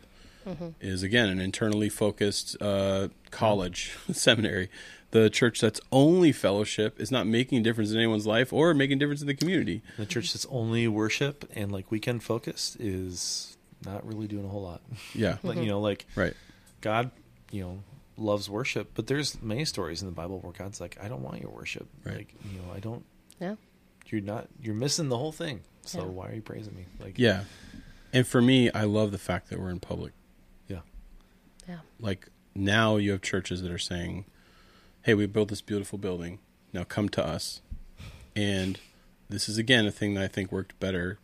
is 0.82 1.04
again 1.04 1.30
an 1.30 1.40
internally 1.40 1.88
focused 1.88 2.58
uh, 2.62 3.08
college 3.32 3.96
seminary. 4.12 4.70
The 5.12 5.30
church 5.30 5.62
that's 5.62 5.80
only 5.92 6.32
fellowship 6.32 7.00
is 7.00 7.12
not 7.12 7.28
making 7.28 7.60
a 7.60 7.62
difference 7.62 7.92
in 7.92 7.98
anyone's 7.98 8.26
life 8.28 8.52
or 8.52 8.74
making 8.74 8.98
a 8.98 9.00
difference 9.00 9.22
in 9.22 9.28
the 9.28 9.36
community. 9.36 9.84
the 9.98 10.06
church 10.08 10.34
that's 10.34 10.48
only 10.50 10.88
worship 10.88 11.50
and 11.56 11.72
like 11.72 11.92
weekend 11.92 12.24
focused 12.24 12.78
is 12.82 13.56
not 13.86 14.06
really 14.06 14.28
doing 14.28 14.44
a 14.44 14.50
whole 14.50 14.64
lot. 14.64 14.82
Yeah, 15.14 15.38
like 15.44 15.60
you 15.60 15.68
know, 15.68 15.80
like 15.80 16.06
right. 16.16 16.34
God, 16.82 17.12
you 17.52 17.62
know, 17.62 17.84
loves 18.18 18.50
worship, 18.50 18.92
but 18.94 19.08
there's 19.08 19.42
many 19.42 19.66
stories 19.66 20.02
in 20.02 20.08
the 20.08 20.14
Bible 20.14 20.40
where 20.40 20.54
God's 20.54 20.80
like, 20.80 20.98
I 21.02 21.08
don't 21.08 21.22
want 21.24 21.42
your 21.42 21.52
worship. 21.52 21.88
Right. 22.04 22.18
Like, 22.18 22.34
you 22.52 22.60
know, 22.60 22.72
I 22.74 22.80
don't. 22.80 23.04
Yeah. 23.40 23.56
You're 24.08 24.22
not. 24.22 24.48
You're 24.62 24.76
missing 24.76 25.10
the 25.10 25.18
whole 25.18 25.32
thing. 25.32 25.62
So 25.84 26.00
Yeah. 26.00 26.06
why 26.06 26.30
are 26.30 26.34
you 26.36 26.42
praising 26.42 26.76
me? 26.76 26.86
Like, 27.00 27.18
Yeah, 27.18 27.46
and 28.14 28.26
for 28.28 28.42
me, 28.42 28.70
I 28.72 28.84
love 28.84 29.12
the 29.12 29.18
fact 29.18 29.50
that 29.50 29.60
we're 29.60 29.70
in 29.72 29.80
public. 29.80 30.14
yeah, 30.68 30.82
Yeah. 31.68 31.80
like 32.00 32.28
now 32.56 32.98
you 32.98 33.12
have 33.12 33.22
churches 33.22 33.62
that 33.64 33.72
are 33.72 33.78
saying, 33.80 34.26
"Hey, 35.02 35.14
we 35.16 35.26
built 35.26 35.50
this 35.50 35.62
beautiful 35.62 35.98
building. 35.98 36.40
Now 36.72 36.84
come 36.84 37.10
to 37.10 37.26
us." 37.26 37.62
And 38.36 38.80
this 39.30 39.50
is 39.50 39.58
again 39.58 39.86
a 39.88 39.92
thing 39.92 40.14
that 40.14 40.24
I 40.24 40.28
think 40.28 40.52
worked 40.52 40.80
better 40.80 41.18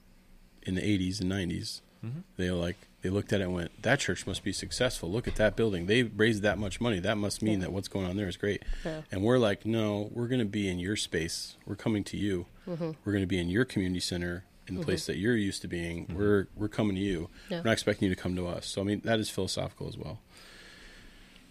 in 0.63 0.75
the 0.75 0.81
80s 0.83 1.19
and 1.21 1.29
90s. 1.29 1.81
Mhm. 2.03 2.23
They 2.37 2.49
like 2.51 2.87
they 3.01 3.09
looked 3.09 3.31
at 3.34 3.41
it 3.41 3.45
and 3.45 3.53
went, 3.53 3.81
"That 3.81 3.99
church 3.99 4.27
must 4.27 4.43
be 4.43 4.51
successful. 4.51 5.09
Look 5.09 5.27
at 5.27 5.35
that 5.35 5.55
building. 5.55 5.85
They 5.85 6.03
raised 6.03 6.41
that 6.43 6.57
much 6.57 6.81
money. 6.81 6.99
That 6.99 7.15
must 7.17 7.41
mean 7.41 7.59
Yeah. 7.59 7.65
that 7.67 7.71
what's 7.71 7.88
going 7.88 8.05
on 8.05 8.17
there 8.17 8.27
is 8.27 8.38
great." 8.38 8.63
Yeah. 8.84 9.01
And 9.11 9.23
we're 9.23 9.38
like, 9.39 9.65
"No, 9.65 10.09
we're 10.13 10.27
going 10.27 10.39
to 10.39 10.45
be 10.45 10.67
in 10.67 10.80
your 10.80 10.95
space. 10.95 11.55
We're 11.65 11.76
coming 11.76 12.03
to 12.05 12.17
you. 12.17 12.45
Mm-hmm. 12.67 12.91
We're 13.05 13.11
going 13.13 13.23
to 13.23 13.27
be 13.27 13.39
in 13.39 13.49
your 13.49 13.65
community 13.65 13.99
center." 14.01 14.43
In 14.67 14.76
the 14.76 14.84
place 14.85 15.07
that 15.07 15.17
you're 15.17 15.35
used 15.35 15.63
to 15.63 15.67
being, 15.67 16.05
we're 16.13 16.45
we're 16.55 16.67
coming 16.67 16.95
to 16.95 17.01
you. 17.01 17.30
Yeah. 17.49 17.57
We're 17.57 17.63
not 17.63 17.71
expecting 17.71 18.07
you 18.07 18.13
to 18.13 18.21
come 18.21 18.35
to 18.35 18.47
us. 18.47 18.67
So 18.67 18.81
I 18.81 18.84
mean, 18.84 19.01
that 19.03 19.19
is 19.19 19.27
philosophical 19.27 19.88
as 19.88 19.97
well. 19.97 20.19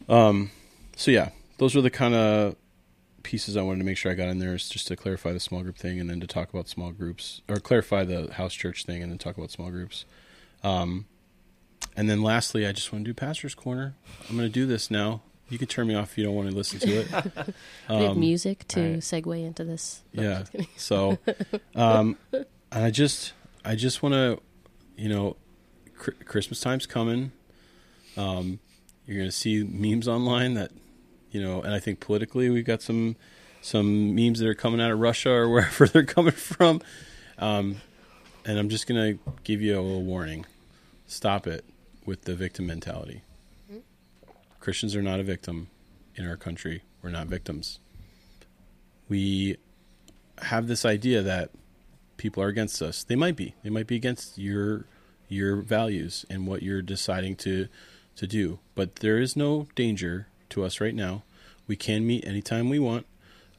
Um, 0.09 0.51
so 0.97 1.11
yeah, 1.11 1.31
those 1.59 1.75
were 1.75 1.83
the 1.83 1.91
kind 1.91 2.15
of 2.15 2.55
pieces 3.25 3.57
I 3.57 3.63
wanted 3.63 3.79
to 3.81 3.85
make 3.85 3.97
sure 3.97 4.11
I 4.13 4.15
got 4.15 4.29
in 4.29 4.39
there, 4.39 4.55
is 4.55 4.69
just 4.69 4.87
to 4.87 4.97
clarify 4.97 5.33
the 5.33 5.41
small 5.41 5.63
group 5.63 5.77
thing, 5.77 5.99
and 6.01 6.09
then 6.09 6.21
to 6.21 6.27
talk 6.27 6.51
about 6.51 6.69
small 6.69 6.93
groups, 6.93 7.43
or 7.49 7.57
clarify 7.57 8.05
the 8.05 8.33
house 8.35 8.55
church 8.55 8.85
thing, 8.85 9.03
and 9.03 9.11
then 9.11 9.19
talk 9.19 9.37
about 9.37 9.51
small 9.51 9.71
groups. 9.71 10.05
Um, 10.63 11.07
and 11.99 12.09
then 12.09 12.23
lastly, 12.23 12.65
I 12.65 12.71
just 12.71 12.93
want 12.93 13.05
to 13.05 13.11
do 13.11 13.13
pastor's 13.13 13.57
corner. 13.57 13.97
I'm 14.31 14.37
going 14.37 14.49
to 14.49 14.53
do 14.53 14.67
this 14.67 14.89
now. 14.89 15.21
You 15.49 15.59
can 15.59 15.67
turn 15.67 15.89
me 15.89 15.97
off 15.97 16.13
if 16.13 16.19
you 16.19 16.23
don't 16.23 16.37
want 16.37 16.49
to 16.49 16.55
listen 16.55 16.79
to 16.79 16.89
it. 17.01 17.09
we 17.91 17.97
have 17.97 18.11
Um, 18.13 18.21
music 18.21 18.69
to 18.69 18.99
segue 18.99 19.45
into 19.45 19.65
this. 19.65 20.03
No, 20.15 20.23
yeah. 20.23 20.45
So, 20.77 21.19
um, 21.75 22.17
I 22.71 22.93
just, 22.93 23.33
I 23.65 23.75
just 23.75 24.01
want 24.01 24.13
to, 24.13 24.41
you 24.97 25.09
know, 25.09 25.35
cr- 25.97 26.13
Christmas 26.25 26.61
time's 26.61 26.87
coming. 26.87 27.33
Um, 28.17 28.61
you're 29.05 29.17
going 29.17 29.29
to 29.29 29.37
see 29.37 29.65
memes 29.65 30.07
online 30.07 30.55
that, 30.55 30.71
you 31.33 31.43
know, 31.43 31.63
and 31.63 31.75
I 31.75 31.81
think 31.81 31.99
politically 31.99 32.49
we've 32.49 32.65
got 32.65 32.81
some, 32.81 33.17
some 33.61 34.15
memes 34.15 34.39
that 34.39 34.47
are 34.47 34.55
coming 34.55 34.81
out 34.81 34.93
of 34.93 35.01
Russia 35.01 35.31
or 35.33 35.49
wherever 35.51 35.89
they're 35.89 36.05
coming 36.05 36.31
from. 36.31 36.81
Um, 37.39 37.79
and 38.45 38.57
I'm 38.57 38.69
just 38.69 38.87
going 38.87 39.17
to 39.17 39.33
give 39.43 39.61
you 39.63 39.81
a 39.81 39.83
little 39.83 40.05
warning. 40.05 40.47
Stop 41.09 41.49
it 41.49 41.65
with 42.09 42.23
the 42.23 42.35
victim 42.35 42.67
mentality. 42.67 43.21
Mm-hmm. 43.71 43.81
Christians 44.61 44.97
are 44.97 45.03
not 45.03 45.21
a 45.21 45.23
victim 45.23 45.69
in 46.17 46.27
our 46.27 46.39
country. 46.39 46.83
We're 47.03 47.11
not 47.11 47.27
victims. 47.27 47.81
We 49.11 49.59
have 50.41 50.69
this 50.69 50.87
idea 50.87 51.21
that 51.21 51.51
people 52.17 52.43
are 52.43 52.49
against 52.49 52.81
us. 52.81 53.05
They 53.05 53.15
might 53.15 53.37
be. 53.37 53.55
They 53.63 53.69
might 53.69 53.87
be 53.87 53.95
against 53.95 54.39
your 54.39 54.87
your 55.29 55.57
values 55.57 56.25
and 56.31 56.47
what 56.47 56.63
you're 56.63 56.81
deciding 56.81 57.37
to 57.37 57.69
to 58.17 58.27
do. 58.27 58.59
But 58.75 58.97
there 58.97 59.19
is 59.19 59.37
no 59.37 59.69
danger 59.75 60.29
to 60.49 60.65
us 60.65 60.81
right 60.81 60.95
now. 60.95 61.25
We 61.67 61.77
can 61.77 62.07
meet 62.07 62.27
anytime 62.27 62.71
we 62.71 62.79
want. 62.79 63.05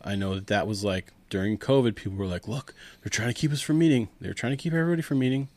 I 0.03 0.15
know 0.15 0.33
that 0.33 0.47
that 0.47 0.65
was 0.65 0.83
like 0.83 1.13
during 1.29 1.59
COVID. 1.59 1.95
People 1.95 2.17
were 2.17 2.25
like, 2.25 2.47
"Look, 2.47 2.73
they're 3.01 3.11
trying 3.11 3.29
to 3.29 3.39
keep 3.39 3.51
us 3.51 3.61
from 3.61 3.77
meeting. 3.77 4.09
They're 4.19 4.33
trying 4.33 4.53
to 4.53 4.63
keep 4.63 4.73
everybody 4.73 5.03
from 5.03 5.19
meeting." 5.19 5.49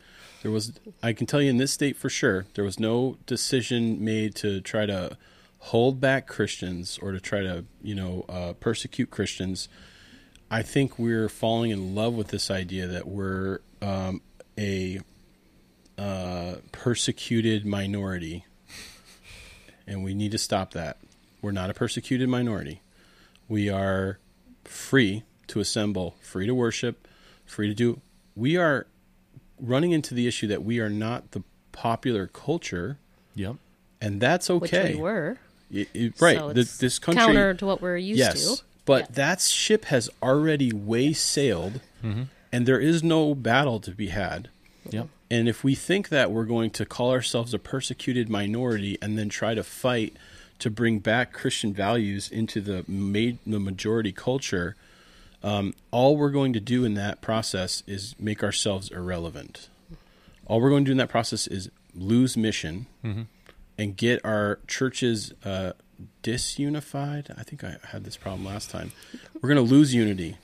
There 0.42 0.50
was, 0.50 0.72
I 1.02 1.12
can 1.12 1.26
tell 1.26 1.40
you 1.40 1.50
in 1.50 1.58
this 1.58 1.72
state 1.72 1.96
for 1.96 2.10
sure, 2.10 2.46
there 2.54 2.64
was 2.64 2.80
no 2.80 3.16
decision 3.26 4.04
made 4.04 4.34
to 4.36 4.60
try 4.60 4.86
to 4.86 5.16
hold 5.58 6.00
back 6.00 6.26
Christians 6.26 6.98
or 7.00 7.12
to 7.12 7.20
try 7.20 7.42
to, 7.42 7.64
you 7.80 7.94
know, 7.94 8.24
uh, 8.28 8.52
persecute 8.54 9.10
Christians. 9.10 9.68
I 10.50 10.62
think 10.62 10.98
we're 10.98 11.28
falling 11.28 11.70
in 11.70 11.94
love 11.94 12.14
with 12.14 12.28
this 12.28 12.50
idea 12.50 12.88
that 12.88 13.06
we're 13.06 13.60
um, 13.80 14.20
a 14.58 15.00
uh, 15.96 16.56
persecuted 16.72 17.64
minority, 17.64 18.44
and 19.86 20.02
we 20.02 20.12
need 20.12 20.32
to 20.32 20.38
stop 20.38 20.72
that. 20.72 20.98
We're 21.40 21.52
not 21.52 21.70
a 21.70 21.74
persecuted 21.74 22.28
minority. 22.28 22.82
We 23.48 23.68
are 23.70 24.18
free 24.64 25.22
to 25.46 25.60
assemble, 25.60 26.16
free 26.20 26.46
to 26.46 26.54
worship, 26.54 27.06
free 27.46 27.68
to 27.68 27.74
do. 27.74 28.00
We 28.34 28.56
are 28.56 28.86
running 29.62 29.92
into 29.92 30.14
the 30.14 30.26
issue 30.26 30.46
that 30.48 30.62
we 30.64 30.80
are 30.80 30.90
not 30.90 31.30
the 31.30 31.42
popular 31.72 32.26
culture, 32.26 32.98
Yep. 33.34 33.56
and 34.00 34.20
that's 34.20 34.48
Which 34.48 34.74
okay. 34.74 34.94
we 34.94 35.00
were. 35.00 35.38
It- 35.72 35.88
it- 35.94 36.20
right. 36.20 36.36
So 36.38 36.52
The- 36.52 36.60
it's 36.62 36.76
this 36.76 36.98
country 36.98 37.22
counter 37.24 37.54
to 37.54 37.64
what 37.66 37.80
we're 37.80 37.96
used 37.96 38.18
yes, 38.18 38.56
to. 38.56 38.62
but 38.84 39.02
Yeah. 39.02 39.06
that 39.14 39.40
ship 39.40 39.86
has 39.86 40.10
already 40.22 40.72
way 40.72 41.12
sailed, 41.12 41.80
Mm-hmm. 42.04 42.22
and 42.52 42.66
there 42.66 42.80
is 42.80 43.02
no 43.02 43.34
battle 43.34 43.80
to 43.80 43.92
be 43.92 44.08
had. 44.08 44.48
Yep. 44.90 45.08
And 45.30 45.48
if 45.48 45.64
we 45.64 45.74
think 45.74 46.10
that 46.10 46.30
we're 46.30 46.44
going 46.44 46.70
to 46.72 46.84
call 46.84 47.10
ourselves 47.10 47.54
a 47.54 47.58
persecuted 47.58 48.28
minority 48.28 48.98
and 49.00 49.16
then 49.16 49.30
try 49.30 49.54
to 49.54 49.62
fight 49.64 50.14
to 50.58 50.68
bring 50.70 50.98
back 50.98 51.32
Christian 51.32 51.72
values 51.72 52.28
into 52.30 52.60
the 52.60 52.84
ma- 52.86 53.36
the 53.46 53.58
majority 53.58 54.12
culture, 54.12 54.76
um, 55.42 55.74
all 55.90 56.16
we're 56.16 56.30
going 56.30 56.52
to 56.52 56.60
do 56.60 56.84
in 56.84 56.94
that 56.94 57.20
process 57.20 57.82
is 57.86 58.14
make 58.18 58.42
ourselves 58.42 58.90
irrelevant. 58.90 59.68
All 60.46 60.60
we're 60.60 60.70
going 60.70 60.84
to 60.84 60.88
do 60.88 60.92
in 60.92 60.98
that 60.98 61.08
process 61.08 61.46
is 61.46 61.70
lose 61.94 62.36
mission 62.36 62.86
and 63.78 63.96
get 63.96 64.24
our 64.24 64.58
churches 64.66 65.32
uh, 65.44 65.72
disunified. 66.22 67.36
I 67.38 67.42
think 67.42 67.64
I 67.64 67.76
had 67.88 68.04
this 68.04 68.16
problem 68.16 68.44
last 68.44 68.70
time. 68.70 68.92
We're 69.40 69.48
going 69.52 69.64
to 69.64 69.70
lose 69.74 69.94
unity 69.94 70.36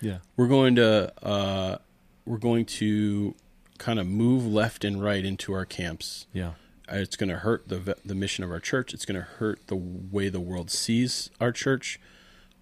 Yeah. 0.00 0.18
we're 0.36 0.48
going 0.48 0.74
to 0.76 1.12
uh, 1.22 1.78
we're 2.26 2.38
going 2.38 2.64
to 2.66 3.34
kind 3.78 3.98
of 4.00 4.06
move 4.06 4.44
left 4.46 4.84
and 4.84 5.02
right 5.02 5.24
into 5.24 5.52
our 5.52 5.64
camps. 5.64 6.26
Yeah. 6.32 6.52
It's 6.90 7.16
going 7.16 7.28
to 7.30 7.36
hurt 7.36 7.68
the 7.68 7.96
the 8.04 8.14
mission 8.14 8.44
of 8.44 8.50
our 8.50 8.60
church. 8.60 8.92
It's 8.94 9.04
going 9.04 9.20
to 9.20 9.26
hurt 9.26 9.66
the 9.68 9.76
way 9.76 10.28
the 10.28 10.40
world 10.40 10.70
sees 10.70 11.30
our 11.40 11.52
church. 11.52 12.00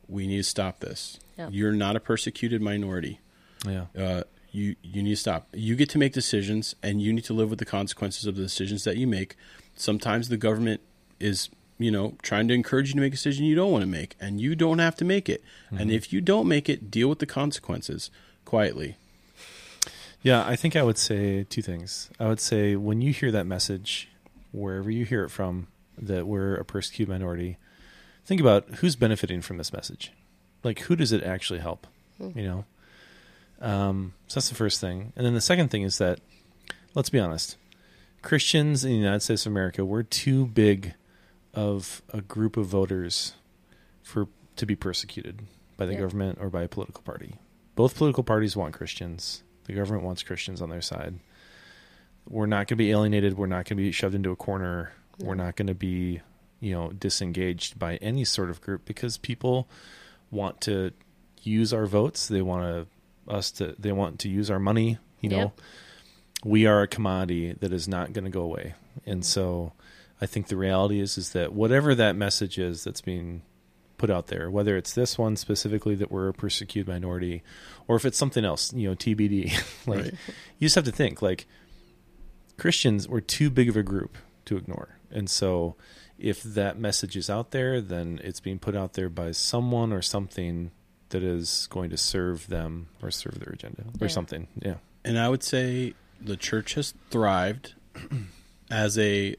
We 0.09 0.27
need 0.27 0.39
to 0.39 0.43
stop 0.45 0.81
this. 0.81 1.19
Yeah. 1.39 1.49
You're 1.51 1.73
not 1.73 1.97
a 1.97 2.01
persecuted 2.01 2.63
minority. 2.63 3.21
Yeah. 3.67 3.87
Uh, 3.99 4.23
you 4.53 4.77
you 4.83 5.03
need 5.03 5.11
to 5.11 5.17
stop. 5.17 5.49
You 5.53 5.77
get 5.77 5.91
to 5.91 5.99
make 5.99 6.13
decisions, 6.13 6.75
and 6.83 7.01
you 7.03 7.13
need 7.13 7.25
to 7.25 7.35
live 7.35 7.51
with 7.51 7.59
the 7.59 7.65
consequences 7.65 8.27
of 8.27 8.37
the 8.37 8.43
decisions 8.43 8.85
that 8.85 8.97
you 8.97 9.07
make. 9.07 9.37
Sometimes 9.75 10.29
the 10.29 10.37
government 10.37 10.81
is 11.21 11.51
you 11.79 11.91
know 11.91 12.17
trying 12.23 12.49
to 12.49 12.55
encourage 12.55 12.89
you 12.89 12.95
to 12.95 13.01
make 13.01 13.13
a 13.13 13.17
decision 13.17 13.45
you 13.45 13.55
don't 13.55 13.71
want 13.71 13.83
to 13.83 13.89
make, 13.89 14.15
and 14.21 14.41
you 14.41 14.55
don't 14.55 14.79
have 14.79 14.97
to 14.97 15.05
make 15.05 15.29
it. 15.29 15.43
And 15.71 15.91
if 15.91 16.13
you 16.13 16.21
don't 16.21 16.49
make 16.49 16.69
it, 16.69 16.91
deal 16.91 17.09
with 17.09 17.19
the 17.19 17.27
consequences 17.27 18.11
quietly. 18.45 18.97
Yeah, 20.23 20.45
I 20.45 20.57
think 20.57 20.75
I 20.75 20.83
would 20.83 20.99
say 20.99 21.45
two 21.45 21.63
things. 21.63 22.11
I 22.19 22.27
would 22.27 22.41
say 22.41 22.75
when 22.75 23.03
you 23.03 23.13
hear 23.13 23.31
that 23.31 23.47
message, 23.47 24.09
wherever 24.53 24.91
you 24.91 25.05
hear 25.05 25.25
it 25.25 25.29
from, 25.29 25.69
that 25.99 26.27
we're 26.27 26.55
a 26.57 26.65
persecuted 26.65 27.13
minority, 27.13 27.59
think 28.27 28.41
about 28.41 28.69
who's 28.77 28.97
benefiting 28.97 29.41
from 29.41 29.57
this 29.57 29.73
message. 29.73 30.13
Like, 30.63 30.81
who 30.81 30.97
does 30.97 31.13
it 31.13 31.23
actually 31.23 31.61
help? 31.61 31.87
You 32.19 32.43
know? 32.43 32.65
Um, 33.61 34.13
so 34.27 34.35
that's 34.41 34.49
the 34.49 34.55
first 34.55 34.81
thing. 34.81 35.13
And 35.17 35.25
then 35.25 35.33
the 35.35 35.41
second 35.41 35.71
thing 35.71 35.83
is 35.83 35.99
that, 35.99 36.21
let's 36.95 37.09
be 37.11 37.19
honest, 37.19 37.57
Christians 38.23 38.85
in 38.85 38.91
the 38.91 38.97
United 38.97 39.21
States 39.21 39.47
of 39.47 39.53
America, 39.53 39.85
we're 39.85 40.03
too 40.03 40.47
big 40.47 40.95
of 41.55 42.03
a 42.13 42.21
group 42.21 42.57
of 42.57 42.67
voters 42.67 43.35
for 44.03 44.29
to 44.57 44.67
be 44.67 44.75
persecuted 44.77 45.41
by 45.77 45.87
the 45.87 45.93
Yeah. 45.93 46.01
government 46.01 46.39
or 46.41 46.51
by 46.51 46.63
a 46.63 46.69
political 46.69 47.03
party. 47.03 47.37
Both 47.75 47.97
political 47.97 48.25
parties 48.25 48.57
want 48.57 48.75
Christians. 48.75 49.43
The 49.65 49.75
government 49.75 50.05
wants 50.05 50.23
Christians 50.23 50.61
on 50.63 50.71
their 50.71 50.81
side. 50.83 51.19
We're 52.29 52.47
not 52.47 52.59
going 52.59 52.67
to 52.69 52.77
be 52.77 52.91
alienated. 52.91 53.37
We're 53.39 53.47
not 53.47 53.67
going 53.67 53.77
to 53.77 53.83
be 53.83 53.93
shoved 53.93 54.15
into 54.15 54.31
a 54.31 54.37
corner. 54.37 54.93
We're 55.19 55.35
not 55.35 55.57
going 55.57 55.69
to 55.69 55.75
be, 55.75 56.21
you 56.67 56.73
know, 56.73 56.91
disengaged 56.91 57.79
by 57.79 57.95
any 57.99 58.25
sort 58.25 58.51
of 58.51 58.61
group 58.61 58.85
because 58.85 59.19
people 59.19 59.69
want 60.33 60.61
to 60.63 60.91
use 61.45 61.73
our 61.73 61.87
votes. 61.87 62.27
They 62.27 62.43
want 62.43 62.65
to 62.65 63.33
us 63.33 63.53
to 63.53 63.77
they 63.79 63.93
want 63.93 64.19
to 64.21 64.29
use 64.29 64.51
our 64.51 64.59
money, 64.59 64.99
you 65.21 65.29
know. 65.31 65.37
Yep. 65.37 65.61
We 66.45 66.67
are 66.67 66.83
a 66.83 66.89
commodity 66.89 67.53
that 67.61 67.73
is 67.73 67.87
not 67.87 68.13
going 68.13 68.25
to 68.25 68.33
go 68.33 68.43
away. 68.43 68.75
And 69.05 69.25
so 69.25 69.75
I 70.21 70.27
think 70.27 70.49
the 70.49 70.57
reality 70.57 70.99
is 70.99 71.17
is 71.17 71.31
that 71.31 71.53
whatever 71.53 71.95
that 71.95 72.17
message 72.17 72.59
is 72.59 72.83
that's 72.83 73.01
being 73.01 73.43
put 73.97 74.11
out 74.11 74.27
there, 74.27 74.51
whether 74.51 74.77
it's 74.77 74.93
this 74.93 75.17
one 75.17 75.37
specifically 75.37 75.95
that 75.95 76.11
we're 76.11 76.29
a 76.29 76.35
persecuted 76.35 76.89
minority, 76.89 77.45
or 77.87 77.95
if 77.95 78.05
it's 78.05 78.19
something 78.19 78.45
else, 78.45 78.73
you 78.73 78.89
know, 78.89 78.97
TBD. 78.97 79.53
like 79.87 80.03
Right. 80.03 80.15
you 80.59 80.67
just 80.67 80.75
have 80.75 80.85
to 80.85 80.93
think 80.93 81.23
like 81.23 81.47
Christians 82.59 83.07
were 83.07 83.21
too 83.21 83.51
big 83.51 83.69
of 83.69 83.77
a 83.77 83.85
group 83.85 84.19
to 84.47 84.57
ignore. 84.57 84.99
And 85.13 85.31
so 85.31 85.77
if 86.19 86.43
that 86.43 86.79
message 86.79 87.17
is 87.17 87.29
out 87.31 87.51
there, 87.51 87.81
then 87.81 88.21
it's 88.25 88.41
being 88.41 88.59
put 88.59 88.75
out 88.77 88.95
there 88.95 89.09
by 89.09 89.33
someone 89.33 89.93
or 89.93 90.03
something 90.03 90.71
that 91.11 91.23
is 91.23 91.69
going 91.71 91.91
to 91.91 91.97
serve 91.97 92.49
them 92.49 92.89
or 93.03 93.11
serve 93.11 93.39
their 93.39 93.53
agenda 93.53 93.83
or 94.01 94.07
Yeah. 94.07 94.13
something. 94.13 94.49
Yeah. 94.61 94.77
And 95.05 95.19
I 95.19 95.29
would 95.29 95.43
say 95.43 95.95
the 96.21 96.37
church 96.37 96.75
has 96.75 96.95
thrived 97.11 97.75
as 98.71 98.99
a 98.99 99.37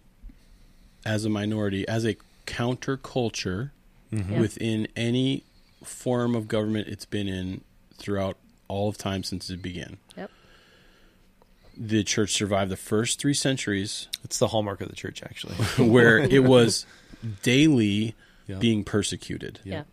as 1.05 1.25
a 1.25 1.29
minority, 1.29 1.87
as 1.87 2.05
a 2.05 2.15
counterculture 2.45 3.71
mm-hmm. 4.11 4.33
Yeah. 4.33 4.39
within 4.39 4.87
any 4.95 5.43
form 5.83 6.35
of 6.35 6.47
government 6.47 6.87
it's 6.87 7.05
been 7.05 7.27
in 7.27 7.61
throughout 7.97 8.37
all 8.67 8.89
of 8.89 8.97
time 8.97 9.23
since 9.23 9.49
it 9.49 9.61
began. 9.61 9.97
Yep. 10.15 10.31
The 11.79 12.03
church 12.03 12.31
survived 12.33 12.71
the 12.71 12.77
first 12.77 13.19
three 13.19 13.33
centuries 13.33 14.07
It's 14.23 14.39
the 14.39 14.47
hallmark 14.47 14.81
of 14.81 14.89
the 14.89 14.95
church 14.95 15.21
actually. 15.23 15.55
where 15.77 16.17
it 16.19 16.43
was 16.43 16.85
daily 17.43 18.15
Yeah. 18.47 18.57
being 18.57 18.83
persecuted. 18.83 19.59
Yeah. 19.63 19.83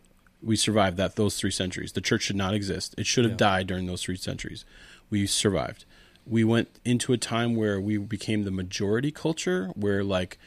We 0.42 0.56
survived 0.56 0.96
that 0.98 1.16
those 1.16 1.36
three 1.38 1.50
centuries. 1.50 1.92
The 1.92 2.00
church 2.00 2.22
should 2.22 2.36
not 2.36 2.54
exist. 2.54 2.94
It 2.98 3.06
should 3.06 3.24
have 3.24 3.32
Yeah. 3.32 3.48
died 3.48 3.66
during 3.66 3.86
those 3.86 4.02
three 4.02 4.16
centuries. 4.16 4.64
We 5.10 5.26
survived. 5.26 5.84
We 6.26 6.44
went 6.44 6.68
into 6.84 7.12
a 7.12 7.18
time 7.18 7.54
where 7.54 7.80
we 7.80 7.98
became 7.98 8.44
the 8.44 8.50
majority 8.50 9.10
culture, 9.10 9.70
where 9.74 10.02
like 10.02 10.38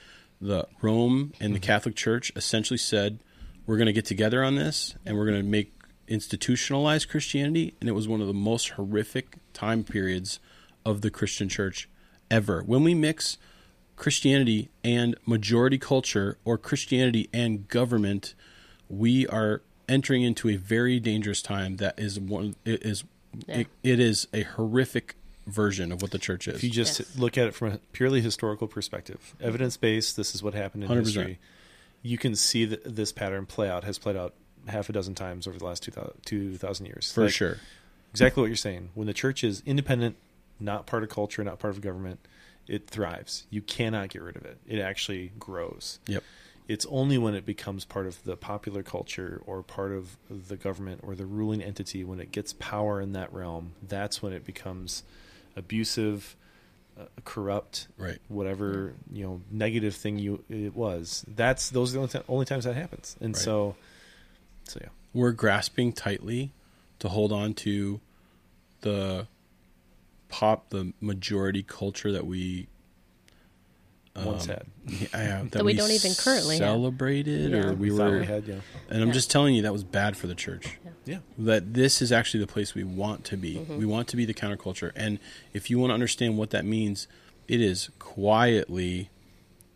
the 0.41 0.67
Rome 0.81 1.33
and 1.39 1.53
the 1.53 1.59
mm-hmm. 1.59 1.65
Catholic 1.65 1.95
Church 1.95 2.31
essentially 2.35 2.77
said, 2.77 3.19
"We're 3.65 3.77
going 3.77 3.87
to 3.87 3.93
get 3.93 4.05
together 4.05 4.43
on 4.43 4.55
this, 4.55 4.95
and 5.05 5.15
we're 5.17 5.25
going 5.25 5.37
to 5.37 5.47
make 5.47 5.73
institutionalize 6.07 7.07
Christianity." 7.07 7.75
And 7.79 7.89
it 7.89 7.93
was 7.93 8.07
one 8.07 8.21
of 8.21 8.27
the 8.27 8.33
most 8.33 8.69
horrific 8.69 9.37
time 9.53 9.83
periods 9.83 10.39
of 10.87 11.01
the 11.01 11.11
Christian 11.11 11.49
Church 11.49 11.89
ever. 12.31 12.63
When 12.63 12.83
we 12.83 12.93
mix 12.93 13.37
Christianity 13.97 14.69
and 14.83 15.15
majority 15.25 15.77
culture 15.77 16.37
or 16.45 16.57
Christianity 16.57 17.29
and 17.33 17.67
government, 17.67 18.33
we 18.89 19.27
are 19.27 19.61
entering 19.89 20.21
into 20.23 20.47
a 20.49 20.55
very 20.55 20.99
dangerous 20.99 21.41
time 21.41 21.77
that 21.77 21.99
is 21.99 22.19
one 22.19 22.55
it 22.65 22.83
is 22.83 23.03
Yeah. 23.47 23.57
it, 23.59 23.67
it 23.83 23.99
is 23.99 24.27
a 24.33 24.43
horrific 24.43 25.15
version 25.45 25.91
of 25.91 26.01
what 26.01 26.11
the 26.11 26.17
church 26.19 26.47
is. 26.47 26.55
If 26.55 26.63
you 26.63 26.69
just 26.69 26.99
Yes. 26.99 27.17
look 27.17 27.37
at 27.37 27.47
it 27.47 27.53
from 27.53 27.73
a 27.73 27.77
purely 27.91 28.21
historical 28.21 28.67
perspective, 28.67 29.35
evidence 29.41 29.77
based, 29.77 30.15
this 30.17 30.33
is 30.35 30.41
what 30.43 30.53
happened 30.53 30.83
in 30.83 30.89
100%. 30.89 31.05
history. 31.05 31.39
You 32.01 32.17
can 32.17 32.35
see 32.35 32.65
that 32.65 32.95
this 32.95 33.11
pattern 33.11 33.45
play 33.45 33.69
out 33.69 33.83
has 33.83 33.97
played 33.97 34.15
out 34.15 34.33
half 34.67 34.89
a 34.89 34.93
dozen 34.93 35.15
times 35.15 35.47
over 35.47 35.57
the 35.57 35.65
last 35.65 35.83
2000, 35.83 36.11
2,000 36.25 36.85
years. 36.85 37.11
for 37.11 37.25
Like, 37.25 37.33
sure. 37.33 37.57
Exactly 38.11 38.41
what 38.41 38.47
you're 38.47 38.55
saying. 38.55 38.89
When 38.93 39.07
the 39.07 39.13
church 39.13 39.43
is 39.43 39.61
independent, 39.65 40.15
not 40.59 40.85
part 40.85 41.03
of 41.03 41.09
culture, 41.09 41.43
not 41.43 41.59
part 41.59 41.73
of 41.73 41.81
government, 41.81 42.19
it 42.67 42.89
thrives. 42.89 43.45
You 43.49 43.61
cannot 43.61 44.09
get 44.09 44.21
rid 44.21 44.35
of 44.35 44.45
it. 44.45 44.57
It 44.67 44.79
actually 44.79 45.31
grows. 45.39 45.99
Yep. 46.07 46.23
It's 46.67 46.85
only 46.89 47.17
when 47.17 47.33
it 47.33 47.45
becomes 47.45 47.85
part 47.85 48.07
of 48.07 48.21
the 48.25 48.35
popular 48.35 48.83
culture 48.83 49.41
or 49.45 49.63
part 49.63 49.93
of 49.93 50.17
the 50.29 50.57
government 50.57 50.99
or 51.03 51.15
the 51.15 51.25
ruling 51.25 51.61
entity, 51.61 52.03
when 52.03 52.19
it 52.19 52.31
gets 52.33 52.51
power 52.53 52.99
in 52.99 53.13
that 53.13 53.31
realm, 53.31 53.71
that's 53.87 54.21
when 54.21 54.33
it 54.33 54.45
becomes 54.45 55.03
abusive, 55.55 56.35
uh, 56.99 57.05
corrupt, 57.23 57.87
Right. 57.97 58.19
whatever 58.27 58.93
you 59.13 59.23
know 59.23 59.41
negative 59.49 59.95
thing 59.95 60.19
you 60.19 60.43
it 60.49 60.75
was. 60.75 61.23
That's 61.27 61.69
those 61.69 61.91
are 61.91 61.93
the 61.93 61.99
only, 61.99 62.09
ti- 62.11 62.25
only 62.27 62.45
times 62.45 62.65
that 62.65 62.75
happens. 62.75 63.15
And 63.21 63.33
Right. 63.33 63.41
so, 63.43 63.75
so 64.65 64.79
yeah, 64.83 64.89
We're 65.13 65.31
grasping 65.31 65.93
tightly 65.93 66.51
to 66.99 67.07
hold 67.07 67.31
on 67.31 67.53
to 67.55 68.01
the 68.81 69.27
pop, 70.29 70.69
the 70.69 70.93
majority 71.01 71.63
culture 71.63 72.11
that 72.11 72.25
we 72.25 72.67
Once 74.15 74.49
um, 74.49 74.55
had. 74.55 74.65
yeah, 74.87 75.07
that, 75.43 75.51
That 75.51 75.65
we 75.65 75.73
don't 75.73 75.91
even 75.91 76.13
currently 76.15 76.57
have. 76.57 76.65
celebrated, 76.67 77.51
Yeah. 77.51 77.67
or 77.67 77.73
we, 77.73 77.89
thought 77.89 78.11
were. 78.11 78.19
we 78.19 78.25
had, 78.25 78.47
yeah. 78.47 78.55
and 78.89 79.01
I'm 79.01 79.09
Yeah. 79.09 79.13
just 79.13 79.29
telling 79.29 79.53
you 79.55 79.61
that 79.61 79.73
was 79.73 79.83
bad 79.83 80.17
for 80.17 80.27
the 80.27 80.35
church. 80.35 80.77
Yeah. 81.05 81.19
That 81.37 81.73
this 81.73 82.01
is 82.01 82.11
actually 82.11 82.39
the 82.41 82.47
place 82.51 82.73
we 82.75 82.83
want 82.83 83.23
to 83.25 83.37
be. 83.37 83.57
We 83.59 83.85
want 83.85 84.07
to 84.09 84.17
be 84.17 84.25
the 84.25 84.33
counterculture, 84.33 84.91
and 84.95 85.19
if 85.53 85.69
you 85.69 85.79
want 85.79 85.91
to 85.91 85.93
understand 85.93 86.37
what 86.37 86.49
that 86.49 86.65
means, 86.65 87.07
it 87.47 87.61
is 87.61 87.89
quietly, 87.99 89.09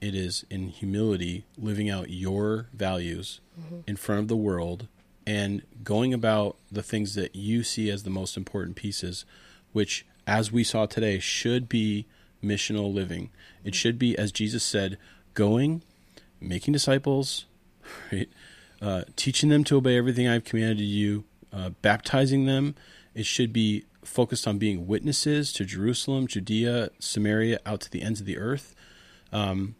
it 0.01 0.13
is 0.15 0.43
in 0.49 0.69
humility, 0.69 1.45
living 1.57 1.89
out 1.89 2.09
your 2.09 2.67
values 2.73 3.39
in 3.87 3.95
front 3.95 4.19
of 4.21 4.27
the 4.27 4.35
world, 4.35 4.87
and 5.27 5.61
going 5.83 6.13
about 6.15 6.57
the 6.71 6.81
things 6.83 7.13
that 7.15 7.35
you 7.35 7.63
see 7.63 7.89
as 7.91 8.01
the 8.03 8.09
most 8.09 8.35
important 8.35 8.75
pieces, 8.75 9.23
which, 9.71 10.03
as 10.27 10.51
we 10.51 10.63
saw 10.63 10.85
today, 10.85 11.19
should 11.19 11.67
be 11.67 12.05
missional 12.43 12.93
living. 12.93 13.29
It 13.63 13.75
should 13.75 13.99
be, 13.99 14.17
as 14.17 14.31
Jesus 14.31 14.63
said, 14.63 14.97
going, 15.33 15.83
making 16.39 16.73
disciples, 16.73 17.45
right? 18.11 18.29
Uh, 18.81 19.03
teaching 19.15 19.49
them 19.49 19.63
to 19.65 19.77
obey 19.77 19.97
everything 19.97 20.27
I've 20.27 20.43
commanded 20.43 20.83
you, 20.83 21.23
uh, 21.53 21.69
baptizing 21.81 22.45
them. 22.45 22.75
It 23.13 23.25
should 23.25 23.53
be 23.53 23.85
focused 24.03 24.47
on 24.47 24.57
being 24.57 24.87
witnesses 24.87 25.53
to 25.53 25.65
Jerusalem, 25.65 26.27
Judea, 26.27 26.89
Samaria, 26.99 27.59
out 27.65 27.81
to 27.81 27.91
the 27.91 28.01
ends 28.01 28.19
of 28.19 28.25
the 28.25 28.37
earth. 28.37 28.75
Um, 29.31 29.75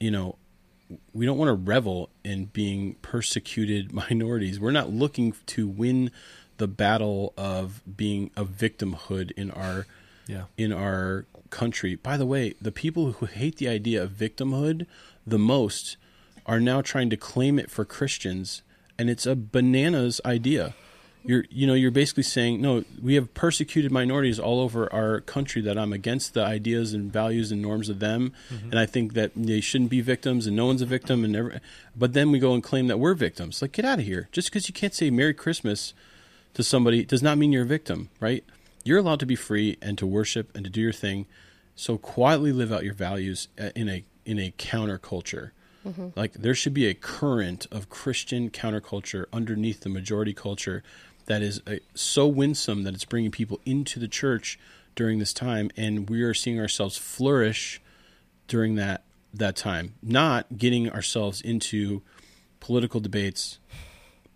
you 0.00 0.10
know, 0.10 0.36
we 1.12 1.24
don't 1.24 1.38
want 1.38 1.48
to 1.48 1.54
revel 1.54 2.10
in 2.24 2.46
being 2.46 2.94
persecuted 3.02 3.92
minorities. 4.10 4.58
We're 4.58 4.72
not 4.72 4.90
looking 4.90 5.34
to 5.46 5.68
win 5.68 6.10
the 6.58 6.68
battle 6.68 7.32
of 7.36 7.82
being 7.96 8.30
a 8.36 8.44
victimhood 8.44 9.32
in 9.32 9.50
our 9.50 9.86
Yeah. 10.28 10.44
in 10.56 10.72
our 10.72 11.26
country. 11.50 11.96
By 11.96 12.16
the 12.16 12.26
way, 12.26 12.54
the 12.60 12.72
people 12.72 13.12
who 13.12 13.26
hate 13.26 13.56
the 13.56 13.68
idea 13.68 14.02
of 14.02 14.10
victimhood 14.10 14.86
the 15.26 15.38
most 15.38 15.96
are 16.46 16.60
now 16.60 16.80
trying 16.80 17.10
to 17.10 17.16
claim 17.16 17.58
it 17.58 17.70
for 17.70 17.84
Christians, 17.84 18.62
and 18.98 19.10
it's 19.10 19.26
a 19.26 19.36
bananas 19.36 20.20
idea. 20.24 20.74
You're, 21.24 21.44
you 21.50 21.68
know, 21.68 21.74
you're 21.74 21.92
basically 21.92 22.24
saying, 22.24 22.60
no, 22.60 22.84
we 23.00 23.14
have 23.14 23.32
persecuted 23.32 23.92
minorities 23.92 24.40
all 24.40 24.58
over 24.58 24.92
our 24.92 25.20
country 25.20 25.62
that 25.62 25.78
I'm 25.78 25.92
against 25.92 26.34
the 26.34 26.44
ideas 26.44 26.94
and 26.94 27.12
values 27.12 27.52
and 27.52 27.62
norms 27.62 27.88
of 27.88 28.00
them, 28.00 28.32
mm-hmm. 28.52 28.70
and 28.70 28.78
I 28.78 28.86
think 28.86 29.14
that 29.14 29.30
they 29.36 29.60
shouldn't 29.60 29.90
be 29.90 30.00
victims, 30.00 30.48
and 30.48 30.56
no 30.56 30.66
one's 30.66 30.82
a 30.82 30.86
victim, 30.86 31.22
and 31.22 31.32
never. 31.32 31.60
But 31.96 32.12
then 32.12 32.32
we 32.32 32.40
go 32.40 32.54
and 32.54 32.62
claim 32.62 32.88
that 32.88 32.98
we're 32.98 33.14
victims. 33.14 33.62
Like, 33.62 33.70
get 33.70 33.84
out 33.84 34.00
of 34.00 34.04
here! 34.04 34.28
Just 34.32 34.48
because 34.48 34.68
you 34.68 34.74
can't 34.74 34.94
say 34.94 35.10
Merry 35.10 35.34
Christmas 35.34 35.94
to 36.54 36.62
somebody 36.62 37.04
does 37.04 37.22
not 37.22 37.38
mean 37.38 37.52
you're 37.52 37.62
a 37.62 37.66
victim, 37.66 38.10
right? 38.20 38.44
You're 38.84 38.98
allowed 38.98 39.20
to 39.20 39.26
be 39.26 39.36
free 39.36 39.76
and 39.80 39.96
to 39.98 40.06
worship 40.06 40.54
and 40.54 40.64
to 40.64 40.70
do 40.70 40.80
your 40.80 40.92
thing. 40.92 41.26
So 41.74 41.98
quietly 41.98 42.52
live 42.52 42.72
out 42.72 42.84
your 42.84 42.94
values 42.94 43.48
uh, 43.58 43.70
in 43.74 43.88
a 43.88 44.04
in 44.24 44.38
a 44.38 44.52
counterculture. 44.58 45.50
Like 46.14 46.34
there 46.34 46.54
should 46.54 46.74
be 46.74 46.86
a 46.86 46.94
current 46.94 47.66
of 47.72 47.88
Christian 47.88 48.50
counterculture 48.50 49.24
underneath 49.32 49.80
the 49.80 49.88
majority 49.88 50.32
culture 50.32 50.84
that 51.26 51.42
is 51.42 51.60
uh, 51.66 51.76
so 51.94 52.26
winsome 52.26 52.84
that 52.84 52.94
it's 52.94 53.04
bringing 53.04 53.30
people 53.30 53.60
into 53.64 53.98
the 53.98 54.08
church 54.08 54.58
during 54.94 55.18
this 55.18 55.32
time, 55.32 55.70
and 55.76 56.08
we 56.08 56.22
are 56.22 56.34
seeing 56.34 56.60
ourselves 56.60 56.96
flourish 56.96 57.80
during 58.46 58.74
that 58.76 59.02
that 59.34 59.56
time. 59.56 59.94
Not 60.02 60.58
getting 60.58 60.90
ourselves 60.90 61.40
into 61.40 62.02
political 62.60 63.00
debates, 63.00 63.58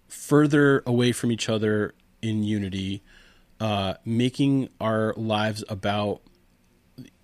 further 0.09 0.83
away 0.87 1.13
from 1.13 1.31
each 1.31 1.49
other 1.49 1.95
in 2.23 2.43
unity, 2.43 3.03
uh, 3.61 3.95
making 4.05 4.69
our 4.81 5.15
lives 5.17 5.65
about 5.69 6.21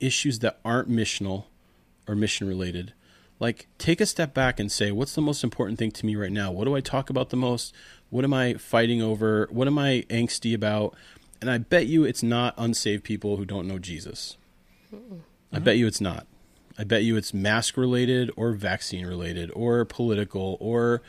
issues 0.01 0.41
that 0.41 0.59
aren't 0.65 0.91
missional 0.91 1.45
or 2.07 2.15
mission 2.15 2.47
related. 2.47 2.93
Like, 3.41 3.67
take 3.79 4.01
a 4.01 4.07
step 4.07 4.35
back 4.35 4.61
and 4.61 4.71
say, 4.71 4.93
what's 4.93 5.15
the 5.15 5.21
most 5.21 5.43
important 5.43 5.79
thing 5.79 5.91
to 5.93 6.07
me 6.07 6.15
right 6.15 6.31
now? 6.31 6.53
What 6.53 6.65
do 6.65 6.77
I 6.77 6.81
talk 6.81 7.11
about 7.11 7.31
the 7.31 7.37
most? 7.37 7.75
What 8.11 8.25
am 8.25 8.33
I 8.33 8.55
fighting 8.55 9.03
over? 9.03 9.49
What 9.51 9.67
am 9.67 9.79
I 9.79 10.05
angsty 10.11 10.55
about? 10.55 10.95
And 11.41 11.51
I 11.51 11.59
bet 11.59 11.87
you 11.87 12.05
it's 12.05 12.23
not 12.23 12.55
unsaved 12.57 13.03
people 13.03 13.37
who 13.37 13.45
don't 13.45 13.67
know 13.67 13.81
Jesus. 13.81 14.37
I 15.53 15.59
bet 15.59 15.77
you 15.77 15.87
it's 15.87 16.01
not. 16.01 16.27
I 16.79 16.85
bet 16.85 17.03
you 17.03 17.17
it's 17.17 17.35
mask 17.35 17.77
related 17.77 18.31
or 18.37 18.53
vaccine 18.53 19.07
related 19.07 19.51
or 19.55 19.85
political 19.85 20.57
or 20.61 21.03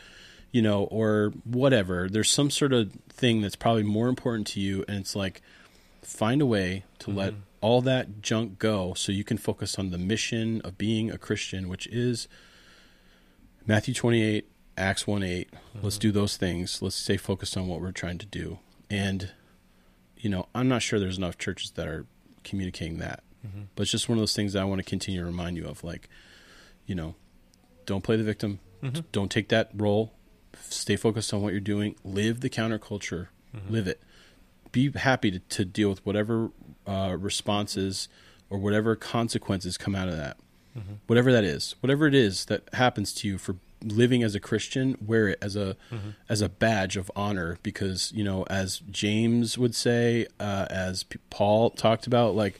you 0.53 0.61
know 0.61 0.85
or 0.85 1.33
whatever. 1.43 2.07
There's 2.07 2.29
some 2.29 2.49
sort 2.49 2.71
of 2.71 2.93
thing 3.09 3.41
that's 3.41 3.57
probably 3.57 3.83
more 3.83 4.07
important 4.07 4.47
to 4.47 4.61
you 4.61 4.85
and 4.87 4.99
it's 4.99 5.15
like 5.15 5.41
find 6.01 6.41
a 6.41 6.45
way 6.45 6.85
to 6.99 7.11
let 7.11 7.33
mm-hmm. 7.33 7.41
all 7.59 7.81
that 7.81 8.21
junk 8.21 8.59
go 8.59 8.93
so 8.93 9.11
you 9.11 9.23
can 9.23 9.37
focus 9.37 9.77
on 9.77 9.89
the 9.89 9.97
mission 9.97 10.61
of 10.61 10.77
being 10.77 11.09
a 11.11 11.17
Christian, 11.17 11.67
which 11.67 11.87
is 11.87 12.27
Matthew 13.65 13.93
28, 13.93 14.47
Acts 14.77 15.07
1 15.07 15.23
8. 15.23 15.49
Let's 15.81 15.95
mm-hmm. 15.95 16.01
do 16.01 16.11
those 16.11 16.37
things. 16.37 16.81
Let's 16.81 16.95
stay 16.95 17.17
focused 17.17 17.57
on 17.57 17.67
what 17.67 17.81
we're 17.81 17.91
trying 17.91 18.19
to 18.19 18.25
do. 18.25 18.59
And, 18.89 19.31
you 20.17 20.29
know, 20.29 20.47
I'm 20.53 20.67
not 20.67 20.81
sure 20.81 20.99
there's 20.99 21.17
enough 21.17 21.37
churches 21.37 21.71
that 21.71 21.87
are 21.87 22.05
communicating 22.43 22.99
that. 22.99 23.23
Mm-hmm. 23.45 23.63
But 23.75 23.83
it's 23.83 23.91
just 23.91 24.07
one 24.07 24.17
of 24.17 24.21
those 24.21 24.35
things 24.35 24.53
that 24.53 24.61
I 24.61 24.65
want 24.65 24.79
to 24.79 24.89
continue 24.89 25.21
to 25.21 25.25
remind 25.25 25.57
you 25.57 25.65
of. 25.65 25.83
Like, 25.83 26.09
you 26.85 26.95
know, 26.95 27.15
don't 27.85 28.03
play 28.03 28.17
the 28.17 28.23
victim, 28.23 28.59
don't 29.11 29.31
take 29.31 29.49
that 29.49 29.71
role. 29.73 30.13
Stay 30.61 30.95
focused 30.95 31.33
on 31.33 31.41
what 31.41 31.51
you're 31.53 31.59
doing. 31.59 31.95
Live 32.03 32.39
the 32.41 32.49
counterculture, 32.49 33.27
live 33.69 33.87
it 33.87 34.01
be 34.71 34.91
happy 34.91 35.29
to, 35.31 35.39
to 35.39 35.63
deal 35.65 35.89
with 35.89 36.03
whatever 36.05 36.49
uh, 36.87 37.15
responses 37.19 38.07
or 38.49 38.57
whatever 38.57 38.95
consequences 38.95 39.77
come 39.77 39.93
out 39.95 40.07
of 40.09 40.17
that. 40.17 40.37
Whatever 41.05 41.31
that 41.31 41.43
is, 41.43 41.75
whatever 41.81 42.07
it 42.07 42.15
is 42.15 42.45
that 42.45 42.67
happens 42.73 43.13
to 43.13 43.27
you 43.27 43.37
for 43.37 43.57
living 43.83 44.23
as 44.23 44.33
a 44.33 44.39
Christian, 44.39 44.97
wear 45.05 45.27
it 45.27 45.37
as 45.39 45.55
a 45.55 45.75
as 46.27 46.41
a 46.41 46.49
badge 46.49 46.97
of 46.97 47.11
honor. 47.15 47.59
Because 47.61 48.11
you 48.15 48.23
know, 48.23 48.43
as 48.49 48.79
James 48.89 49.55
would 49.55 49.75
say, 49.75 50.25
uh, 50.39 50.65
as 50.71 51.03
P- 51.03 51.19
Paul 51.29 51.69
talked 51.69 52.07
about, 52.07 52.33
like 52.35 52.59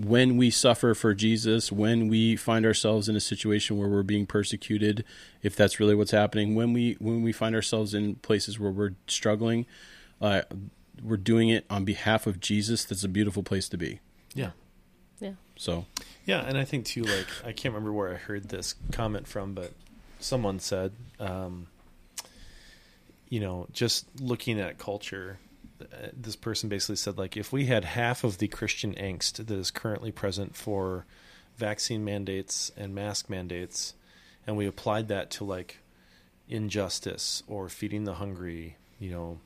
when 0.00 0.38
we 0.38 0.50
suffer 0.50 0.94
for 0.94 1.12
Jesus, 1.14 1.70
when 1.70 2.08
we 2.08 2.34
find 2.34 2.64
ourselves 2.64 3.08
in 3.08 3.16
a 3.16 3.20
situation 3.20 3.76
where 3.76 3.88
we're 3.88 4.02
being 4.02 4.24
persecuted, 4.24 5.04
if 5.42 5.54
that's 5.54 5.78
really 5.78 5.94
what's 5.94 6.10
happening, 6.10 6.54
when 6.54 6.72
we 6.72 6.96
when 7.00 7.22
we 7.22 7.32
find 7.32 7.54
ourselves 7.54 7.92
in 7.92 8.14
places 8.16 8.58
where 8.58 8.70
we're 8.70 8.94
struggling, 9.06 9.66
uh, 10.22 10.42
we're 11.02 11.18
doing 11.18 11.50
it 11.50 11.66
on 11.68 11.84
behalf 11.84 12.26
of 12.26 12.40
Jesus. 12.40 12.84
That's 12.84 13.04
a 13.04 13.08
beautiful 13.08 13.42
place 13.42 13.68
to 13.68 13.76
be. 13.76 14.00
Yeah. 14.34 14.50
Yeah. 15.20 15.32
So 15.56 15.84
Yeah, 16.24 16.46
and 16.46 16.56
I 16.56 16.64
think 16.64 16.86
too, 16.86 17.02
like 17.02 17.26
I 17.44 17.52
can't 17.52 17.74
remember 17.74 17.92
where 17.92 18.10
I 18.10 18.16
heard 18.16 18.48
this 18.48 18.74
comment 18.92 19.26
from, 19.26 19.52
but 19.52 19.72
someone 20.18 20.60
said, 20.60 20.92
um, 21.18 21.66
you 23.28 23.40
know, 23.40 23.66
just 23.74 24.06
looking 24.18 24.58
at 24.58 24.78
culture, 24.78 25.38
this 26.12 26.36
person 26.36 26.68
basically 26.68 26.96
said, 26.96 27.18
like, 27.18 27.36
if 27.36 27.52
we 27.52 27.66
had 27.66 27.84
half 27.84 28.24
of 28.24 28.38
the 28.38 28.48
Christian 28.48 28.94
angst 28.94 29.34
that 29.34 29.50
is 29.50 29.70
currently 29.70 30.12
present 30.12 30.54
for 30.56 31.06
vaccine 31.56 32.04
mandates 32.04 32.72
and 32.76 32.94
mask 32.94 33.28
mandates, 33.28 33.94
and 34.46 34.56
we 34.56 34.66
applied 34.66 35.08
that 35.08 35.30
to 35.32 35.44
like 35.44 35.78
injustice 36.48 37.42
or 37.46 37.68
feeding 37.68 38.04
the 38.04 38.14
hungry, 38.14 38.76
you 38.98 39.10
know, 39.10 39.38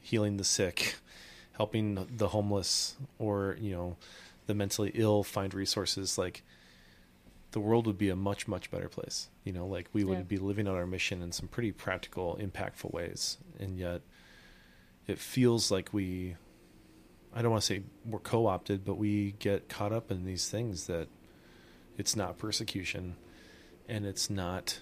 healing 0.00 0.36
the 0.36 0.44
sick, 0.44 0.96
helping 1.52 2.06
the 2.16 2.28
homeless, 2.28 2.96
or 3.18 3.56
you 3.60 3.72
know, 3.74 3.96
the 4.46 4.54
mentally 4.54 4.92
ill 4.94 5.22
find 5.22 5.52
resources, 5.54 6.16
like 6.16 6.42
the 7.52 7.60
world 7.60 7.86
would 7.86 7.98
be 7.98 8.08
a 8.10 8.16
much 8.16 8.46
much 8.48 8.70
better 8.70 8.88
place. 8.88 9.28
You 9.44 9.52
know, 9.52 9.66
like 9.66 9.88
we 9.92 10.04
would 10.04 10.18
Yeah. 10.18 10.24
be 10.24 10.38
living 10.38 10.68
out 10.68 10.74
our 10.76 10.86
mission 10.86 11.22
in 11.22 11.32
some 11.32 11.48
pretty 11.48 11.72
practical, 11.72 12.36
impactful 12.40 12.92
ways, 12.92 13.38
and 13.58 13.78
yet 13.78 14.02
it 15.06 15.18
feels 15.18 15.70
like 15.70 15.92
we. 15.92 16.36
I 17.34 17.42
don't 17.42 17.50
want 17.50 17.62
to 17.62 17.66
say 17.66 17.82
we're 18.04 18.18
co-opted, 18.18 18.84
but 18.84 18.94
we 18.96 19.32
get 19.38 19.68
caught 19.68 19.92
up 19.92 20.10
in 20.10 20.24
these 20.24 20.48
things 20.48 20.86
that 20.86 21.08
it's 21.98 22.16
not 22.16 22.38
persecution, 22.38 23.16
and 23.88 24.06
it's 24.06 24.30
not. 24.30 24.80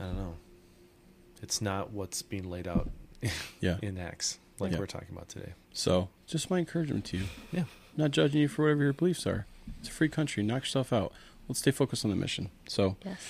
I 0.00 0.04
don't 0.04 0.16
know. 0.16 0.34
It's 1.42 1.60
not 1.60 1.92
what's 1.92 2.22
being 2.22 2.50
laid 2.50 2.66
out 2.66 2.90
yeah. 3.60 3.76
in 3.82 3.98
Acts, 3.98 4.38
like 4.58 4.72
Yeah. 4.72 4.78
we're 4.78 4.86
talking 4.86 5.08
about 5.12 5.28
today. 5.28 5.52
So 5.72 6.08
just 6.26 6.50
my 6.50 6.58
encouragement 6.58 7.04
to 7.06 7.18
you. 7.18 7.24
Yeah. 7.52 7.64
Not 7.96 8.10
judging 8.10 8.40
you 8.40 8.48
for 8.48 8.62
whatever 8.64 8.82
your 8.82 8.92
beliefs 8.92 9.26
are. 9.26 9.46
It's 9.78 9.88
a 9.88 9.92
free 9.92 10.08
country. 10.08 10.42
Knock 10.42 10.62
yourself 10.62 10.92
out. 10.92 11.12
Let's 11.48 11.60
stay 11.60 11.70
focused 11.70 12.04
on 12.04 12.10
the 12.10 12.16
mission. 12.16 12.50
So 12.66 12.96
Yes. 13.04 13.20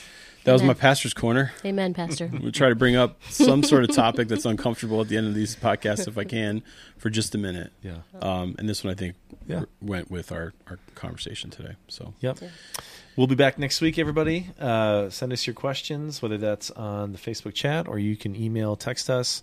That 0.45 0.53
was 0.53 0.63
my 0.63 0.75
pastor's 0.75 1.15
corner. 1.15 1.53
Amen, 1.65 1.95
Pastor. 1.95 2.31
We'll 2.41 2.53
try 2.53 2.69
to 2.69 2.75
bring 2.75 2.97
up 2.97 3.21
some 3.31 3.63
sort 3.63 3.85
of 3.85 3.95
topic 3.95 4.29
that's 4.29 4.45
uncomfortable 4.45 5.01
at 5.01 5.09
the 5.09 5.17
end 5.17 5.27
of 5.27 5.35
these 5.35 5.57
podcasts 5.57 6.07
if 6.07 6.17
I 6.19 6.25
can 6.25 6.63
for 6.99 7.11
just 7.11 7.35
a 7.35 7.39
minute. 7.39 7.73
Yeah. 7.83 7.99
Um, 8.21 8.55
and 8.59 8.69
this 8.69 8.85
one 8.85 8.93
I 8.93 8.97
think 8.97 9.17
Yeah. 9.47 9.61
r- 9.61 9.69
went 9.81 10.11
with 10.11 10.31
our, 10.33 10.53
our 10.69 10.79
conversation 10.95 11.51
today. 11.51 11.75
So 11.89 12.15
Yep. 12.21 12.39
Yeah. 12.43 12.49
We'll 13.17 13.27
be 13.29 13.37
back 13.37 13.59
next 13.59 13.81
week, 13.81 13.99
everybody. 13.99 14.51
Uh, 14.59 15.09
send 15.09 15.33
us 15.33 15.47
your 15.47 15.55
questions, 15.55 16.21
whether 16.21 16.37
that's 16.39 16.71
on 16.73 17.13
the 17.13 17.19
Facebook 17.19 17.55
chat 17.55 17.87
or 17.87 17.99
you 17.99 18.17
can 18.17 18.35
email, 18.37 18.75
text 18.77 19.09
us. 19.09 19.43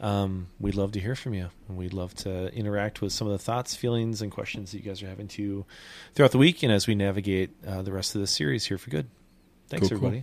um, 0.00 0.46
we'd 0.60 0.76
love 0.76 0.92
to 0.92 1.00
hear 1.00 1.16
from 1.16 1.34
you. 1.34 1.48
And 1.68 1.76
we'd 1.76 1.92
love 1.92 2.14
to 2.16 2.54
interact 2.54 3.02
with 3.02 3.12
some 3.12 3.26
of 3.26 3.32
the 3.32 3.38
thoughts, 3.40 3.74
feelings, 3.74 4.22
and 4.22 4.30
questions 4.30 4.70
that 4.70 4.78
you 4.78 4.84
guys 4.84 5.02
are 5.02 5.08
having 5.08 5.26
to 5.28 5.66
throughout 6.14 6.30
the 6.30 6.38
week 6.38 6.62
and 6.62 6.70
as 6.72 6.86
we 6.86 6.94
navigate 6.94 7.50
uh, 7.66 7.82
the 7.82 7.90
rest 7.92 8.14
of 8.14 8.20
the 8.20 8.28
series 8.28 8.66
here 8.66 8.78
for 8.78 8.90
good. 8.90 9.08
Thanks, 9.68 9.88
Cool, 9.88 9.98
cool. 9.98 10.22